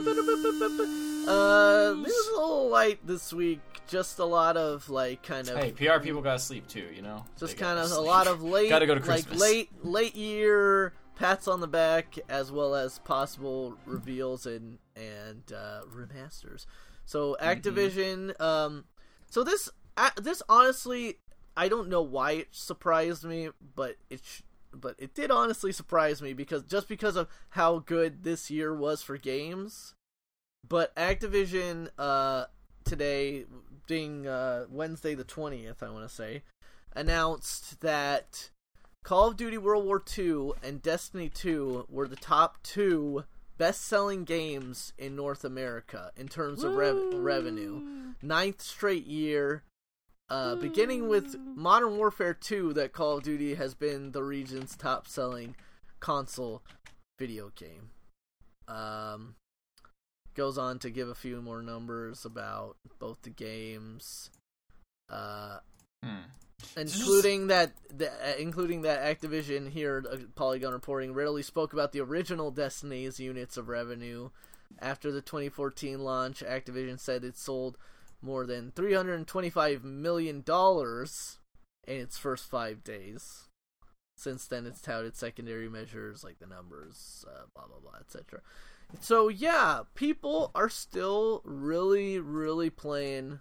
Uh, 1.28 1.94
this 2.02 2.12
is 2.14 2.28
a 2.28 2.32
little 2.32 2.68
light 2.68 3.04
this 3.06 3.32
week. 3.32 3.60
Just 3.88 4.18
a 4.18 4.24
lot 4.24 4.56
of 4.56 4.88
like 4.88 5.22
kind 5.22 5.48
of 5.48 5.56
Hey, 5.56 5.72
PR 5.72 6.00
people 6.00 6.20
gotta 6.22 6.38
sleep 6.38 6.66
too, 6.66 6.88
you 6.94 7.02
know. 7.02 7.24
just 7.38 7.56
kind 7.56 7.78
of 7.78 7.90
a 7.92 8.00
lot 8.00 8.26
of 8.26 8.42
late 8.42 8.68
Gotta 8.68 8.86
go 8.86 8.94
to 8.98 9.08
like 9.08 9.32
late 9.38 9.70
late 9.84 10.14
year 10.16 10.92
pats 11.16 11.48
on 11.48 11.60
the 11.60 11.66
back 11.68 12.18
as 12.28 12.52
well 12.52 12.74
as 12.74 12.98
possible 13.00 13.76
reveals 13.86 14.46
and 14.46 14.78
and 14.96 15.52
uh, 15.52 15.82
remasters. 15.94 16.66
So 17.04 17.36
Mm-hmm. 17.40 17.48
Activision, 17.48 18.40
um, 18.40 18.84
so 19.30 19.44
this 19.44 19.68
this 20.20 20.42
honestly, 20.48 21.18
I 21.56 21.68
don't 21.68 21.88
know 21.88 22.02
why 22.02 22.32
it 22.32 22.48
surprised 22.50 23.24
me, 23.24 23.50
but 23.74 23.96
it 24.10 24.20
sh- 24.24 24.42
but 24.72 24.96
it 24.98 25.14
did 25.14 25.30
honestly 25.30 25.72
surprise 25.72 26.20
me 26.20 26.32
because 26.34 26.64
just 26.64 26.88
because 26.88 27.16
of 27.16 27.28
how 27.50 27.78
good 27.78 28.24
this 28.24 28.50
year 28.50 28.74
was 28.74 29.02
for 29.02 29.16
games. 29.16 29.94
But 30.68 30.94
Activision 30.96 31.88
uh, 31.96 32.46
today, 32.86 33.44
being 33.86 34.26
uh, 34.26 34.64
Wednesday 34.70 35.14
the 35.14 35.24
twentieth, 35.24 35.82
I 35.82 35.90
want 35.90 36.08
to 36.08 36.14
say, 36.14 36.42
announced 36.94 37.80
that 37.82 38.50
Call 39.06 39.28
of 39.28 39.36
Duty 39.36 39.58
World 39.58 39.84
War 39.84 40.02
II 40.18 40.50
and 40.64 40.82
Destiny 40.82 41.28
2 41.28 41.86
were 41.88 42.08
the 42.08 42.16
top 42.16 42.60
two 42.64 43.22
best-selling 43.56 44.24
games 44.24 44.92
in 44.98 45.14
North 45.14 45.44
America 45.44 46.10
in 46.16 46.26
terms 46.26 46.64
of 46.64 46.74
rev- 46.74 47.14
revenue. 47.14 48.14
Ninth 48.20 48.62
straight 48.62 49.06
year. 49.06 49.62
Uh, 50.28 50.56
beginning 50.56 51.08
with 51.08 51.36
Modern 51.38 51.96
Warfare 51.96 52.34
2, 52.34 52.72
that 52.72 52.92
Call 52.92 53.18
of 53.18 53.22
Duty 53.22 53.54
has 53.54 53.74
been 53.76 54.10
the 54.10 54.24
region's 54.24 54.76
top-selling 54.76 55.54
console 56.00 56.62
video 57.16 57.52
game. 57.54 57.90
Um, 58.66 59.36
goes 60.36 60.58
on 60.58 60.78
to 60.80 60.90
give 60.90 61.08
a 61.08 61.14
few 61.14 61.42
more 61.42 61.62
numbers 61.62 62.24
about 62.24 62.76
both 62.98 63.22
the 63.22 63.30
games. 63.30 64.30
Uh, 65.10 65.58
Hmm. 66.04 66.22
including 66.76 67.46
that 67.48 67.72
the, 67.94 68.10
uh, 68.10 68.36
including 68.38 68.82
that 68.82 69.02
Activision 69.02 69.70
here 69.70 70.04
uh, 70.10 70.16
Polygon 70.34 70.72
reporting 70.72 71.14
readily 71.14 71.42
spoke 71.42 71.72
about 71.72 71.92
the 71.92 72.00
original 72.00 72.50
Destiny's 72.50 73.18
units 73.18 73.56
of 73.56 73.68
revenue 73.68 74.30
after 74.78 75.10
the 75.10 75.20
2014 75.20 75.98
launch 75.98 76.40
Activision 76.46 76.98
said 77.00 77.24
it 77.24 77.36
sold 77.36 77.76
more 78.22 78.46
than 78.46 78.72
325 78.72 79.84
million 79.84 80.42
dollars 80.42 81.38
in 81.86 81.96
its 81.96 82.18
first 82.18 82.48
5 82.48 82.82
days 82.84 83.48
since 84.16 84.46
then 84.46 84.66
it's 84.66 84.80
touted 84.80 85.16
secondary 85.16 85.68
measures 85.68 86.24
like 86.24 86.38
the 86.38 86.46
numbers 86.46 87.24
uh, 87.28 87.44
blah 87.54 87.66
blah 87.66 87.78
blah 87.80 87.98
etc 88.00 88.40
so 89.00 89.28
yeah 89.28 89.80
people 89.94 90.50
are 90.54 90.68
still 90.68 91.42
really 91.44 92.18
really 92.18 92.70
playing 92.70 93.40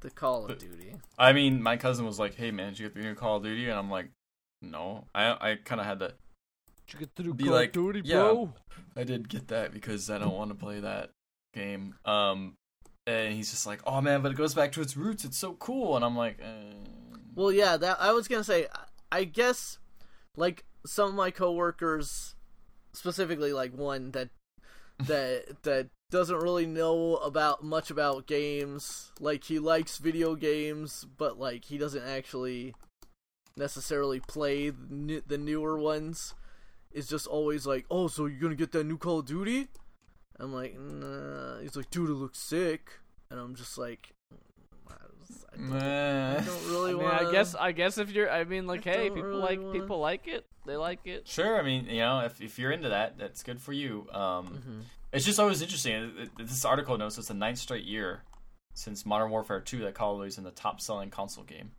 the 0.00 0.10
Call 0.10 0.42
of 0.42 0.48
But- 0.48 0.60
Duty 0.60 0.94
I 1.18 1.32
mean, 1.32 1.60
my 1.62 1.76
cousin 1.76 2.06
was 2.06 2.18
like, 2.20 2.34
"Hey, 2.36 2.52
man, 2.52 2.68
did 2.68 2.78
you 2.78 2.86
get 2.88 2.94
the 2.94 3.00
new 3.02 3.14
Call 3.16 3.38
of 3.38 3.42
Duty?" 3.42 3.68
And 3.68 3.76
I'm 3.76 3.90
like, 3.90 4.10
"No." 4.62 5.04
I 5.12 5.50
I 5.50 5.56
kind 5.64 5.80
of 5.80 5.86
had 5.88 5.98
to. 5.98 6.14
Did 6.86 6.92
you 6.92 6.98
get 7.00 7.10
through 7.16 7.34
Be 7.34 7.44
Call 7.44 7.52
like, 7.54 7.68
of 7.70 7.72
Duty, 7.72 8.02
yeah. 8.04 8.16
bro? 8.20 8.52
I 8.96 9.02
did 9.02 9.28
get 9.28 9.48
that 9.48 9.72
because 9.72 10.08
I 10.08 10.18
don't 10.18 10.34
want 10.34 10.50
to 10.50 10.54
play 10.54 10.78
that 10.78 11.10
game. 11.52 11.96
Um, 12.04 12.54
and 13.08 13.34
he's 13.34 13.50
just 13.50 13.66
like, 13.66 13.80
"Oh 13.84 14.00
man, 14.00 14.22
but 14.22 14.30
it 14.30 14.36
goes 14.36 14.54
back 14.54 14.70
to 14.72 14.80
its 14.80 14.96
roots. 14.96 15.24
It's 15.24 15.36
so 15.36 15.54
cool." 15.54 15.96
And 15.96 16.04
I'm 16.04 16.16
like, 16.16 16.38
eh. 16.40 16.74
Well, 17.34 17.50
yeah, 17.50 17.76
that 17.76 18.00
I 18.00 18.12
was 18.12 18.28
gonna 18.28 18.44
say. 18.44 18.68
I 19.10 19.24
guess, 19.24 19.78
like 20.36 20.64
some 20.86 21.08
of 21.08 21.14
my 21.16 21.32
coworkers, 21.32 22.36
specifically 22.92 23.52
like 23.52 23.72
one 23.76 24.12
that 24.12 24.28
that 25.00 25.62
that 25.62 25.88
doesn't 26.10 26.38
really 26.38 26.66
know 26.66 27.16
about 27.16 27.62
much 27.62 27.90
about 27.90 28.26
games. 28.26 29.12
Like 29.20 29.44
he 29.44 29.58
likes 29.58 29.98
video 29.98 30.34
games, 30.34 31.06
but 31.16 31.38
like 31.38 31.64
he 31.66 31.78
doesn't 31.78 32.04
actually 32.04 32.74
necessarily 33.56 34.20
play 34.20 34.70
the, 34.70 35.38
newer 35.38 35.78
ones. 35.78 36.34
Is 36.90 37.06
just 37.06 37.26
always 37.26 37.66
like, 37.66 37.84
oh, 37.90 38.08
so 38.08 38.26
you're 38.26 38.40
gonna 38.40 38.54
get 38.54 38.72
that 38.72 38.84
new 38.84 38.96
Call 38.96 39.18
of 39.18 39.26
Duty? 39.26 39.68
I'm 40.40 40.52
like, 40.54 40.78
nah. 40.78 41.58
He's 41.60 41.76
like, 41.76 41.90
dude, 41.90 42.10
it 42.10 42.14
looks 42.14 42.38
sick, 42.38 42.92
and 43.30 43.38
I'm 43.38 43.54
just 43.54 43.76
like, 43.76 44.14
I 45.52 45.56
don't, 45.56 45.68
Meh. 45.70 46.30
I 46.38 46.40
don't 46.40 46.48
I 46.48 46.70
really 46.70 46.94
mean, 46.94 47.02
want. 47.02 47.14
I 47.26 47.32
guess 47.32 47.54
I 47.54 47.72
guess 47.72 47.98
if 47.98 48.10
you're, 48.10 48.30
I 48.30 48.44
mean, 48.44 48.66
like, 48.66 48.86
I 48.86 48.90
hey, 48.92 49.08
people 49.10 49.22
really 49.24 49.40
like 49.40 49.60
wanna- 49.60 49.72
people 49.80 49.98
like 50.00 50.26
it. 50.28 50.46
They 50.66 50.76
like 50.76 51.06
it. 51.06 51.26
Sure, 51.26 51.58
I 51.58 51.62
mean, 51.62 51.86
you 51.86 51.98
know, 52.00 52.20
if 52.20 52.40
if 52.40 52.58
you're 52.58 52.70
into 52.72 52.88
that, 52.90 53.18
that's 53.18 53.42
good 53.42 53.60
for 53.60 53.72
you. 53.72 54.06
Um, 54.12 54.46
Mhm. 54.48 54.82
it's 55.12 55.24
just 55.24 55.40
always 55.40 55.62
interesting. 55.62 55.92
It- 55.94 56.18
it- 56.18 56.30
This 56.48 56.64
article 56.64 56.96
notes 56.98 57.18
it's 57.18 57.28
the 57.28 57.34
ninth 57.34 57.58
straight 57.58 57.84
year 57.84 58.22
since 58.74 59.04
Modern 59.06 59.30
Warfare 59.30 59.60
2 59.60 59.80
that 59.80 59.94
Call 59.94 60.14
of 60.14 60.20
Duty's 60.20 60.38
in 60.38 60.44
the 60.44 60.50
top 60.50 60.80
selling 60.80 61.10
console 61.10 61.44
game. 61.44 61.72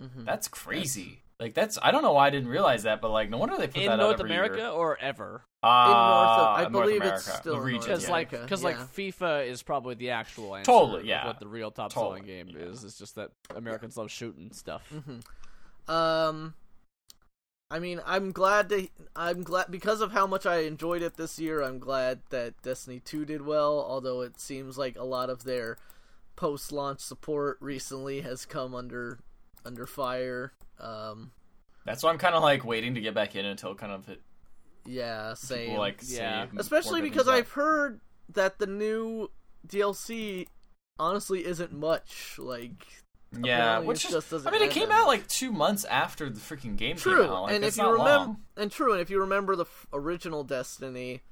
Mhm. 0.00 0.24
That's 0.24 0.48
crazy. 0.48 1.22
Like 1.38 1.52
that's 1.52 1.78
I 1.82 1.90
don't 1.90 2.02
know 2.02 2.12
why 2.12 2.28
I 2.28 2.30
didn't 2.30 2.48
realize 2.48 2.84
that, 2.84 3.02
but 3.02 3.10
like 3.10 3.28
no 3.28 3.36
wonder 3.36 3.58
they 3.58 3.66
put 3.66 3.76
In 3.82 3.88
that 3.90 3.96
North 3.98 4.14
out 4.14 4.20
every 4.20 4.30
America 4.30 4.56
Year. 4.56 4.68
or 4.68 4.98
ever? 4.98 5.42
Ah, 5.62 6.54
I 6.56 6.62
North 6.62 6.72
believe 6.72 7.02
it's 7.02 7.26
America, 7.26 7.30
still 7.42 7.54
the 7.56 7.60
region, 7.60 7.80
Because 7.82 8.04
yeah. 8.04 8.10
like, 8.10 8.30
because 8.30 8.62
yeah. 8.62 8.68
like 8.68 8.78
FIFA 8.78 9.46
is 9.46 9.62
probably 9.62 9.96
the 9.96 10.10
actual 10.10 10.54
answer. 10.56 10.70
Totally, 10.70 11.00
of 11.00 11.06
yeah. 11.06 11.26
What 11.26 11.38
the 11.40 11.48
real 11.48 11.70
top 11.70 11.92
Totally, 11.92 12.20
selling 12.20 12.26
game 12.26 12.48
yeah. 12.56 12.66
is. 12.66 12.84
It's 12.84 12.96
just 12.98 13.16
that 13.16 13.32
Americans 13.54 13.96
love 13.98 14.10
shooting 14.10 14.50
stuff. 14.52 14.90
Mhm. 14.94 15.92
Um, 15.92 16.54
I 17.70 17.80
mean, 17.80 18.00
I'm 18.06 18.32
glad 18.32 18.68
to. 18.70 18.88
I'm 19.14 19.42
glad 19.42 19.66
because 19.70 20.00
of 20.00 20.12
how 20.12 20.26
much 20.26 20.46
I 20.46 20.60
enjoyed 20.60 21.02
it 21.02 21.16
this 21.16 21.38
year. 21.38 21.62
I'm 21.62 21.78
glad 21.80 22.20
that 22.30 22.62
Destiny 22.62 23.00
2 23.00 23.24
did 23.26 23.42
well. 23.44 23.84
Although 23.86 24.22
it 24.22 24.40
seems 24.40 24.78
like 24.78 24.96
a 24.96 25.04
lot 25.04 25.28
of 25.30 25.44
their 25.44 25.76
post-launch 26.36 27.00
support 27.00 27.56
recently 27.60 28.20
has 28.20 28.44
come 28.46 28.74
under 28.74 29.18
under 29.66 29.86
fire. 29.86 30.52
Um, 30.80 31.32
That's 31.84 32.02
why 32.02 32.10
I'm 32.10 32.18
kind 32.18 32.34
of 32.34 32.42
like 32.42 32.64
waiting 32.64 32.94
to 32.94 33.00
get 33.00 33.14
back 33.14 33.34
in 33.36 33.44
until 33.44 33.74
kind 33.74 33.92
of 33.92 34.08
it, 34.08 34.22
yeah, 34.86 35.34
same. 35.34 35.66
people 35.66 35.78
like 35.78 36.00
Yeah. 36.04 36.46
Especially 36.56 37.00
because 37.02 37.28
I've 37.28 37.50
heard 37.50 38.00
that 38.32 38.58
the 38.58 38.66
new 38.66 39.30
DLC 39.66 40.46
honestly 40.98 41.44
isn't 41.44 41.72
much. 41.72 42.36
Like, 42.38 42.86
yeah, 43.38 43.80
which 43.80 44.04
is, 44.04 44.12
just 44.12 44.30
doesn't 44.30 44.48
I 44.48 44.50
mean, 44.52 44.62
it 44.62 44.70
came 44.70 44.90
out 44.90 45.06
like 45.06 45.26
two 45.28 45.52
months 45.52 45.84
after 45.84 46.30
the 46.30 46.40
freaking 46.40 46.76
game 46.76 46.96
True, 46.96 47.22
came 47.22 47.30
out. 47.32 47.42
Like, 47.44 47.54
and 47.54 47.64
if 47.64 47.76
you 47.76 47.82
remember, 47.84 48.08
long. 48.10 48.36
and 48.56 48.70
true, 48.70 48.92
and 48.92 49.00
if 49.00 49.10
you 49.10 49.20
remember, 49.20 49.56
the 49.56 49.64
f- 49.64 49.86
original 49.92 50.44
Destiny 50.44 51.22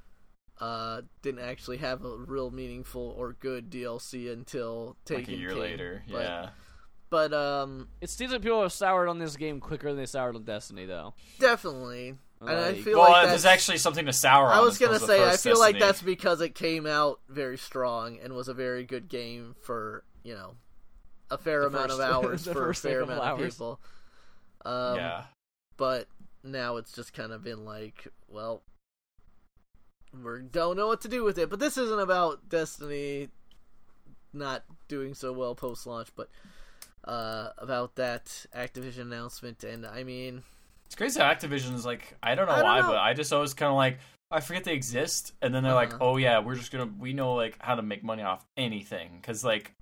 uh, 0.60 1.02
didn't 1.22 1.40
actually 1.44 1.78
have 1.78 2.04
a 2.04 2.16
real 2.16 2.50
meaningful 2.50 3.14
or 3.16 3.32
good 3.34 3.70
DLC 3.70 4.30
until 4.32 4.96
like 5.08 5.28
a 5.28 5.36
year 5.36 5.50
King. 5.50 5.58
later, 5.60 6.02
But, 6.10 6.22
yeah. 6.22 6.48
But 7.14 7.32
um, 7.32 7.86
It 8.00 8.10
seems 8.10 8.32
like 8.32 8.42
people 8.42 8.60
have 8.62 8.72
soured 8.72 9.08
on 9.08 9.20
this 9.20 9.36
game 9.36 9.60
quicker 9.60 9.86
than 9.88 9.96
they 9.98 10.06
soured 10.06 10.34
on 10.34 10.42
Destiny, 10.42 10.84
though. 10.84 11.14
definitely. 11.38 12.16
and 12.40 12.50
I 12.50 12.74
feel 12.74 12.98
Well, 12.98 13.12
like 13.12 13.28
there's 13.28 13.44
actually 13.44 13.78
something 13.78 14.06
to 14.06 14.12
sour 14.12 14.46
on. 14.48 14.52
I 14.58 14.60
was 14.60 14.78
gonna 14.78 14.94
opposed 14.96 15.02
to 15.02 15.06
the 15.06 15.12
say, 15.18 15.24
I 15.24 15.30
first 15.30 15.42
feel 15.44 15.58
like 15.60 15.78
that's 15.78 16.02
because 16.02 16.40
it 16.40 16.56
came 16.56 16.86
out 16.86 17.20
very 17.28 17.56
strong 17.56 18.18
and 18.20 18.32
was 18.34 18.48
a 18.48 18.54
very 18.54 18.82
good 18.84 19.08
game 19.08 19.54
for 19.60 20.02
you 20.24 20.34
know 20.34 20.54
a 21.30 21.38
fair 21.38 21.60
The 21.60 21.66
amount 21.68 21.90
first- 21.92 22.00
of 22.00 22.10
hours 22.24 22.44
for 22.48 22.70
a 22.70 22.74
fair 22.74 23.00
amount 23.02 23.20
of 23.20 23.26
hours. 23.40 23.54
people. 23.54 23.80
Um, 24.66 24.96
yeah. 24.96 25.22
but 25.76 26.08
now 26.42 26.78
it's 26.78 26.90
just 26.92 27.12
kind 27.14 27.30
of 27.32 27.44
been 27.44 27.64
like, 27.64 28.08
well, 28.28 28.62
we 30.12 30.42
don't 30.50 30.76
know 30.76 30.88
what 30.88 31.00
to 31.02 31.08
do 31.08 31.22
with 31.22 31.38
it. 31.38 31.48
But 31.48 31.60
this 31.60 31.76
isn't 31.78 32.00
about 32.00 32.48
Destiny 32.48 33.28
not 34.32 34.64
doing 34.88 35.14
so 35.14 35.32
well 35.32 35.54
post 35.54 35.86
launch, 35.86 36.08
but 36.16 36.28
uh, 37.06 37.50
about 37.58 37.94
that 37.96 38.46
Activision 38.56 39.02
announcement. 39.02 39.64
And 39.64 39.86
I 39.86 40.04
mean, 40.04 40.42
It's 40.86 40.94
crazy 40.94 41.20
how 41.20 41.26
Activision 41.32 41.74
is 41.74 41.84
like 41.86 42.14
I 42.22 42.34
don't 42.34 42.46
know 42.46 42.52
I 42.52 42.56
don't 42.58 42.64
why, 42.64 42.80
know. 42.80 42.88
but 42.88 42.98
I 42.98 43.14
just 43.14 43.32
always 43.32 43.54
kind 43.54 43.70
of 43.70 43.76
like 43.76 43.98
I 44.30 44.40
forget 44.40 44.64
they 44.64 44.72
exist, 44.74 45.32
and 45.42 45.54
then 45.54 45.62
they're 45.62 45.74
like, 45.74 45.94
Uh-huh. 45.94 46.04
oh 46.04 46.16
yeah, 46.16 46.40
we're 46.40 46.56
just 46.56 46.72
gonna 46.72 46.90
we 46.98 47.12
know 47.12 47.34
like 47.34 47.56
how 47.60 47.74
to 47.76 47.82
make 47.82 48.02
money 48.02 48.22
off 48.22 48.44
anything 48.56 49.10
because 49.20 49.44
like. 49.44 49.74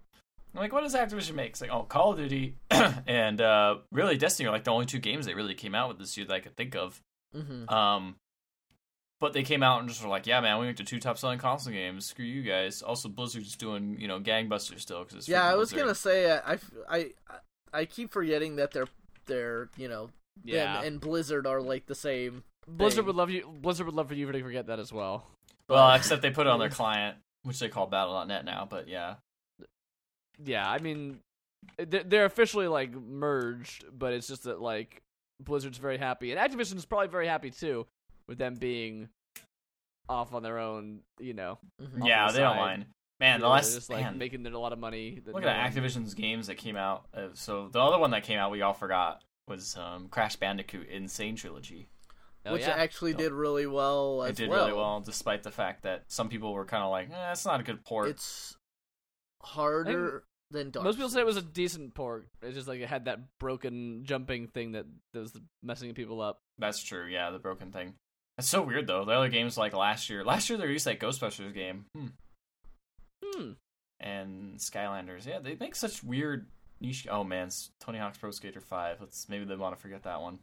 I'm 0.55 0.61
like, 0.61 0.73
what 0.75 0.83
does 0.83 0.95
Activision 0.95 1.33
make? 1.35 1.53
It's 1.53 1.62
like, 1.62 1.70
oh, 1.70 1.85
Call 1.85 2.12
of 2.12 2.18
Duty 2.18 2.57
and 3.07 3.41
uh, 3.41 3.77
really 3.91 4.18
Destiny 4.18 4.47
are 4.51 4.53
like 4.53 4.64
the 4.64 4.70
only 4.70 4.85
two 4.85 4.99
games 4.99 5.25
they 5.25 5.33
really 5.33 5.55
came 5.55 5.75
out 5.75 5.89
with 5.89 5.99
this 5.99 6.14
year 6.18 6.27
that 6.27 6.35
I 6.35 6.41
could 6.41 6.57
think 6.59 6.77
of. 6.77 7.01
hmm 7.35 7.66
Um, 7.73 8.16
but 9.23 9.33
they 9.35 9.45
came 9.45 9.62
out 9.62 9.79
and 9.79 9.89
just 9.89 10.03
were 10.03 10.09
like, 10.09 10.27
yeah, 10.27 10.41
man, 10.41 10.59
we 10.59 10.66
make 10.66 10.77
the 10.77 10.83
two 10.83 10.99
top 10.99 11.16
selling 11.16 11.39
console 11.39 11.73
games. 11.73 12.07
Screw 12.07 12.25
you 12.25 12.43
guys. 12.43 12.83
Also, 12.83 13.09
Blizzard's 13.09 13.55
doing 13.57 13.97
you 14.01 14.09
know 14.09 14.18
gangbusters 14.18 14.81
still 14.81 15.05
because 15.05 15.18
it's 15.18 15.29
Yeah, 15.29 15.45
I 15.45 15.55
was 15.55 15.70
Blizzard. 15.70 15.85
gonna 15.87 15.95
say 15.95 16.29
uh, 16.29 16.41
I, 16.45 16.59
I, 16.91 17.11
I 17.73 17.85
keep 17.85 18.11
forgetting 18.11 18.57
that 18.57 18.73
they're 18.73 18.89
they're 19.27 19.68
you 19.77 19.89
know 19.89 20.11
Yeah, 20.45 20.79
them 20.79 20.85
and 20.87 21.01
Blizzard 21.01 21.47
are 21.47 21.62
like 21.62 21.87
the 21.87 21.95
same. 21.95 22.43
Blizzard 22.66 22.97
thing. 22.97 23.07
would 23.07 23.14
love 23.14 23.31
you. 23.31 23.49
Blizzard 23.61 23.87
would 23.87 23.95
love 23.95 24.09
for 24.09 24.14
you 24.14 24.31
to 24.31 24.43
forget 24.43 24.66
that 24.66 24.81
as 24.81 24.93
well. 24.93 25.25
Well, 25.68 25.95
except 25.95 26.20
they 26.20 26.31
put 26.33 26.49
it 26.49 26.51
on 26.51 26.59
their 26.59 26.68
client, 26.81 27.16
which 27.45 27.61
they 27.61 27.68
call 27.68 27.87
Battle.net 27.87 28.45
now. 28.45 28.66
But 28.68 28.89
yeah, 28.89 29.14
Yeah, 30.45 30.68
I 30.68 30.79
mean, 30.79 31.20
they're, 31.79 32.03
they're 32.03 32.25
officially 32.25 32.66
like 32.66 32.91
merged, 32.93 33.85
but 33.97 34.14
it's 34.14 34.27
just 34.27 34.43
that 34.45 34.61
like 34.61 35.01
Blizzard's 35.41 35.79
very 35.79 35.99
happy, 35.99 36.33
and 36.33 36.41
Activision's 36.41 36.85
probably 36.85 37.07
very 37.07 37.29
happy 37.29 37.51
too 37.53 37.87
with 38.33 38.39
them 38.39 38.55
being 38.57 39.09
off 40.09 40.35
on 40.35 40.43
their 40.43 40.59
own. 40.59 41.01
You 41.20 41.35
know, 41.35 41.59
Mhm. 41.80 42.07
Yeah, 42.07 42.26
the 42.28 42.33
they 42.35 42.39
don't 42.41 42.57
mind. 42.57 42.87
Man, 43.20 43.37
You 43.39 43.43
the 43.43 43.49
last 43.49 43.70
they're 43.70 43.78
just 43.78 43.91
like 43.91 44.03
man, 44.03 44.18
making 44.18 44.45
a 44.47 44.59
lot 44.59 44.72
of 44.72 44.78
money. 44.80 45.20
that 45.20 45.33
look 45.33 45.45
no 45.45 45.49
at 45.49 45.74
one- 45.74 45.85
Activision's 45.85 46.14
games 46.14 46.49
that 46.49 46.57
came 46.57 46.76
out. 46.76 47.07
Uh, 47.14 47.28
so 47.35 47.68
the 47.68 47.78
other 47.80 47.99
one 47.99 48.11
that 48.11 48.24
came 48.24 48.39
out, 48.39 48.51
we 48.51 48.62
all 48.62 48.72
forgot 48.74 49.22
was 49.47 49.76
um, 49.76 50.09
Crash 50.09 50.37
Bandicoot 50.37 50.89
N. 50.91 51.07
Sane 51.09 51.37
Trilogy. 51.37 51.89
Oh, 52.45 52.55
which 52.55 52.62
yeah. 52.62 52.70
actually 52.70 53.14
did 53.14 53.30
really 53.30 53.66
well 53.68 54.24
as 54.24 54.30
It 54.30 54.37
did 54.37 54.49
well. 54.51 54.66
really 54.66 54.76
well, 54.76 55.01
despite 55.01 55.45
the 55.45 55.53
fact 55.53 55.83
that 55.85 56.11
some 56.11 56.28
people 56.28 56.53
were 56.53 56.64
kind 56.64 56.83
of 56.83 56.91
like, 56.91 57.09
eh, 57.11 57.30
"It's 57.30 57.45
not 57.47 57.61
a 57.61 57.62
good 57.62 57.85
port." 57.85 58.09
It's 58.09 58.57
harder 59.43 60.24
than 60.51 60.70
Dark. 60.70 60.85
Most 60.85 60.97
people 60.97 61.09
say 61.11 61.20
it 61.20 61.26
was 61.26 61.37
a 61.37 61.43
decent 61.43 61.95
port. 61.95 62.26
It's 62.43 62.55
just 62.57 62.66
like 62.68 62.80
it 62.80 62.89
had 62.89 63.05
that 63.05 63.20
broken 63.39 64.05
jumping 64.05 64.49
thing 64.49 64.72
that, 64.72 64.87
that 65.12 65.20
was 65.20 65.39
messing 65.62 65.95
people 65.95 66.20
up. 66.20 66.41
That's 66.59 66.83
true. 66.83 67.07
Yeah, 67.07 67.30
the 67.30 67.39
broken 67.39 67.70
thing. 67.70 67.95
That's 68.37 68.49
so 68.49 68.62
weird 68.62 68.87
though. 68.87 69.05
The 69.05 69.12
other 69.12 69.28
games 69.28 69.59
like 69.59 69.74
last 69.74 70.09
year, 70.09 70.24
last 70.24 70.49
year 70.49 70.59
they 70.59 70.66
released 70.66 70.87
that 70.87 71.01
Ghostbusters 71.01 71.53
game 71.55 71.85
hmm. 71.95 72.07
Hmm. 73.24 73.51
and 74.01 74.59
Skylanders. 74.59 75.26
Yeah, 75.26 75.39
they 75.39 75.57
make 75.61 75.74
such 75.74 76.03
weird 76.03 76.47
niche. 76.80 77.07
Oh 77.11 77.24
man, 77.24 77.49
it's 77.49 77.70
Tony 77.80 77.99
Hawk's 77.99 78.18
Pro 78.18 78.30
Skater 78.30 78.61
Five. 78.61 78.99
Let's 79.01 79.28
maybe 79.28 79.45
they 79.45 79.57
want 79.57 79.76
to 79.76 79.80
forget 79.80 80.03
that 80.05 80.20
one. 80.20 80.39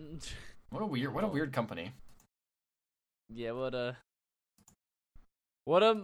What 0.70 0.82
a 0.82 0.86
weird, 0.86 1.12
what 1.12 1.22
a 1.22 1.26
weird 1.26 1.52
company. 1.52 1.92
yeah. 3.28 3.50
What 3.50 3.74
a. 3.74 3.94
What 5.66 5.82
a 5.82 6.00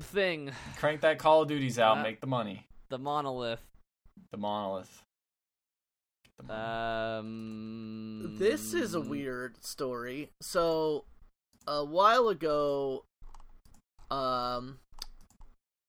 thing. 0.00 0.52
Crank 0.78 1.02
that 1.02 1.18
Call 1.18 1.42
of 1.42 1.48
Duties 1.48 1.78
out, 1.78 1.98
Uh, 1.98 2.02
make 2.02 2.20
the 2.22 2.26
money. 2.26 2.66
The 2.88 2.98
monolith. 2.98 3.60
The 4.32 4.38
monolith. 4.38 5.02
The 6.38 6.42
monolith. 6.44 7.24
Um. 7.24 8.36
This 8.38 8.74
is 8.74 8.94
a 8.94 9.00
weird 9.00 9.62
story. 9.64 10.30
So, 10.42 11.04
a 11.66 11.84
while 11.84 12.28
ago, 12.28 13.04
um, 14.10 14.78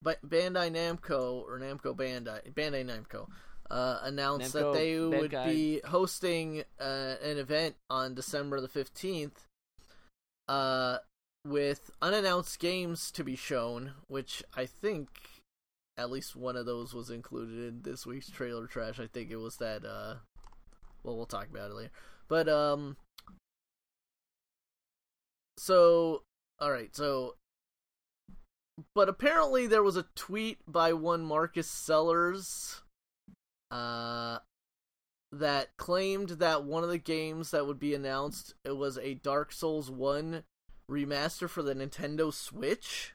Ba- 0.02 0.18
Bandai 0.26 0.72
Namco 0.72 1.44
or 1.44 1.60
Namco 1.60 1.96
Bandai 1.96 2.54
Bandai 2.54 2.86
Namco 2.86 3.28
uh, 3.70 4.00
announced 4.04 4.54
that 4.54 4.64
Namco 4.64 4.74
they 4.74 5.00
would 5.00 5.32
Bandai. 5.32 5.46
be 5.46 5.82
hosting 5.86 6.64
uh, 6.80 7.16
an 7.22 7.38
event 7.38 7.76
on 7.90 8.14
December 8.16 8.62
the 8.62 8.70
fifteenth, 8.70 9.46
uh, 10.48 11.00
with 11.46 11.92
unannounced 12.02 12.60
games 12.60 13.12
to 13.12 13.24
be 13.24 13.36
shown, 13.36 13.94
which 14.08 14.44
I 14.56 14.66
think. 14.66 15.10
At 16.00 16.12
least 16.12 16.36
one 16.36 16.56
of 16.56 16.68
those 16.68 16.94
was 16.94 17.10
included 17.10 17.58
in 17.58 17.82
this 17.82 18.06
week's 18.06 18.30
trailer 18.30 18.68
trash. 18.68 19.00
I 19.00 19.08
think 19.08 19.32
it 19.32 19.38
was 19.38 19.56
that 19.58 19.84
uh 19.84 20.18
well 21.08 21.16
we'll 21.16 21.26
talk 21.26 21.48
about 21.50 21.72
it 21.72 21.74
later. 21.74 21.92
But 22.28 22.48
um 22.50 22.98
so 25.58 26.24
all 26.60 26.72
right, 26.72 26.96
so 26.96 27.36
but 28.94 29.10
apparently 29.10 29.66
there 29.66 29.82
was 29.82 29.96
a 29.98 30.06
tweet 30.16 30.60
by 30.68 30.94
one 30.94 31.24
Marcus 31.24 31.68
Sellers 31.70 32.82
uh 33.72 34.40
that 35.32 35.76
claimed 35.78 36.30
that 36.30 36.64
one 36.64 36.84
of 36.84 36.90
the 36.90 36.98
games 36.98 37.52
that 37.52 37.66
would 37.66 37.80
be 37.80 37.94
announced 37.96 38.54
it 38.64 38.78
was 38.78 38.98
a 38.98 39.16
Dark 39.16 39.52
Souls 39.52 39.90
1 39.92 40.44
remaster 40.90 41.50
for 41.50 41.62
the 41.62 41.74
Nintendo 41.76 42.34
Switch. 42.34 43.14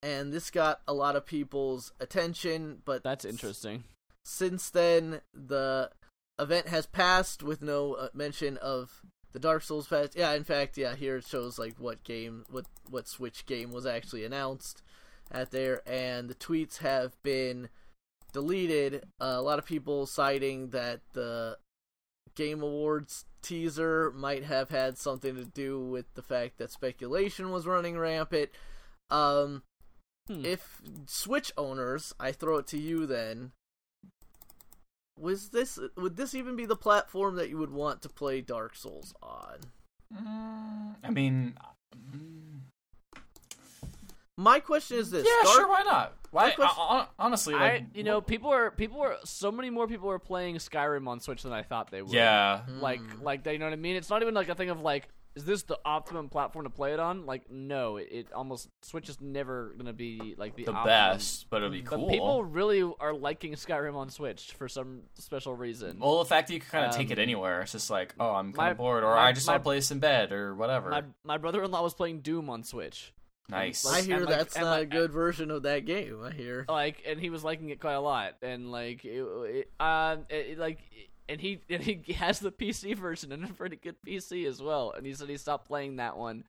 And 0.00 0.32
this 0.32 0.50
got 0.50 0.80
a 0.86 0.92
lot 0.92 1.14
of 1.16 1.26
people's 1.26 1.92
attention, 2.00 2.82
but 2.84 3.02
That's 3.04 3.24
interesting. 3.24 3.84
since 4.24 4.70
then 4.70 5.20
the 5.34 5.90
event 6.38 6.68
has 6.68 6.86
passed 6.86 7.42
with 7.42 7.62
no 7.62 7.94
uh, 7.94 8.08
mention 8.14 8.56
of 8.58 9.02
the 9.32 9.38
Dark 9.38 9.62
Souls 9.62 9.86
past. 9.86 10.14
Yeah, 10.16 10.32
in 10.32 10.44
fact, 10.44 10.76
yeah, 10.76 10.94
here 10.94 11.16
it 11.16 11.26
shows 11.26 11.58
like 11.58 11.74
what 11.78 12.04
game, 12.04 12.44
what 12.50 12.66
what 12.90 13.08
Switch 13.08 13.46
game 13.46 13.72
was 13.72 13.86
actually 13.86 14.24
announced 14.24 14.82
at 15.30 15.50
there, 15.50 15.82
and 15.86 16.28
the 16.28 16.34
tweets 16.34 16.78
have 16.78 17.20
been 17.22 17.68
deleted. 18.32 19.04
Uh, 19.20 19.34
a 19.36 19.42
lot 19.42 19.58
of 19.58 19.66
people 19.66 20.06
citing 20.06 20.70
that 20.70 21.00
the 21.12 21.56
Game 22.34 22.62
Awards 22.62 23.24
teaser 23.42 24.10
might 24.12 24.44
have 24.44 24.70
had 24.70 24.96
something 24.98 25.34
to 25.34 25.44
do 25.44 25.80
with 25.80 26.06
the 26.14 26.22
fact 26.22 26.58
that 26.58 26.70
speculation 26.70 27.50
was 27.50 27.66
running 27.66 27.98
rampant. 27.98 28.50
Um, 29.10 29.62
Hmm. 30.28 30.44
if 30.44 30.80
Switch 31.06 31.50
owners, 31.58 32.14
I 32.20 32.30
throw 32.30 32.58
it 32.58 32.68
to 32.68 32.78
you 32.78 33.06
then. 33.06 33.50
Was 35.18 35.50
this 35.50 35.78
would 35.96 36.16
this 36.16 36.34
even 36.34 36.56
be 36.56 36.64
the 36.66 36.76
platform 36.76 37.36
that 37.36 37.48
you 37.50 37.58
would 37.58 37.70
want 37.70 38.02
to 38.02 38.08
play 38.08 38.40
Dark 38.40 38.74
Souls 38.74 39.14
on? 39.22 39.58
Mm, 40.14 40.96
I 41.04 41.10
mean, 41.10 41.54
mm, 41.94 42.60
My 44.36 44.60
question 44.60 44.96
is 44.98 45.10
this: 45.10 45.26
yeah, 45.26 45.44
Dark- 45.44 45.54
sure, 45.56 45.68
why 45.68 45.82
not? 45.82 46.14
Why? 46.30 46.50
question- 46.52 46.74
hon- 46.74 46.98
hon- 47.00 47.06
honestly, 47.18 47.52
like, 47.54 47.62
I, 47.82 47.86
you 47.94 48.02
know, 48.04 48.20
people 48.22 48.50
are 48.50 48.70
people 48.70 49.00
are 49.02 49.16
so 49.24 49.52
many 49.52 49.68
more 49.70 49.86
people 49.86 50.10
are 50.10 50.18
playing 50.18 50.56
Skyrim 50.56 51.06
on 51.06 51.20
Switch 51.20 51.42
than 51.42 51.52
I 51.52 51.62
thought 51.62 51.90
they 51.90 52.00
would. 52.02 52.12
yeah, 52.12 52.62
like 52.80 53.00
Hmm. 53.00 53.22
like 53.22 53.44
they, 53.44 53.52
you 53.52 53.58
know 53.58 53.66
what 53.66 53.74
I 53.74 53.76
mean. 53.76 53.96
It's 53.96 54.08
not 54.10 54.22
even 54.22 54.34
like 54.34 54.48
a 54.48 54.54
thing 54.54 54.70
of 54.70 54.80
like, 54.80 55.08
is 55.34 55.44
this 55.44 55.62
the 55.62 55.78
optimum 55.84 56.28
platform 56.28 56.64
to 56.64 56.70
play 56.70 56.92
it 56.92 57.00
on? 57.00 57.24
Like, 57.24 57.50
no, 57.50 57.96
it, 57.96 58.08
it 58.10 58.32
almost 58.32 58.68
Switch 58.82 59.08
is 59.08 59.20
never 59.20 59.74
gonna 59.78 59.92
be 59.92 60.34
like 60.36 60.54
the 60.56 60.64
the 60.64 60.72
optimum. 60.72 60.86
best, 60.86 61.46
but 61.48 61.58
it'll 61.58 61.70
be 61.70 61.80
But 61.80 61.90
cool. 61.96 62.08
people 62.10 62.44
really 62.44 62.82
are 63.00 63.14
liking 63.14 63.52
Skyrim 63.54 63.94
on 63.94 64.10
Switch 64.10 64.52
for 64.58 64.68
some 64.68 65.02
special 65.14 65.54
reason. 65.54 65.98
Well, 66.00 66.18
the 66.18 66.26
fact 66.26 66.48
that 66.48 66.54
you 66.54 66.60
can 66.60 66.68
kind 66.70 66.86
of 66.86 66.94
take 66.94 67.08
Um, 67.08 67.12
it 67.12 67.18
anywhere, 67.18 67.62
it's 67.62 67.72
just 67.72 67.88
like, 67.90 68.14
oh, 68.20 68.30
I'm 68.34 68.52
kind 68.52 68.72
of 68.72 68.76
bored, 68.76 69.04
or 69.04 69.14
my- 69.14 69.28
I 69.28 69.32
just 69.32 69.46
my- 69.46 69.54
want 69.54 69.62
to 69.62 69.64
play 69.64 69.76
this 69.76 69.90
in 69.90 70.00
bed, 70.00 70.32
or 70.32 70.54
whatever. 70.54 70.90
my 70.90 71.02
my 71.24 71.38
brother-in-law 71.38 71.82
was 71.82 71.94
playing 71.94 72.20
Doom 72.20 72.50
on 72.50 72.62
Switch. 72.62 73.12
nice. 73.48 73.84
I 73.86 74.02
hear 74.02 74.20
like- 74.20 74.28
that's 74.28 74.54
and, 74.56 74.64
not 74.64 74.76
a 74.76 74.80
like- 74.80 74.90
good 74.90 75.12
version 75.12 75.50
of 75.50 75.62
that 75.64 75.84
game. 75.84 76.22
I 76.22 76.30
hear. 76.30 76.64
like 76.68 77.02
and 77.06 77.18
he 77.20 77.28
was 77.30 77.42
liking 77.42 77.70
it 77.70 77.80
quite 77.80 77.94
a 77.94 78.00
lot 78.00 78.34
and 78.42 78.70
like 78.70 79.04
it, 79.04 79.20
it, 79.22 79.70
uh, 79.80 80.16
it, 80.30 80.58
like 80.58 80.78
and 81.32 81.40
he 81.40 81.60
and 81.68 81.82
he 81.82 82.12
has 82.12 82.38
the 82.38 82.52
PC 82.52 82.96
version 82.96 83.32
and 83.32 83.44
a 83.44 83.48
pretty 83.52 83.76
good 83.76 83.96
PC 84.06 84.46
as 84.46 84.62
well 84.62 84.92
and 84.96 85.04
he 85.04 85.12
said 85.14 85.28
he 85.28 85.36
stopped 85.36 85.66
playing 85.66 85.96
that 85.96 86.16
one 86.16 86.44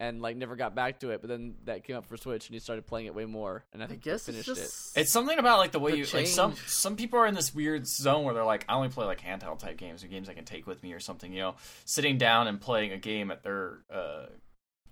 and 0.00 0.22
like 0.22 0.36
never 0.36 0.54
got 0.54 0.76
back 0.76 1.00
to 1.00 1.10
it 1.10 1.20
but 1.20 1.28
then 1.28 1.56
that 1.64 1.82
came 1.82 1.96
up 1.96 2.06
for 2.06 2.16
Switch 2.16 2.46
and 2.46 2.54
he 2.54 2.60
started 2.60 2.86
playing 2.86 3.06
it 3.06 3.14
way 3.16 3.24
more 3.24 3.64
and 3.72 3.82
I 3.82 3.86
I 3.86 3.88
think 3.88 4.02
guess 4.02 4.26
he 4.26 4.32
it's 4.32 4.44
finished 4.46 4.62
just. 4.62 4.96
It's 4.96 5.10
something 5.10 5.38
about 5.38 5.58
like 5.58 5.72
the 5.72 5.80
way 5.80 5.90
The 5.90 5.96
you 5.98 6.06
like 6.14 6.28
some 6.28 6.54
some 6.66 6.94
people 6.94 7.18
are 7.18 7.26
in 7.26 7.34
this 7.34 7.52
weird 7.52 7.84
zone 7.86 8.22
where 8.24 8.32
they're 8.34 8.44
like, 8.44 8.64
I 8.68 8.74
only 8.74 8.90
play 8.90 9.06
like 9.06 9.20
handheld 9.20 9.58
type 9.58 9.76
games 9.76 10.04
or 10.04 10.06
games 10.06 10.28
I 10.28 10.34
can 10.34 10.44
take 10.44 10.68
with 10.68 10.82
me 10.84 10.92
or 10.92 11.00
something. 11.00 11.32
You 11.32 11.40
know, 11.40 11.54
sitting 11.84 12.16
down 12.16 12.46
and 12.46 12.60
playing 12.60 12.92
a 12.92 12.96
game 12.98 13.32
at 13.32 13.42
their 13.42 13.78
uh, 13.92 14.26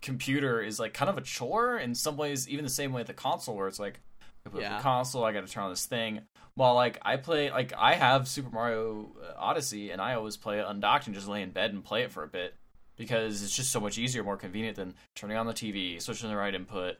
computer 0.03 0.61
is 0.61 0.79
like 0.79 0.93
kind 0.95 1.09
of 1.09 1.19
a 1.19 1.21
chore 1.23 1.79
in 1.79 1.95
some 1.95 2.17
ways. 2.17 2.49
Even 2.49 2.65
the 2.65 2.71
same 2.71 2.93
way 2.93 3.01
at 3.01 3.07
the 3.07 3.15
console, 3.15 3.57
where 3.57 3.69
it's 3.69 3.79
like, 3.81 4.01
I 4.45 4.49
put 4.51 4.61
Yeah. 4.61 4.77
the 4.79 4.83
console, 4.83 5.25
I 5.25 5.33
got 5.33 5.47
to 5.47 5.53
turn 5.53 5.65
on 5.65 5.71
this 5.71 5.87
thing. 5.87 6.21
While 6.57 6.75
like 6.75 6.99
I 7.03 7.17
play, 7.19 7.51
like 7.51 7.73
I 7.79 7.95
have 7.95 8.27
Super 8.27 8.51
Mario 8.51 9.11
uh, 9.23 9.33
Odyssey, 9.39 9.91
and 9.91 10.01
I 10.01 10.15
always 10.15 10.37
play 10.37 10.59
it 10.59 10.65
undocked 10.67 11.07
and 11.07 11.15
just 11.15 11.29
lay 11.29 11.43
in 11.43 11.51
bed 11.51 11.73
and 11.73 11.85
play 11.85 12.03
it 12.03 12.11
for 12.11 12.23
a 12.25 12.29
bit 12.29 12.55
because 12.97 13.43
it's 13.43 13.55
just 13.55 13.71
so 13.71 13.79
much 13.79 13.99
easier, 13.99 14.25
more 14.25 14.39
convenient 14.39 14.77
than 14.77 14.95
turning 15.15 15.37
on 15.37 15.47
the 15.47 15.53
TV, 15.53 16.01
switching 16.01 16.31
the 16.31 16.37
right 16.37 16.55
input, 16.55 16.97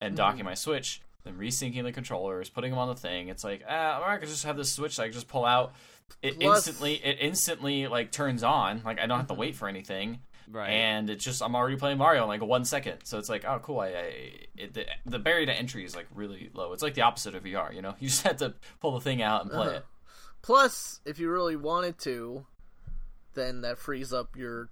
and 0.00 0.16
docking 0.16 0.44
my 0.44 0.54
Switch, 0.54 1.02
then 1.24 1.34
resyncing 1.34 1.82
the 1.84 1.92
controllers, 1.92 2.48
putting 2.48 2.70
them 2.70 2.78
on 2.78 2.88
the 2.88 2.94
thing. 2.94 3.28
It's 3.28 3.44
like, 3.44 3.62
ah, 3.68 4.00
or 4.00 4.08
I 4.08 4.16
could 4.16 4.28
just 4.28 4.44
have 4.44 4.56
this 4.56 4.72
Switch 4.72 4.96
that 4.96 5.02
I 5.02 5.06
can 5.06 5.12
just 5.14 5.28
pull 5.28 5.44
out. 5.44 5.74
It 6.22 6.40
Plus- 6.40 6.66
instantly, 6.66 6.94
it 6.94 7.18
instantly 7.20 7.86
like 7.86 8.10
turns 8.10 8.42
on. 8.42 8.82
Like 8.84 8.98
I 8.98 9.06
don't 9.06 9.18
have 9.18 9.28
to 9.28 9.34
wait 9.34 9.54
for 9.54 9.68
anything, 9.68 10.20
right 10.50 10.70
and 10.70 11.10
it's 11.10 11.24
just 11.24 11.42
I'm 11.42 11.54
already 11.56 11.76
playing 11.76 11.98
Mario 11.98 12.22
in 12.22 12.28
like 12.28 12.42
one 12.42 12.64
second. 12.64 12.98
So 13.04 13.18
it's 13.18 13.28
like, 13.28 13.44
oh, 13.44 13.58
cool. 13.62 13.80
I, 13.80 13.86
I 13.88 14.30
it, 14.56 14.74
the, 14.74 14.86
the 15.06 15.18
barrier 15.18 15.46
to 15.46 15.52
entry 15.52 15.84
is 15.84 15.94
like 15.96 16.06
really 16.14 16.50
low. 16.54 16.72
It's 16.72 16.82
like 16.82 16.94
the 16.94 17.02
opposite 17.02 17.34
of 17.34 17.44
VR. 17.44 17.74
You 17.74 17.82
know, 17.82 17.94
you 18.00 18.08
just 18.08 18.22
have 18.22 18.36
to 18.38 18.54
pull 18.80 18.92
the 18.92 19.00
thing 19.00 19.22
out 19.22 19.42
and 19.42 19.50
play 19.50 19.66
Uh-huh. 19.68 19.76
it. 19.76 19.84
Plus, 20.42 21.00
if 21.06 21.18
you 21.18 21.30
really 21.30 21.56
wanted 21.56 21.98
to, 22.00 22.44
then 23.34 23.62
that 23.62 23.78
frees 23.78 24.12
up 24.12 24.36
your 24.36 24.68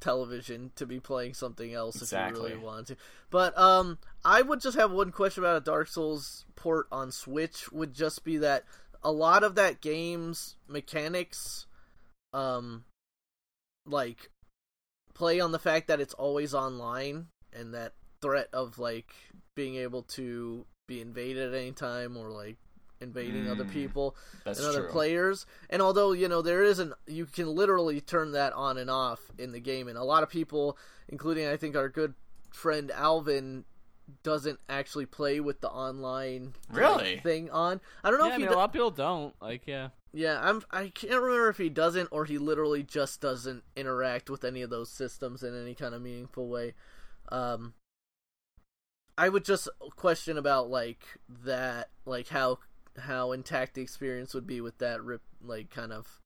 television 0.00 0.72
to 0.74 0.84
be 0.84 0.98
playing 0.98 1.32
something 1.32 1.72
else 1.72 2.02
if 2.02 2.10
you 2.10 2.18
really 2.42 2.56
want 2.56 2.88
to. 2.88 2.96
But 3.30 3.56
um, 3.56 3.98
I 4.24 4.42
would 4.42 4.60
just 4.60 4.76
have 4.76 4.90
one 4.90 5.12
question 5.12 5.44
about 5.44 5.56
a 5.58 5.64
Dark 5.64 5.86
Souls 5.86 6.44
port 6.56 6.88
on 6.90 7.12
Switch. 7.12 7.70
Would 7.70 7.94
just 7.94 8.24
be 8.24 8.38
that 8.38 8.64
a 9.04 9.12
lot 9.12 9.44
of 9.44 9.54
that 9.54 9.80
game's 9.80 10.56
mechanics, 10.66 11.66
um, 12.34 12.84
like 13.86 14.28
play 15.14 15.40
on 15.40 15.52
the 15.52 15.58
fact 15.58 15.88
that 15.88 16.00
it's 16.00 16.14
always 16.14 16.54
online 16.54 17.26
and 17.52 17.74
that 17.74 17.92
threat 18.20 18.48
of 18.52 18.78
like 18.78 19.12
being 19.54 19.76
able 19.76 20.02
to 20.02 20.64
be 20.86 21.00
invaded 21.00 21.52
at 21.52 21.58
any 21.60 21.72
time 21.72 22.16
or 22.16 22.30
like 22.30 22.56
invading 23.00 23.48
other 23.48 23.64
Mm, 23.64 23.70
people 23.72 24.16
and 24.46 24.56
other 24.60 24.82
true. 24.82 24.90
players. 24.90 25.44
And 25.70 25.82
although 25.82 26.12
you 26.12 26.28
know 26.28 26.40
there 26.42 26.62
isn't, 26.62 26.92
you 27.06 27.26
can 27.26 27.48
literally 27.48 28.00
turn 28.00 28.32
that 28.32 28.52
on 28.52 28.78
and 28.78 28.88
off 28.88 29.20
in 29.38 29.52
the 29.52 29.60
game. 29.60 29.88
And 29.88 29.98
a 29.98 30.04
lot 30.04 30.22
of 30.22 30.30
people, 30.30 30.78
including 31.08 31.46
I 31.48 31.56
think 31.56 31.76
our 31.76 31.88
good 31.88 32.14
friend 32.52 32.90
Alvin, 32.92 33.64
doesn't 34.22 34.60
actually 34.68 35.06
play 35.06 35.40
with 35.40 35.60
the 35.60 35.68
online 35.70 36.54
Really? 36.70 37.18
thing 37.22 37.50
on. 37.50 37.80
I 38.04 38.10
don't 38.10 38.18
know 38.20 38.26
yeah, 38.26 38.30
if 38.32 38.34
I 38.36 38.38
mean, 38.38 38.48
do- 38.48 38.54
a 38.54 38.56
lot 38.58 38.64
of 38.66 38.72
people 38.72 38.90
don't. 38.90 39.34
Like, 39.42 39.66
yeah. 39.66 39.88
Yeah, 40.12 40.38
I'm. 40.42 40.62
I 40.70 40.88
can't 40.88 41.20
remember 41.20 41.48
if 41.48 41.58
he 41.58 41.68
doesn't 41.68 42.08
or 42.10 42.24
he 42.24 42.38
literally 42.38 42.82
just 42.82 43.20
doesn't 43.20 43.64
interact 43.76 44.28
with 44.28 44.44
any 44.44 44.62
of 44.62 44.70
those 44.70 44.90
systems 44.90 45.42
in 45.42 45.60
any 45.60 45.74
kind 45.74 45.94
of 45.94 46.02
meaningful 46.02 46.48
way. 46.48 46.74
Um, 47.30 47.74
I 49.16 49.28
would 49.28 49.44
just 49.44 49.68
question 49.96 50.36
about 50.38 50.68
like 50.70 51.04
that, 51.44 51.90
like 52.04 52.28
how 52.28 52.58
how 52.98 53.32
intact 53.32 53.74
the 53.74 53.82
experience 53.82 54.34
would 54.34 54.46
be 54.46 54.60
with 54.60 54.78
that 54.78 55.02
rip, 55.02 55.22
like 55.42 55.70
kind 55.70 55.92
of 55.92 56.20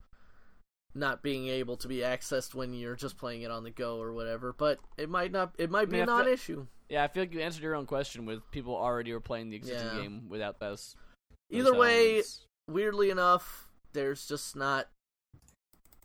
not 0.94 1.22
being 1.22 1.46
able 1.48 1.76
to 1.76 1.88
be 1.88 1.98
accessed 1.98 2.54
when 2.54 2.72
you're 2.72 2.96
just 2.96 3.18
playing 3.18 3.42
it 3.42 3.50
on 3.50 3.64
the 3.64 3.70
go 3.70 4.00
or 4.00 4.12
whatever. 4.12 4.52
But 4.52 4.80
it 4.96 5.08
might 5.08 5.30
not. 5.30 5.54
It 5.58 5.70
might 5.70 5.88
be 5.88 5.96
mean, 5.96 6.04
a 6.04 6.06
non-issue. 6.06 6.66
Yeah, 6.88 7.04
I 7.04 7.08
feel 7.08 7.22
like 7.22 7.34
you 7.34 7.40
answered 7.40 7.62
your 7.62 7.74
own 7.74 7.86
question 7.86 8.26
with 8.26 8.48
people 8.50 8.74
already 8.76 9.12
were 9.12 9.20
playing 9.20 9.50
the 9.50 9.56
existing 9.56 9.96
Yeah. 9.96 10.02
game 10.02 10.28
without 10.28 10.58
those. 10.60 10.94
those 11.50 11.60
Either 11.60 11.74
way, 11.74 12.22
weirdly 12.68 13.10
enough, 13.10 13.65
there's 13.96 14.26
just 14.28 14.54
not. 14.54 14.88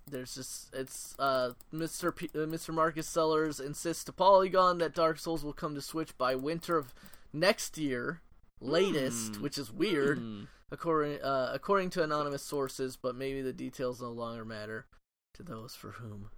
There's 0.09 0.33
just 0.33 0.73
it's 0.73 1.15
uh 1.19 1.51
Mr. 1.73 2.15
P- 2.15 2.29
uh, 2.33 2.39
Mr. 2.47 2.73
Marcus 2.73 3.07
Sellers 3.07 3.59
insists 3.59 4.03
to 4.05 4.11
Polygon 4.11 4.79
that 4.79 4.95
Dark 4.95 5.19
Souls 5.19 5.43
will 5.43 5.53
come 5.53 5.75
to 5.75 5.81
Switch 5.81 6.17
by 6.17 6.35
winter 6.35 6.77
of 6.77 6.93
next 7.31 7.77
year, 7.77 8.21
latest, 8.59 9.35
Hmm. 9.35 9.41
which 9.43 9.57
is 9.57 9.71
weird 9.71 10.17
Hmm. 10.17 10.43
according 10.71 11.21
uh, 11.21 11.51
according 11.53 11.91
to 11.91 12.03
anonymous 12.03 12.43
sources, 12.43 12.97
but 12.97 13.15
maybe 13.15 13.41
the 13.41 13.53
details 13.53 14.01
no 14.01 14.11
longer 14.11 14.43
matter 14.43 14.87
to 15.35 15.43
those 15.43 15.75
for 15.75 15.91
whom 15.91 16.31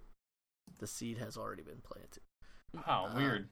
the 0.78 0.86
seed 0.86 1.18
has 1.18 1.36
already 1.36 1.62
been 1.62 1.80
planted. 1.82 2.22
Wow, 2.74 3.06
Uh, 3.12 3.16
weird. 3.16 3.48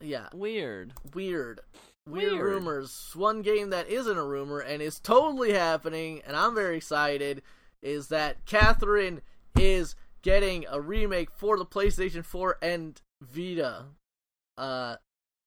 Yeah, 0.00 0.28
Weird. 0.34 0.92
weird. 1.14 1.60
Weird, 2.06 2.32
Weird. 2.34 2.44
rumors. 2.44 3.10
One 3.14 3.42
game 3.42 3.70
that 3.70 3.88
isn't 3.88 4.16
a 4.16 4.24
rumor 4.24 4.60
and 4.60 4.80
is 4.80 5.00
totally 5.00 5.52
happening, 5.52 6.22
and 6.26 6.36
I'm 6.36 6.54
very 6.54 6.76
excited, 6.76 7.42
is 7.82 8.08
that 8.08 8.44
Catherine 8.46 9.22
is 9.58 9.96
getting 10.22 10.64
a 10.70 10.80
remake 10.80 11.30
for 11.30 11.58
the 11.58 11.66
PlayStation 11.66 12.24
4 12.24 12.58
and 12.62 13.00
Vita. 13.22 13.86
Uh, 14.56 14.96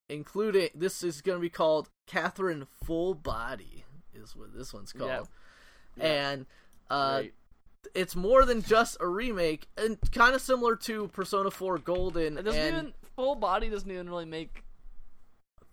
including 0.10 0.70
this 0.76 1.04
is 1.04 1.22
going 1.22 1.38
to 1.38 1.42
be 1.42 1.50
called 1.50 1.90
Catherine 2.08 2.68
Full 2.84 3.14
Body, 3.14 3.86
is 4.14 4.36
what 4.36 4.56
this 4.56 4.74
one's 4.74 4.92
called, 4.92 5.28
Yeah. 5.96 6.06
and 6.06 6.46
uh, 6.90 7.20
Right. 7.24 7.34
it's 7.96 8.16
more 8.16 8.44
than 8.46 8.62
just 8.64 8.98
a 9.00 9.08
remake, 9.08 9.68
and 9.78 9.98
kind 10.12 10.36
of 10.36 10.42
similar 10.42 10.76
to 10.78 11.08
Persona 11.10 11.52
4 11.52 11.78
Golden. 11.80 12.38
It 12.38 12.44
doesn't 12.44 12.60
and 12.62 12.78
even 12.78 12.94
full 13.16 13.36
body 13.36 13.70
doesn't 13.70 13.90
even 13.90 14.10
really 14.10 14.26
make. 14.26 14.64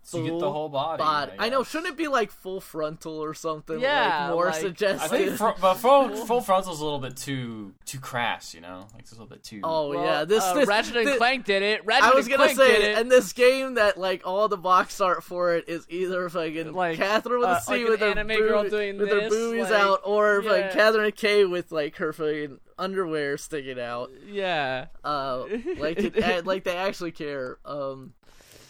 So 0.09 0.19
you 0.19 0.31
get 0.31 0.39
the 0.39 0.53
whole 0.53 0.69
body. 0.69 1.03
body. 1.03 1.33
I 1.37 1.49
know. 1.49 1.65
Shouldn't 1.65 1.89
it 1.91 1.97
be 1.97 2.07
like 2.07 2.31
full 2.31 2.61
frontal 2.61 3.15
or 3.19 3.35
something? 3.35 3.81
Yeah, 3.81 4.27
like 4.29 4.35
more 4.35 4.47
like- 4.47 4.83
I 4.83 5.09
think, 5.09 5.33
fr- 5.37 5.49
but 5.61 5.75
full, 5.75 6.15
full 6.27 6.41
frontal's 6.41 6.81
a 6.81 6.85
little 6.85 7.01
bit 7.01 7.17
too 7.17 7.75
too 7.87 7.99
crass, 7.99 8.55
you 8.55 8.61
know, 8.61 8.87
like 8.93 9.01
it's 9.03 9.11
a 9.11 9.15
little 9.17 9.27
bit 9.27 9.43
too. 9.43 9.61
oh 9.65 9.89
Well, 9.91 10.05
yeah, 10.05 10.25
this, 10.25 10.45
uh, 10.45 10.55
this 10.55 10.69
Ratchet 10.69 10.97
and 10.97 11.09
thi- 11.09 11.17
Clank 11.17 11.45
did 11.45 11.63
it. 11.63 11.85
Ratchet 11.85 12.05
I 12.05 12.15
was 12.15 12.27
and 12.27 12.37
gonna 12.37 12.55
Clank 12.55 12.57
say 12.59 12.77
did 12.77 12.85
it, 12.85 12.91
it. 12.93 12.99
and 12.99 13.11
this 13.11 13.33
game 13.33 13.75
that 13.75 13.99
like 13.99 14.23
all 14.25 14.47
the 14.47 14.57
box 14.57 15.01
art 15.01 15.25
for 15.25 15.57
it 15.57 15.69
is 15.69 15.85
either 15.89 16.29
fucking 16.29 16.73
Like, 16.73 16.99
Catherine 16.99 17.41
with 17.41 17.49
uh, 17.49 17.59
a 17.59 17.61
C 17.63 17.73
like 17.73 17.81
an 17.83 17.89
with 17.91 18.01
her 18.01 18.07
anime 18.07 18.29
boob- 18.29 18.39
girl 18.49 18.69
doing 18.71 18.99
with 18.99 19.09
her 19.11 19.21
this, 19.23 19.29
boobies 19.35 19.71
like, 19.71 19.73
out, 19.73 20.01
or 20.05 20.41
yeah. 20.45 20.51
like 20.53 20.73
Catherine 20.73 21.11
K 21.13 21.45
with 21.47 21.73
like 21.73 21.97
her 21.97 22.13
fucking 22.13 22.61
underwear 22.79 23.37
sticking 23.39 23.81
out. 23.81 24.13
yeah. 24.29 24.87
Uh, 25.03 25.47
like 25.79 25.99
it, 26.17 26.47
like 26.47 26.63
they 26.63 26.77
actually 26.77 27.11
care. 27.11 27.59
Um, 27.65 28.13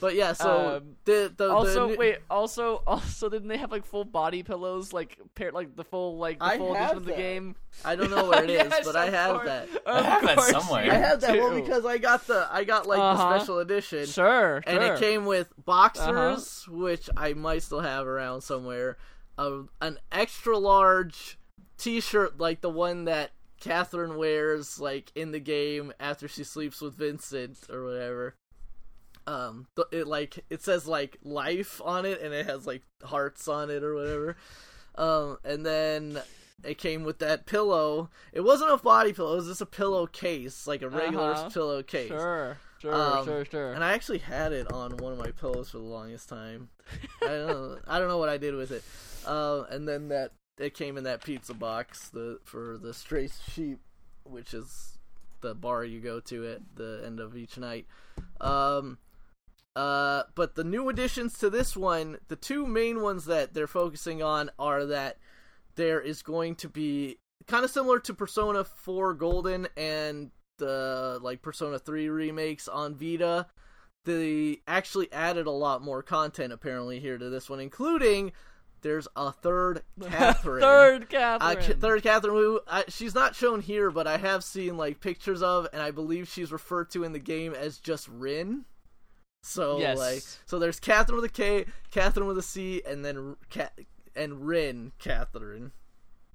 but 0.00 0.14
yeah, 0.14 0.32
so 0.32 0.76
Um, 0.76 0.96
the 1.04 1.32
the 1.36 1.50
also, 1.50 1.88
the, 1.88 1.96
wait. 1.96 2.18
Also, 2.30 2.82
also, 2.86 3.28
didn't 3.28 3.48
they 3.48 3.56
have 3.56 3.70
like 3.70 3.84
full 3.84 4.04
body 4.04 4.42
pillows, 4.42 4.92
like 4.92 5.18
pair, 5.34 5.52
like 5.52 5.74
the 5.76 5.84
full, 5.84 6.18
like 6.18 6.38
the 6.38 6.44
I 6.44 6.58
full 6.58 6.74
have 6.74 6.92
edition 6.92 6.96
of 6.98 7.04
the 7.06 7.12
game? 7.22 7.56
I 7.84 7.96
don't 7.96 8.10
know 8.10 8.28
where 8.28 8.44
it 8.44 8.50
is, 8.50 8.56
Yes, 8.70 8.84
but 8.86 8.96
I 8.96 9.10
have 9.10 9.32
course. 9.36 9.46
that. 9.46 9.68
I 9.86 9.98
Of 9.98 10.04
have 10.04 10.22
that 10.22 10.36
course 10.36 10.50
somewhere. 10.50 10.90
I 10.90 10.94
have 10.94 11.20
that 11.22 11.36
well 11.38 11.54
because 11.54 11.84
I 11.86 11.98
got 11.98 12.26
the 12.26 12.46
I 12.50 12.64
got 12.64 12.86
like 12.86 12.98
Uh-huh. 12.98 13.16
the 13.16 13.38
special 13.38 13.58
edition. 13.60 14.06
Sure, 14.06 14.62
and 14.66 14.82
sure. 14.82 14.94
it 14.94 15.00
came 15.00 15.24
with 15.26 15.52
boxers, 15.64 16.06
Uh-huh. 16.68 16.76
which 16.76 17.08
I 17.16 17.32
might 17.34 17.62
still 17.62 17.80
have 17.80 18.06
around 18.06 18.42
somewhere. 18.42 18.96
Uh, 19.38 19.62
an 19.82 19.98
extra 20.12 20.56
large 20.58 21.38
T-shirt, 21.78 22.38
like 22.38 22.62
the 22.62 22.70
one 22.70 23.04
that 23.04 23.32
Catherine 23.60 24.16
wears, 24.16 24.78
like 24.80 25.12
in 25.14 25.30
the 25.32 25.40
game 25.40 25.92
after 26.00 26.26
she 26.28 26.42
sleeps 26.44 26.80
with 26.80 26.94
Vincent 26.94 27.58
or 27.70 27.84
whatever. 27.84 28.34
Um, 29.26 29.66
it 29.92 30.06
like 30.06 30.44
it 30.50 30.62
says 30.62 30.86
like 30.86 31.18
life 31.24 31.80
on 31.84 32.04
it, 32.06 32.20
and 32.22 32.32
it 32.32 32.46
has 32.46 32.66
like 32.66 32.82
hearts 33.02 33.48
on 33.48 33.70
it 33.70 33.82
or 33.82 33.94
whatever. 33.94 34.36
Um, 34.94 35.38
and 35.44 35.66
then 35.66 36.20
it 36.64 36.78
came 36.78 37.02
with 37.04 37.18
that 37.18 37.44
pillow. 37.46 38.08
It 38.32 38.42
wasn't 38.42 38.70
a 38.72 38.76
body 38.76 39.12
pillow; 39.12 39.32
it 39.32 39.36
was 39.36 39.48
just 39.48 39.60
a 39.60 39.66
pillow 39.66 40.06
case 40.06 40.66
like 40.66 40.82
a 40.82 40.88
regular 40.88 41.32
Uh-huh. 41.32 41.48
pillowcase. 41.50 42.08
Sure, 42.08 42.56
sure, 42.78 42.94
Um, 42.94 43.24
sure, 43.24 43.44
sure. 43.44 43.72
And 43.72 43.82
I 43.82 43.92
actually 43.94 44.18
had 44.18 44.52
it 44.52 44.72
on 44.72 44.96
one 44.98 45.12
of 45.12 45.18
my 45.18 45.32
pillows 45.32 45.70
for 45.70 45.78
the 45.78 45.84
longest 45.84 46.28
time. 46.28 46.68
I 47.22 47.26
don't 47.26 47.46
know. 47.48 47.78
I 47.88 47.98
don't 47.98 48.08
know 48.08 48.18
what 48.18 48.28
I 48.28 48.36
did 48.38 48.54
with 48.54 48.70
it. 48.70 48.84
Uh, 49.26 49.64
and 49.70 49.88
then 49.88 50.08
that 50.08 50.32
it 50.58 50.72
came 50.74 50.96
in 50.96 51.04
that 51.04 51.22
pizza 51.24 51.52
box 51.52 52.08
the 52.08 52.38
for 52.44 52.78
the 52.78 52.94
stray 52.94 53.28
sheep, 53.52 53.80
which 54.24 54.54
is 54.54 54.98
the 55.42 55.54
bar 55.54 55.84
you 55.84 56.00
go 56.00 56.20
to 56.20 56.46
at 56.46 56.60
the 56.76 57.02
end 57.04 57.20
of 57.20 57.36
each 57.36 57.58
night. 57.58 57.86
Um, 58.40 58.96
uh, 59.76 60.22
but 60.34 60.54
the 60.54 60.64
new 60.64 60.88
additions 60.88 61.38
to 61.38 61.50
this 61.50 61.76
one, 61.76 62.16
the 62.28 62.34
two 62.36 62.66
main 62.66 63.02
ones 63.02 63.26
that 63.26 63.52
they're 63.54 63.66
focusing 63.66 64.22
on 64.22 64.50
are 64.58 64.86
that 64.86 65.18
there 65.76 66.00
is 66.00 66.22
going 66.22 66.54
to 66.56 66.68
be 66.68 67.18
kind 67.46 67.62
of 67.64 67.70
similar 67.70 68.00
to 68.00 68.14
Persona 68.14 68.64
4 68.64 69.12
Golden 69.14 69.68
and 69.76 70.30
the 70.58 71.18
like 71.22 71.42
Persona 71.42 71.78
3 71.78 72.08
remakes 72.08 72.66
on 72.68 72.94
Vita. 72.94 73.46
They 74.06 74.58
actually 74.66 75.12
added 75.12 75.46
a 75.46 75.50
lot 75.50 75.82
more 75.82 76.02
content 76.02 76.52
apparently 76.52 76.98
here 76.98 77.18
to 77.18 77.28
this 77.28 77.50
one, 77.50 77.60
including 77.60 78.32
there's 78.80 79.08
a 79.14 79.30
third 79.32 79.82
Catherine. 80.02 80.62
Third 80.62 81.02
Uh, 81.02 81.06
Catherine. 81.08 81.66
Ca- 81.66 81.80
third 81.80 82.02
Catherine, 82.02 82.34
who 82.34 82.60
I, 82.66 82.84
she's 82.88 83.14
not 83.14 83.34
shown 83.34 83.60
here, 83.60 83.90
but 83.90 84.06
I 84.06 84.16
have 84.16 84.42
seen 84.42 84.78
like 84.78 85.00
pictures 85.00 85.42
of, 85.42 85.66
and 85.74 85.82
I 85.82 85.90
believe 85.90 86.28
she's 86.28 86.50
referred 86.52 86.90
to 86.92 87.04
in 87.04 87.12
the 87.12 87.18
game 87.18 87.52
as 87.52 87.78
just 87.78 88.08
Rin. 88.08 88.64
So 89.46 89.78
Yes. 89.78 89.98
like, 89.98 90.22
so 90.44 90.58
there's 90.58 90.80
Catherine 90.80 91.16
with 91.16 91.24
a 91.30 91.32
K, 91.32 91.66
Catherine 91.90 92.26
with 92.26 92.36
a 92.38 92.42
C, 92.42 92.82
and 92.86 93.04
then 93.04 93.36
Cat 93.48 93.78
and 94.14 94.46
Rin 94.46 94.92
Catherine. 94.98 95.72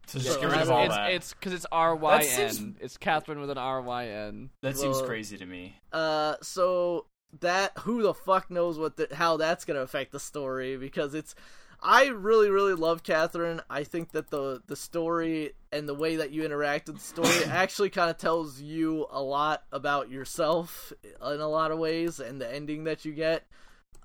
So 0.08 0.20
just 0.20 0.34
So 0.36 0.40
get 0.42 0.46
rid 0.48 0.54
it's- 0.54 0.68
of 0.68 0.72
all 0.72 0.86
it's 0.86 0.96
that. 0.96 1.12
it's 1.14 1.34
because 1.34 1.54
it's 1.54 1.66
R 1.72 1.96
Y 1.96 2.22
N. 2.24 2.52
seems- 2.54 2.78
It's 2.80 2.98
Catherine 2.98 3.40
with 3.42 3.50
an 3.50 3.58
R 3.58 3.82
Y 3.82 4.08
N. 4.08 4.50
that 4.62 4.78
seems 4.78 4.98
well- 4.98 5.06
crazy 5.06 5.38
to 5.38 5.46
me. 5.46 5.76
Uh, 5.92 6.36
so 6.42 7.06
that 7.40 7.72
who 7.80 8.02
the 8.02 8.14
fuck 8.14 8.50
knows 8.50 8.78
what 8.80 8.98
the, 8.98 9.08
how 9.14 9.38
that's 9.38 9.64
gonna 9.66 9.82
affect 9.82 10.12
the 10.12 10.20
story 10.20 10.78
because 10.78 11.14
it's. 11.14 11.36
I 11.82 12.08
really, 12.08 12.50
really 12.50 12.74
love 12.74 13.04
Catherine. 13.04 13.62
I 13.70 13.84
think 13.84 14.12
that 14.12 14.30
the 14.30 14.62
the 14.68 14.76
story 14.76 15.54
and 15.72 15.90
the 15.90 15.96
way 15.96 16.18
that 16.18 16.32
you 16.32 16.44
interact 16.44 16.88
with 16.88 16.98
the 16.98 17.04
story 17.04 17.46
actually 17.50 17.90
kind 17.90 18.10
of 18.10 18.18
tells 18.18 18.62
you 18.62 19.08
a 19.10 19.22
lot 19.22 19.64
about 19.72 20.10
yourself 20.10 20.94
in 21.04 21.40
a 21.40 21.48
lot 21.48 21.72
of 21.72 21.80
ways, 21.80 22.20
and 22.20 22.40
the 22.40 22.54
ending 22.54 22.84
that 22.84 23.04
you 23.04 23.14
get. 23.14 23.46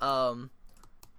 Um, 0.01 0.51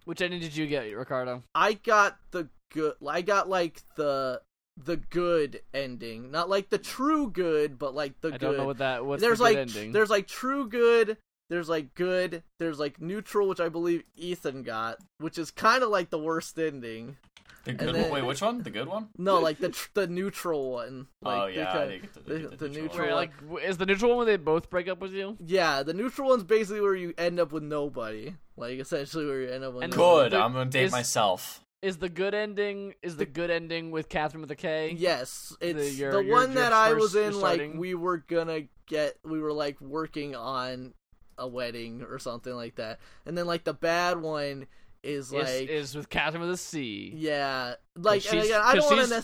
Which 0.05 0.21
ending 0.21 0.39
did 0.39 0.55
you 0.55 0.67
get, 0.67 0.83
Ricardo? 0.95 1.43
I 1.53 1.73
got 1.73 2.17
the 2.31 2.49
good. 2.73 2.95
I 3.07 3.21
got 3.21 3.47
like 3.47 3.83
the 3.95 4.41
the 4.83 4.97
good 4.97 5.61
ending, 5.73 6.31
not 6.31 6.49
like 6.49 6.69
the 6.69 6.77
true 6.77 7.29
good, 7.29 7.77
but 7.77 7.93
like 7.93 8.19
the 8.21 8.29
I 8.29 8.31
good. 8.31 8.39
don't 8.39 8.57
know 8.57 8.65
what 8.65 8.79
that. 8.79 9.05
What's 9.05 9.21
there's 9.21 9.39
the 9.39 9.43
like 9.43 9.57
ending? 9.57 9.91
there's 9.91 10.09
like 10.09 10.27
true 10.27 10.67
good 10.67 11.17
there's 11.49 11.69
like 11.69 11.93
good 11.95 12.43
there's 12.59 12.79
like 12.79 12.99
neutral 13.01 13.47
which 13.47 13.59
i 13.59 13.69
believe 13.69 14.03
ethan 14.15 14.63
got 14.63 14.97
which 15.19 15.37
is 15.37 15.51
kind 15.51 15.83
of 15.83 15.89
like 15.89 16.09
the 16.09 16.19
worst 16.19 16.57
ending 16.59 17.17
The 17.65 17.73
good 17.73 17.95
then- 17.95 18.03
one. 18.03 18.11
Wait, 18.11 18.25
which 18.25 18.41
one? 18.41 18.63
The 18.63 18.69
good 18.69 18.87
one? 18.87 19.09
No, 19.17 19.39
like 19.41 19.57
the 19.57 19.69
tr- 19.69 19.89
the 19.93 20.07
neutral 20.07 20.71
one. 20.71 21.07
Like, 21.21 21.41
oh 21.41 21.45
yeah, 21.47 21.69
I 21.69 21.71
kinda- 21.73 21.87
didn't 21.89 22.01
get 22.01 22.13
to 22.13 22.19
the- 22.21 22.33
the 22.55 22.69
neutral 22.69 22.69
neutral 22.69 22.97
one. 22.99 23.07
Where, 23.07 23.15
like, 23.15 23.31
is 23.69 23.77
the 23.77 23.85
neutral 23.85 24.09
one 24.11 24.17
where 24.19 24.25
they 24.25 24.37
both 24.37 24.69
break 24.69 24.87
up 24.87 24.99
with 25.01 25.11
you? 25.11 25.35
Yeah, 25.45 25.83
the 25.83 25.93
neutral 25.93 26.29
one's 26.29 26.45
basically 26.45 26.79
where 26.79 26.95
you 26.95 27.13
end 27.17 27.41
up 27.41 27.51
with 27.51 27.63
nobody. 27.63 28.35
Like 28.55 28.79
essentially 28.79 29.25
where 29.25 29.41
you 29.41 29.49
end 29.49 29.65
up 29.65 29.73
with 29.73 29.83
And 29.83 29.91
nobody. 29.97 30.29
Good. 30.29 30.39
I'm 30.39 30.53
gonna 30.53 30.69
date 30.69 30.85
is- 30.85 30.91
myself. 30.93 31.61
Is 31.81 31.97
the 31.97 32.07
good 32.09 32.33
ending? 32.33 32.93
Is 33.03 33.17
the 33.17 33.25
good 33.25 33.51
ending 33.51 33.91
with 33.91 34.07
Catherine 34.07 34.39
with 34.41 34.49
a 34.51 34.55
K? 34.55 34.95
Yes, 34.97 35.53
it's 35.59 35.99
your- 35.99 36.13
the 36.13 36.23
your- 36.23 36.35
one 36.37 36.53
your 36.53 36.61
that 36.61 36.71
I 36.71 36.93
was 36.93 37.15
in. 37.15 37.37
Like 37.37 37.73
we 37.75 37.93
were 37.95 38.17
gonna 38.17 38.61
get, 38.87 39.17
we 39.25 39.39
were 39.41 39.51
like 39.53 39.79
working 39.81 40.35
on 40.37 40.93
a 41.37 41.47
wedding 41.47 42.03
or 42.03 42.19
something 42.19 42.53
like 42.53 42.75
that, 42.75 42.99
and 43.25 43.37
then 43.37 43.45
like 43.47 43.63
the 43.63 43.73
bad 43.73 44.21
one 44.21 44.67
is 45.03 45.27
Is, 45.27 45.33
like, 45.33 45.69
is 45.69 45.95
with 45.95 46.09
Catherine 46.09 46.41
with 46.41 46.51
a 46.51 46.57
C. 46.57 47.13
yeah, 47.15 47.75
like 47.95 48.25
and 48.31 48.41
again, 48.43 48.61
I 48.63 48.75
don't 48.75 48.85
want 48.97 49.09
to. 49.09 49.23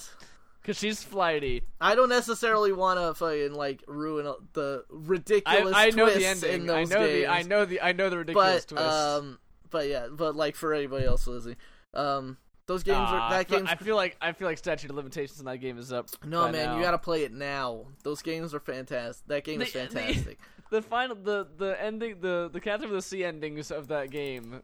Cause 0.66 0.78
she's 0.78 1.04
flighty. 1.04 1.64
I 1.82 1.94
don't 1.94 2.08
necessarily 2.08 2.72
want 2.72 2.98
to 2.98 3.14
fucking 3.16 3.54
like 3.54 3.84
ruin 3.86 4.34
the 4.54 4.86
I, 4.90 4.94
ridiculous 4.94 5.74
I 5.76 5.90
know 5.90 6.10
the 6.10 6.26
ending. 6.26 6.54
in 6.54 6.66
those 6.68 6.90
I 6.90 6.96
know 6.96 7.06
games. 7.06 7.20
the 7.20 7.28
I 7.28 7.42
know 7.42 7.66
the 7.66 7.82
I 7.82 7.92
know 7.92 8.10
the 8.10 8.18
ridiculous 8.20 8.66
but 8.70 8.76
twist. 8.78 8.88
um, 8.90 9.40
but 9.72 9.90
yeah, 9.90 10.08
but 10.10 10.38
like 10.38 10.56
for 10.56 10.74
anybody 10.74 11.06
else 11.06 11.28
listening, 11.28 11.58
um, 11.94 12.38
those 12.68 12.84
games 12.84 12.98
Ah, 13.02 13.26
are 13.28 13.32
that 13.32 13.50
feel- 13.50 13.58
game's 13.60 13.72
I 13.72 13.76
feel 13.76 13.98
like 13.98 14.16
I 14.22 14.32
feel 14.32 14.48
like 14.48 14.58
statute 14.58 14.90
of 14.90 14.96
limitations 14.96 15.38
on 15.40 15.46
that 15.48 15.58
game 15.58 15.78
is 15.78 15.92
up. 15.92 16.08
no 16.26 16.44
man, 16.50 16.54
now. 16.68 16.78
you 16.78 16.82
gotta 16.82 16.98
play 16.98 17.26
it 17.26 17.34
now. 17.34 17.88
Those 18.04 18.22
games 18.22 18.54
are 18.54 18.62
fantastic. 18.62 19.28
That 19.28 19.44
game 19.44 19.62
is 19.62 19.74
The- 19.74 19.80
fantastic. 19.80 20.40
the 20.56 20.63
final 20.82 21.16
the 21.16 21.48
the 21.58 21.82
ending 21.82 22.20
the 22.20 22.50
the 22.52 22.60
Catherine 22.60 22.92
with 22.92 23.00
the 23.00 23.08
C 23.08 23.24
endings 23.24 23.72
of 23.72 23.88
that 23.88 24.10
game 24.12 24.62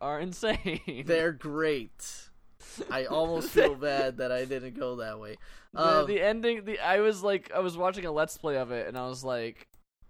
are 0.00 0.20
insane. 0.20 1.04
They're 1.06 1.32
great. 1.32 2.28
I 2.90 3.04
almost 3.06 3.50
feel 3.56 3.74
bad 3.74 4.18
that 4.18 4.32
I 4.32 4.44
didn't 4.44 4.78
go 4.78 4.96
that 4.96 5.18
way. 5.18 5.36
the, 5.72 5.98
Um, 6.00 6.06
the 6.06 6.20
ending 6.20 6.64
the 6.64 6.78
I 6.78 7.00
was 7.00 7.22
like 7.22 7.50
I 7.54 7.60
was 7.60 7.76
watching 7.76 8.04
a 8.04 8.12
let's 8.12 8.36
play 8.38 8.56
of 8.56 8.70
it 8.70 8.88
and 8.88 8.96
I 8.96 9.06
was 9.06 9.24
like 9.24 9.68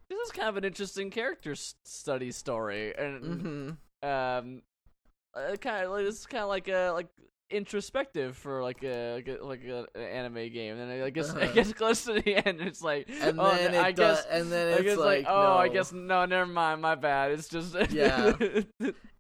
this 0.09 0.19
is 0.27 0.33
kind 0.33 0.49
of 0.49 0.57
an 0.57 0.65
interesting 0.65 1.11
character 1.11 1.55
study 1.55 2.33
story 2.33 2.95
and 2.97 3.79
mhm. 4.03 4.07
um 4.07 4.63
uh, 5.35 5.57
kind 5.57 5.87
of 5.87 5.93
like 5.93 6.05
this 6.05 6.21
is 6.21 6.27
kind 6.27 6.43
of 6.43 6.49
like 6.49 6.69
a 6.69 6.91
like 6.91 7.09
introspective 7.53 8.37
for 8.37 8.63
like 8.63 8.83
a 8.83 9.15
like 9.15 9.29
a, 9.29 9.45
like 9.45 9.65
a, 9.65 9.87
an 9.95 10.03
anime 10.03 10.51
game 10.53 10.79
and 10.79 10.91
then 10.91 11.03
I 11.03 11.11
guess 11.11 11.31
Uh-huh. 11.31 11.41
it 11.41 11.55
gets 11.55 11.73
close 11.81 12.05
to 12.05 12.15
the 12.15 12.47
end 12.47 12.61
it's 12.61 12.83
like 12.83 13.09
And 13.21 13.39
oh, 13.39 13.51
then 13.55 13.75
I 13.75 13.93
guess 13.93 14.25
does, 14.25 14.27
and 14.31 14.51
then 14.53 14.75
I 14.75 14.77
it's 14.79 14.97
like, 14.99 15.25
like, 15.25 15.27
oh, 15.29 15.57
I 15.57 15.69
guess 15.69 15.93
no, 15.93 16.25
never 16.27 16.51
mind, 16.51 16.81
my 16.83 16.95
bad. 16.95 17.33
It's 17.33 17.49
just 17.49 17.77
Yeah. 17.91 18.33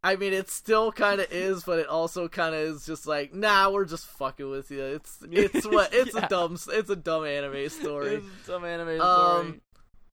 I 0.05 0.17
mean, 0.17 0.33
it 0.33 0.51
still 0.51 0.91
kind 0.91 1.21
of 1.21 1.31
is, 1.31 1.63
but 1.63 1.79
it 1.79 1.87
also 1.87 2.27
kind 2.27 2.55
of 2.57 2.61
is 2.61 2.85
just 2.85 3.07
like, 3.07 3.33
nah, 3.33 3.71
we're 3.71 3.85
just 3.85 4.07
fucking 4.07 4.51
with 4.51 4.71
you. 4.71 4.83
It's 4.83 5.19
it's 5.31 5.65
what 5.67 5.91
it's 5.95 6.15
Yeah. 6.15 6.27
a 6.27 6.29
dumb 6.29 6.55
it's 6.69 6.91
a 6.91 6.97
dumb 6.97 7.25
anime 7.25 7.69
story. 7.69 8.15
It's 8.17 8.47
some 8.47 8.65
anime 8.65 9.01
Um, 9.01 9.47
story. 9.47 9.61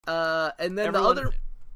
Uh, 0.08 0.52
and 0.60 0.78
then 0.78 0.88
Everyone- 0.88 1.16
the 1.16 1.22
other, 1.24 1.34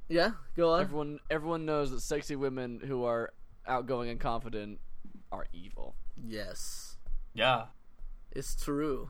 yeah, 0.09 0.31
go 0.55 0.73
on. 0.73 0.81
Everyone, 0.81 1.19
everyone 1.29 1.65
knows 1.65 1.89
that 1.91 2.01
sexy 2.01 2.35
women 2.35 2.79
who 2.85 3.03
are 3.05 3.31
outgoing 3.65 4.09
and 4.09 4.19
confident 4.19 4.79
are 5.31 5.47
evil. 5.53 5.95
Yes, 6.25 6.97
Yeah. 7.33 7.65
it's 8.31 8.55
true. 8.55 9.09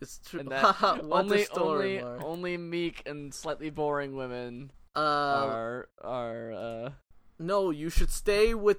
It's 0.00 0.18
true. 0.28 0.42
That 0.44 0.62
what 1.04 1.24
only, 1.24 1.42
a 1.42 1.44
story, 1.46 2.00
only, 2.00 2.02
Mark. 2.02 2.24
only 2.24 2.56
meek 2.56 3.02
and 3.06 3.32
slightly 3.34 3.70
boring 3.70 4.16
women 4.16 4.70
Uh, 4.96 4.98
are 5.00 5.88
are. 6.02 6.52
Uh, 6.52 6.90
no, 7.38 7.70
you 7.70 7.88
should 7.90 8.10
stay 8.10 8.54
with 8.54 8.78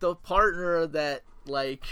the 0.00 0.14
partner 0.14 0.86
that 0.86 1.22
like 1.46 1.84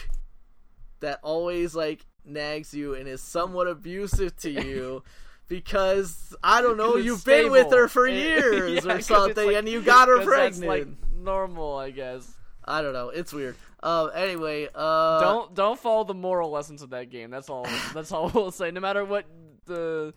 that 1.01 1.21
always 1.23 1.75
like 1.75 2.05
nags 2.25 2.73
you 2.75 2.95
and 2.95 3.09
is 3.09 3.23
somewhat 3.23 3.67
abusive 3.69 4.37
to 4.39 4.51
you. 4.51 5.03
Because 5.49 6.37
I 6.45 6.61
don't 6.61 6.77
know, 6.77 6.97
you've 6.97 7.25
been 7.25 7.51
with 7.51 7.71
her 7.73 7.89
for 7.89 8.07
years 8.27 8.85
yeah, 8.85 8.93
'cause 8.93 8.99
or 8.99 9.01
something, 9.01 9.47
like- 9.47 9.57
and 9.57 9.67
you 9.67 9.81
got 9.81 10.09
her 10.09 10.19
'cause 10.19 10.27
that's, 10.27 10.59
pregnant. 10.59 10.69
like 11.01 11.13
normal, 11.15 11.75
I 11.79 11.91
guess. 11.91 12.31
I 12.67 12.83
don't 12.83 12.93
know, 12.93 13.09
it's 13.09 13.33
weird. 13.33 13.57
Um, 13.83 14.11
anyway, 14.15 14.69
uh, 14.75 15.21
don't 15.21 15.55
don't 15.55 15.79
follow 15.79 16.05
the 16.05 16.15
moral 16.15 16.51
lessons 16.51 16.83
of 16.83 16.91
that 16.91 17.11
game. 17.11 17.31
That's 17.31 17.49
all. 17.49 17.67
That's 17.95 18.13
all 18.13 18.31
we'll 18.35 18.51
say. 18.51 18.71
No 18.71 18.81
matter 18.81 19.05
what 19.05 19.27
the 19.67 20.15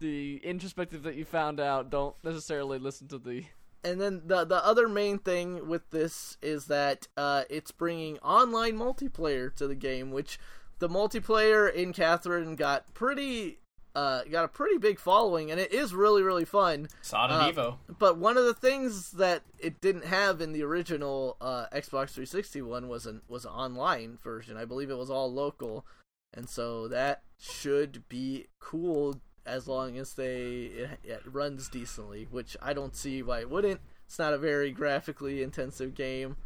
the 0.00 0.40
introspective 0.42 1.02
that 1.04 1.14
you 1.14 1.24
found 1.24 1.60
out, 1.60 1.90
don't 1.90 2.14
necessarily 2.24 2.78
listen 2.78 3.08
to 3.08 3.18
the. 3.18 3.44
and 3.84 4.00
then 4.00 4.22
the 4.24 4.44
the 4.44 4.64
other 4.64 4.88
main 4.88 5.18
thing 5.18 5.68
with 5.68 5.90
this 5.90 6.36
is 6.42 6.66
that 6.66 7.08
uh, 7.16 7.44
it's 7.50 7.70
bringing 7.70 8.18
online 8.18 8.74
multiplayer 8.78 9.54
to 9.56 9.66
the 9.66 9.74
game, 9.74 10.10
which 10.10 10.38
the 10.78 10.88
multiplayer 10.88 11.72
in 11.72 11.92
Catherine 11.92 12.56
got 12.56 12.92
pretty 12.94 13.58
uh, 13.94 14.22
got 14.24 14.44
a 14.44 14.48
pretty 14.48 14.78
big 14.78 14.98
following, 14.98 15.50
and 15.50 15.60
it 15.60 15.72
is 15.72 15.94
really 15.94 16.22
really 16.22 16.44
fun. 16.44 16.88
Saw 17.02 17.26
it 17.26 17.30
Uh, 17.30 17.52
Evo. 17.52 17.76
But 17.98 18.16
one 18.16 18.36
of 18.36 18.44
the 18.44 18.54
things 18.54 19.12
that 19.12 19.42
it 19.58 19.80
didn't 19.80 20.06
have 20.06 20.40
in 20.40 20.52
the 20.52 20.62
original 20.62 21.36
uh, 21.40 21.66
Xbox 21.72 22.10
360 22.10 22.62
one 22.62 22.88
was 22.88 23.06
an 23.06 23.22
was 23.28 23.44
an 23.44 23.52
online 23.52 24.18
version. 24.22 24.56
I 24.56 24.64
believe 24.64 24.90
it 24.90 24.98
was 24.98 25.10
all 25.10 25.32
local, 25.32 25.84
and 26.32 26.48
so 26.48 26.88
that 26.88 27.22
should 27.38 28.08
be 28.08 28.46
cool 28.60 29.20
as 29.44 29.66
long 29.66 29.98
as 29.98 30.14
they 30.14 30.70
it, 30.74 30.90
it 31.04 31.22
runs 31.26 31.68
decently. 31.68 32.26
Which 32.30 32.56
I 32.62 32.72
don't 32.72 32.96
see 32.96 33.22
why 33.22 33.40
it 33.40 33.50
wouldn't. 33.50 33.80
It's 34.06 34.18
not 34.18 34.34
a 34.34 34.38
very 34.38 34.70
graphically 34.72 35.42
intensive 35.42 35.94
game. 35.94 36.36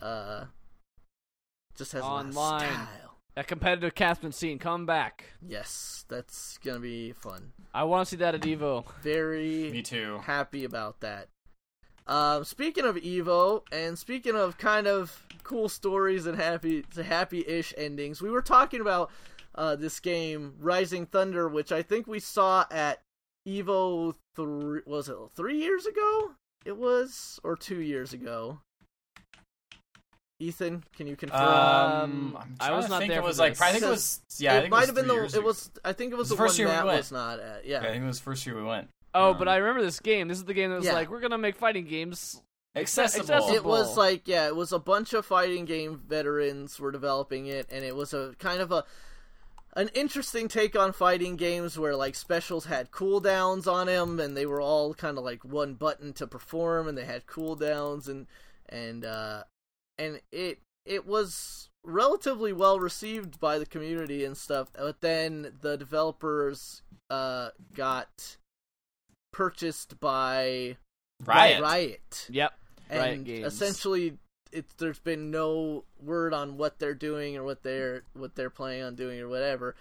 Uh, 0.00 0.46
just 1.76 1.92
has 1.92 2.02
a 2.02 2.06
lot 2.06 2.26
Online. 2.26 2.86
Of. 3.36 3.42
That 3.42 3.48
competitive 3.48 3.94
Catherine 3.94 4.32
scene, 4.32 4.58
come 4.58 4.86
back. 4.86 5.24
Yes, 5.46 6.04
that's 6.08 6.58
gonna 6.58 6.80
be 6.80 7.12
fun. 7.12 7.52
I 7.74 7.84
want 7.84 8.06
to 8.06 8.10
see 8.10 8.16
that 8.16 8.34
at 8.34 8.40
Evo. 8.42 8.84
Very 9.02 9.70
Me 9.70 9.82
too. 9.82 10.20
happy 10.24 10.64
about 10.64 11.00
that. 11.00 11.28
Um, 12.06 12.44
speaking 12.44 12.84
of 12.84 12.96
Evo, 12.96 13.62
and 13.72 13.98
speaking 13.98 14.36
of 14.36 14.58
kind 14.58 14.86
of 14.86 15.26
cool 15.42 15.68
stories 15.68 16.26
and 16.26 16.38
happy 16.38 16.84
happy-ish 16.94 17.74
endings, 17.76 18.22
we 18.22 18.30
were 18.30 18.42
talking 18.42 18.80
about 18.80 19.10
uh, 19.54 19.76
this 19.76 20.00
game, 20.00 20.54
Rising 20.60 21.06
Thunder, 21.06 21.48
which 21.48 21.72
I 21.72 21.82
think 21.82 22.06
we 22.06 22.20
saw 22.20 22.64
at 22.70 23.02
Evo. 23.46 24.14
Three 24.36 24.82
was 24.86 25.08
it 25.08 25.16
three 25.34 25.58
years 25.58 25.86
ago? 25.86 26.30
It 26.64 26.76
was, 26.76 27.38
or 27.44 27.56
two 27.56 27.80
years 27.80 28.12
ago. 28.12 28.60
Ethan, 30.38 30.84
can 30.94 31.06
you 31.06 31.16
confirm? 31.16 31.40
Um, 31.40 32.36
I'm 32.38 32.56
I 32.60 32.66
trying 32.66 32.76
was 32.76 32.84
to 32.86 32.90
not 32.90 33.00
there 33.08 33.18
it 33.20 33.24
was 33.24 33.38
like. 33.38 33.60
I 33.60 33.72
think 33.72 33.84
it 33.84 33.88
was 33.88 34.20
yeah. 34.38 34.58
It 34.58 34.70
might 34.70 34.86
have 34.86 34.94
been 34.94 35.08
the. 35.08 35.24
It 35.24 35.34
ago. 35.34 35.40
was. 35.42 35.70
I 35.84 35.92
think 35.94 36.12
it 36.12 36.16
was 36.16 36.28
the, 36.28 36.34
the 36.34 36.38
first 36.38 36.58
one 36.58 36.68
year 36.68 36.76
we 36.80 36.86
went. 36.86 36.98
was 36.98 37.12
not 37.12 37.40
at. 37.40 37.64
Yeah. 37.66 37.80
Yeah, 37.82 37.88
I 37.88 37.92
think 37.92 38.04
it 38.04 38.06
was 38.06 38.18
the 38.18 38.24
first 38.24 38.46
year 38.46 38.54
we 38.56 38.62
went. 38.62 38.88
Oh, 39.14 39.30
Um, 39.30 39.38
but 39.38 39.48
I 39.48 39.56
remember 39.56 39.82
this 39.82 39.98
game. 40.00 40.28
This 40.28 40.36
is 40.38 40.44
the 40.44 40.52
game 40.52 40.70
that 40.70 40.76
was 40.76 40.84
Yeah. 40.84 40.92
like, 40.92 41.10
we're 41.10 41.20
gonna 41.20 41.38
make 41.38 41.56
fighting 41.56 41.86
games. 41.86 42.42
Accessible. 42.74 43.22
accessible. 43.24 43.54
It 43.54 43.64
was 43.64 43.96
like 43.96 44.28
yeah, 44.28 44.46
it 44.46 44.54
was 44.54 44.72
a 44.72 44.78
bunch 44.78 45.14
of 45.14 45.24
fighting 45.24 45.64
game 45.64 46.02
veterans 46.06 46.78
were 46.78 46.92
developing 46.92 47.46
it, 47.46 47.66
and 47.70 47.82
it 47.82 47.96
was 47.96 48.12
a 48.12 48.34
kind 48.38 48.60
of 48.60 48.70
a 48.72 48.84
an 49.74 49.88
interesting 49.94 50.48
take 50.48 50.76
on 50.78 50.92
fighting 50.92 51.36
games 51.36 51.78
where 51.78 51.96
like 51.96 52.14
specials 52.14 52.66
had 52.66 52.90
cooldowns 52.90 53.66
on 53.70 53.86
them, 53.86 54.20
and 54.20 54.36
they 54.36 54.44
were 54.44 54.60
all 54.60 54.92
kind 54.92 55.16
of 55.16 55.24
like 55.24 55.42
one 55.46 55.72
button 55.74 56.12
to 56.14 56.26
perform, 56.26 56.86
and 56.88 56.98
they 56.98 57.04
had 57.06 57.26
cooldowns, 57.26 58.08
and 58.08 58.26
and 58.68 59.06
uh, 59.06 59.44
and 59.98 60.20
it 60.32 60.60
it 60.84 61.06
was 61.06 61.68
relatively 61.84 62.52
well 62.52 62.78
received 62.80 63.38
by 63.40 63.58
the 63.58 63.66
community 63.66 64.24
and 64.24 64.36
stuff. 64.36 64.68
But 64.74 65.00
then 65.00 65.52
the 65.60 65.76
developers 65.76 66.82
uh 67.10 67.50
got 67.74 68.36
purchased 69.32 70.00
by 70.00 70.76
Riot. 71.24 71.62
Riot 71.62 72.26
Yep. 72.30 72.52
Riot 72.90 73.14
and 73.16 73.24
Games. 73.26 73.46
essentially 73.46 74.18
it's 74.52 74.72
there's 74.74 74.98
been 75.00 75.30
no 75.30 75.84
word 76.00 76.32
on 76.32 76.56
what 76.56 76.78
they're 76.78 76.94
doing 76.94 77.36
or 77.36 77.44
what 77.44 77.62
they're 77.62 78.04
what 78.14 78.34
they're 78.34 78.50
planning 78.50 78.82
on 78.82 78.94
doing 78.94 79.20
or 79.20 79.28
whatever 79.28 79.74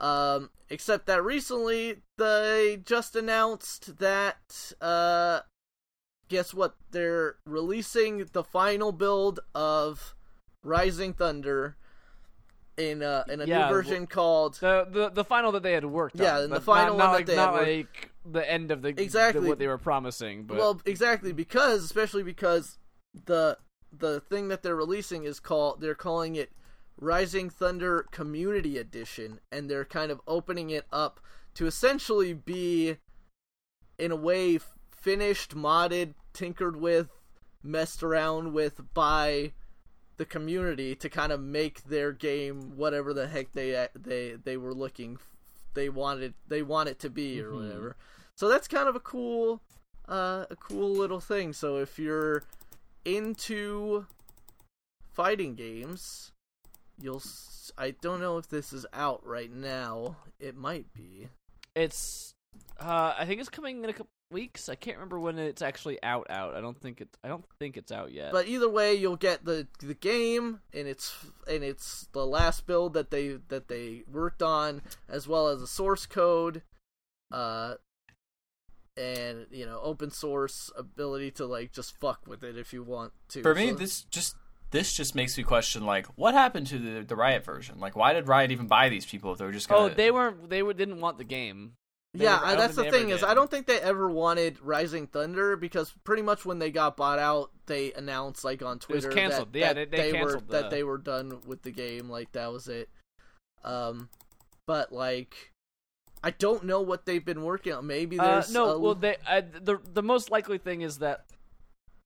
um 0.00 0.50
except 0.68 1.06
that 1.06 1.22
recently 1.24 1.96
they 2.18 2.80
just 2.84 3.16
announced 3.16 3.98
that 3.98 4.72
uh 4.80 5.40
guess 6.28 6.52
what 6.54 6.76
they're 6.90 7.36
releasing 7.46 8.26
the 8.32 8.44
final 8.44 8.92
build 8.92 9.40
of 9.54 10.14
rising 10.62 11.12
thunder 11.12 11.76
in 12.76 13.02
uh 13.02 13.24
in 13.28 13.40
a 13.40 13.44
Yeah, 13.44 13.66
new 13.68 13.74
version 13.74 14.06
called 14.06 14.54
The, 14.60 14.86
the 14.90 15.08
the 15.10 15.24
final 15.24 15.50
that 15.52 15.62
they 15.62 15.72
had 15.72 15.84
worked 15.84 16.16
Yeah, 16.18 16.36
on. 16.38 16.44
and 16.44 16.52
the 16.52 16.60
final 16.60 16.96
not, 16.96 17.04
not 17.04 17.10
that 17.10 17.16
like, 17.16 17.26
they 17.26 17.36
not 17.36 17.52
worked- 17.54 17.66
like 17.66 18.10
the 18.30 18.50
end 18.50 18.70
of 18.70 18.82
the 18.82 18.88
Exactly. 18.88 19.42
the- 19.42 19.48
what 19.48 19.58
they 19.58 19.66
were 19.66 19.78
promising. 19.78 20.44
But 20.44 20.58
Well, 20.58 20.80
exactly 20.84 21.32
because 21.32 21.82
especially 21.84 22.22
because 22.22 22.78
the 23.24 23.58
the 23.90 24.20
thing 24.20 24.48
that 24.48 24.62
they're 24.62 24.76
releasing 24.76 25.24
is 25.24 25.40
called 25.40 25.80
they're 25.80 25.94
calling 25.94 26.36
it 26.36 26.52
Rising 27.00 27.48
Thunder 27.48 28.06
Community 28.10 28.76
Edition 28.76 29.40
and 29.50 29.70
they're 29.70 29.84
kind 29.84 30.10
of 30.12 30.20
opening 30.26 30.70
it 30.70 30.84
up 30.92 31.20
to 31.54 31.66
essentially 31.66 32.34
be 32.34 32.98
in 33.98 34.10
a 34.12 34.16
way 34.16 34.58
finished, 35.08 35.56
modded, 35.56 36.12
tinkered 36.34 36.76
with, 36.76 37.08
messed 37.62 38.02
around 38.02 38.52
with 38.52 38.82
by 38.92 39.52
the 40.18 40.26
community 40.26 40.94
to 40.94 41.08
kind 41.08 41.32
of 41.32 41.40
make 41.40 41.82
their 41.84 42.12
game 42.12 42.76
whatever 42.76 43.14
the 43.14 43.26
heck 43.26 43.52
they 43.52 43.88
they 43.94 44.32
they 44.32 44.56
were 44.58 44.74
looking 44.74 45.16
they 45.74 45.88
wanted 45.88 46.34
they 46.46 46.60
want 46.60 46.88
it 46.90 46.98
to 46.98 47.08
be 47.08 47.40
or 47.40 47.52
Mhm. 47.52 47.54
whatever. 47.62 47.96
So 48.34 48.48
that's 48.48 48.68
kind 48.68 48.86
of 48.88 48.96
a 48.96 49.00
cool 49.00 49.62
uh 50.08 50.44
a 50.50 50.56
cool 50.56 50.90
little 50.90 51.20
thing. 51.20 51.52
So 51.54 51.78
if 51.78 51.98
you're 51.98 52.42
into 53.06 54.06
fighting 55.14 55.54
games, 55.54 56.32
you'll 57.00 57.22
I 57.78 57.92
don't 57.92 58.20
know 58.20 58.36
if 58.38 58.48
this 58.48 58.72
is 58.74 58.84
out 58.92 59.24
right 59.24 59.50
now. 59.52 60.16
It 60.38 60.54
might 60.56 60.92
be. 60.92 61.28
It's 61.74 62.34
uh 62.78 63.14
I 63.18 63.24
think 63.24 63.40
it's 63.40 63.48
coming 63.48 63.82
in 63.84 63.88
a 63.90 63.92
couple 63.92 64.10
weeks. 64.30 64.68
I 64.68 64.74
can't 64.74 64.96
remember 64.96 65.18
when 65.18 65.38
it's 65.38 65.62
actually 65.62 66.02
out 66.02 66.26
out. 66.30 66.54
I 66.54 66.60
don't 66.60 66.80
think 66.80 67.00
it's. 67.00 67.18
I 67.22 67.28
don't 67.28 67.44
think 67.58 67.76
it's 67.76 67.92
out 67.92 68.12
yet. 68.12 68.32
But 68.32 68.48
either 68.48 68.68
way, 68.68 68.94
you'll 68.94 69.16
get 69.16 69.44
the 69.44 69.66
the 69.80 69.94
game 69.94 70.60
and 70.72 70.86
it's 70.88 71.14
and 71.46 71.62
it's 71.62 72.08
the 72.12 72.26
last 72.26 72.66
build 72.66 72.94
that 72.94 73.10
they 73.10 73.38
that 73.48 73.68
they 73.68 74.04
worked 74.10 74.42
on, 74.42 74.82
as 75.08 75.26
well 75.26 75.48
as 75.48 75.60
the 75.60 75.66
source 75.66 76.06
code, 76.06 76.62
uh, 77.32 77.74
and 78.96 79.46
you 79.50 79.66
know 79.66 79.80
open 79.82 80.10
source 80.10 80.70
ability 80.76 81.30
to 81.32 81.46
like 81.46 81.72
just 81.72 81.96
fuck 81.98 82.26
with 82.26 82.42
it 82.42 82.56
if 82.56 82.72
you 82.72 82.82
want 82.82 83.12
to. 83.30 83.42
For 83.42 83.54
me, 83.54 83.70
So- 83.70 83.74
this 83.76 84.02
just 84.02 84.36
this 84.70 84.92
just 84.92 85.14
makes 85.14 85.38
me 85.38 85.44
question 85.44 85.86
like 85.86 86.06
what 86.16 86.34
happened 86.34 86.66
to 86.68 86.78
the 86.78 87.02
the 87.02 87.16
Riot 87.16 87.44
version? 87.44 87.80
Like 87.80 87.96
why 87.96 88.12
did 88.12 88.28
Riot 88.28 88.50
even 88.50 88.66
buy 88.66 88.88
these 88.88 89.06
people 89.06 89.32
if 89.32 89.38
they 89.38 89.44
were 89.44 89.52
just 89.52 89.68
gonna 89.68 89.92
oh, 89.92 89.94
they 89.94 90.10
weren't 90.10 90.50
they 90.50 90.62
would, 90.62 90.76
didn't 90.76 91.00
want 91.00 91.18
the 91.18 91.24
game. 91.24 91.72
They 92.14 92.24
yeah, 92.24 92.34
never- 92.36 92.44
I 92.46 92.52
I 92.52 92.56
that's 92.56 92.74
the 92.76 92.90
thing 92.90 93.10
is 93.10 93.20
did. 93.20 93.28
I 93.28 93.34
don't 93.34 93.50
think 93.50 93.66
they 93.66 93.80
ever 93.80 94.08
wanted 94.08 94.58
Rising 94.62 95.06
Thunder 95.06 95.56
because 95.56 95.92
pretty 96.04 96.22
much 96.22 96.44
when 96.46 96.58
they 96.58 96.70
got 96.70 96.96
bought 96.96 97.18
out, 97.18 97.50
they 97.66 97.92
announced 97.92 98.44
like 98.44 98.62
on 98.62 98.78
Twitter 98.78 99.12
that, 99.12 99.48
Yeah, 99.54 99.72
that 99.74 99.90
they- 99.90 99.96
they 100.10 100.12
were 100.12 100.18
canceled 100.30 100.48
that 100.48 100.70
they 100.70 100.82
were 100.84 100.98
done 100.98 101.40
with 101.46 101.62
the 101.62 101.70
game. 101.70 102.08
Like 102.08 102.32
that 102.32 102.50
was 102.50 102.66
it. 102.68 102.88
Um, 103.62 104.08
but 104.66 104.90
like, 104.92 105.52
I 106.24 106.30
don't 106.30 106.64
know 106.64 106.80
what 106.80 107.04
they've 107.06 107.24
been 107.24 107.42
working 107.42 107.72
on. 107.74 107.86
Maybe 107.86 108.18
Uh, 108.18 108.24
there's 108.24 108.52
no, 108.52 108.70
a- 108.70 108.78
well, 108.78 108.94
they 108.94 109.16
uh, 109.26 109.42
the 109.60 109.78
the 109.92 110.02
most 110.02 110.30
likely 110.30 110.58
thing 110.58 110.80
is 110.80 110.98
that 110.98 111.26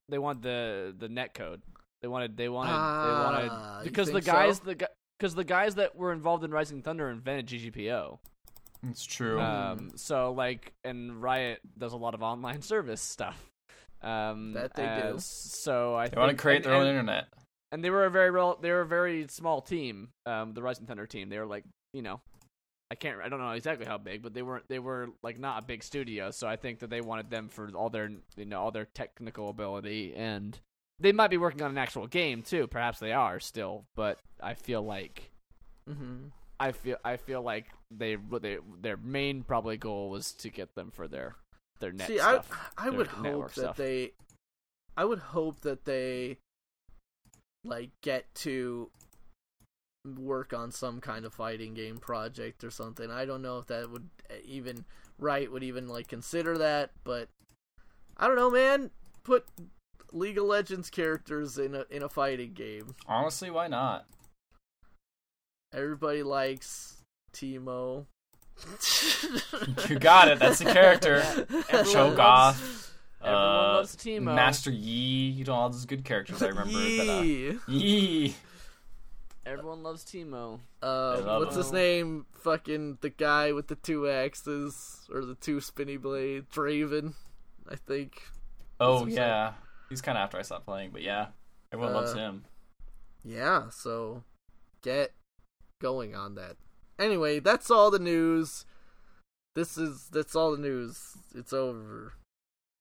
they 0.08 0.18
want 0.18 0.42
the 0.42 0.94
the 0.98 1.08
net 1.08 1.32
code. 1.32 1.62
They 2.02 2.08
wanted 2.08 2.36
they 2.36 2.48
wanted 2.48 2.72
Ah, 2.74 3.04
they 3.06 3.48
wanted 3.78 3.84
because 3.84 4.08
the 4.08 4.14
think 4.14 4.24
so? 4.24 4.32
guys 4.32 4.58
the 4.60 4.88
because 5.18 5.36
the 5.36 5.44
guys 5.44 5.76
that 5.76 5.94
were 5.94 6.12
involved 6.12 6.42
in 6.42 6.50
Rising 6.50 6.82
Thunder 6.82 7.08
invented 7.08 7.46
GGPO. 7.46 8.18
It's 8.88 9.04
true. 9.04 9.40
Um, 9.40 9.90
so 9.96 10.32
like, 10.32 10.72
and 10.84 11.22
Riot 11.22 11.60
does 11.78 11.92
a 11.92 11.96
lot 11.96 12.14
of 12.14 12.22
online 12.22 12.62
service 12.62 13.00
stuff. 13.00 13.50
Um, 14.02 14.54
That 14.54 14.74
they 14.74 15.00
do. 15.02 15.16
So 15.20 15.94
I 15.94 16.08
they 16.08 16.16
want 16.16 16.30
to 16.30 16.32
think- 16.32 16.40
create 16.40 16.56
and- 16.56 16.64
their 16.64 16.74
own 16.74 16.80
and- 16.86 16.90
internet. 16.90 17.28
and 17.70 17.84
they 17.84 17.90
were 17.90 18.04
a 18.04 18.10
very 18.10 18.30
real, 18.30 18.56
they 18.60 18.70
were 18.72 18.80
a 18.80 18.86
very 18.86 19.28
small 19.28 19.60
team. 19.62 20.08
Um, 20.26 20.52
the 20.54 20.62
Rising 20.62 20.86
Thunder 20.86 21.06
team. 21.06 21.28
They 21.28 21.38
were 21.38 21.46
like, 21.46 21.64
you 21.92 22.02
know, 22.02 22.20
I 22.90 22.94
can't, 22.96 23.20
I 23.22 23.28
don't 23.28 23.38
know 23.40 23.52
exactly 23.52 23.86
how 23.86 23.98
big, 23.98 24.22
but 24.22 24.34
they 24.34 24.42
weren't, 24.42 24.64
they 24.68 24.78
were 24.80 25.08
like 25.22 25.38
not 25.38 25.62
a 25.62 25.66
big 25.66 25.82
studio. 25.84 26.30
So 26.32 26.48
I 26.48 26.56
think 26.56 26.80
that 26.80 26.90
they 26.90 27.00
wanted 27.00 27.30
them 27.30 27.48
for 27.48 27.70
all 27.74 27.88
their, 27.88 28.10
you 28.36 28.44
know, 28.44 28.60
all 28.60 28.70
their 28.72 28.84
technical 28.86 29.48
ability, 29.48 30.14
and 30.16 30.58
they 30.98 31.12
might 31.12 31.30
be 31.30 31.38
working 31.38 31.62
on 31.62 31.70
an 31.70 31.78
actual 31.78 32.06
game 32.08 32.42
too. 32.42 32.66
Perhaps 32.66 32.98
they 32.98 33.12
are 33.12 33.38
still, 33.40 33.84
but 33.94 34.18
I 34.42 34.54
feel 34.54 34.82
like. 34.82 35.30
Mhm. 35.88 36.32
I 36.62 36.72
feel 36.72 36.96
I 37.04 37.16
feel 37.16 37.42
like 37.42 37.66
they, 37.90 38.16
they 38.40 38.58
their 38.80 38.96
main 38.96 39.42
probably 39.42 39.76
goal 39.76 40.10
was 40.10 40.32
to 40.34 40.48
get 40.48 40.74
them 40.76 40.92
for 40.92 41.08
their 41.08 41.34
their 41.80 41.90
net 41.90 42.06
See, 42.06 42.18
stuff. 42.18 42.48
I 42.78 42.86
I 42.86 42.90
would 42.90 43.08
hope 43.08 43.48
that 43.54 43.60
stuff. 43.60 43.76
they, 43.76 44.12
I 44.96 45.04
would 45.04 45.18
hope 45.18 45.62
that 45.62 45.84
they, 45.84 46.38
like, 47.64 47.90
get 48.00 48.32
to 48.36 48.90
work 50.16 50.52
on 50.52 50.70
some 50.70 51.00
kind 51.00 51.24
of 51.24 51.34
fighting 51.34 51.74
game 51.74 51.98
project 51.98 52.62
or 52.62 52.70
something. 52.70 53.10
I 53.10 53.24
don't 53.24 53.42
know 53.42 53.58
if 53.58 53.66
that 53.66 53.90
would 53.90 54.08
even 54.44 54.84
right 55.18 55.50
would 55.50 55.64
even 55.64 55.88
like 55.88 56.06
consider 56.06 56.58
that, 56.58 56.90
but 57.02 57.28
I 58.16 58.28
don't 58.28 58.36
know, 58.36 58.50
man. 58.50 58.90
Put 59.24 59.46
League 60.12 60.38
of 60.38 60.44
Legends 60.44 60.90
characters 60.90 61.58
in 61.58 61.74
a 61.74 61.86
in 61.90 62.04
a 62.04 62.08
fighting 62.08 62.52
game. 62.52 62.94
Honestly, 63.08 63.50
why 63.50 63.66
not? 63.66 64.06
Everybody 65.72 66.22
likes 66.22 67.02
Teemo. 67.32 68.06
You 69.88 69.98
got 69.98 70.28
it. 70.28 70.38
That's 70.38 70.58
the 70.58 70.66
character. 70.72 71.16
Everyone 71.70 72.14
Cho'Gath, 72.14 72.18
loves- 72.18 72.90
Everyone 73.22 73.42
uh, 73.44 73.72
loves 73.76 73.96
Teemo. 73.96 74.34
Master 74.34 74.70
Yi. 74.70 75.30
You 75.30 75.44
know 75.44 75.54
all 75.54 75.70
those 75.70 75.86
good 75.86 76.04
characters 76.04 76.42
I 76.42 76.48
remember. 76.48 76.72
That, 76.72 77.08
uh, 77.18 77.22
Yee. 77.22 77.58
Yi. 77.68 78.34
Everyone 79.44 79.82
loves 79.82 80.04
Teemo. 80.04 80.60
Uh, 80.82 81.20
love 81.24 81.40
what's 81.42 81.56
his 81.56 81.72
name? 81.72 82.26
Fucking 82.32 82.98
the 83.00 83.10
guy 83.10 83.52
with 83.52 83.66
the 83.68 83.74
two 83.76 84.08
axes 84.08 85.00
or 85.12 85.24
the 85.24 85.34
two 85.34 85.60
spinny 85.60 85.96
blades, 85.96 86.46
Draven, 86.54 87.14
I 87.68 87.74
think. 87.76 88.22
Oh 88.78 88.92
That's 88.94 89.02
what's 89.04 89.16
yeah, 89.16 89.52
he's 89.88 90.00
kind 90.02 90.16
of 90.18 90.22
after 90.22 90.38
I 90.38 90.42
stopped 90.42 90.66
playing, 90.66 90.90
but 90.92 91.02
yeah, 91.02 91.26
everyone 91.72 91.94
loves 91.94 92.12
Uh, 92.12 92.16
him. 92.18 92.44
Yeah, 93.24 93.70
so 93.70 94.22
get 94.82 95.12
going 95.82 96.14
on 96.14 96.36
that. 96.36 96.56
Anyway, 96.98 97.40
that's 97.40 97.70
all 97.70 97.90
the 97.90 97.98
news. 97.98 98.64
This 99.54 99.76
is 99.76 100.08
that's 100.10 100.34
all 100.34 100.52
the 100.52 100.62
news. 100.62 101.18
It's 101.34 101.52
over. 101.52 102.14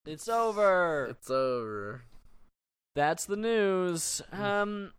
It's 0.06 0.30
over. 0.30 1.08
It's 1.10 1.30
over. 1.30 2.04
That's 2.96 3.26
the 3.26 3.36
news. 3.36 4.22
Um, 4.32 4.92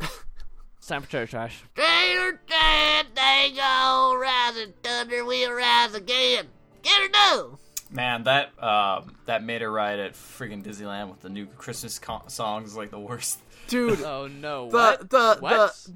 it's 0.00 0.86
time 0.88 1.02
for 1.02 1.10
Terror 1.10 1.26
Trash. 1.26 1.62
Trailer 1.74 2.40
dead, 2.48 3.06
they 3.14 3.52
go, 3.56 4.16
rising 4.20 4.74
thunder, 4.82 5.24
we'll 5.24 5.52
rise 5.52 5.94
again. 5.94 6.46
Get 6.82 7.02
it 7.02 7.12
done. 7.12 7.58
Man, 7.90 8.24
that 8.24 8.52
um, 8.62 9.16
that 9.26 9.42
Mater 9.42 9.70
ride 9.70 9.98
at 9.98 10.14
freaking 10.14 10.62
Disneyland 10.62 11.10
with 11.10 11.20
the 11.20 11.28
new 11.28 11.46
Christmas 11.46 11.98
co- 11.98 12.22
songs 12.28 12.70
is 12.70 12.76
like 12.76 12.90
the 12.90 13.00
worst. 13.00 13.40
Dude, 13.70 14.02
Oh 14.02 14.26
no! 14.26 14.68
the 14.70 14.76
what? 14.76 15.10
the 15.10 15.36
What? 15.40 15.74
the 15.86 15.92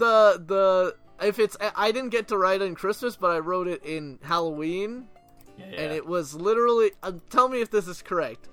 the 0.46 0.94
the 1.18 1.26
if 1.26 1.38
it's 1.38 1.56
I 1.76 1.92
didn't 1.92 2.10
get 2.10 2.28
to 2.28 2.38
write 2.38 2.62
it 2.62 2.64
in 2.64 2.74
Christmas, 2.74 3.16
but 3.16 3.30
I 3.30 3.38
wrote 3.38 3.68
it 3.68 3.84
in 3.84 4.18
Halloween. 4.22 5.08
Yeah, 5.58 5.66
yeah. 5.70 5.80
and 5.82 5.92
it 5.92 6.04
was 6.06 6.34
literally 6.34 6.90
uh, 7.02 7.12
tell 7.30 7.48
me 7.48 7.60
if 7.60 7.70
this 7.70 7.86
is 7.86 8.02
correct 8.02 8.48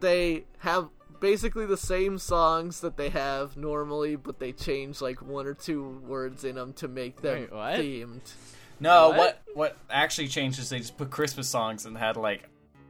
they 0.00 0.44
have 0.58 0.90
basically 1.18 1.64
the 1.64 1.76
same 1.78 2.18
songs 2.18 2.80
that 2.80 2.98
they 2.98 3.08
have 3.08 3.56
normally 3.56 4.16
but 4.16 4.38
they 4.38 4.52
change 4.52 5.00
like 5.00 5.22
one 5.22 5.46
or 5.46 5.54
two 5.54 6.02
words 6.06 6.44
in 6.44 6.56
them 6.56 6.74
to 6.74 6.86
make 6.86 7.22
them 7.22 7.40
Wait, 7.42 7.50
what? 7.52 7.80
themed 7.80 8.32
no, 8.78 9.08
What? 9.08 9.16
what? 9.16 9.42
what 9.54 9.76
actually 9.88 10.28
changed 10.28 10.58
is 10.58 10.68
they 10.68 10.80
just 10.80 10.98
put 10.98 11.08
Christmas 11.10 11.48
songs 11.48 11.86
and 11.86 11.96
had 11.96 12.18
like 12.18 12.42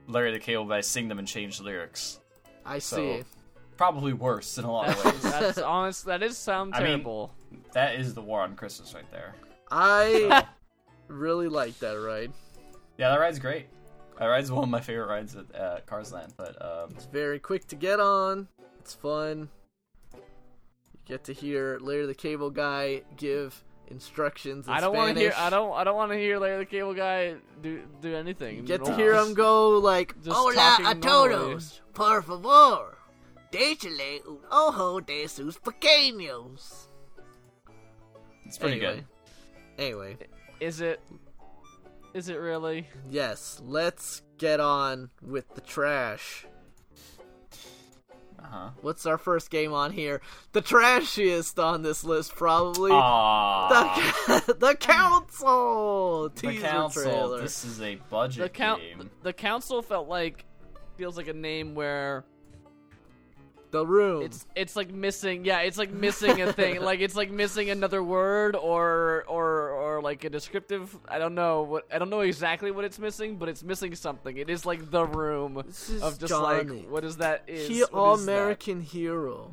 Larry 0.09 0.33
the 0.33 0.41
Cable 0.41 0.65
Guy 0.65 0.81
sing 0.81 1.07
them 1.07 1.21
and 1.21 1.29
change 1.29 1.59
the 1.59 1.63
lyrics. 1.65 2.19
i 2.67 2.81
So- 2.81 2.97
see 2.97 3.25
Probably 3.77 4.13
worse 4.13 4.57
in 4.59 4.65
a 4.65 4.71
lot 4.73 4.89
of 4.89 5.05
ways. 5.05 5.23
that's 5.23 5.59
honest. 5.59 6.05
That 6.07 6.23
is 6.23 6.37
sound 6.39 6.75
I 6.75 6.79
mean- 6.81 6.87
terrible. 6.89 7.33
that 7.73 7.97
is 7.97 8.15
the 8.15 8.23
war 8.23 8.41
on 8.43 8.55
Christmas 8.57 8.95
right 8.95 9.11
there. 9.11 9.35
i 9.71 10.45
really 11.09 11.49
like 11.49 11.79
that 11.81 11.95
ride 11.95 12.33
Yeah, 12.99 13.11
that 13.11 13.21
ride's 13.21 13.39
great. 13.39 13.67
That 14.19 14.27
ride's 14.27 14.51
one 14.53 14.63
of 14.63 14.71
my 14.71 14.81
favorite 14.81 15.09
rides 15.09 15.35
at 15.37 15.55
uh, 15.61 15.81
Cars 15.87 16.13
Land. 16.13 16.35
But 16.37 16.61
um, 16.65 16.91
it's 16.95 17.07
very 17.07 17.39
quick 17.41 17.67
to 17.69 17.77
get 17.77 17.99
on 18.01 18.47
it's 18.79 18.95
fun 18.95 19.49
you 20.13 20.21
get 21.07 21.25
to 21.25 21.33
hear 21.33 21.79
larry 21.81 22.07
the 22.07 22.15
cable 22.15 22.51
guy 22.51 23.03
give 23.17 23.65
instructions 23.89 24.67
in 24.69 24.73
I 24.73 24.81
don't 24.81 24.95
want 24.95 25.15
to 25.15 25.21
hear. 25.21 25.33
I 25.37 25.51
don't. 25.51 25.73
I 25.75 25.85
don't 25.85 25.97
want 25.97 26.11
to 26.13 26.17
hear 26.19 26.39
Larry 26.39 26.59
the 26.59 26.65
Cable 26.67 26.95
Guy 26.95 27.35
do 27.63 27.83
do 28.01 28.15
anything. 28.15 28.57
you 28.57 28.63
get 28.63 28.83
to 28.85 28.95
hear 28.97 29.15
him 29.15 29.35
go 29.35 29.79
like 29.79 30.15
Just 30.23 30.35
Hola 30.37 30.55
talking 30.55 30.87
a 30.87 30.95
normally. 30.95 31.35
todos, 31.55 31.81
por 31.93 32.23
favor. 32.23 32.97
Déjale 33.55 34.21
un 34.27 34.39
ojo 34.51 35.01
de 35.01 35.29
sus 35.29 35.57
pequeños. 35.59 36.89
it's 38.45 38.59
pretty 38.59 38.85
anyway. 38.85 39.05
anyway 39.79 40.17
Is 40.61 40.81
it? 40.81 41.01
Is 42.15 42.29
it 42.29 42.35
really? 42.39 42.89
Yes, 43.11 43.61
let's 43.65 44.23
get 44.39 44.59
on 44.61 45.11
with 45.23 45.55
the 45.55 45.61
trash. 45.61 46.47
Uh 48.39 48.47
huh. 48.47 48.71
What's 48.83 49.07
our 49.07 49.19
first 49.19 49.51
game 49.51 49.73
on 49.73 49.93
here? 49.93 50.21
The 50.53 50.61
trashiest 50.61 51.59
on 51.63 51.83
this 51.83 52.03
list, 52.05 52.35
probably. 52.37 52.91
Aww. 52.91 53.69
The, 54.47 54.55
the 54.59 54.75
Council 54.75 56.29
The 56.29 56.41
teaser 56.41 56.67
council. 56.67 57.03
trailer. 57.05 57.41
This 57.41 57.65
is 57.65 57.81
a 57.81 57.97
budget 58.11 58.43
The 58.43 58.49
count. 58.49 58.81
game. 58.83 59.11
The 59.23 59.33
council 59.33 59.81
felt 59.81 60.09
like 60.09 60.45
feels 60.97 61.17
like 61.17 61.29
a 61.29 61.33
name 61.33 61.75
where 61.75 62.25
the 63.75 63.85
room. 63.85 64.23
It's 64.23 64.47
it's 64.55 64.77
like 64.77 64.91
missing. 64.93 65.45
Yeah, 65.45 65.61
it's 65.61 65.77
like 65.77 65.91
missing 65.91 66.41
a 66.41 66.53
thing. 66.53 66.81
like 66.91 67.01
it's 67.01 67.17
like 67.17 67.31
missing 67.31 67.71
another 67.71 68.03
word 68.03 68.55
or 68.57 69.25
or 69.27 69.71
or 69.71 70.01
like 70.01 70.25
a 70.25 70.31
descriptive. 70.31 70.97
I 71.09 71.19
don't 71.19 71.35
know 71.35 71.63
what. 71.63 71.85
I 71.93 71.99
don't 71.99 72.09
know 72.09 72.21
exactly 72.21 72.71
what 72.71 72.85
it's 72.85 72.99
missing, 72.99 73.37
but 73.37 73.49
it's 73.49 73.63
missing 73.63 73.95
something. 73.95 74.37
It 74.37 74.49
is 74.49 74.65
like 74.65 74.91
the 74.91 75.05
room 75.05 75.61
This 75.67 76.01
of 76.01 76.19
just 76.19 76.31
Johnny. 76.31 76.83
like 76.83 76.91
what 76.91 77.05
is 77.05 77.17
that? 77.19 77.43
Is 77.47 77.69
he 77.69 77.83
all 77.85 78.15
is 78.15 78.25
that? 78.25 78.33
American 78.33 78.81
hero. 78.81 79.51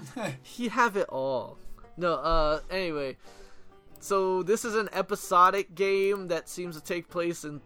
he 0.42 0.68
have 0.68 0.96
it 0.96 1.08
all. 1.08 1.56
No, 1.96 2.14
uh 2.14 2.60
anyway. 2.70 3.16
So 4.00 4.42
this 4.42 4.64
is 4.64 4.74
an 4.74 4.88
episodic 4.92 5.74
game 5.74 6.28
that 6.28 6.48
seems 6.48 6.76
to 6.76 6.82
take 6.82 7.08
place 7.08 7.44
in 7.44 7.60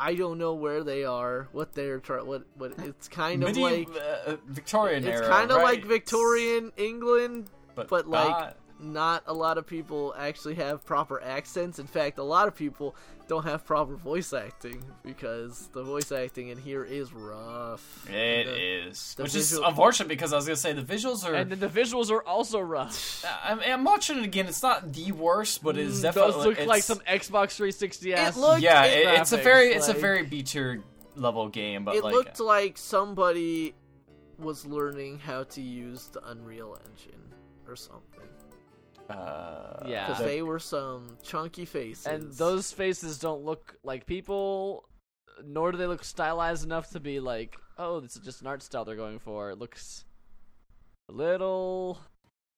I 0.00 0.14
don't 0.14 0.38
know 0.38 0.54
where 0.54 0.84
they 0.84 1.04
are, 1.04 1.48
what 1.52 1.72
they're 1.72 1.98
trying 2.00 2.26
what 2.26 2.44
what 2.56 2.72
it's 2.78 3.08
kind 3.08 3.42
of 3.42 3.56
like 3.56 3.88
uh, 4.26 4.36
Victorian 4.46 5.04
it's 5.04 5.20
era. 5.20 5.28
kind 5.28 5.50
of 5.50 5.58
right? 5.58 5.64
like 5.64 5.84
Victorian 5.84 6.72
England, 6.76 7.50
but, 7.74 7.88
but 7.88 8.08
like 8.08 8.28
not- 8.28 8.56
not 8.80 9.24
a 9.26 9.32
lot 9.34 9.58
of 9.58 9.66
people 9.66 10.14
actually 10.18 10.54
have 10.56 10.84
proper 10.84 11.22
accents. 11.22 11.78
In 11.78 11.86
fact, 11.86 12.18
a 12.18 12.22
lot 12.22 12.46
of 12.48 12.54
people 12.54 12.94
don't 13.26 13.44
have 13.44 13.64
proper 13.66 13.94
voice 13.94 14.32
acting 14.32 14.82
because 15.04 15.68
the 15.74 15.82
voice 15.82 16.10
acting 16.12 16.48
in 16.48 16.56
here 16.58 16.82
is 16.84 17.12
rough. 17.12 18.08
It 18.08 18.46
The- 18.46 18.88
is, 18.88 19.14
the 19.16 19.24
which 19.24 19.34
is 19.34 19.52
unfortunate 19.52 20.08
because 20.08 20.32
I 20.32 20.36
was 20.36 20.46
gonna 20.46 20.56
say 20.56 20.72
the 20.72 20.82
visuals 20.82 21.28
are. 21.28 21.34
And 21.34 21.50
the 21.50 21.68
visuals 21.68 22.10
are 22.10 22.22
also 22.22 22.58
rough. 22.60 23.24
I'm, 23.44 23.60
I'm 23.60 23.84
watching 23.84 24.18
it 24.18 24.24
again. 24.24 24.46
It's 24.46 24.62
not 24.62 24.92
the 24.92 25.12
worst, 25.12 25.62
but 25.62 25.76
it's 25.76 25.98
Mm, 25.98 26.02
definitely. 26.02 26.32
Those 26.32 26.46
look 26.58 26.66
like 26.66 26.82
some 26.82 27.00
Xbox 27.00 27.56
360 27.56 28.14
ass. 28.14 28.36
It 28.36 28.40
looked- 28.40 28.62
Yeah, 28.62 28.84
it- 28.84 29.06
it, 29.06 29.20
it's 29.20 29.32
a 29.32 29.36
very, 29.38 29.72
it's 29.72 29.88
a 29.88 29.92
very 29.94 30.22
B 30.24 30.42
tier 30.42 30.82
level 31.16 31.48
game, 31.48 31.84
but 31.84 31.96
it 31.96 32.04
like 32.04 32.14
looked 32.14 32.40
like 32.40 32.78
somebody 32.78 33.74
was 34.38 34.64
learning 34.64 35.18
how 35.18 35.42
to 35.42 35.60
use 35.60 36.08
the 36.12 36.24
Unreal 36.30 36.78
Engine 36.86 37.20
or 37.66 37.74
something. 37.76 38.04
Uh, 39.08 39.82
Yeah. 39.86 40.06
Because 40.08 40.24
they 40.24 40.42
were 40.42 40.58
some 40.58 41.16
chunky 41.22 41.64
faces. 41.64 42.06
and 42.06 42.32
those 42.32 42.72
faces 42.72 43.18
don't 43.18 43.44
look 43.44 43.76
like 43.82 44.06
people, 44.06 44.88
nor 45.44 45.72
do 45.72 45.78
they 45.78 45.86
look 45.86 46.04
stylized 46.04 46.64
enough 46.64 46.90
to 46.90 47.00
be 47.00 47.20
like, 47.20 47.56
oh, 47.78 48.00
this 48.00 48.16
is 48.16 48.22
just 48.22 48.40
an 48.40 48.46
art 48.46 48.62
style 48.62 48.84
they're 48.84 48.96
going 48.96 49.18
for. 49.18 49.50
It 49.50 49.58
looks 49.58 50.04
a 51.08 51.12
little. 51.12 51.98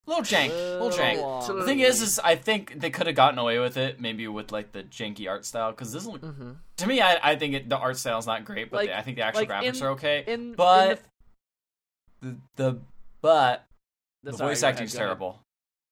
little 0.06 0.24
jank, 0.24 0.48
little 0.48 0.86
little 0.88 0.98
jank. 0.98 1.20
long. 1.20 1.58
The 1.58 1.64
thing 1.64 1.80
is, 1.80 2.00
is 2.02 2.18
I 2.18 2.34
think 2.34 2.80
they 2.80 2.90
could 2.90 3.06
have 3.06 3.14
gotten 3.16 3.38
away 3.38 3.58
with 3.58 3.76
it, 3.76 4.00
maybe 4.00 4.26
with 4.26 4.50
like 4.50 4.72
the 4.72 4.82
janky 4.82 5.28
art 5.28 5.44
style, 5.44 5.70
because 5.70 5.92
this 5.92 6.04
look 6.06 6.20
hmm 6.22 6.52
to 6.78 6.86
me, 6.86 7.00
I, 7.02 7.32
I 7.32 7.36
think 7.36 7.54
it, 7.54 7.68
the 7.68 7.76
art 7.76 7.98
style 7.98 8.18
is 8.18 8.26
not 8.26 8.44
great, 8.46 8.70
but 8.70 8.78
Like- 8.78 8.88
the, 8.88 8.98
I 8.98 9.02
think 9.02 9.18
the 9.18 9.22
actual 9.22 9.42
like 9.42 9.50
graphics 9.50 9.76
in- 9.80 9.82
are 9.86 9.90
okay. 9.90 10.24
In 10.26 10.40
in 10.40 10.52
but 10.54 11.00
the, 12.22 12.28
the, 12.56 12.72
the 12.72 12.78
but 13.22 13.66
the 14.22 14.32
sorry, 14.32 14.50
voice 14.52 14.62
go 14.62 14.66
ahead, 14.68 14.74
acting's 14.76 14.94
terrible, 14.94 15.38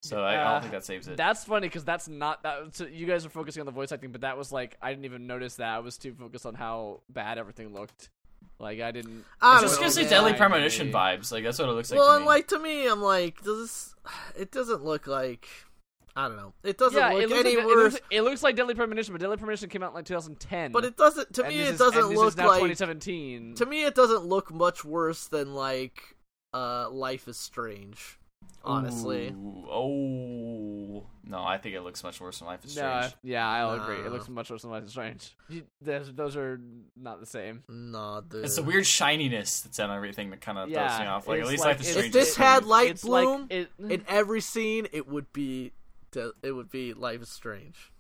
so 0.03 0.21
I, 0.23 0.35
I 0.35 0.37
Uh, 0.37 0.53
don't 0.53 0.61
think 0.63 0.73
that 0.73 0.85
saves 0.85 1.09
it. 1.09 1.17
That's 1.17 1.45
funny 1.45 1.67
because 1.69 1.85
that's 1.85 2.09
not 2.09 2.43
that. 2.45 2.75
So 2.77 2.87
you 2.87 3.07
guys 3.07 3.27
are 3.27 3.31
focusing 3.31 3.61
on 3.61 3.67
the 3.67 3.73
voice 3.73 3.93
acting, 3.93 4.13
but 4.13 4.21
that 4.23 4.37
was 4.39 4.53
like 4.53 4.77
I 4.83 4.91
didn't 4.91 5.05
even 5.07 5.27
notice 5.27 5.57
that. 5.57 5.69
I 5.69 5.79
was 5.81 5.99
too 5.99 6.15
focused 6.15 6.47
on 6.47 6.55
how 6.55 7.01
bad 7.09 7.39
everything 7.39 7.73
looked. 7.75 8.11
Like 8.61 8.81
I 8.81 8.91
didn't. 8.91 9.25
I 9.41 9.53
It 9.59 9.61
don't 9.61 9.63
just 9.63 9.77
know, 9.81 9.85
gives 9.87 9.97
me 9.97 10.03
man. 10.05 10.11
Deadly 10.11 10.33
Premonition 10.35 10.93
vibes. 10.93 11.31
Like 11.33 11.45
that's 11.45 11.59
what 11.59 11.69
it 11.69 11.73
looks 11.73 11.91
like. 11.91 11.99
well, 11.99 12.09
to 12.11 12.15
and 12.17 12.23
me. 12.25 12.29
like 12.29 12.49
to 12.49 12.59
me, 12.59 12.87
I'm 12.89 13.03
like, 13.03 13.43
does 13.43 13.59
this? 13.61 13.95
It 14.39 14.51
doesn't 14.53 14.85
look 14.85 15.07
like. 15.07 15.49
I 16.17 16.27
don't 16.27 16.37
know. 16.37 16.53
It 16.65 16.77
doesn't 16.79 16.99
yeah, 16.99 17.11
look 17.11 17.23
it 17.23 17.29
looks, 17.29 17.41
any 17.47 17.57
like, 17.57 17.65
it, 17.65 17.67
worse. 17.69 17.93
looks, 17.93 18.07
it 18.11 18.21
looks 18.23 18.43
like 18.43 18.57
Deadly 18.57 18.75
Premonition, 18.75 19.15
but 19.15 19.21
Deadly 19.21 19.37
Premonition 19.37 19.69
came 19.69 19.85
out 19.85 19.91
in 19.91 19.95
like 19.95 20.05
2010. 20.07 20.73
but 20.73 20.85
it 20.85 20.97
doesn't. 20.97 21.33
To 21.35 21.45
me, 21.45 21.59
this 21.59 21.69
it 21.69 21.73
is- 21.75 21.79
doesn't 21.79 22.03
and 22.03 22.11
this 22.11 22.19
look 22.19 22.29
is 22.29 22.37
now 22.37 22.47
like. 22.49 22.55
2017. 22.63 23.55
To 23.57 23.67
me, 23.67 23.85
it 23.85 23.95
doesn't 23.95 24.25
look 24.25 24.53
much 24.53 24.85
worse 24.85 25.29
than 25.29 25.55
like, 25.55 26.17
uh, 26.53 26.91
Life 26.91 27.29
is 27.29 27.37
Strange. 27.37 28.18
Honestly, 28.65 29.29
Ooh, 29.29 29.67
oh 29.71 31.07
no, 31.25 31.43
I 31.43 31.59
think 31.59 31.75
it 31.75 31.81
looks 31.83 32.03
much 32.03 32.21
worse 32.21 32.39
than 32.39 32.49
Life 32.49 32.65
is 32.65 32.73
Strange. 32.73 33.05
No, 33.07 33.11
yeah, 33.23 33.49
I'll 33.49 33.75
agree. 33.83 33.97
It 34.05 34.11
looks 34.13 34.29
much 34.29 34.51
worse 34.51 34.63
than 34.63 34.71
Life 34.71 34.85
is 34.85 34.91
Strange. 34.91 35.37
You, 35.49 35.63
those, 35.81 36.13
those 36.15 36.37
are 36.37 36.61
not 36.97 37.21
the 37.21 37.27
same. 37.27 37.63
nah, 37.69 38.21
dude. 38.21 38.45
It's 38.45 38.59
a 38.59 38.63
weird 38.63 38.85
shininess 38.87 39.61
that's 39.61 39.79
on 39.79 39.91
everything 39.91 40.31
that 40.31 40.41
kind 40.41 40.59
of 40.59 40.69
Yeah, 40.71 40.89
throws 40.89 41.01
me 41.01 41.07
off. 41.07 41.29
Like 41.29 41.41
at 41.41 41.47
least 41.47 41.65
like- 41.65 41.79
Life 41.79 41.81
is 41.83 41.87
if 41.89 41.93
Strange. 41.93 42.07
If 42.09 42.13
this 42.13 42.29
is 42.31 42.37
had 42.37 42.65
light 42.67 42.91
it's 42.91 43.03
bloom 43.03 43.43
like 43.43 43.51
it. 43.51 43.69
in 43.79 44.05
every 44.09 44.41
scene, 44.41 44.87
it 44.93 45.07
would 45.09 45.33
be. 45.33 45.73
de- 46.11 46.33
It 46.43 46.53
would 46.53 46.71
be 46.71 46.95
Life 46.95 47.23
is 47.23 47.29
Strange. 47.29 47.93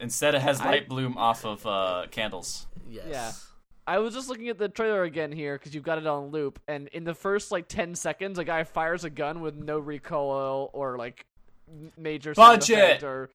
instead 0.00 0.34
it 0.34 0.42
has 0.42 0.60
I- 0.60 0.66
light 0.70 0.88
bloom 0.88 1.16
off 1.18 1.44
of 1.44 1.66
uh, 1.66 2.06
candles. 2.10 2.66
Yes. 2.88 3.04
Yeah. 3.10 3.32
I 3.86 3.98
was 3.98 4.14
just 4.14 4.28
looking 4.28 4.48
at 4.48 4.58
the 4.58 4.68
trailer 4.68 5.02
again 5.02 5.32
here 5.32 5.58
because 5.58 5.74
you've 5.74 5.84
got 5.84 5.98
it 5.98 6.06
on 6.06 6.30
loop, 6.30 6.58
and 6.66 6.88
in 6.88 7.04
the 7.04 7.14
first 7.14 7.52
like 7.52 7.68
ten 7.68 7.94
seconds, 7.94 8.38
a 8.38 8.44
guy 8.44 8.64
fires 8.64 9.04
a 9.04 9.10
gun 9.10 9.40
with 9.40 9.56
no 9.56 9.78
recoil 9.78 10.70
or 10.72 10.96
like 10.96 11.26
major 11.96 12.34
Budget! 12.34 12.78
effect 12.78 13.02
or 13.02 13.30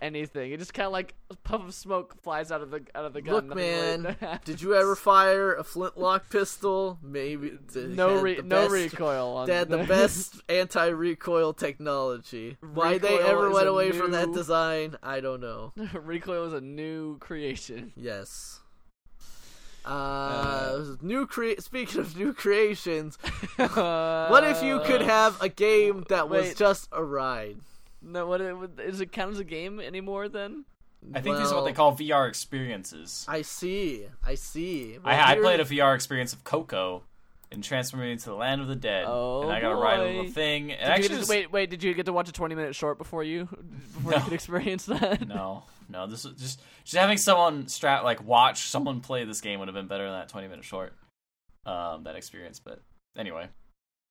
anything. 0.00 0.52
It 0.52 0.58
just 0.58 0.74
kind 0.74 0.86
of 0.86 0.92
like 0.92 1.14
a 1.30 1.36
puff 1.36 1.62
of 1.62 1.74
smoke 1.74 2.20
flies 2.22 2.50
out 2.52 2.60
of 2.60 2.70
the 2.70 2.82
out 2.94 3.04
of 3.04 3.12
the 3.12 3.22
gun. 3.22 3.34
Look, 3.34 3.54
really 3.54 3.70
man, 3.70 4.04
happens. 4.20 4.44
Did 4.44 4.62
you 4.62 4.74
ever 4.74 4.94
fire 4.94 5.54
a 5.54 5.64
flintlock 5.64 6.30
pistol? 6.30 6.98
Maybe. 7.02 7.58
no 7.74 8.20
re- 8.20 8.40
no 8.42 8.68
best- 8.68 8.70
recoil 8.72 9.36
on 9.36 9.46
They 9.46 9.54
had 9.54 9.68
the 9.68 9.84
best 9.84 10.40
anti-recoil 10.48 11.54
technology. 11.54 12.56
Why 12.60 12.98
they 12.98 13.18
ever 13.18 13.50
went 13.50 13.68
away 13.68 13.92
from 13.92 14.12
that 14.12 14.32
design, 14.32 14.96
I 15.02 15.20
don't 15.20 15.40
know. 15.40 15.72
recoil 15.94 16.44
is 16.44 16.52
a 16.52 16.60
new 16.60 17.18
creation. 17.18 17.92
Yes. 17.96 18.60
Uh, 19.88 20.96
new 21.00 21.26
crea- 21.26 21.56
Speaking 21.58 22.00
of 22.00 22.16
new 22.16 22.32
creations, 22.34 23.16
what 23.56 24.44
if 24.44 24.62
you 24.62 24.80
could 24.84 25.02
have 25.02 25.40
a 25.40 25.48
game 25.48 26.04
that 26.08 26.28
was 26.28 26.48
wait. 26.48 26.56
just 26.56 26.88
a 26.92 27.02
ride? 27.02 27.56
No, 28.02 28.26
what 28.26 28.40
is 28.80 29.00
it 29.00 29.12
count 29.12 29.32
as 29.32 29.38
a 29.38 29.44
game 29.44 29.80
anymore? 29.80 30.28
Then 30.28 30.64
I 31.14 31.20
think 31.20 31.38
these 31.38 31.50
are 31.50 31.56
what 31.56 31.64
they 31.64 31.72
call 31.72 31.94
VR 31.96 32.28
experiences. 32.28 33.24
I 33.28 33.42
see. 33.42 34.06
I 34.24 34.34
see. 34.34 34.98
Well, 35.04 35.14
I, 35.14 35.32
I 35.32 35.34
played 35.36 35.60
a 35.60 35.64
VR 35.64 35.94
experience 35.94 36.32
of 36.32 36.44
Coco 36.44 37.02
and 37.50 37.64
transformed 37.64 38.06
into 38.10 38.26
the 38.26 38.34
land 38.34 38.60
of 38.60 38.68
the 38.68 38.76
dead, 38.76 39.04
Oh, 39.08 39.42
and 39.42 39.52
I 39.52 39.60
got 39.60 39.70
to 39.70 39.76
ride 39.76 40.00
a 40.00 40.04
little 40.04 40.30
thing. 40.30 40.70
And 40.72 40.80
Did 40.80 40.86
you 40.86 40.92
actually, 40.92 41.02
get 41.02 41.08
to- 41.14 41.18
just- 41.20 41.30
wait, 41.30 41.50
wait. 41.52 41.70
Did 41.70 41.82
you 41.82 41.94
get 41.94 42.06
to 42.06 42.12
watch 42.12 42.28
a 42.28 42.32
twenty-minute 42.32 42.74
short 42.74 42.98
before 42.98 43.24
you 43.24 43.48
before 43.94 44.10
No. 44.12 44.16
you 44.18 44.22
could 44.24 44.32
experience 44.34 44.84
that? 44.86 45.26
no, 45.26 45.64
no, 45.88 46.06
this 46.06 46.24
is 46.24 46.32
just 46.40 46.60
just 46.84 46.96
having 46.96 47.18
someone 47.18 47.66
strap 47.68 48.04
like 48.04 48.22
watch 48.24 48.68
someone 48.68 49.00
play 49.00 49.24
this 49.24 49.40
game 49.40 49.58
would 49.58 49.68
have 49.68 49.74
been 49.74 49.86
better 49.88 50.04
than 50.04 50.12
that 50.18 50.28
twenty 50.28 50.48
minute 50.48 50.64
short. 50.64 50.94
Um, 51.66 52.04
that 52.04 52.16
experience, 52.16 52.60
but 52.60 52.80
anyway, 53.16 53.48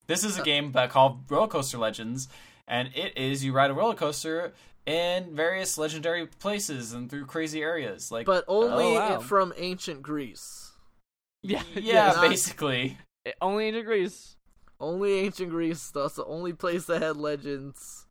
this 0.07 0.23
Uh, 0.23 0.27
is 0.27 0.37
a 0.37 0.43
game 0.43 0.73
that 0.73 0.89
called 0.91 1.29
Roller 1.29 1.47
Coaster 1.47 1.77
Legends, 1.77 2.27
and 2.67 2.89
it 2.95 3.17
is 3.17 3.43
you 3.43 3.51
ride 3.53 3.71
a 3.71 3.73
roller 3.73 3.95
coaster 3.95 4.53
in 4.85 5.35
various 5.35 5.77
legendary 5.77 6.27
places 6.27 6.93
and 6.93 7.09
through 7.09 7.25
crazy 7.25 7.61
areas. 7.63 8.11
Like, 8.11 8.25
but 8.25 8.45
only 8.47 8.85
Oh, 8.85 8.93
wow. 8.93 9.19
from 9.19 9.53
ancient 9.57 10.01
Greece. 10.03 10.71
Yeah, 11.43 11.63
yeah, 11.75 12.07
not- 12.07 12.27
basically. 12.29 12.97
It 13.25 13.35
only 13.41 13.67
in 13.69 13.85
Greece. 13.85 14.35
Only 14.79 15.13
ancient 15.19 15.49
Greece. 15.49 15.89
That's 15.91 16.15
the 16.15 16.25
only 16.25 16.51
place 16.53 16.85
that 16.85 17.01
had 17.01 17.17
legends, 17.17 18.05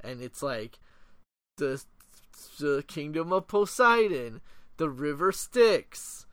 and 0.00 0.20
it's 0.20 0.42
like 0.42 0.78
the 1.58 1.82
the 2.58 2.84
kingdom 2.86 3.32
of 3.32 3.48
Poseidon, 3.48 4.40
the 4.76 4.88
river 4.90 5.32
Styx, 5.32 6.26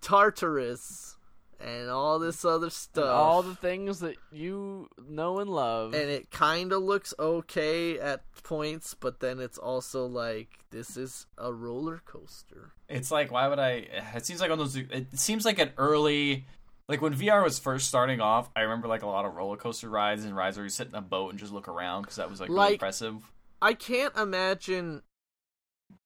Tartarus, 0.00 1.16
and 1.58 1.88
all 1.90 2.18
this 2.18 2.44
other 2.44 2.66
And 2.66 2.72
stuff. 2.72 3.04
all 3.06 3.42
the 3.42 3.54
things 3.54 4.00
that 4.00 4.16
you 4.30 4.88
know 5.08 5.38
and 5.38 5.48
love. 5.50 5.94
and 5.94 6.10
it 6.10 6.30
kind 6.30 6.72
of 6.72 6.82
looks 6.82 7.14
okay 7.18 7.98
at 7.98 8.22
points, 8.42 8.94
but 8.94 9.20
then 9.20 9.40
it's 9.40 9.58
also 9.58 10.06
like 10.06 10.48
this 10.70 10.96
is 10.96 11.26
a 11.38 11.52
roller 11.52 12.02
coaster. 12.04 12.72
It's 12.88 13.10
like, 13.10 13.32
why 13.32 13.48
would 13.48 13.58
I? 13.58 13.86
It 14.14 14.26
seems 14.26 14.40
like 14.40 14.50
on 14.50 14.58
those. 14.58 14.76
It 14.76 15.18
seems 15.18 15.44
like 15.44 15.58
an 15.58 15.72
early, 15.78 16.44
like 16.88 17.00
when 17.00 17.14
VR 17.14 17.42
was 17.42 17.58
first 17.58 17.88
starting 17.88 18.20
off. 18.20 18.48
I 18.54 18.60
remember 18.60 18.86
like 18.86 19.02
a 19.02 19.06
lot 19.08 19.24
of 19.24 19.34
roller 19.34 19.56
coaster 19.56 19.88
rides 19.88 20.24
and 20.24 20.36
rides 20.36 20.56
where 20.56 20.64
you 20.64 20.70
sit 20.70 20.88
in 20.88 20.94
a 20.94 21.00
boat 21.00 21.30
and 21.30 21.38
just 21.38 21.52
look 21.52 21.68
around 21.68 22.02
because 22.02 22.16
that 22.16 22.30
was 22.30 22.38
like, 22.38 22.48
really 22.48 22.60
Like- 22.60 22.72
impressive. 22.74 23.16
I 23.62 23.72
can't 23.72 24.14
imagine. 24.16 25.02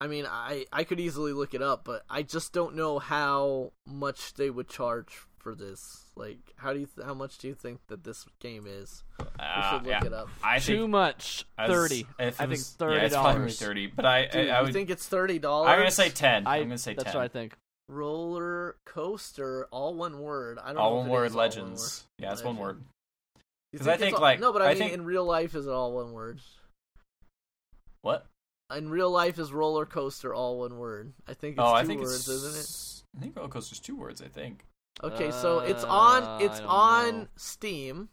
I 0.01 0.07
mean, 0.07 0.27
I 0.27 0.67
I 0.73 0.85
could 0.85 1.01
easily 1.01 1.33
look 1.33 1.55
it 1.55 1.63
up, 1.63 1.85
but 1.85 2.03
I 2.09 2.23
just 2.23 2.53
don't 2.53 2.75
know 2.77 2.99
how 2.99 3.73
much 3.87 4.35
they 4.35 4.51
would 4.51 4.69
charge 4.69 5.19
for 5.39 5.55
this. 5.55 6.05
Like, 6.17 6.39
how 6.57 6.73
do 6.75 6.81
you 6.81 6.87
th- 6.87 7.07
how 7.07 7.15
much 7.15 7.39
do 7.39 7.49
you 7.49 7.55
think 7.55 7.81
that 7.89 8.05
this 8.05 8.27
game 8.41 8.67
is? 8.67 9.03
We 9.19 9.27
Uh, 9.39 9.71
should 9.71 9.83
look 9.87 9.91
yeah. 9.91 10.05
it 10.05 10.13
up. 10.13 10.29
I 10.43 10.59
Too 10.59 10.81
think 10.83 10.91
much. 10.91 11.45
I 11.57 11.69
was- 11.69 11.77
Thirty. 11.77 12.01
if 12.01 12.09
it 12.19 12.27
I 12.27 12.31
think 12.47 12.51
was- 12.51 12.71
thirty 12.73 12.97
Yeah, 12.97 13.05
it's 13.05 13.15
probably 13.15 13.51
thirty, 13.53 13.87
but 13.87 14.05
I, 14.05 14.27
Dude, 14.27 14.49
I, 14.49 14.57
I 14.57 14.59
you 14.61 14.65
would. 14.67 14.73
think 14.75 14.91
it's 14.91 15.07
thirty 15.07 15.39
dollars? 15.39 15.69
I'm 15.71 15.79
gonna 15.79 15.91
say 15.91 16.11
ten. 16.11 16.47
I, 16.47 16.59
am 16.59 16.65
gonna 16.65 16.79
say 16.79 16.93
that's 16.95 17.05
ten. 17.13 17.15
what 17.17 17.25
I 17.25 17.29
think. 17.29 17.55
roller 17.89 18.77
coaster, 18.87 19.67
all 19.71 19.95
one 19.95 20.21
word. 20.21 20.59
I 20.63 20.69
don't. 20.69 20.79
All 20.79 20.97
if 21.01 21.01
one 21.03 21.09
word 21.11 21.25
is 21.27 21.33
all 21.33 21.39
one 21.39 21.47
legends. 21.49 22.07
Yeah, 22.19 22.33
it's 22.33 22.45
one 22.45 22.57
word. 22.57 22.83
You 23.73 23.79
'Cause 23.79 23.89
I 23.89 23.97
think, 23.97 24.17
all- 24.17 24.23
like- 24.23 24.41
no, 24.41 24.53
but 24.53 24.63
I, 24.63 24.67
I 24.67 24.69
mean, 24.71 24.79
think- 24.79 24.93
in 24.95 25.05
real 25.05 25.25
life, 25.25 25.55
is 25.55 25.67
it 25.67 25.71
all 25.73 25.93
one 25.93 26.13
word? 26.13 26.41
What? 28.03 28.27
In 28.77 28.89
real 28.91 29.11
life, 29.11 29.39
is 29.39 29.53
roller 29.53 29.87
coaster 29.87 30.35
all 30.35 30.61
one 30.61 30.79
word? 30.79 31.13
I 31.27 31.35
think 31.35 31.55
it's 31.57 31.63
oh, 31.63 31.71
two 31.71 31.75
I 31.75 31.85
think 31.85 32.01
words, 32.01 32.15
it's. 32.17 32.29
isn't 32.29 33.05
it? 33.15 33.19
I 33.19 33.21
think 33.23 33.37
roller 33.37 33.49
coaster's 33.49 33.81
two 33.81 33.97
words. 33.97 34.23
I 34.23 34.29
think. 34.29 34.65
Okay, 35.03 35.31
so 35.31 35.61
it's 35.61 35.83
Uh, 35.85 35.89
on 35.89 36.43
it's 36.43 36.57
I 36.57 36.61
don't 36.61 36.69
on 36.69 37.19
know. 37.21 37.27
Steam 37.37 38.09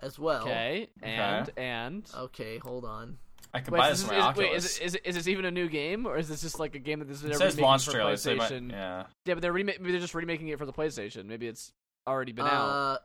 as 0.00 0.18
well. 0.18 0.42
Okay, 0.42 0.88
and 1.02 1.50
and 1.56 2.10
Okay, 2.16 2.58
hold 2.58 2.84
on. 2.84 3.18
I 3.54 3.60
could 3.60 3.72
wait, 3.72 3.78
buy 3.78 3.90
is, 3.90 4.02
this 4.02 4.08
this, 4.08 4.10
my 4.10 4.30
is, 4.30 4.36
wait, 4.36 4.46
Oculus. 4.46 4.64
is, 4.64 4.94
is, 4.94 5.00
is 5.04 5.14
this 5.14 5.28
even 5.28 5.44
a 5.46 5.50
new 5.50 5.68
game, 5.68 6.06
or 6.06 6.18
is 6.18 6.28
this 6.28 6.40
just 6.42 6.58
like 6.58 6.74
a 6.74 6.78
game 6.78 6.98
that 6.98 7.06
this 7.08 7.18
is 7.18 7.24
it 7.24 7.32
says 7.34 7.40
remaking 7.40 7.64
launch 7.64 7.84
for 7.86 7.92
trailer, 7.92 8.16
so 8.16 8.34
might, 8.36 8.50
PlayStation? 8.50 8.70
yeah. 8.70 9.04
Yeah, 9.24 9.34
but 9.34 9.40
they're 9.42 9.52
rema- 9.52 9.72
maybe 9.80 9.92
they're 9.92 10.00
just 10.00 10.14
remaking 10.14 10.48
it 10.48 10.58
for 10.58 10.66
the 10.66 10.72
PlayStation. 10.72 11.24
Maybe 11.26 11.46
it's 11.46 11.72
already 12.06 12.32
been 12.32 12.46
out. 12.46 12.68
Uh, 12.68 12.98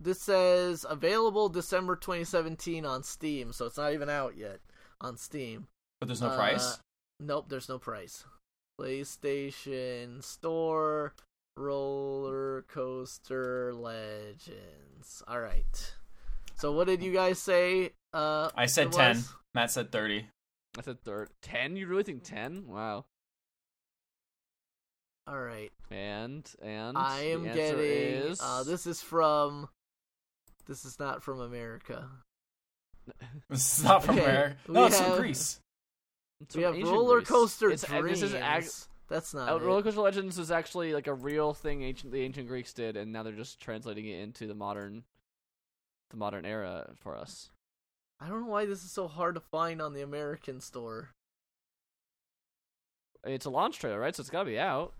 this 0.00 0.20
says 0.22 0.86
available 0.88 1.48
December 1.50 1.96
2017 1.96 2.84
on 2.86 3.02
Steam, 3.02 3.52
so 3.52 3.66
it's 3.66 3.76
not 3.76 3.92
even 3.92 4.08
out 4.08 4.36
yet 4.36 4.60
on 5.00 5.16
Steam. 5.18 5.66
But 6.04 6.08
there's 6.08 6.20
no 6.20 6.28
Uh, 6.28 6.36
price. 6.36 6.78
Nope, 7.18 7.46
there's 7.48 7.68
no 7.70 7.78
price. 7.78 8.24
PlayStation 8.78 10.22
Store 10.22 11.14
Roller 11.56 12.60
Coaster 12.68 13.72
Legends. 13.72 15.22
All 15.26 15.40
right. 15.40 15.94
So 16.56 16.72
what 16.72 16.88
did 16.88 17.02
you 17.02 17.10
guys 17.10 17.38
say? 17.38 17.92
Uh, 18.12 18.50
I 18.54 18.66
said 18.66 18.92
ten. 18.92 19.16
was? 19.16 19.32
Matt 19.54 19.70
said 19.70 19.90
thirty. 19.90 20.28
I 20.76 20.82
said 20.82 21.00
third. 21.04 21.30
Ten? 21.40 21.74
You 21.76 21.86
really 21.86 22.02
think 22.02 22.22
ten? 22.22 22.66
Wow. 22.66 23.06
All 25.26 25.40
right. 25.40 25.72
And 25.90 26.46
and 26.60 26.98
I 26.98 27.20
am 27.28 27.44
getting. 27.44 27.80
is 27.80 28.40
Uh, 28.42 28.62
this 28.64 28.86
is 28.86 29.00
from. 29.00 29.70
This 30.66 30.84
is 30.84 30.98
not 31.00 31.22
from 31.22 31.40
America. 31.40 32.10
This 33.48 33.78
is 33.78 33.84
not 33.84 34.02
from 34.04 34.16
Okay, 34.18 34.24
America. 34.24 34.56
we 34.66 34.74
No, 34.74 34.84
it's 34.86 34.98
have- 34.98 35.08
from 35.14 35.18
Greece. 35.18 35.60
It's 36.44 36.56
we 36.56 36.62
have 36.62 36.76
Roller 36.80 37.16
Greece. 37.16 37.28
Coaster 37.28 37.70
It's, 37.70 37.84
Dreams. 37.86 38.20
This 38.20 38.30
is 38.30 38.34
ag- 38.34 38.68
That's 39.08 39.32
not 39.34 39.50
uh. 39.50 39.60
Roller 39.60 39.82
Coaster 39.82 40.00
Legends 40.00 40.38
is 40.38 40.50
actually 40.50 40.92
like 40.92 41.06
a 41.06 41.14
real 41.14 41.54
thing 41.54 41.82
ancient 41.82 42.12
the 42.12 42.20
ancient 42.22 42.48
Greeks 42.48 42.72
did, 42.72 42.96
and 42.96 43.12
now 43.12 43.22
they're 43.22 43.32
just 43.32 43.60
translating 43.60 44.06
it 44.06 44.20
into 44.20 44.46
the 44.46 44.54
modern, 44.54 45.04
the 46.10 46.16
modern 46.16 46.44
era 46.44 46.90
for 47.00 47.16
us. 47.16 47.50
I 48.20 48.28
don't 48.28 48.42
know 48.42 48.50
why 48.50 48.66
this 48.66 48.84
is 48.84 48.90
so 48.90 49.08
hard 49.08 49.34
to 49.34 49.40
find 49.40 49.80
on 49.82 49.92
the 49.94 50.02
American 50.02 50.60
store. 50.60 51.10
It's 53.24 53.46
a 53.46 53.50
launch 53.50 53.78
trailer, 53.78 53.98
right? 53.98 54.14
So 54.14 54.20
it's 54.20 54.30
gotta 54.30 54.44
be 54.44 54.58
out. 54.58 54.92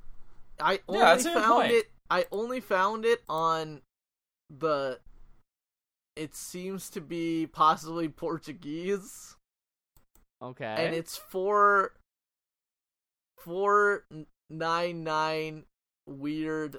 I 0.61 0.81
only 0.89 1.01
Yeah, 1.01 1.17
found 1.35 1.71
it. 1.71 1.91
I 2.11 2.27
only 2.33 2.61
found 2.61 3.05
it 3.05 3.23
on 3.29 3.83
the. 4.51 4.99
It 6.17 6.35
seems 6.35 6.91
to 6.91 7.01
be 7.01 7.47
possibly 7.47 8.09
Portuguese, 8.09 9.37
Okay. 10.45 10.75
and 10.79 10.95
it's 10.95 11.17
four. 11.17 11.93
Four 13.39 14.05
nine 14.49 15.05
nine 15.05 15.65
weird 16.07 16.79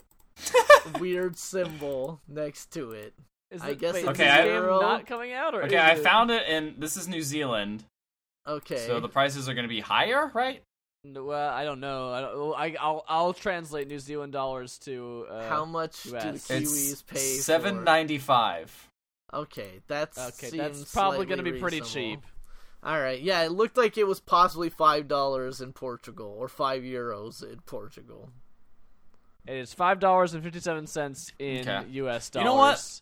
weird 0.99 1.38
symbol 1.38 2.22
next 2.28 2.72
to 2.74 2.91
it. 2.91 3.13
Is 3.51 3.61
I 3.61 3.70
it- 3.70 3.80
guess 3.80 3.93
wait, 3.93 3.99
it's 4.05 4.11
is 4.11 4.18
this 4.18 4.28
Okay, 4.28 4.57
I- 4.57 4.59
not 4.82 5.05
coming 5.05 5.32
out, 5.34 5.53
or 5.53 5.63
Okay, 5.63 5.76
is 5.76 5.82
I 5.82 5.91
it- 5.93 6.03
found 6.03 6.32
it, 6.32 6.43
and 6.47 6.76
this 6.82 6.97
is 6.97 7.07
New 7.07 7.22
Zealand, 7.22 7.84
Okay. 8.47 8.78
so 8.88 8.99
the 8.99 9.07
prices 9.09 9.47
are 9.47 9.53
going 9.53 9.63
to 9.66 9.70
be 9.70 9.80
higher, 9.82 10.32
right? 10.34 10.63
No, 11.03 11.24
Well, 11.26 11.49
I 11.53 11.63
don't 11.66 11.80
know. 11.80 12.11
I 12.11 12.22
don't, 12.22 12.55
I, 12.55 12.76
I'll 12.82 13.05
I'll 13.07 13.34
translate 13.34 13.88
New 13.88 13.99
Zealand 13.99 14.34
dollars 14.34 14.80
to 14.80 15.28
uh, 15.30 15.47
How 15.47 15.66
much 15.66 16.01
do 16.03 16.11
the 16.11 16.18
Kiwis 16.18 16.91
It's 16.93 17.01
pay? 17.03 17.20
seven 17.20 17.78
for... 17.78 17.84
ninety 17.84 18.18
five. 18.18 18.72
Okay, 19.32 19.82
that's 19.88 20.18
Okay, 20.18 20.57
that's 20.57 20.91
probably 20.91 21.28
gonna 21.28 21.43
be 21.43 21.59
pretty 21.59 21.82
reasonable. 21.82 22.16
cheap. 22.16 22.26
All 22.86 23.01
right, 23.01 23.19
yeah, 23.19 23.41
it 23.41 23.51
looked 23.51 23.77
like 23.77 23.97
it 23.97 24.05
was 24.05 24.19
possibly 24.19 24.69
five 24.69 25.07
dollars 25.07 25.59
in 25.59 25.73
Portugal 25.73 26.36
or 26.38 26.47
five 26.47 26.83
euros 26.83 27.41
in 27.41 27.59
Portugal. 27.65 28.29
It 29.47 29.55
is 29.55 29.73
five 29.73 29.99
dollars 29.99 30.36
and 30.36 30.43
fifty 30.43 30.59
seven 30.59 30.86
cents 30.86 31.31
in 31.39 31.67
Okay. 31.67 31.83
U.S. 31.93 32.29
You 32.33 32.41
dollars. 32.41 32.45
know 32.45 32.55
what? 32.55 33.01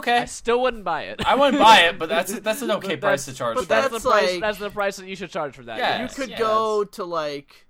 Okay, 0.00 0.18
I 0.18 0.24
still 0.26 0.62
wouldn't 0.62 0.84
buy 0.84 1.04
it. 1.04 1.22
I 1.26 1.34
wouldn't 1.34 1.62
buy 1.62 1.80
it, 1.82 1.98
but 1.98 2.08
that's 2.08 2.40
that's 2.40 2.62
an 2.62 2.70
okay 2.72 2.96
price 2.96 3.26
to 3.26 3.34
charge 3.34 3.56
but 3.56 3.64
for. 3.64 3.68
that's, 3.68 3.88
that's 3.90 4.02
the 4.02 4.10
price. 4.10 4.40
That's 4.40 4.58
the 4.58 4.70
price 4.70 4.96
that 4.96 5.06
you 5.06 5.16
should 5.16 5.30
charge 5.30 5.54
for 5.54 5.64
that. 5.64 5.78
Yeah. 5.78 6.02
you 6.02 6.08
could 6.08 6.30
yes. 6.30 6.38
go 6.38 6.84
to 6.84 7.04
like, 7.04 7.66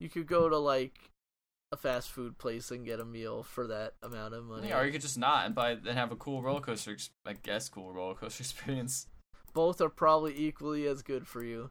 you 0.00 0.10
could 0.10 0.26
go 0.26 0.50
to 0.50 0.58
like 0.58 0.98
a 1.72 1.76
fast 1.76 2.10
food 2.10 2.38
place 2.38 2.70
and 2.70 2.86
get 2.86 3.00
a 3.00 3.04
meal 3.04 3.42
for 3.42 3.66
that 3.66 3.94
amount 4.02 4.34
of 4.34 4.44
money. 4.44 4.68
Yeah, 4.68 4.80
or 4.80 4.86
you 4.86 4.92
could 4.92 5.02
just 5.02 5.18
not 5.18 5.46
and 5.46 5.54
buy 5.54 5.72
and 5.72 5.86
have 5.88 6.12
a 6.12 6.16
cool 6.16 6.42
roller 6.42 6.60
coaster. 6.60 6.96
I 7.26 7.34
guess 7.34 7.70
cool 7.70 7.90
roller 7.90 8.14
coaster 8.14 8.42
experience. 8.42 9.06
Both 9.52 9.80
are 9.80 9.88
probably 9.88 10.34
equally 10.38 10.86
as 10.86 11.02
good 11.02 11.26
for 11.26 11.42
you. 11.42 11.70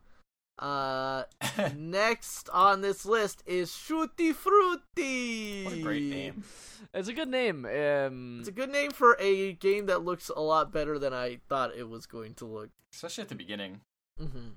Uh, 0.59 1.23
next 1.75 2.49
on 2.49 2.81
this 2.81 3.05
list 3.05 3.43
is 3.45 3.69
Shooty 3.71 4.33
Fruity. 4.33 5.63
what 5.65 5.73
a 5.73 5.81
great 5.81 6.03
name. 6.03 6.43
It's 6.93 7.07
a 7.07 7.13
good 7.13 7.27
name. 7.29 7.65
Um, 7.65 8.37
It's 8.39 8.49
a 8.49 8.53
good 8.53 8.71
name 8.71 8.91
for 8.91 9.15
a 9.19 9.53
game 9.53 9.85
that 9.85 10.03
looks 10.03 10.29
a 10.35 10.41
lot 10.41 10.71
better 10.71 10.97
than 10.97 11.13
I 11.13 11.39
thought 11.47 11.75
it 11.77 11.87
was 11.89 12.05
going 12.07 12.33
to 12.35 12.45
look. 12.45 12.69
Especially 12.93 13.21
at 13.23 13.29
the 13.29 13.35
beginning. 13.35 13.81
hmm 14.19 14.49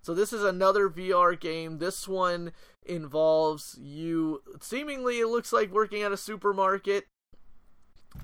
So 0.00 0.14
this 0.14 0.32
is 0.32 0.42
another 0.42 0.88
VR 0.88 1.38
game. 1.38 1.78
This 1.78 2.08
one 2.08 2.52
involves 2.86 3.78
you. 3.80 4.42
Seemingly, 4.60 5.20
it 5.20 5.26
looks 5.28 5.52
like 5.52 5.70
working 5.70 6.02
at 6.02 6.12
a 6.12 6.16
supermarket. 6.16 7.04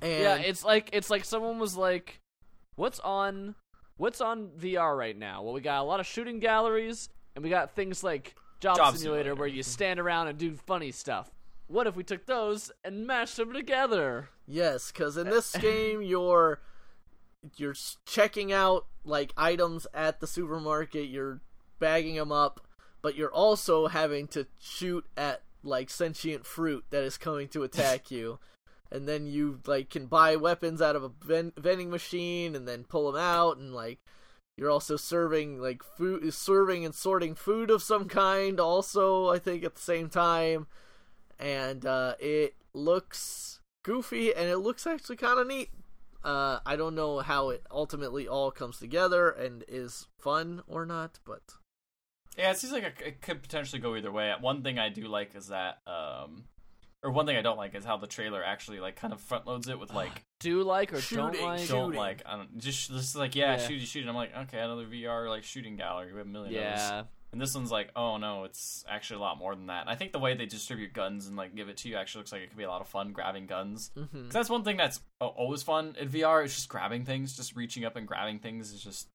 And 0.00 0.22
yeah, 0.22 0.36
it's 0.36 0.64
like 0.64 0.88
it's 0.92 1.10
like 1.10 1.24
someone 1.24 1.58
was 1.58 1.76
like, 1.76 2.20
"What's 2.76 3.00
on, 3.00 3.54
what's 3.98 4.20
on 4.22 4.48
VR 4.58 4.96
right 4.96 5.16
now?" 5.16 5.42
Well, 5.42 5.52
we 5.52 5.60
got 5.60 5.80
a 5.80 5.84
lot 5.84 6.00
of 6.00 6.06
shooting 6.06 6.38
galleries, 6.40 7.10
and 7.34 7.44
we 7.44 7.50
got 7.50 7.72
things 7.76 8.02
like 8.02 8.34
Job, 8.60 8.76
Job 8.76 8.96
Simulator, 8.96 8.98
Simulator. 8.98 9.34
where 9.34 9.48
you 9.48 9.62
stand 9.62 10.00
around 10.00 10.28
and 10.28 10.38
do 10.38 10.56
funny 10.66 10.90
stuff. 10.90 11.30
What 11.66 11.86
if 11.86 11.94
we 11.96 12.02
took 12.02 12.24
those 12.24 12.72
and 12.82 13.06
mashed 13.06 13.36
them 13.36 13.52
together? 13.52 14.30
yes, 14.46 14.90
because 14.90 15.16
in 15.18 15.28
this 15.28 15.54
game, 15.56 16.00
you're 16.02 16.60
you're 17.56 17.74
checking 18.06 18.52
out 18.52 18.86
like 19.04 19.32
items 19.36 19.86
at 19.94 20.20
the 20.20 20.26
supermarket. 20.26 21.08
You're 21.08 21.40
bagging 21.78 22.16
them 22.16 22.32
up, 22.32 22.66
but 23.02 23.14
you're 23.14 23.32
also 23.32 23.86
having 23.88 24.26
to 24.28 24.46
shoot 24.58 25.04
at 25.16 25.42
like 25.62 25.90
sentient 25.90 26.46
fruit 26.46 26.84
that 26.90 27.02
is 27.02 27.18
coming 27.18 27.48
to 27.48 27.62
attack 27.62 28.10
you. 28.10 28.38
And 28.90 29.06
then 29.06 29.26
you 29.26 29.60
like 29.66 29.90
can 29.90 30.06
buy 30.06 30.36
weapons 30.36 30.80
out 30.80 30.96
of 30.96 31.04
a 31.04 31.10
ven- 31.22 31.52
vending 31.56 31.90
machine 31.90 32.56
and 32.56 32.66
then 32.66 32.84
pull 32.84 33.10
them 33.10 33.20
out 33.20 33.58
and 33.58 33.74
like 33.74 33.98
you're 34.56 34.70
also 34.70 34.96
serving 34.96 35.60
like 35.60 35.82
food 35.82 36.32
serving 36.32 36.84
and 36.84 36.94
sorting 36.94 37.34
food 37.34 37.70
of 37.70 37.82
some 37.82 38.08
kind 38.08 38.58
also 38.58 39.28
I 39.28 39.38
think 39.38 39.62
at 39.62 39.74
the 39.74 39.80
same 39.80 40.08
time 40.08 40.66
and 41.38 41.84
uh, 41.84 42.14
it 42.18 42.54
looks 42.74 43.60
goofy 43.84 44.34
and 44.34 44.48
it 44.48 44.58
looks 44.58 44.86
actually 44.86 45.16
kind 45.16 45.38
of 45.38 45.46
neat. 45.46 45.70
Uh, 46.24 46.58
I 46.66 46.76
don't 46.76 46.94
know 46.94 47.20
how 47.20 47.50
it 47.50 47.62
ultimately 47.70 48.26
all 48.26 48.50
comes 48.50 48.78
together 48.78 49.30
and 49.30 49.64
is 49.68 50.08
fun 50.18 50.62
or 50.66 50.84
not, 50.84 51.20
but 51.24 51.42
Yeah, 52.36 52.50
it 52.50 52.58
seems 52.58 52.72
like 52.72 53.00
it, 53.04 53.22
could 53.22 53.42
potentially 53.42 53.80
go 53.80 53.94
either 53.94 54.12
way. 54.12 54.32
One 54.40 54.62
thing 54.62 54.78
I 54.78 54.88
do 54.88 55.06
like 55.06 55.34
is 55.34 55.48
that, 55.48 55.78
um, 55.86 56.44
or 57.02 57.10
one 57.10 57.26
thing 57.26 57.36
I 57.36 57.42
don't 57.42 57.56
like 57.56 57.74
is 57.74 57.84
how 57.84 57.96
the 57.96 58.06
trailer 58.06 58.42
actually 58.42 58.80
like 58.80 58.96
kind 58.96 59.12
of 59.12 59.20
front 59.20 59.46
loads 59.46 59.68
it 59.68 59.78
with 59.78 59.92
like 59.92 60.24
Do 60.40 60.62
like 60.62 60.92
or 60.92 61.00
don't 61.14 61.40
like? 61.40 61.60
shoot- 61.60 61.68
don't 61.68 61.86
Shooting. 61.88 61.98
like 61.98 62.22
I 62.26 62.36
don't 62.36 62.58
just 62.58 62.90
just 62.90 63.16
like 63.16 63.34
yeah, 63.36 63.52
Yeah. 63.56 63.58
shooting 63.66 63.84
shooting. 63.86 64.08
I'm 64.08 64.14
like 64.16 64.36
okay, 64.36 64.58
another 64.58 64.86
VR 64.86 65.28
like 65.28 65.44
shooting 65.44 65.76
gallery. 65.76 66.12
We 66.12 66.18
have 66.18 66.26
a 66.26 66.30
million 66.30 66.54
of 66.56 66.60
those. 66.62 66.80
Yeah, 66.80 67.02
And 67.32 67.40
this 67.40 67.54
one's 67.54 67.70
like, 67.70 67.90
oh 67.94 68.16
no, 68.16 68.44
it's 68.44 68.84
actually 68.88 69.16
a 69.18 69.20
lot 69.20 69.38
more 69.38 69.54
than 69.54 69.66
that. 69.66 69.82
And 69.82 69.90
I 69.90 69.94
think 69.94 70.12
the 70.12 70.18
way 70.18 70.34
they 70.34 70.46
distribute 70.46 70.92
guns 70.92 71.26
and 71.28 71.36
like 71.36 71.54
give 71.54 71.68
it 71.68 71.76
to 71.78 71.88
you 71.88 71.96
actually 71.96 72.20
looks 72.20 72.32
like 72.32 72.42
it 72.42 72.48
could 72.48 72.58
be 72.58 72.64
a 72.64 72.68
lot 72.70 72.80
of 72.80 72.88
fun 72.88 73.12
grabbing 73.12 73.46
guns. 73.46 73.90
mhm. 73.96 74.10
'Cause 74.24 74.32
that's 74.32 74.50
one 74.50 74.64
thing 74.64 74.76
that's 74.76 75.00
uh, 75.20 75.26
always 75.26 75.62
fun 75.62 75.94
in 75.98 76.08
VR. 76.08 76.44
It's 76.44 76.54
just 76.54 76.68
grabbing 76.68 77.04
things, 77.04 77.36
just 77.36 77.54
reaching 77.54 77.84
up 77.84 77.96
and 77.96 78.06
grabbing 78.08 78.38
things 78.40 78.72
is 78.72 78.82
just 78.82 79.08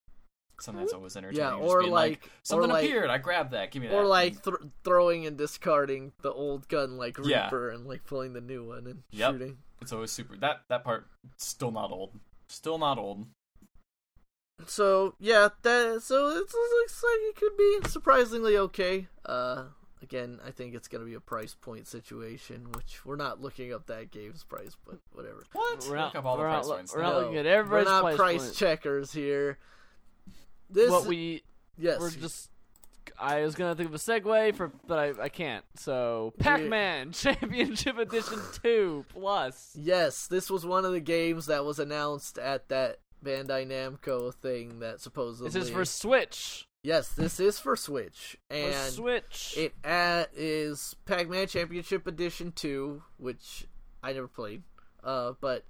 something 0.64 0.84
that's 0.84 0.94
always 0.94 1.16
entertaining. 1.16 1.44
yeah, 1.46 1.56
or 1.56 1.82
being 1.82 1.92
like, 1.92 2.30
something 2.44 2.70
or 2.70 2.74
like, 2.74 2.86
appeared, 2.86 3.10
I 3.10 3.18
grabbed 3.20 3.52
that. 3.52 3.72
Give 3.72 3.82
me 3.82 3.88
that. 3.90 3.96
or 3.96 4.06
like 4.06 4.42
th- 4.44 4.56
throwing 4.84 5.26
and 5.26 5.38
discarding 5.38 6.12
the 6.22 6.32
old 6.32 6.68
gun 6.68 6.98
like 6.98 7.18
Yeah. 7.24 7.46
Reaper 7.46 7.70
and 7.70 7.86
like 7.86 8.04
pulling 8.06 8.34
the 8.34 8.42
new 8.42 8.66
one 8.66 8.88
and 8.88 9.04
Yep. 9.12 9.32
shooting. 9.34 9.58
it's 9.82 9.92
always 9.94 10.12
super. 10.12 10.36
That 10.38 10.62
that 10.70 10.84
part 10.84 11.08
still 11.38 11.72
not 11.72 11.92
old. 11.92 12.12
Still 12.48 12.78
not 12.78 12.98
old. 12.98 13.28
So 14.68 15.16
yeah, 15.20 15.50
that 15.64 16.02
so 16.04 16.30
it 16.30 16.36
looks 16.36 17.04
like 17.04 17.20
it 17.22 17.36
could 17.36 17.58
be 17.58 17.80
surprisingly 17.90 18.58
okay. 18.58 19.08
Uh, 19.26 19.66
again, 20.02 20.40
I 20.46 20.52
think 20.52 20.74
it's 20.76 20.88
gonna 20.88 21.04
be 21.06 21.16
a 21.16 21.20
price 21.20 21.56
point 21.60 21.88
situation, 21.88 22.72
which 22.74 23.06
we're 23.06 23.16
not 23.18 23.42
looking 23.42 23.74
up 23.74 23.88
that 23.88 24.12
game's 24.12 24.44
price, 24.44 24.78
but 24.86 25.00
whatever. 25.12 25.44
What? 25.52 25.86
we're 25.90 25.96
not. 25.96 26.16
up 26.16 26.26
all 26.26 26.38
the 26.38 26.44
we're 26.44 26.50
not, 26.50 26.66
price 26.66 26.94
we're 26.96 27.02
not 27.02 27.16
looking 27.16 27.38
at 27.38 27.46
We're 27.70 27.84
not 27.84 28.02
price, 28.04 28.16
price 28.16 28.44
point. 28.46 28.56
checkers 28.56 29.12
here. 29.12 29.58
This 30.74 30.90
What 30.90 31.06
we 31.06 31.44
yes, 31.78 32.00
we're 32.00 32.12
just. 32.12 32.50
I 33.20 33.42
was 33.42 33.54
gonna 33.56 33.76
think 33.76 33.90
of 33.90 33.96
a 33.96 34.00
segue 34.00 34.56
for, 34.56 34.72
but 34.88 34.98
I, 34.98 35.24
I 35.24 35.30
can't. 35.30 35.64
So, 35.76 36.34
Pac-Man 36.40 37.12
Championship 37.14 37.98
Edition 37.98 38.40
Two 38.64 39.06
Plus. 39.10 39.76
yes, 39.80 40.28
this 40.28 40.50
was 40.50 40.66
one 40.66 40.84
of 40.84 40.94
the 40.94 41.00
games 41.00 41.46
that 41.46 41.64
was 41.64 41.80
announced 41.80 42.38
at 42.40 42.70
that 42.70 43.00
Bandai 43.24 43.68
Namco 43.68 44.34
thing 44.34 44.80
that 44.80 45.00
supposedly 45.00 45.50
This 45.52 45.64
is 45.64 45.70
for 45.70 45.86
Switch. 45.86 46.68
Yes, 46.82 47.10
this 47.10 47.40
is 47.40 47.60
for 47.60 47.76
Switch, 47.78 48.38
For 48.50 48.56
and 48.58 48.92
Switch. 48.94 49.54
it 49.58 49.74
uh, 49.86 50.26
is 50.36 50.96
Pac-Man 51.06 51.48
Championship 51.48 52.08
Edition 52.08 52.52
Two, 52.52 53.04
which 53.18 53.68
I 54.02 54.12
never 54.14 54.28
played. 54.28 54.64
Uh, 55.04 55.34
but 55.40 55.66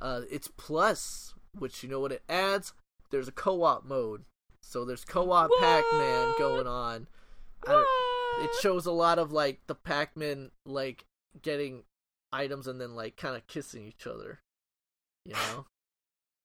uh, 0.00 0.22
it's 0.30 0.48
Plus, 0.48 1.34
which 1.58 1.82
you 1.82 1.88
know 1.88 2.00
what 2.00 2.12
it 2.12 2.22
adds. 2.28 2.72
There's 3.10 3.28
a 3.28 3.32
co-op 3.32 3.84
mode, 3.84 4.24
so 4.68 4.84
there's 4.84 5.04
co-op 5.04 5.50
Pac-Man 5.60 6.34
going 6.38 6.66
on. 6.66 7.06
I 7.66 7.72
don't- 7.72 8.44
it 8.44 8.50
shows 8.60 8.84
a 8.86 8.92
lot 8.92 9.18
of 9.18 9.32
like 9.32 9.60
the 9.66 9.74
Pac-Man 9.74 10.50
like 10.66 11.06
getting 11.40 11.84
items 12.32 12.66
and 12.66 12.80
then 12.80 12.94
like 12.94 13.16
kind 13.16 13.36
of 13.36 13.46
kissing 13.46 13.86
each 13.86 14.06
other. 14.06 14.40
You 15.24 15.32
know, 15.52 15.66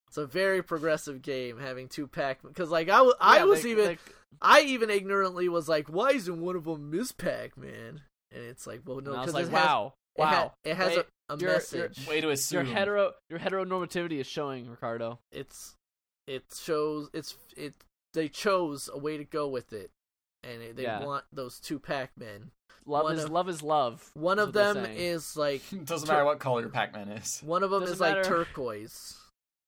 it's 0.08 0.16
a 0.16 0.26
very 0.26 0.62
progressive 0.62 1.20
game 1.22 1.58
having 1.58 1.88
two 1.88 2.06
Pac-Man 2.06 2.52
because 2.52 2.70
like 2.70 2.88
I 2.88 3.02
was 3.02 3.14
I 3.20 3.44
was 3.44 3.62
they- 3.62 3.70
even 3.72 3.84
they- 3.86 3.98
I 4.40 4.62
even 4.62 4.88
ignorantly 4.88 5.48
was 5.50 5.68
like, 5.68 5.88
why 5.88 6.10
isn't 6.12 6.40
one 6.40 6.56
of 6.56 6.64
them 6.64 6.90
Miss 6.90 7.12
Pac-Man? 7.12 8.00
And 8.34 8.42
it's 8.44 8.66
like, 8.66 8.80
well, 8.86 9.00
no, 9.02 9.10
and 9.12 9.20
I 9.20 9.24
was 9.24 9.32
because 9.34 9.50
like, 9.50 9.52
it 9.52 9.58
has, 9.58 9.66
wow, 9.68 9.94
it, 10.16 10.22
ha- 10.24 10.30
wow. 10.44 10.52
it 10.64 10.76
has 10.76 10.88
Wait, 10.88 10.96
a, 10.96 11.34
a 11.34 11.36
you're- 11.36 11.40
you're- 11.42 11.52
message. 11.54 12.08
Way 12.08 12.20
to 12.22 12.30
assume 12.30 12.66
your 12.66 12.74
hetero 12.74 13.12
your 13.28 13.38
heteronormativity 13.38 14.20
is 14.20 14.26
showing, 14.26 14.70
Ricardo. 14.70 15.18
It's 15.30 15.74
it 16.26 16.44
shows 16.58 17.10
it's 17.12 17.36
it 17.56 17.74
they 18.14 18.28
chose 18.28 18.88
a 18.92 18.98
way 18.98 19.16
to 19.16 19.24
go 19.24 19.48
with 19.48 19.72
it, 19.72 19.90
and 20.42 20.76
they 20.76 20.82
Yeah. 20.84 21.04
want 21.04 21.24
those 21.32 21.58
two 21.60 21.78
Pac-Men. 21.78 22.50
Love 22.84 23.04
One 23.04 23.16
is 23.16 23.24
of- 23.24 23.30
love 23.30 23.48
is 23.48 23.62
love. 23.62 24.10
One 24.14 24.38
is 24.38 24.46
of 24.46 24.52
them 24.52 24.84
is 24.86 25.36
like 25.36 25.62
Doesn't 25.84 26.06
Tur- 26.08 26.12
matter 26.14 26.24
what 26.24 26.38
color 26.40 26.60
your 26.62 26.70
Pac-Man 26.70 27.08
is. 27.10 27.40
one 27.44 27.62
of 27.62 27.70
them 27.70 27.80
Doesn't 27.80 27.94
is 27.94 28.00
like 28.00 28.22
turquoise. 28.24 29.16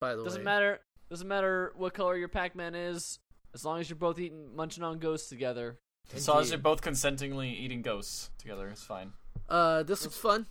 By 0.01 0.15
the 0.15 0.23
way. 0.23 0.25
doesn't 0.25 0.45
matter 0.45 0.81
doesn't 1.11 1.29
matter 1.29 1.73
what 1.77 1.95
color 1.95 2.17
your 2.17 2.29
Pac-Man 2.29 2.75
is, 2.75 3.19
as 3.55 3.65
long 3.65 3.79
as 3.81 3.89
you're 3.89 3.97
both 3.97 4.19
eating 4.19 4.55
munching 4.57 4.83
on 4.83 4.99
ghosts 4.99 5.29
together. 5.29 5.79
As 6.13 6.27
long 6.27 6.41
as 6.41 6.51
you're 6.51 6.59
both 6.59 6.83
consentingly 6.83 7.51
eating 7.51 7.81
ghosts 7.83 8.31
together, 8.39 8.69
it's 8.69 8.83
fine. 8.83 9.13
Uh, 9.49 9.83
this 9.85 10.03
looks 10.03 10.17
fun. 10.19 10.47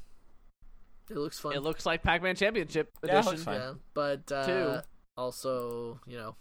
It 1.10 1.18
looks 1.18 1.38
fun. 1.40 1.54
It 1.54 1.60
looks 1.62 1.86
like 1.86 2.02
Pac-Man 2.02 2.36
Championship 2.36 2.92
Yeah, 3.04 3.10
it 3.10 3.14
edition. 3.14 3.32
looks 3.32 3.44
fine. 3.44 3.56
Yeah, 3.60 3.74
but 3.94 4.32
uh, 4.32 4.46
Two. 4.46 4.88
also, 5.18 6.00
you 6.08 6.18
know, 6.18 6.36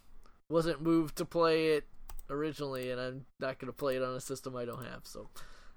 wasn't 0.53 0.83
moved 0.83 1.17
to 1.17 1.25
play 1.25 1.69
it 1.69 1.85
originally, 2.31 2.91
and 2.91 3.01
I'm 3.01 3.27
not 3.41 3.59
gonna 3.59 3.73
play 3.73 3.97
it 3.97 4.03
on 4.03 4.15
a 4.15 4.21
system 4.21 4.57
I 4.57 4.65
don't 4.65 4.85
have. 4.85 5.01
So, 5.05 5.29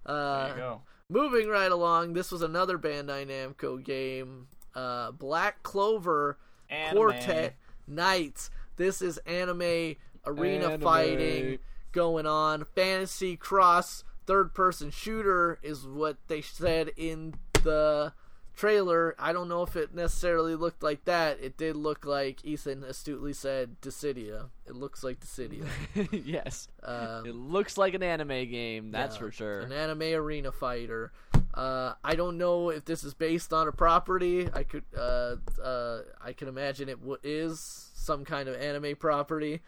There 0.06 0.16
uh, 0.16 0.48
you 0.50 0.56
go. 0.56 0.82
moving 1.10 1.48
right 1.48 1.72
along, 1.72 2.14
this 2.14 2.32
was 2.32 2.42
another 2.42 2.78
Bandai 2.78 3.26
Namco 3.28 3.84
game, 3.84 4.48
uh, 4.76 5.12
Black 5.12 5.64
Clover 5.64 6.38
Anime. 6.70 6.96
Quartet 6.96 7.56
Knights. 7.88 8.50
This 8.78 9.02
is 9.02 9.18
anime 9.20 9.96
arena 10.26 10.66
Anime. 10.68 10.82
fighting 10.82 11.60
going 11.92 12.26
on. 12.26 12.66
Fantasy 12.66 13.38
cross 13.38 14.04
third 14.26 14.54
person 14.54 14.90
shooter 14.90 15.60
is 15.62 15.86
what 15.88 16.18
they 16.28 16.42
said 16.42 16.92
in 16.98 17.36
the 17.64 18.12
trailer. 18.56 19.16
I 19.20 19.34
don't 19.34 19.48
know 19.50 19.64
if 19.64 19.76
it 19.76 19.94
necessarily 19.94 20.56
looked 20.56 20.82
like 20.82 21.06
that. 21.06 21.40
It 21.42 21.58
did 21.58 21.76
look 21.76 22.06
like 22.06 22.44
Ethan 22.46 22.84
astutely 22.84 23.34
said 23.34 23.82
Dissidia. 23.82 24.50
It 24.66 24.76
looks 24.76 25.04
like 25.04 25.20
Dissidia. 25.20 25.66
yes. 26.26 26.68
Um, 26.84 27.26
It 27.26 27.36
looks 27.36 27.78
like 27.78 27.94
an 27.94 28.04
anime 28.04 28.50
game, 28.50 28.92
that's 28.92 29.16
yeah, 29.16 29.20
for 29.20 29.32
sure. 29.32 29.60
An 29.62 29.72
anime 29.72 30.02
arena 30.14 30.52
fighter. 30.52 31.12
Uh, 31.54 31.94
I 32.04 32.16
don't 32.16 32.38
know 32.38 32.70
if 32.70 32.86
this 32.86 33.04
is 33.04 33.14
based 33.14 33.54
on 33.54 33.68
a 33.68 33.72
property. 33.72 34.50
I 34.54 34.64
could, 34.64 34.84
uh, 34.98 35.36
uh, 35.62 36.02
I 36.24 36.34
can 36.34 36.48
imagine 36.48 36.90
it 36.90 37.00
w- 37.00 37.18
is 37.24 37.90
some 37.96 38.26
kind 38.26 38.50
of 38.50 38.56
anime 38.56 38.96
property. 38.98 39.62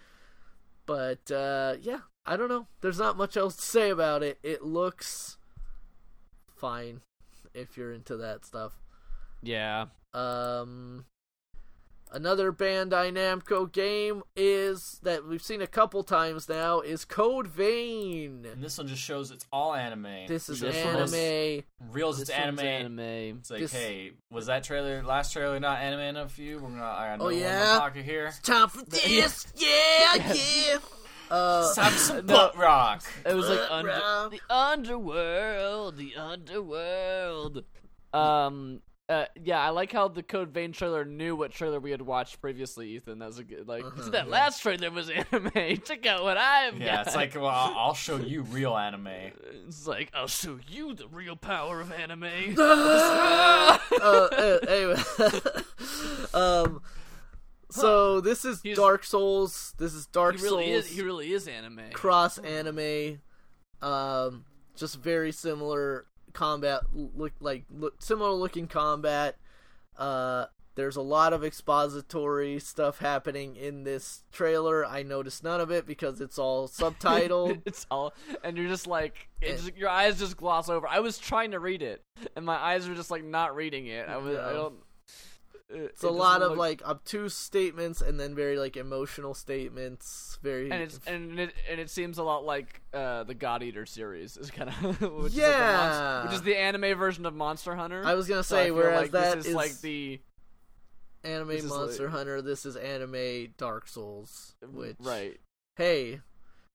But 0.85 1.29
uh, 1.31 1.75
yeah, 1.81 1.99
I 2.25 2.37
don't 2.37 2.49
know. 2.49 2.67
There's 2.81 2.99
not 2.99 3.17
much 3.17 3.37
else 3.37 3.55
to 3.57 3.61
say 3.61 3.89
about 3.89 4.23
it. 4.23 4.39
It 4.43 4.63
looks 4.63 5.37
fine 6.55 7.01
if 7.57 7.75
you're 7.77 7.91
into 7.93 8.17
that 8.17 8.45
stuff. 8.45 8.73
Yeah. 9.41 9.85
Um, 10.13 11.05
another 12.11 12.51
Bandai 12.51 13.11
Namco 13.11 13.71
game 13.71 14.23
is 14.35 14.99
that 15.03 15.25
we've 15.27 15.41
seen 15.43 15.61
a 15.61 15.67
couple 15.67 16.03
times 16.03 16.47
now 16.49 16.79
is 16.79 17.05
Code 17.05 17.47
Vein. 17.47 18.45
And 18.51 18.63
this 18.63 18.77
one 18.77 18.87
just 18.87 19.01
shows 19.01 19.29
it's 19.31 19.45
all 19.51 19.73
anime. 19.73 20.25
This 20.27 20.49
is 20.49 20.59
This 20.61 20.75
anime. 20.75 21.13
is- 21.13 21.63
reveals 21.81 22.19
This 22.19 22.29
it's 22.29 22.37
anime. 22.37 22.59
anime. 22.59 22.99
It's 23.39 23.51
like, 23.51 23.59
This- 23.61 23.73
hey, 23.73 24.13
was 24.31 24.45
that 24.47 24.63
trailer, 24.63 25.03
last 25.03 25.33
trailer, 25.33 25.59
not 25.59 25.79
anime 25.79 25.99
enough 26.01 26.33
for 26.33 26.41
you? 26.41 26.55
We're 26.59 26.69
gonna, 26.69 26.83
I 26.83 27.15
got 27.17 27.21
Oh, 27.21 27.23
another 27.23 27.23
one 27.25 27.33
in 27.33 27.39
yeah? 27.41 27.73
my 27.73 27.79
pocket 27.79 28.05
here. 28.05 28.33
Time 28.43 28.69
for 28.69 28.83
this, 28.85 29.45
yeah, 29.55 30.15
yeah. 30.33 30.77
Uh, 31.29 31.63
some 31.93 32.15
no. 32.25 32.33
butt 32.35 32.57
rock. 32.57 33.03
It 33.25 33.33
was 33.33 33.49
like 33.49 33.59
under, 33.69 34.29
the 34.31 34.41
underworld, 34.49 35.97
the 35.97 36.15
underworld. 36.15 37.63
Um. 38.13 38.81
Uh, 39.09 39.23
yeah, 39.41 39.61
I 39.61 39.69
like 39.69 39.93
how 39.93 40.09
the 40.09 40.21
Code 40.21 40.49
Vein 40.49 40.73
trailer 40.73 41.05
knew 41.05 41.33
what 41.33 41.51
trailer 41.53 41.79
we 41.79 41.91
had 41.91 42.01
watched 42.01 42.41
previously, 42.41 42.89
Ethan. 42.89 43.19
That 43.19 43.27
was 43.27 43.39
a 43.39 43.43
good, 43.45 43.65
like, 43.65 43.85
Uh-huh, 43.85 44.09
that 44.09 44.25
yeah. 44.25 44.29
last 44.33 44.61
trailer 44.61 44.91
was 44.91 45.09
anime. 45.31 45.77
Check 45.85 46.05
out 46.05 46.23
what 46.23 46.35
I've 46.37 46.77
Yeah, 46.77 46.95
got. 46.97 47.07
it's 47.07 47.15
like, 47.15 47.33
well, 47.35 47.45
I'll 47.45 47.73
I'll 47.77 47.93
show 47.93 48.17
you 48.17 48.41
real 48.41 48.75
anime. 48.75 49.07
It's 49.65 49.87
like, 49.87 50.11
I'll 50.13 50.27
show 50.27 50.59
you 50.67 50.93
the 50.93 51.07
real 51.07 51.37
power 51.37 51.79
of 51.79 51.93
anime. 51.93 52.23
uh, 52.57 53.77
uh, 54.01 54.57
anyway, 54.67 55.01
um, 56.33 56.81
so 57.69 58.21
this 58.21 58.45
is 58.45 58.61
He's- 58.61 58.77
Dark 58.77 59.03
Souls. 59.03 59.73
This 59.77 59.93
is 59.93 60.05
Dark 60.07 60.37
he 60.37 60.43
really 60.43 60.65
Souls 60.73 60.85
is. 60.85 60.91
He 60.91 61.01
really 61.01 61.33
is 61.33 61.47
anime. 61.47 61.91
cross 61.93 62.37
anime. 62.37 63.21
Um, 63.81 64.45
just 64.75 64.95
very 64.97 65.31
similar 65.31 66.05
combat. 66.33 66.81
Look 66.93 67.33
like 67.39 67.65
look 67.69 68.01
similar 68.01 68.31
looking 68.31 68.67
combat. 68.67 69.37
Uh, 69.97 70.45
there's 70.75 70.95
a 70.95 71.01
lot 71.01 71.33
of 71.33 71.43
expository 71.43 72.59
stuff 72.59 72.99
happening 72.99 73.55
in 73.55 73.83
this 73.83 74.23
trailer. 74.31 74.85
I 74.85 75.01
noticed 75.01 75.43
none 75.43 75.59
of 75.59 75.71
it 75.71 75.87
because 75.87 76.21
it's 76.21 76.37
all 76.37 76.67
subtitled. 76.67 77.63
it's 77.65 77.87
all, 77.89 78.13
and 78.43 78.55
you're 78.57 78.67
just 78.67 78.85
like, 78.85 79.27
it 79.41 79.57
just, 79.57 79.75
your 79.75 79.89
eyes 79.89 80.19
just 80.19 80.37
gloss 80.37 80.69
over. 80.69 80.87
I 80.87 80.99
was 80.99 81.17
trying 81.17 81.51
to 81.51 81.59
read 81.59 81.81
it, 81.81 82.03
and 82.35 82.45
my 82.45 82.55
eyes 82.55 82.87
were 82.87 82.93
just 82.93 83.09
like 83.09 83.23
not 83.23 83.55
reading 83.55 83.87
it. 83.87 84.07
I 84.07 84.17
was, 84.17 84.37
I 84.37 84.51
Yeah. 84.53 84.69
Don't. 85.69 85.81
It's 85.85 86.03
a 86.03 86.09
lot 86.09 86.41
of 86.41 86.57
like 86.57 86.81
obtuse 86.83 87.33
statements 87.33 88.01
and 88.01 88.19
then 88.19 88.35
very 88.35 88.57
like 88.57 88.77
emotional 88.77 89.33
statements. 89.33 90.37
Very 90.41 90.71
and 90.71 90.81
it's 90.83 90.99
and 91.07 91.39
it 91.39 91.53
and 91.69 91.79
it 91.79 91.89
seems 91.89 92.17
a 92.17 92.23
lot 92.23 92.45
like 92.45 92.81
uh, 92.93 93.23
the 93.23 93.33
God 93.33 93.63
Eater 93.63 93.85
series 93.85 94.37
is 94.37 94.49
kind 94.51 94.69
of 94.69 95.01
which 95.01 95.01
is 95.01 95.01
like 95.11 95.31
the 95.33 95.39
Yeah. 95.41 96.23
which 96.25 96.33
is 96.33 96.41
the 96.43 96.55
anime 96.57 96.97
version 96.97 97.25
of 97.25 97.33
Monster 97.33 97.75
Hunter. 97.75 98.03
I 98.05 98.13
was 98.13 98.27
gonna 98.27 98.43
say, 98.43 98.65
feel 98.65 98.75
whereas 98.75 99.01
like 99.01 99.11
that 99.11 99.35
this 99.37 99.45
is 99.45 99.49
is 99.51 99.55
like 99.55 99.81
the 99.81 100.19
anime 101.23 101.67
Monster 101.67 102.03
like- 102.05 102.11
Hunter. 102.13 102.41
This 102.41 102.65
is 102.65 102.75
anime 102.75 103.53
Dark 103.57 103.87
Souls. 103.87 104.55
Which 104.71 104.95
right. 104.99 105.39
hey, 105.75 106.21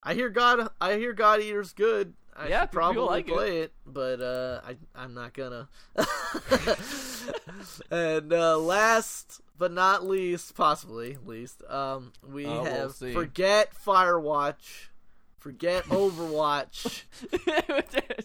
I 0.03 0.13
hear 0.13 0.29
God. 0.29 0.69
I 0.79 0.97
hear 0.97 1.13
God 1.13 1.41
Eater's 1.41 1.73
good. 1.73 2.13
I 2.35 2.47
Yeah, 2.47 2.61
should 2.61 2.71
probably 2.71 3.01
like 3.03 3.27
play 3.27 3.59
it. 3.59 3.73
but 3.85 4.21
uh, 4.21 4.61
I 4.67 4.75
I'm 4.95 5.13
not 5.13 5.33
gonna. 5.33 5.69
and 7.91 8.33
uh, 8.33 8.57
last 8.57 9.41
but 9.57 9.71
not 9.71 10.05
least, 10.05 10.55
possibly 10.55 11.17
least, 11.25 11.63
um, 11.69 12.11
we 12.27 12.45
we'll 12.45 12.63
have 12.65 12.95
forget 12.95 13.71
Firewatch, 13.85 14.87
forget 15.39 15.83
Overwatch. 15.89 17.03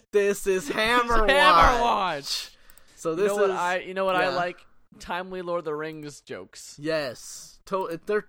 this 0.11 0.47
is 0.47 0.69
Hammerwatch. 0.69 1.29
Hammer 1.29 1.81
Watch. 1.81 2.51
So 2.95 3.11
You 3.11 3.15
this 3.15 3.27
know 3.27 3.35
what 3.35 3.49
is 3.51 3.55
I 3.57 3.77
you 3.79 3.93
know 3.93 4.05
what 4.05 4.15
I 4.15 4.29
like? 4.35 4.57
Timely 4.99 5.41
Lord 5.43 5.59
of 5.59 5.65
the 5.65 5.75
Rings 5.75 6.19
jokes. 6.21 6.75
yes, 6.79 7.59
to- 7.67 7.99
they're 8.05 8.25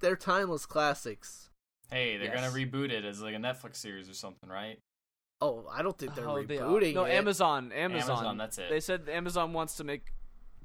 they're 0.00 0.16
timeless 0.16 0.64
classics. 0.64 1.50
Hey, 1.90 2.16
they're 2.16 2.32
Yes. 2.34 2.40
gonna 2.52 2.52
reboot 2.66 2.90
it 2.90 3.04
as 3.04 3.20
like 3.20 3.34
a 3.34 3.38
Netflix 3.38 3.76
series 3.76 4.08
or 4.08 4.14
something, 4.14 4.48
right? 4.48 4.78
Oh, 5.44 5.66
I 5.70 5.82
don't 5.82 5.96
think 5.98 6.14
they're 6.14 6.28
Oh, 6.28 6.42
they 6.42 6.58
are. 6.58 6.66
rebooting 6.68 6.94
no, 6.94 7.04
it. 7.04 7.12
Amazon, 7.14 7.70
Amazon. 7.72 8.10
Amazon, 8.16 8.36
that's 8.38 8.58
it. 8.58 8.70
They 8.70 8.80
said 8.80 9.08
Amazon 9.08 9.52
wants 9.52 9.76
to 9.76 9.84
make 9.84 10.12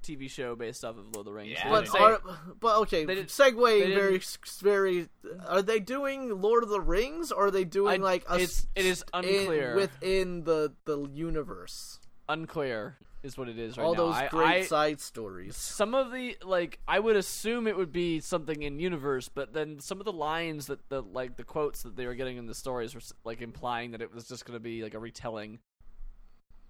TV 0.02 0.30
show 0.30 0.56
based 0.56 0.86
off 0.86 0.98
of 0.98 1.04
Lord 1.14 1.18
of 1.18 1.26
the 1.26 1.34
Rings. 1.34 1.52
Yeah, 1.52 1.70
But 1.70 1.82
didn't 1.92 2.00
are, 2.00 2.22
but 2.60 2.78
okay, 2.84 3.04
They 3.04 3.16
didn't- 3.16 3.30
segueing 3.30 3.82
they 3.84 3.94
very 3.94 4.22
very. 4.62 5.10
Are 5.48 5.62
they 5.62 5.82
doing 5.82 6.42
Lord 6.42 6.64
of 6.64 6.70
the 6.70 6.80
Rings 6.80 7.32
or 7.34 7.48
are 7.48 7.52
they 7.52 7.66
doing 7.66 8.02
I- 8.02 8.04
like 8.06 8.24
a 8.30 8.38
it's 8.40 8.66
it 8.76 8.86
is 8.86 9.04
in- 9.14 9.26
unclear. 9.26 9.76
within 9.76 10.44
the 10.46 10.74
the 10.86 11.00
universe? 11.10 12.00
unclear 12.30 12.98
is 13.24 13.38
what 13.38 13.50
it 13.50 13.60
is 13.60 13.78
right 13.78 13.84
All 13.84 13.94
now. 13.94 14.06
those 14.08 14.16
I- 14.16 14.28
great 14.30 14.48
I- 14.48 14.66
side 14.66 15.00
stories. 15.02 15.56
some 15.58 15.94
of 15.94 16.12
the 16.12 16.38
like 16.44 16.80
I 16.88 17.00
would 17.00 17.16
assume 17.16 17.68
it 17.68 17.76
would 17.76 17.92
be 17.92 18.20
something 18.20 18.62
in 18.62 18.80
universe, 18.80 19.28
but 19.30 19.54
then 19.54 19.80
some 19.80 20.00
of 20.00 20.06
the 20.06 20.14
lines 20.14 20.68
that 20.68 20.88
the 20.90 21.02
like 21.02 21.36
the 21.38 21.44
quotes 21.44 21.84
that 21.84 21.96
they 21.96 22.06
were 22.06 22.16
getting 22.16 22.38
in 22.38 22.46
the 22.48 22.54
stories 22.56 22.96
were 22.96 23.02
like 23.24 23.42
implying 23.42 23.92
that 23.92 24.02
it 24.02 24.14
was 24.14 24.28
just 24.28 24.46
going 24.46 24.56
to 24.56 24.60
be 24.62 24.82
like 24.84 24.94
a 24.94 25.00
retelling, 25.00 25.60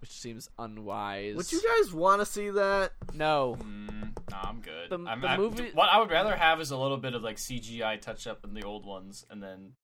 which 0.00 0.10
seems 0.10 0.48
unwise. 0.58 1.36
Would 1.36 1.52
you 1.52 1.62
guys 1.62 1.92
want 1.92 2.20
to 2.20 2.26
see 2.26 2.50
that? 2.50 2.92
No. 3.14 3.56
Mm, 3.60 4.16
nah, 4.30 4.40
I'm 4.42 4.60
good. 4.60 4.90
The- 4.90 5.08
I'm, 5.08 5.20
the 5.20 5.28
I'm- 5.28 5.40
movie- 5.40 5.70
What 5.72 5.88
I 5.88 5.98
would 6.00 6.10
rather 6.10 6.34
have 6.36 6.60
is 6.60 6.70
a 6.72 6.76
little 6.76 6.96
bit 6.98 7.14
of 7.14 7.22
like 7.22 7.36
CGI 7.36 7.96
touch 8.00 8.26
up 8.26 8.44
in 8.44 8.54
the 8.54 8.62
old 8.64 8.84
ones, 8.86 9.24
and 9.30 9.42
then 9.42 9.74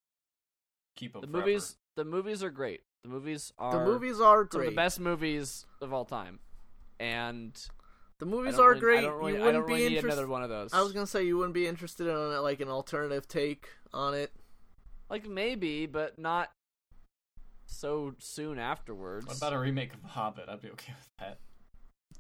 keep 0.97 1.13
them. 1.13 1.21
The 1.21 1.27
movies, 1.29 1.77
the 1.95 2.05
movies 2.05 2.43
are 2.43 2.51
great. 2.51 2.81
The 3.05 3.09
movies 3.11 3.53
are 3.57 3.79
The 3.79 3.85
movies 3.85 4.21
are 4.21 4.39
some 4.39 4.43
of 4.43 4.51
great. 4.51 4.71
the 4.71 4.75
best 4.75 4.99
movies 4.99 5.65
of 5.81 5.93
all 5.93 6.05
time, 6.05 6.41
and 7.01 7.55
The 8.19 8.27
movies 8.27 8.59
are 8.59 8.71
really- 8.71 8.81
great. 8.81 8.99
I 8.99 9.03
don't 9.03 9.19
really, 9.19 9.33
you 9.35 9.39
wouldn't 9.41 9.55
don't 9.55 9.67
be 9.67 9.73
really 9.75 9.89
need 9.91 9.97
interested. 9.97 10.19
another 10.19 10.29
one 10.29 10.43
of 10.43 10.49
those. 10.49 10.73
I 10.73 10.81
was 10.83 10.93
gonna 10.93 11.07
say 11.07 11.25
you 11.25 11.37
wouldn't 11.37 11.55
be 11.55 11.67
interested 11.67 12.07
in 12.07 12.43
like 12.43 12.61
an 12.61 12.69
alternative 12.69 13.27
take 13.29 13.69
on 13.93 14.15
it. 14.15 14.33
like 15.11 15.27
maybe, 15.29 15.87
but 15.87 16.19
not 16.19 16.51
so 17.67 18.15
soon 18.19 18.59
afterwards. 18.59 19.27
What 19.27 19.37
about 19.37 19.53
a 19.53 19.59
remake 19.59 19.93
of 19.95 20.03
The 20.03 20.09
Hobbit? 20.09 20.49
I'd 20.49 20.61
be 20.61 20.71
okay 20.71 20.95
with 20.99 21.09
that. 21.19 21.39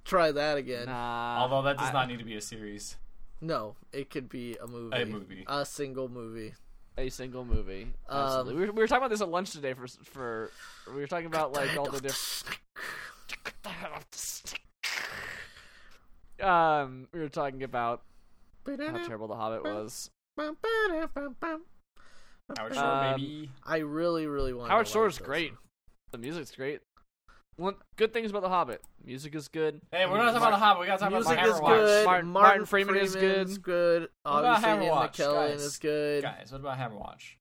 Try 0.04 0.30
that 0.32 0.56
again. 0.58 0.86
Nah, 0.86 1.38
Although 1.40 1.62
that 1.62 1.78
does 1.78 1.88
I- 1.88 1.92
not 1.92 2.08
need 2.08 2.18
to 2.18 2.24
be 2.24 2.36
a 2.36 2.40
series. 2.40 2.96
No, 3.40 3.76
it 3.92 4.08
could 4.08 4.28
be 4.28 4.56
a 4.56 4.66
movie. 4.66 4.96
A 5.02 5.04
movie. 5.04 5.44
A 5.46 5.64
single 5.66 6.08
movie. 6.08 6.54
a 6.98 7.10
single 7.10 7.44
movie. 7.44 7.82
Um, 8.08 8.18
Absolutely. 8.22 8.54
we, 8.54 8.60
were, 8.60 8.72
we 8.72 8.78
were 8.82 8.86
talking 8.86 9.02
about 9.02 9.10
this 9.10 9.20
at 9.20 9.28
lunch 9.28 9.50
today. 9.50 9.74
For 9.74 9.86
for 9.86 10.50
we 10.94 11.00
were 11.00 11.06
talking 11.06 11.26
about 11.26 11.52
like 11.52 11.76
all 11.76 11.90
the 11.90 12.00
different. 12.00 12.58
Um, 16.40 17.08
we 17.12 17.20
were 17.20 17.28
talking 17.28 17.62
about 17.62 18.02
how 18.66 18.76
terrible 19.06 19.28
the 19.28 19.36
Hobbit 19.36 19.64
was. 19.64 20.10
Howard 20.38 20.56
Shore, 22.74 22.84
Um, 22.84 23.14
baby. 23.20 23.50
I 23.64 23.78
really, 23.78 24.26
really 24.26 24.52
want. 24.52 24.70
Howard 24.70 24.86
Shore 24.86 25.06
is 25.06 25.18
great. 25.18 25.54
The 26.12 26.18
music's 26.18 26.54
great. 26.54 26.80
One 27.56 27.76
good 27.96 28.12
things 28.12 28.30
about 28.30 28.42
the 28.42 28.50
Hobbit: 28.50 28.82
music 29.02 29.34
is 29.34 29.48
good. 29.48 29.80
Hey, 29.90 30.04
we're 30.04 30.18
not 30.18 30.24
talking 30.26 30.36
about 30.36 30.50
The 30.50 30.56
Hobbit. 30.58 30.80
We 30.82 30.86
gotta 30.88 30.98
talk 31.00 31.10
Music 31.12 31.32
about 31.32 31.46
is 31.48 31.54
the 31.54 31.60
good. 31.62 32.04
Martin- 32.04 32.04
Martin, 32.04 32.30
Martin 32.30 32.64
Freeman 32.66 32.96
is 32.96 33.12
Freeman's 33.16 33.56
good. 33.58 33.62
good. 33.62 34.08
What 34.24 34.38
about 34.40 34.56
Obviously, 34.56 34.70
Ian 34.86 34.92
Hammerwatch, 34.94 35.12
McKellen 35.16 35.48
guys? 35.52 35.62
is 35.62 35.78
good. 35.78 36.22
Guys, 36.22 36.52
what 36.52 36.60
about 36.60 36.78
Hammerwatch? 36.78 37.36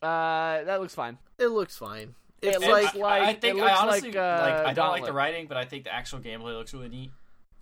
Uh, 0.00 0.64
that 0.64 0.80
looks 0.80 0.94
fine. 0.94 1.18
It 1.38 1.48
looks 1.48 1.76
fine. 1.76 2.14
It 2.42 2.48
It's 2.48 2.58
looks 2.58 2.70
like 2.70 2.94
like- 2.96 3.22
I, 3.22 3.26
I 3.26 3.30
it 3.30 3.40
think 3.40 3.56
looks 3.58 3.70
I 3.70 3.74
honestly 3.76 4.08
like, 4.10 4.16
uh, 4.18 4.38
like. 4.42 4.66
I 4.66 4.72
don't 4.74 4.90
like 4.90 5.04
the 5.04 5.12
writing, 5.12 5.46
but 5.46 5.56
I 5.56 5.64
think 5.64 5.84
the 5.84 5.94
actual 5.94 6.18
gameplay 6.20 6.56
looks 6.58 6.74
really 6.74 6.88
neat. 6.88 7.12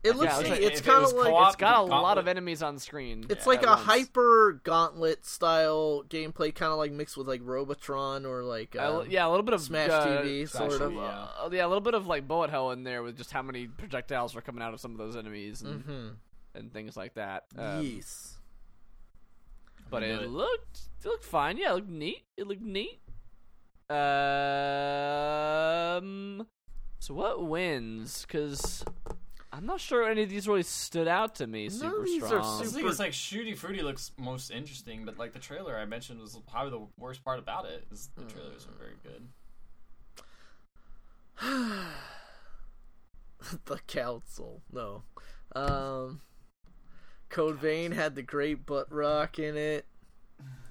it 0.03 0.17
looks. 0.17 0.33
it 0.33 0.37
looks 0.39 0.43
neat. 0.45 0.51
like 0.53 0.61
it's 0.63 0.81
it 0.81 0.85
kind 0.85 1.03
was 1.03 1.13
of 1.13 1.19
like 1.19 1.27
co-op, 1.29 1.47
It's 1.49 1.57
got 1.57 1.71
a 1.71 1.77
Gauntlet. 1.89 2.03
lot 2.03 2.17
of 2.19 2.27
enemies 2.29 2.63
on 2.63 2.79
screen. 2.79 3.27
It's 3.29 3.45
Yeah, 3.45 3.49
like 3.51 3.63
a 3.65 3.67
once. 3.67 3.83
hyper 3.83 4.61
gauntlet 4.65 5.27
style 5.27 6.03
gameplay, 6.09 6.55
kind 6.55 6.73
of 6.73 6.79
like 6.79 6.93
mixed 6.93 7.19
with 7.19 7.29
like 7.29 7.43
Robotron 7.45 8.25
or 8.25 8.43
like 8.43 8.75
Uh, 8.75 9.05
yeah, 9.09 9.27
a 9.27 9.29
little 9.29 9.45
bit 9.45 9.53
of 9.53 9.61
Smash 9.61 9.91
uh, 9.91 10.07
TV, 10.23 10.49
Smash 10.49 10.71
sort 10.71 10.81
of. 10.81 10.95
Yeah. 10.95 11.01
Uh, 11.39 11.51
yeah, 11.53 11.67
a 11.67 11.69
little 11.69 11.83
bit 11.83 11.93
of 11.93 12.07
like 12.07 12.27
bullet 12.27 12.49
hell 12.49 12.71
in 12.71 12.83
there 12.83 13.03
with 13.03 13.19
just 13.19 13.31
how 13.33 13.43
many 13.43 13.67
projectiles 13.67 14.35
are 14.35 14.41
coming 14.41 14.63
out 14.63 14.73
of 14.73 14.81
some 14.81 14.93
of 14.93 14.97
those 14.99 15.15
enemies 15.15 15.61
and, 15.61 15.83
hmm 15.83 16.09
and 16.55 16.73
things 16.73 16.97
like 16.97 17.15
that. 17.15 17.45
Um, 17.59 17.85
yes. 17.85 18.39
But 19.91 20.03
Really 20.03 20.25
it 20.25 20.31
looked 20.31 20.81
it 21.05 21.09
looked 21.09 21.25
fine. 21.25 21.57
Yeah, 21.57 21.71
it 21.73 21.75
looked 21.75 21.89
neat. 21.89 22.23
It 22.37 22.47
looked 22.47 22.63
neat. 22.63 23.00
Um. 25.91 26.47
So 27.01 27.15
what 27.15 27.45
wins? 27.47 28.25
Because 28.27 28.85
I'm 29.53 29.67
not 29.67 29.81
sure 29.81 30.09
any 30.09 30.23
of 30.23 30.31
these 30.31 30.47
really 30.47 30.63
stood 30.63 31.09
out 31.09 31.35
to 31.37 31.47
me 31.47 31.65
None 31.65 31.73
super 31.79 32.01
of 32.01 32.05
these 32.07 32.23
are 32.23 32.27
strong. 32.27 32.61
I 32.61 32.65
super- 32.65 32.77
think 32.79 32.89
it's 32.89 32.99
like 32.99 33.13
Shooty 33.13 33.57
Fruity 33.57 33.83
looks 33.83 34.13
most 34.17 34.51
interesting, 34.51 35.05
but 35.05 35.19
like 35.19 35.33
the 35.33 35.39
trailer 35.41 35.77
I 35.77 35.85
mentioned 35.87 36.21
was 36.21 36.39
probably 36.51 36.71
the 36.71 36.87
worst 36.99 37.25
part 37.25 37.39
about 37.39 37.67
it. 37.67 37.85
Is 37.91 38.11
the 38.17 38.25
trailers 38.25 38.67
are 38.67 38.79
very 38.79 38.97
good. 39.03 39.29
the 43.65 43.79
council. 43.87 44.63
No. 44.73 45.03
Um 45.55 46.21
Code 47.29 47.57
Vein 47.57 47.93
had 47.93 48.15
the 48.15 48.23
great 48.23 48.67
butt 48.67 48.93
rock 48.93 49.39
in 49.39 49.57
it. 49.57 49.87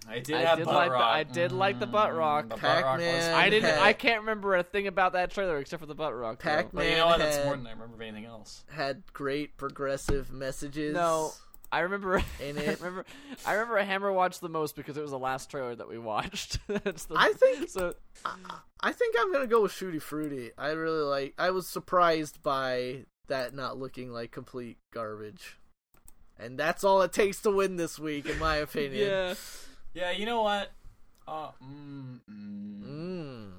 I 0.10 0.20
did 0.20 0.36
I 0.36 0.42
have 0.42 0.58
did 0.58 0.66
butt 0.66 0.76
like 0.76 0.90
the- 0.92 0.98
I 0.98 1.24
did 1.24 1.52
like 1.52 1.80
the 1.80 1.88
butt 1.88 2.12
Mm, 2.12 2.18
rock. 2.18 2.44
the 2.50 2.56
butt 2.56 2.62
rock 2.84 2.98
was- 2.98 3.06
Pac-Man 3.06 3.34
I 3.36 3.50
didn't. 3.50 3.70
had- 3.70 3.80
I 3.80 3.94
can't 3.94 4.22
remember 4.22 4.56
a 4.56 4.64
thing 4.64 4.88
about 4.88 5.14
that 5.14 5.32
trailer 5.32 5.58
except 5.60 5.80
for 5.80 5.86
the 5.86 5.96
butt 5.96 6.16
rock. 6.16 6.40
Pac-Man 6.40 6.90
you 6.92 6.98
know 6.98 7.08
what? 7.08 7.20
That's 7.20 7.38
had- 7.38 7.46
more 7.46 7.56
than 7.56 7.68
I 7.68 7.72
remember 7.72 7.96
of 7.96 8.02
anything 8.02 8.26
else. 8.26 8.64
Had 8.72 9.04
great 9.14 9.58
progressive 9.58 10.32
messages. 10.32 10.94
No, 10.94 11.34
I 11.72 11.82
remember. 11.82 12.18
In 12.42 12.58
I 12.58 12.74
remember. 12.74 13.06
I 13.46 13.54
remember 13.54 13.78
Hammer 13.78 14.12
watched 14.12 14.42
the 14.42 14.50
most 14.50 14.76
because 14.76 14.98
it 14.98 15.02
was 15.02 15.12
the 15.12 15.20
last 15.20 15.52
trailer 15.52 15.76
that 15.76 15.88
we 15.88 16.00
watched. 16.00 16.58
That's 16.68 17.06
the, 17.06 17.16
I 17.16 17.34
think- 17.34 17.70
so. 17.70 17.94
I, 18.26 18.36
I 18.82 18.92
think 18.92 19.16
I'm 19.20 19.32
gonna 19.32 19.46
go 19.48 19.62
with 19.62 19.72
Shooty 19.72 20.02
Fruity. 20.02 20.52
I 20.58 20.70
really 20.72 21.04
like. 21.04 21.36
I 21.38 21.52
was 21.52 21.68
surprised 21.68 22.42
by 22.42 23.06
that 23.28 23.54
not 23.54 23.78
looking 23.78 24.12
like 24.12 24.32
complete 24.32 24.78
garbage, 24.92 25.58
and 26.40 26.58
that's 26.58 26.84
all 26.84 27.02
it 27.04 27.14
takes 27.14 27.42
to 27.44 27.52
win 27.52 27.76
this 27.76 28.00
week, 28.00 28.26
in 28.26 28.40
my 28.40 28.56
opinion. 28.56 29.08
Yeah. 29.08 29.34
Yeah, 29.94 30.12
you 30.12 30.26
know 30.26 30.42
what? 30.44 30.72
Uh, 31.28 31.52
mm, 31.64 32.20
mm, 32.30 32.84
Mm. 32.84 33.52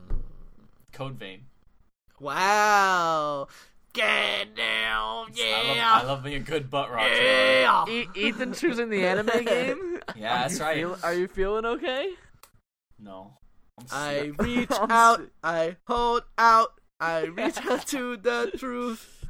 Code 0.93 1.15
Vein. 1.15 1.43
Wow. 2.19 3.49
Get 3.93 4.55
down, 4.55 4.65
I 4.87 5.23
love, 5.27 5.33
yeah. 5.35 5.93
I 5.95 6.03
love 6.05 6.23
being 6.23 6.37
a 6.37 6.45
good 6.45 6.71
butt 6.71 6.91
rock. 6.93 7.09
trailer. 7.09 7.23
Yeah. 7.23 7.85
E- 7.89 8.07
Ethan 8.15 8.53
choosing 8.55 8.89
the 8.89 9.05
anime 9.05 9.45
game. 9.45 9.99
Yeah, 10.15 10.43
that's 10.43 10.61
right. 10.61 10.77
Feel- 10.77 10.99
are 11.03 11.15
you 11.15 11.27
feeling 11.27 11.65
okay? 11.65 12.11
No. 13.01 13.33
I'm 13.79 13.87
I 13.91 14.15
sick. 14.21 14.43
reach 14.43 14.71
out. 14.91 15.23
I 15.43 15.77
hold 15.89 16.23
out. 16.39 16.75
I 17.01 17.23
reach 17.37 17.57
out 17.67 17.87
to 17.89 18.17
the 18.17 18.53
truth. 18.57 19.27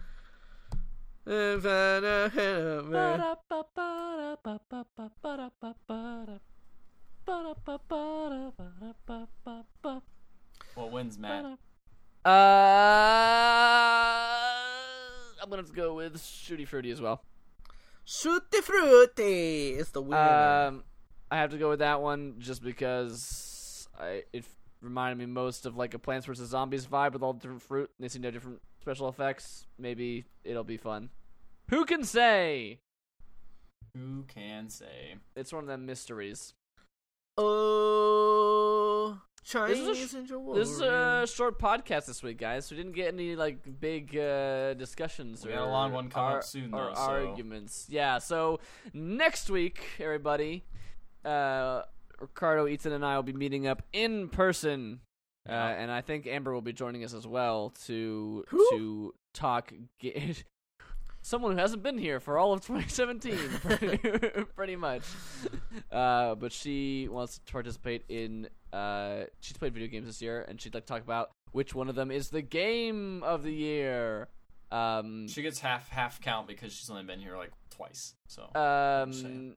What 10.74 10.90
wins, 10.90 11.18
Matt? 11.18 11.44
Uh, 11.44 12.28
I'm 15.40 15.48
gonna 15.48 15.62
have 15.62 15.68
to 15.68 15.72
go 15.72 15.94
with 15.94 16.16
Shooty 16.16 16.66
Fruity 16.66 16.90
as 16.90 17.00
well. 17.00 17.22
Shooty 18.06 18.60
fruity 18.62 19.70
is 19.70 19.90
the 19.90 20.02
winner. 20.02 20.66
Um, 20.68 20.84
I 21.30 21.36
have 21.36 21.50
to 21.50 21.58
go 21.58 21.68
with 21.68 21.78
that 21.78 22.02
one 22.02 22.34
just 22.38 22.62
because 22.62 23.88
I 23.98 24.24
it 24.32 24.44
reminded 24.82 25.18
me 25.18 25.26
most 25.26 25.66
of 25.66 25.76
like 25.76 25.94
a 25.94 25.98
Plants 25.98 26.26
vs 26.26 26.48
Zombies 26.48 26.86
vibe 26.86 27.12
with 27.12 27.22
all 27.22 27.34
the 27.34 27.38
different 27.38 27.62
fruit. 27.62 27.90
And 27.96 28.04
they 28.04 28.08
seem 28.08 28.22
to 28.22 28.26
have 28.26 28.34
different 28.34 28.60
special 28.80 29.08
effects. 29.08 29.66
Maybe 29.78 30.24
it'll 30.42 30.64
be 30.64 30.76
fun. 30.76 31.10
Who 31.68 31.84
can 31.84 32.02
say? 32.02 32.80
Who 33.96 34.24
can 34.24 34.68
say? 34.68 35.14
It's 35.36 35.52
one 35.52 35.62
of 35.62 35.68
them 35.68 35.86
mysteries. 35.86 36.54
Oh, 37.42 39.18
This 39.42 39.50
Chinese 39.52 39.78
is 39.78 40.14
a 40.14 40.26
sh- 40.26 40.30
Ninja 40.30 40.54
This 40.54 40.70
is 40.70 40.80
a 40.80 41.26
short 41.26 41.58
podcast 41.58 42.06
this 42.06 42.22
week, 42.22 42.38
guys. 42.38 42.70
We 42.70 42.76
didn't 42.76 42.92
get 42.92 43.12
any 43.12 43.36
like 43.36 43.58
big 43.80 44.16
uh, 44.16 44.74
discussions 44.74 45.44
We 45.44 45.52
or 45.52 45.56
got 45.56 45.64
a 45.68 45.70
long 45.70 45.92
one 45.92 46.08
coming 46.10 46.28
up 46.30 46.34
ar- 46.36 46.42
soon, 46.42 46.72
or 46.74 46.86
though, 46.88 46.94
so- 46.94 47.00
arguments. 47.00 47.86
Yeah. 47.88 48.18
So 48.18 48.60
next 48.92 49.50
week, 49.50 49.82
everybody, 49.98 50.64
uh, 51.24 51.82
Ricardo, 52.20 52.66
Ethan, 52.66 52.92
and 52.92 53.04
I 53.04 53.16
will 53.16 53.22
be 53.22 53.32
meeting 53.32 53.66
up 53.66 53.82
in 53.92 54.28
person, 54.28 55.00
uh, 55.48 55.52
Yeah. 55.52 55.68
and 55.68 55.90
I 55.90 56.00
think 56.02 56.26
Amber 56.26 56.52
will 56.52 56.60
be 56.62 56.72
joining 56.72 57.02
us 57.04 57.14
as 57.14 57.26
well 57.26 57.70
to 57.86 58.44
Who? 58.48 58.70
to 58.72 59.14
talk. 59.32 59.72
Ga- 60.00 60.34
Someone 61.22 61.52
who 61.52 61.58
hasn't 61.58 61.82
been 61.82 61.98
here 61.98 62.18
for 62.20 62.38
all 62.38 62.52
of 62.52 62.60
2017, 62.66 63.36
pretty, 63.60 63.98
pretty 64.56 64.76
much. 64.76 65.02
Uh, 65.92 66.34
but 66.34 66.52
she 66.52 67.08
wants 67.08 67.38
to 67.38 67.52
participate 67.52 68.04
in. 68.08 68.48
Uh, 68.72 69.24
she's 69.40 69.56
played 69.56 69.74
video 69.74 69.88
games 69.88 70.06
this 70.06 70.22
year, 70.22 70.44
and 70.48 70.60
she'd 70.60 70.72
like 70.74 70.86
to 70.86 70.92
talk 70.92 71.02
about 71.02 71.30
which 71.52 71.74
one 71.74 71.88
of 71.88 71.94
them 71.94 72.10
is 72.10 72.30
the 72.30 72.42
game 72.42 73.22
of 73.22 73.42
the 73.42 73.52
year. 73.52 74.28
Um, 74.72 75.26
She 75.28 75.42
gets 75.42 75.58
half 75.60 75.88
half 75.88 76.20
count 76.20 76.46
because 76.46 76.72
she's 76.72 76.88
only 76.90 77.02
been 77.02 77.18
here 77.20 77.36
like 77.36 77.50
twice. 77.70 78.14
So 78.28 78.42
um, 78.54 79.56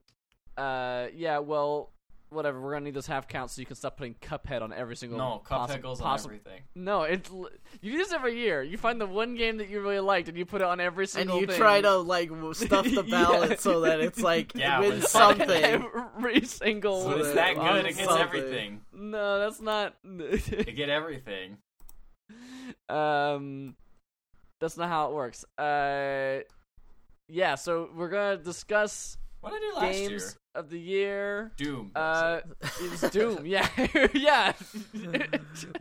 uh, 0.57 1.07
yeah. 1.15 1.37
Well, 1.39 1.91
whatever. 2.33 2.59
We're 2.61 2.73
gonna 2.73 2.85
need 2.85 2.93
those 2.93 3.07
half 3.07 3.27
counts 3.27 3.53
so 3.53 3.59
you 3.61 3.65
can 3.65 3.75
stop 3.75 3.97
putting 3.97 4.15
Cuphead 4.15 4.61
on 4.61 4.73
every 4.73 4.95
single. 4.95 5.17
no, 5.17 5.41
possi- 5.45 5.69
Cuphead 5.69 5.81
goes 5.81 6.01
on 6.01 6.05
possible- 6.07 6.35
everything. 6.35 6.63
No, 6.75 7.03
it's 7.03 7.29
you 7.29 7.91
do 7.91 7.97
this 7.97 8.11
every 8.11 8.37
year. 8.37 8.61
You 8.63 8.77
find 8.77 8.99
the 8.99 9.05
one 9.07 9.35
game 9.35 9.57
that 9.57 9.69
you 9.69 9.81
really 9.81 9.99
liked, 9.99 10.27
and 10.29 10.37
you 10.37 10.45
put 10.45 10.61
it 10.61 10.67
on 10.67 10.79
every 10.79 11.07
single. 11.07 11.37
and 11.37 11.41
you 11.41 11.47
thing. 11.47 11.57
try 11.57 11.81
to 11.81 11.97
like 11.97 12.29
stuff 12.53 12.85
the 12.85 13.03
Yeah. 13.05 13.23
ballot 13.25 13.59
so 13.59 13.81
that 13.81 13.99
it's 13.99 14.19
like 14.19 14.53
Yeah, 14.55 14.81
it 14.81 14.89
wins 14.89 15.09
something. 15.09 15.49
every 15.49 16.45
single. 16.45 17.01
So 17.03 17.11
it's 17.19 17.33
that 17.33 17.55
that 17.55 17.55
good, 17.55 17.85
it 17.85 17.95
gets 17.95 18.03
something. 18.05 18.21
everything. 18.21 18.81
No, 18.93 19.39
that's 19.39 19.61
not. 19.61 19.95
You 20.03 20.37
get 20.73 20.89
everything. 20.89 21.57
um, 22.89 23.75
that's 24.59 24.77
not 24.77 24.89
how 24.89 25.09
it 25.09 25.13
works. 25.13 25.43
Uh, 25.57 26.39
yeah. 27.27 27.55
So 27.55 27.89
we're 27.95 28.09
gonna 28.09 28.37
discuss 28.37 29.17
What 29.43 29.51
did 29.51 29.61
I 29.61 29.69
do 29.71 29.75
last 29.75 29.91
games 29.93 30.09
year? 30.11 30.31
of 30.55 30.69
the 30.69 30.79
year. 30.79 31.51
Doom. 31.57 31.91
Uh, 31.93 32.39
it's 32.79 33.09
Doom. 33.09 33.45
Yeah, 33.45 33.67
yeah. 34.13 34.53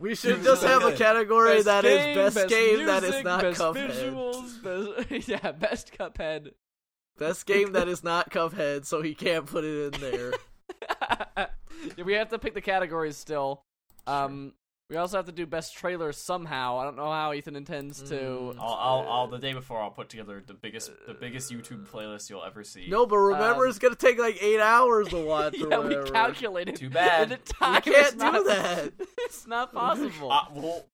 We 0.01 0.15
should 0.15 0.33
Doom's 0.33 0.45
just 0.45 0.63
really 0.63 0.73
have 0.83 0.93
a 0.93 0.97
category 0.97 1.53
Best 1.55 1.65
that 1.65 1.85
is 1.85 1.97
game, 1.99 2.15
best, 2.15 2.49
game 2.49 2.85
that 2.87 3.03
is 3.05 3.23
not 3.23 3.41
best 3.41 3.61
Cuphead. 3.61 3.89
visuals, 3.91 5.07
best, 5.09 5.27
yeah, 5.29 5.51
best 5.53 5.93
Cuphead. 5.97 6.49
Best 7.17 7.45
game 7.45 7.71
that 7.71 7.87
is 7.87 8.03
not 8.03 8.31
Cuphead, 8.31 8.85
so 8.85 9.01
he 9.01 9.15
can't 9.15 9.45
put 9.45 9.63
it 9.63 9.95
in 9.95 10.01
there. 10.01 10.33
yeah, 11.97 12.03
we 12.03 12.13
have 12.13 12.29
to 12.29 12.39
pick 12.39 12.53
the 12.53 12.61
categories 12.61 13.15
still. 13.15 13.63
Um, 14.07 14.53
we 14.89 14.97
also 14.97 15.17
have 15.17 15.25
to 15.25 15.31
do 15.31 15.45
best 15.45 15.75
trailer 15.75 16.11
somehow. 16.11 16.77
I 16.77 16.83
don't 16.83 16.95
know 16.97 17.09
how 17.11 17.33
Ethan 17.33 17.55
intends 17.55 18.01
to. 18.03 18.15
Mm. 18.15 18.57
I'll, 18.59 18.73
I'll, 18.73 19.07
I'll 19.09 19.27
the 19.27 19.37
day 19.39 19.53
before 19.53 19.81
I'll 19.81 19.89
put 19.91 20.09
together 20.09 20.43
the 20.45 20.53
biggest 20.53 20.91
the 21.07 21.13
biggest 21.13 21.51
YouTube 21.51 21.87
playlist 21.87 22.29
you'll 22.29 22.43
ever 22.43 22.63
see. 22.63 22.87
No, 22.89 23.05
but 23.05 23.17
remember, 23.17 23.63
Um, 23.63 23.69
it's 23.69 23.79
gonna 23.79 23.95
take 23.95 24.19
like 24.19 24.37
eight 24.41 24.59
hours 24.59 25.07
to 25.09 25.17
watch. 25.25 25.59
or 25.61 25.69
yeah, 25.69 25.79
we 25.79 26.09
calculated. 26.11 26.75
Too 26.75 26.89
bad. 26.89 27.29
The 27.29 27.35
We 27.35 27.41
time 27.53 27.81
can't 27.81 28.11
do 28.13 28.17
not- 28.17 28.45
that. 28.45 28.93
It's 29.25 29.47
not 29.47 29.73
possible. 29.73 30.31
I, 30.31 30.47
well, 30.53 30.85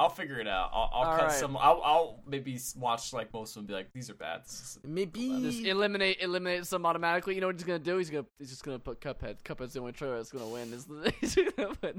I'll 0.00 0.10
figure 0.10 0.38
it 0.38 0.46
out. 0.46 0.70
I'll, 0.72 0.90
I'll 0.94 1.16
cut 1.16 1.26
right. 1.28 1.32
some. 1.32 1.56
I'll, 1.56 1.80
I'll 1.84 2.20
maybe 2.26 2.56
watch 2.76 3.12
like 3.12 3.32
most 3.32 3.50
of 3.50 3.54
them. 3.54 3.60
and 3.62 3.68
Be 3.68 3.74
like, 3.74 3.92
these 3.92 4.08
are 4.10 4.14
bad. 4.14 4.44
This 4.44 4.52
is- 4.60 4.78
Maybe. 4.84 5.40
Just 5.42 5.64
eliminate 5.64 6.18
eliminate 6.20 6.66
some 6.66 6.86
automatically. 6.86 7.34
You 7.34 7.40
know 7.40 7.48
what 7.48 7.56
he's 7.56 7.64
gonna 7.64 7.78
do? 7.80 7.98
He's 7.98 8.08
gonna 8.10 8.24
he's 8.38 8.50
just 8.50 8.62
gonna 8.62 8.78
put 8.78 9.00
Cuphead. 9.00 9.42
Cuphead's 9.44 9.72
the 9.72 9.80
only 9.80 9.92
trailer 9.92 10.16
that's 10.16 10.30
gonna 10.30 10.46
win. 10.48 10.72
Is 10.72 10.86
he's 11.20 11.34
gonna 11.34 11.74
put, 11.74 11.96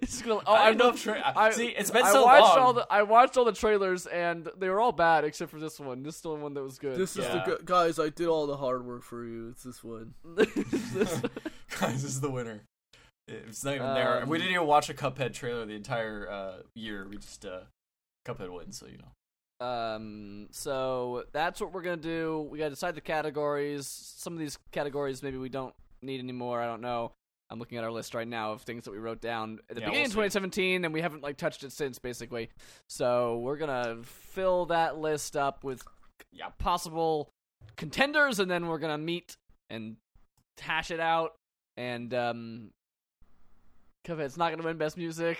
he's 0.00 0.22
gonna, 0.22 0.40
oh, 0.46 0.52
I 0.54 0.62
I 0.62 0.68
don't 0.70 0.78
know 0.78 0.90
know. 0.90 0.96
tra- 0.96 1.32
I, 1.36 1.50
see, 1.50 1.66
it's 1.68 1.90
been 1.90 2.04
I 2.04 2.12
so 2.12 2.24
watched 2.24 2.56
long. 2.56 2.58
all 2.66 2.72
the 2.72 2.86
I 2.90 3.02
watched 3.02 3.36
all 3.36 3.44
the 3.44 3.52
trailers 3.52 4.06
and 4.06 4.48
they 4.56 4.68
were 4.70 4.80
all 4.80 4.92
bad 4.92 5.24
except 5.24 5.50
for 5.50 5.60
this 5.60 5.78
one. 5.78 6.02
This 6.02 6.16
is 6.16 6.20
the 6.22 6.30
only 6.30 6.42
one 6.42 6.54
that 6.54 6.62
was 6.62 6.78
good. 6.78 6.96
This 6.98 7.10
is 7.16 7.26
the 7.26 7.58
guys. 7.64 7.98
I 7.98 8.08
did 8.08 8.26
all 8.28 8.46
the 8.46 8.56
hard 8.56 8.86
work 8.86 9.02
for 9.02 9.24
you. 9.24 9.48
It's 9.50 9.62
this 9.64 9.84
one. 9.84 10.14
This- 10.34 11.20
Guys, 11.80 12.02
this 12.02 12.04
is 12.04 12.20
the 12.20 12.30
winner. 12.30 12.62
It's 13.26 13.64
not 13.64 13.74
even 13.74 13.94
there. 13.94 14.22
Um, 14.22 14.28
We 14.28 14.38
didn't 14.38 14.52
even 14.54 14.66
watch 14.66 14.88
a 14.90 14.94
Cuphead 14.94 15.32
trailer 15.32 15.64
the 15.64 15.74
entire 15.74 16.28
uh, 16.28 16.52
year. 16.74 17.06
We 17.08 17.16
just 17.16 17.44
uh, 17.46 17.60
Cuphead 18.26 18.50
wins, 18.52 18.78
so 18.78 18.86
you 18.86 18.98
know. 18.98 19.66
Um, 19.66 20.48
so 20.50 21.24
that's 21.32 21.60
what 21.60 21.72
we're 21.72 21.82
gonna 21.82 21.96
do. 21.96 22.46
We 22.50 22.58
gotta 22.58 22.70
decide 22.70 22.94
the 22.96 23.00
categories. 23.00 23.86
Some 23.86 24.32
of 24.34 24.38
these 24.38 24.58
categories 24.72 25.22
maybe 25.22 25.38
we 25.38 25.48
don't 25.48 25.74
need 26.02 26.20
anymore. 26.20 26.60
I 26.60 26.66
don't 26.66 26.82
know. 26.82 27.12
I'm 27.50 27.58
looking 27.58 27.78
at 27.78 27.84
our 27.84 27.92
list 27.92 28.14
right 28.14 28.26
now 28.26 28.52
of 28.52 28.62
things 28.62 28.84
that 28.84 28.90
we 28.90 28.98
wrote 28.98 29.20
down 29.20 29.60
at 29.70 29.76
the 29.76 29.80
Yeah, 29.80 29.86
beginning 29.86 30.10
we'll 30.14 30.24
of 30.24 30.32
2017, 30.32 30.84
and 30.84 30.92
we 30.92 31.00
haven't 31.00 31.22
like 31.22 31.36
touched 31.36 31.62
it 31.62 31.72
since, 31.72 31.98
basically. 31.98 32.50
So 32.88 33.38
we're 33.38 33.56
gonna 33.56 33.98
fill 34.02 34.66
that 34.66 34.98
list 34.98 35.36
up 35.36 35.62
with 35.64 35.82
Yeah. 36.32 36.48
possible 36.58 37.30
contenders, 37.76 38.40
and 38.40 38.50
then 38.50 38.66
we're 38.66 38.78
gonna 38.78 38.98
meet 38.98 39.36
and 39.70 39.96
hash 40.60 40.90
it 40.90 41.00
out. 41.00 41.36
And 41.76 42.12
um, 42.12 42.70
Cuphead's 44.04 44.36
not 44.36 44.50
gonna 44.50 44.62
win 44.62 44.76
Best 44.76 44.96
Music, 44.96 45.38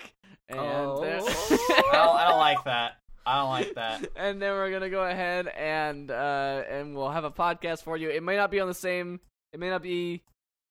and 0.49 0.59
Oh. 0.59 1.03
I 1.03 1.89
don't, 1.93 2.15
I 2.17 2.27
don't 2.29 2.39
like 2.39 2.63
that. 2.65 2.93
I 3.25 3.39
don't 3.39 3.49
like 3.49 3.75
that. 3.75 4.07
and 4.15 4.41
then 4.41 4.51
we're 4.53 4.71
gonna 4.71 4.89
go 4.89 5.03
ahead 5.03 5.47
and 5.47 6.11
uh, 6.11 6.63
and 6.69 6.95
we'll 6.95 7.09
have 7.11 7.23
a 7.23 7.31
podcast 7.31 7.83
for 7.83 7.97
you. 7.97 8.09
It 8.09 8.23
may 8.23 8.35
not 8.35 8.51
be 8.51 8.59
on 8.59 8.67
the 8.67 8.73
same. 8.73 9.19
It 9.53 9.59
may 9.59 9.69
not 9.69 9.81
be 9.81 10.23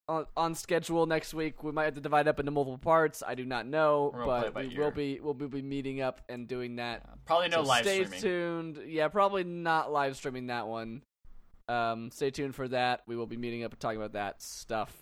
on, 0.06 0.26
on 0.36 0.54
schedule 0.54 1.06
next 1.06 1.32
week. 1.34 1.62
We 1.64 1.72
might 1.72 1.84
have 1.86 1.94
to 1.94 2.00
divide 2.00 2.28
up 2.28 2.38
into 2.38 2.50
multiple 2.52 2.78
parts. 2.78 3.22
I 3.26 3.34
do 3.34 3.44
not 3.44 3.66
know, 3.66 4.12
We're 4.14 4.24
but 4.26 4.54
we 4.54 4.74
ear. 4.74 4.80
will 4.80 4.90
be 4.90 5.18
we'll 5.20 5.34
be 5.34 5.62
meeting 5.62 6.00
up 6.00 6.20
and 6.28 6.46
doing 6.46 6.76
that. 6.76 7.02
Probably 7.24 7.48
no 7.48 7.62
so 7.62 7.68
live 7.68 7.84
stay 7.84 8.04
streaming. 8.04 8.20
tuned. 8.20 8.80
Yeah, 8.86 9.08
probably 9.08 9.42
not 9.44 9.90
live 9.92 10.16
streaming 10.16 10.48
that 10.48 10.68
one. 10.68 11.02
Um, 11.68 12.10
stay 12.10 12.30
tuned 12.30 12.54
for 12.54 12.68
that. 12.68 13.00
We 13.06 13.16
will 13.16 13.26
be 13.26 13.38
meeting 13.38 13.64
up 13.64 13.72
and 13.72 13.80
talking 13.80 13.96
about 13.98 14.12
that 14.12 14.42
stuff 14.42 14.92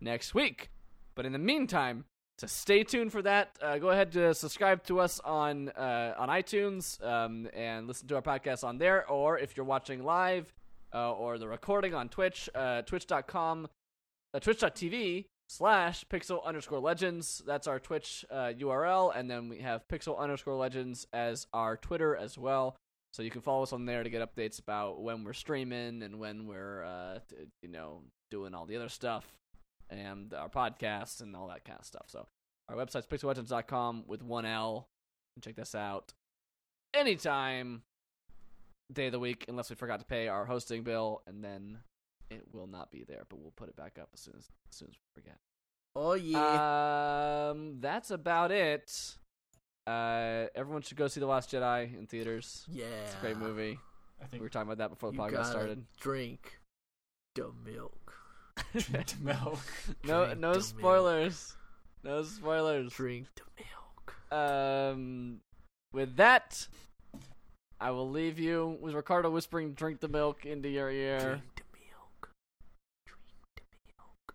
next 0.00 0.34
week. 0.34 0.70
But 1.14 1.26
in 1.26 1.32
the 1.32 1.38
meantime, 1.38 2.04
to 2.38 2.48
stay 2.48 2.84
tuned 2.84 3.12
for 3.12 3.22
that, 3.22 3.56
uh, 3.62 3.78
go 3.78 3.90
ahead 3.90 4.12
to 4.12 4.34
subscribe 4.34 4.84
to 4.84 5.00
us 5.00 5.20
on 5.20 5.70
uh, 5.70 6.14
on 6.18 6.28
iTunes 6.28 7.02
um, 7.04 7.48
and 7.54 7.86
listen 7.86 8.08
to 8.08 8.16
our 8.16 8.22
podcast 8.22 8.62
on 8.64 8.78
there. 8.78 9.08
Or 9.08 9.38
if 9.38 9.56
you're 9.56 9.66
watching 9.66 10.04
live 10.04 10.52
uh, 10.94 11.12
or 11.12 11.38
the 11.38 11.48
recording 11.48 11.94
on 11.94 12.08
Twitch, 12.08 12.48
uh, 12.54 12.82
twitch.com, 12.82 13.68
uh, 14.34 14.40
twitch.tv 14.40 15.24
slash 15.48 16.04
pixel 16.12 16.44
underscore 16.44 16.80
legends. 16.80 17.42
That's 17.46 17.66
our 17.66 17.78
Twitch 17.78 18.24
uh, 18.30 18.52
URL. 18.58 19.16
And 19.16 19.30
then 19.30 19.48
we 19.48 19.60
have 19.60 19.86
pixel 19.88 20.18
underscore 20.18 20.56
legends 20.56 21.06
as 21.12 21.46
our 21.52 21.76
Twitter 21.76 22.16
as 22.16 22.36
well. 22.36 22.76
So 23.12 23.22
you 23.22 23.30
can 23.30 23.40
follow 23.40 23.62
us 23.62 23.72
on 23.72 23.86
there 23.86 24.02
to 24.02 24.10
get 24.10 24.20
updates 24.20 24.58
about 24.58 25.00
when 25.00 25.24
we're 25.24 25.32
streaming 25.32 26.02
and 26.02 26.18
when 26.18 26.46
we're, 26.46 26.84
uh, 26.84 27.18
you 27.62 27.70
know, 27.70 28.02
doing 28.30 28.54
all 28.54 28.66
the 28.66 28.76
other 28.76 28.90
stuff 28.90 29.24
and 29.90 30.32
our 30.34 30.48
podcast 30.48 31.20
and 31.20 31.34
all 31.36 31.48
that 31.48 31.64
kind 31.64 31.78
of 31.78 31.84
stuff. 31.86 32.06
So 32.08 32.26
our 32.68 32.76
website's 32.76 33.06
pixellegends.com 33.06 34.04
with 34.06 34.22
one 34.22 34.44
L. 34.44 34.88
And 35.36 35.42
check 35.44 35.54
this 35.56 35.74
out 35.74 36.14
anytime, 36.94 37.82
day 38.92 39.06
of 39.06 39.12
the 39.12 39.18
week, 39.18 39.44
unless 39.48 39.68
we 39.70 39.76
forgot 39.76 39.98
to 40.00 40.06
pay 40.06 40.28
our 40.28 40.46
hosting 40.46 40.82
bill, 40.82 41.22
and 41.26 41.44
then 41.44 41.78
it 42.30 42.42
will 42.52 42.66
not 42.66 42.90
be 42.90 43.04
there. 43.06 43.24
But 43.28 43.40
we'll 43.40 43.52
put 43.54 43.68
it 43.68 43.76
back 43.76 43.98
up 44.00 44.08
as 44.14 44.20
soon 44.20 44.34
as, 44.38 44.48
as 44.70 44.76
soon 44.76 44.88
as 44.88 44.94
we 44.94 45.20
forget. 45.22 45.36
Oh 45.94 46.14
yeah. 46.14 47.48
Um, 47.50 47.76
that's 47.80 48.10
about 48.10 48.50
it. 48.50 49.16
Uh, 49.86 50.46
everyone 50.54 50.82
should 50.82 50.96
go 50.96 51.06
see 51.06 51.20
The 51.20 51.26
Last 51.26 51.50
Jedi 51.50 51.96
in 51.96 52.06
theaters. 52.06 52.64
yeah. 52.68 52.84
It's 53.04 53.14
a 53.14 53.20
great 53.20 53.36
movie. 53.36 53.78
I 54.20 54.26
think 54.26 54.40
We 54.40 54.46
were 54.46 54.50
talking 54.50 54.68
about 54.68 54.78
that 54.78 54.90
before 54.90 55.10
the 55.10 55.16
You 55.16 55.22
podcast 55.22 55.32
gotta 55.32 55.50
started. 55.50 55.84
drink 56.00 56.58
the 57.34 57.52
milk. 57.64 58.05
Drink 58.72 59.06
the 59.06 59.24
milk. 59.24 59.58
no, 60.04 60.24
Drink 60.26 60.40
no 60.40 60.52
the 60.52 60.58
milk. 60.58 60.62
spoilers. 60.62 61.56
No 62.04 62.22
spoilers. 62.22 62.92
Drink 62.92 63.26
the 63.36 63.42
milk. 63.58 64.14
Um, 64.32 65.40
with 65.92 66.16
that, 66.16 66.66
I 67.80 67.90
will 67.90 68.10
leave 68.10 68.38
you 68.38 68.78
with 68.80 68.94
Ricardo 68.94 69.30
whispering, 69.30 69.72
"Drink 69.72 70.00
the 70.00 70.08
milk" 70.08 70.44
into 70.46 70.68
your 70.68 70.90
ear. 70.90 71.18
Drink 71.18 71.56
the 71.56 71.62
milk. 71.78 72.30
Drink 73.06 73.56
the 73.56 73.92
milk. 73.98 74.34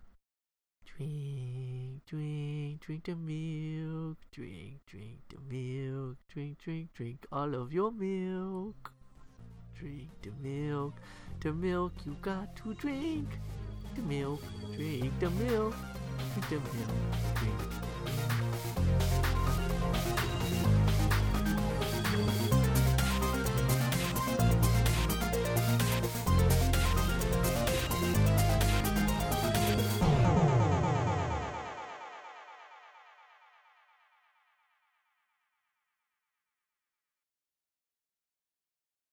Drink, 0.84 2.04
drink, 2.06 2.80
drink 2.80 3.04
the 3.04 3.14
milk. 3.16 4.16
Drink, 4.32 4.80
drink 4.86 5.18
the 5.28 5.38
milk. 5.48 6.16
Drink, 6.32 6.58
drink, 6.58 6.88
drink 6.94 7.26
all 7.32 7.54
of 7.54 7.72
your 7.72 7.90
milk. 7.92 8.92
Drink 9.78 10.10
the 10.22 10.30
milk. 10.42 10.94
The 11.40 11.52
milk 11.52 11.92
you 12.06 12.16
got 12.22 12.54
to 12.56 12.74
drink. 12.74 13.28
Drink 13.94 14.08
the 14.08 14.14
milk. 14.14 14.40
Drink 14.74 15.20
the 15.20 15.30
milk. 15.30 15.74
Drink 16.48 16.48
the 16.48 16.78
milk. 16.78 18.61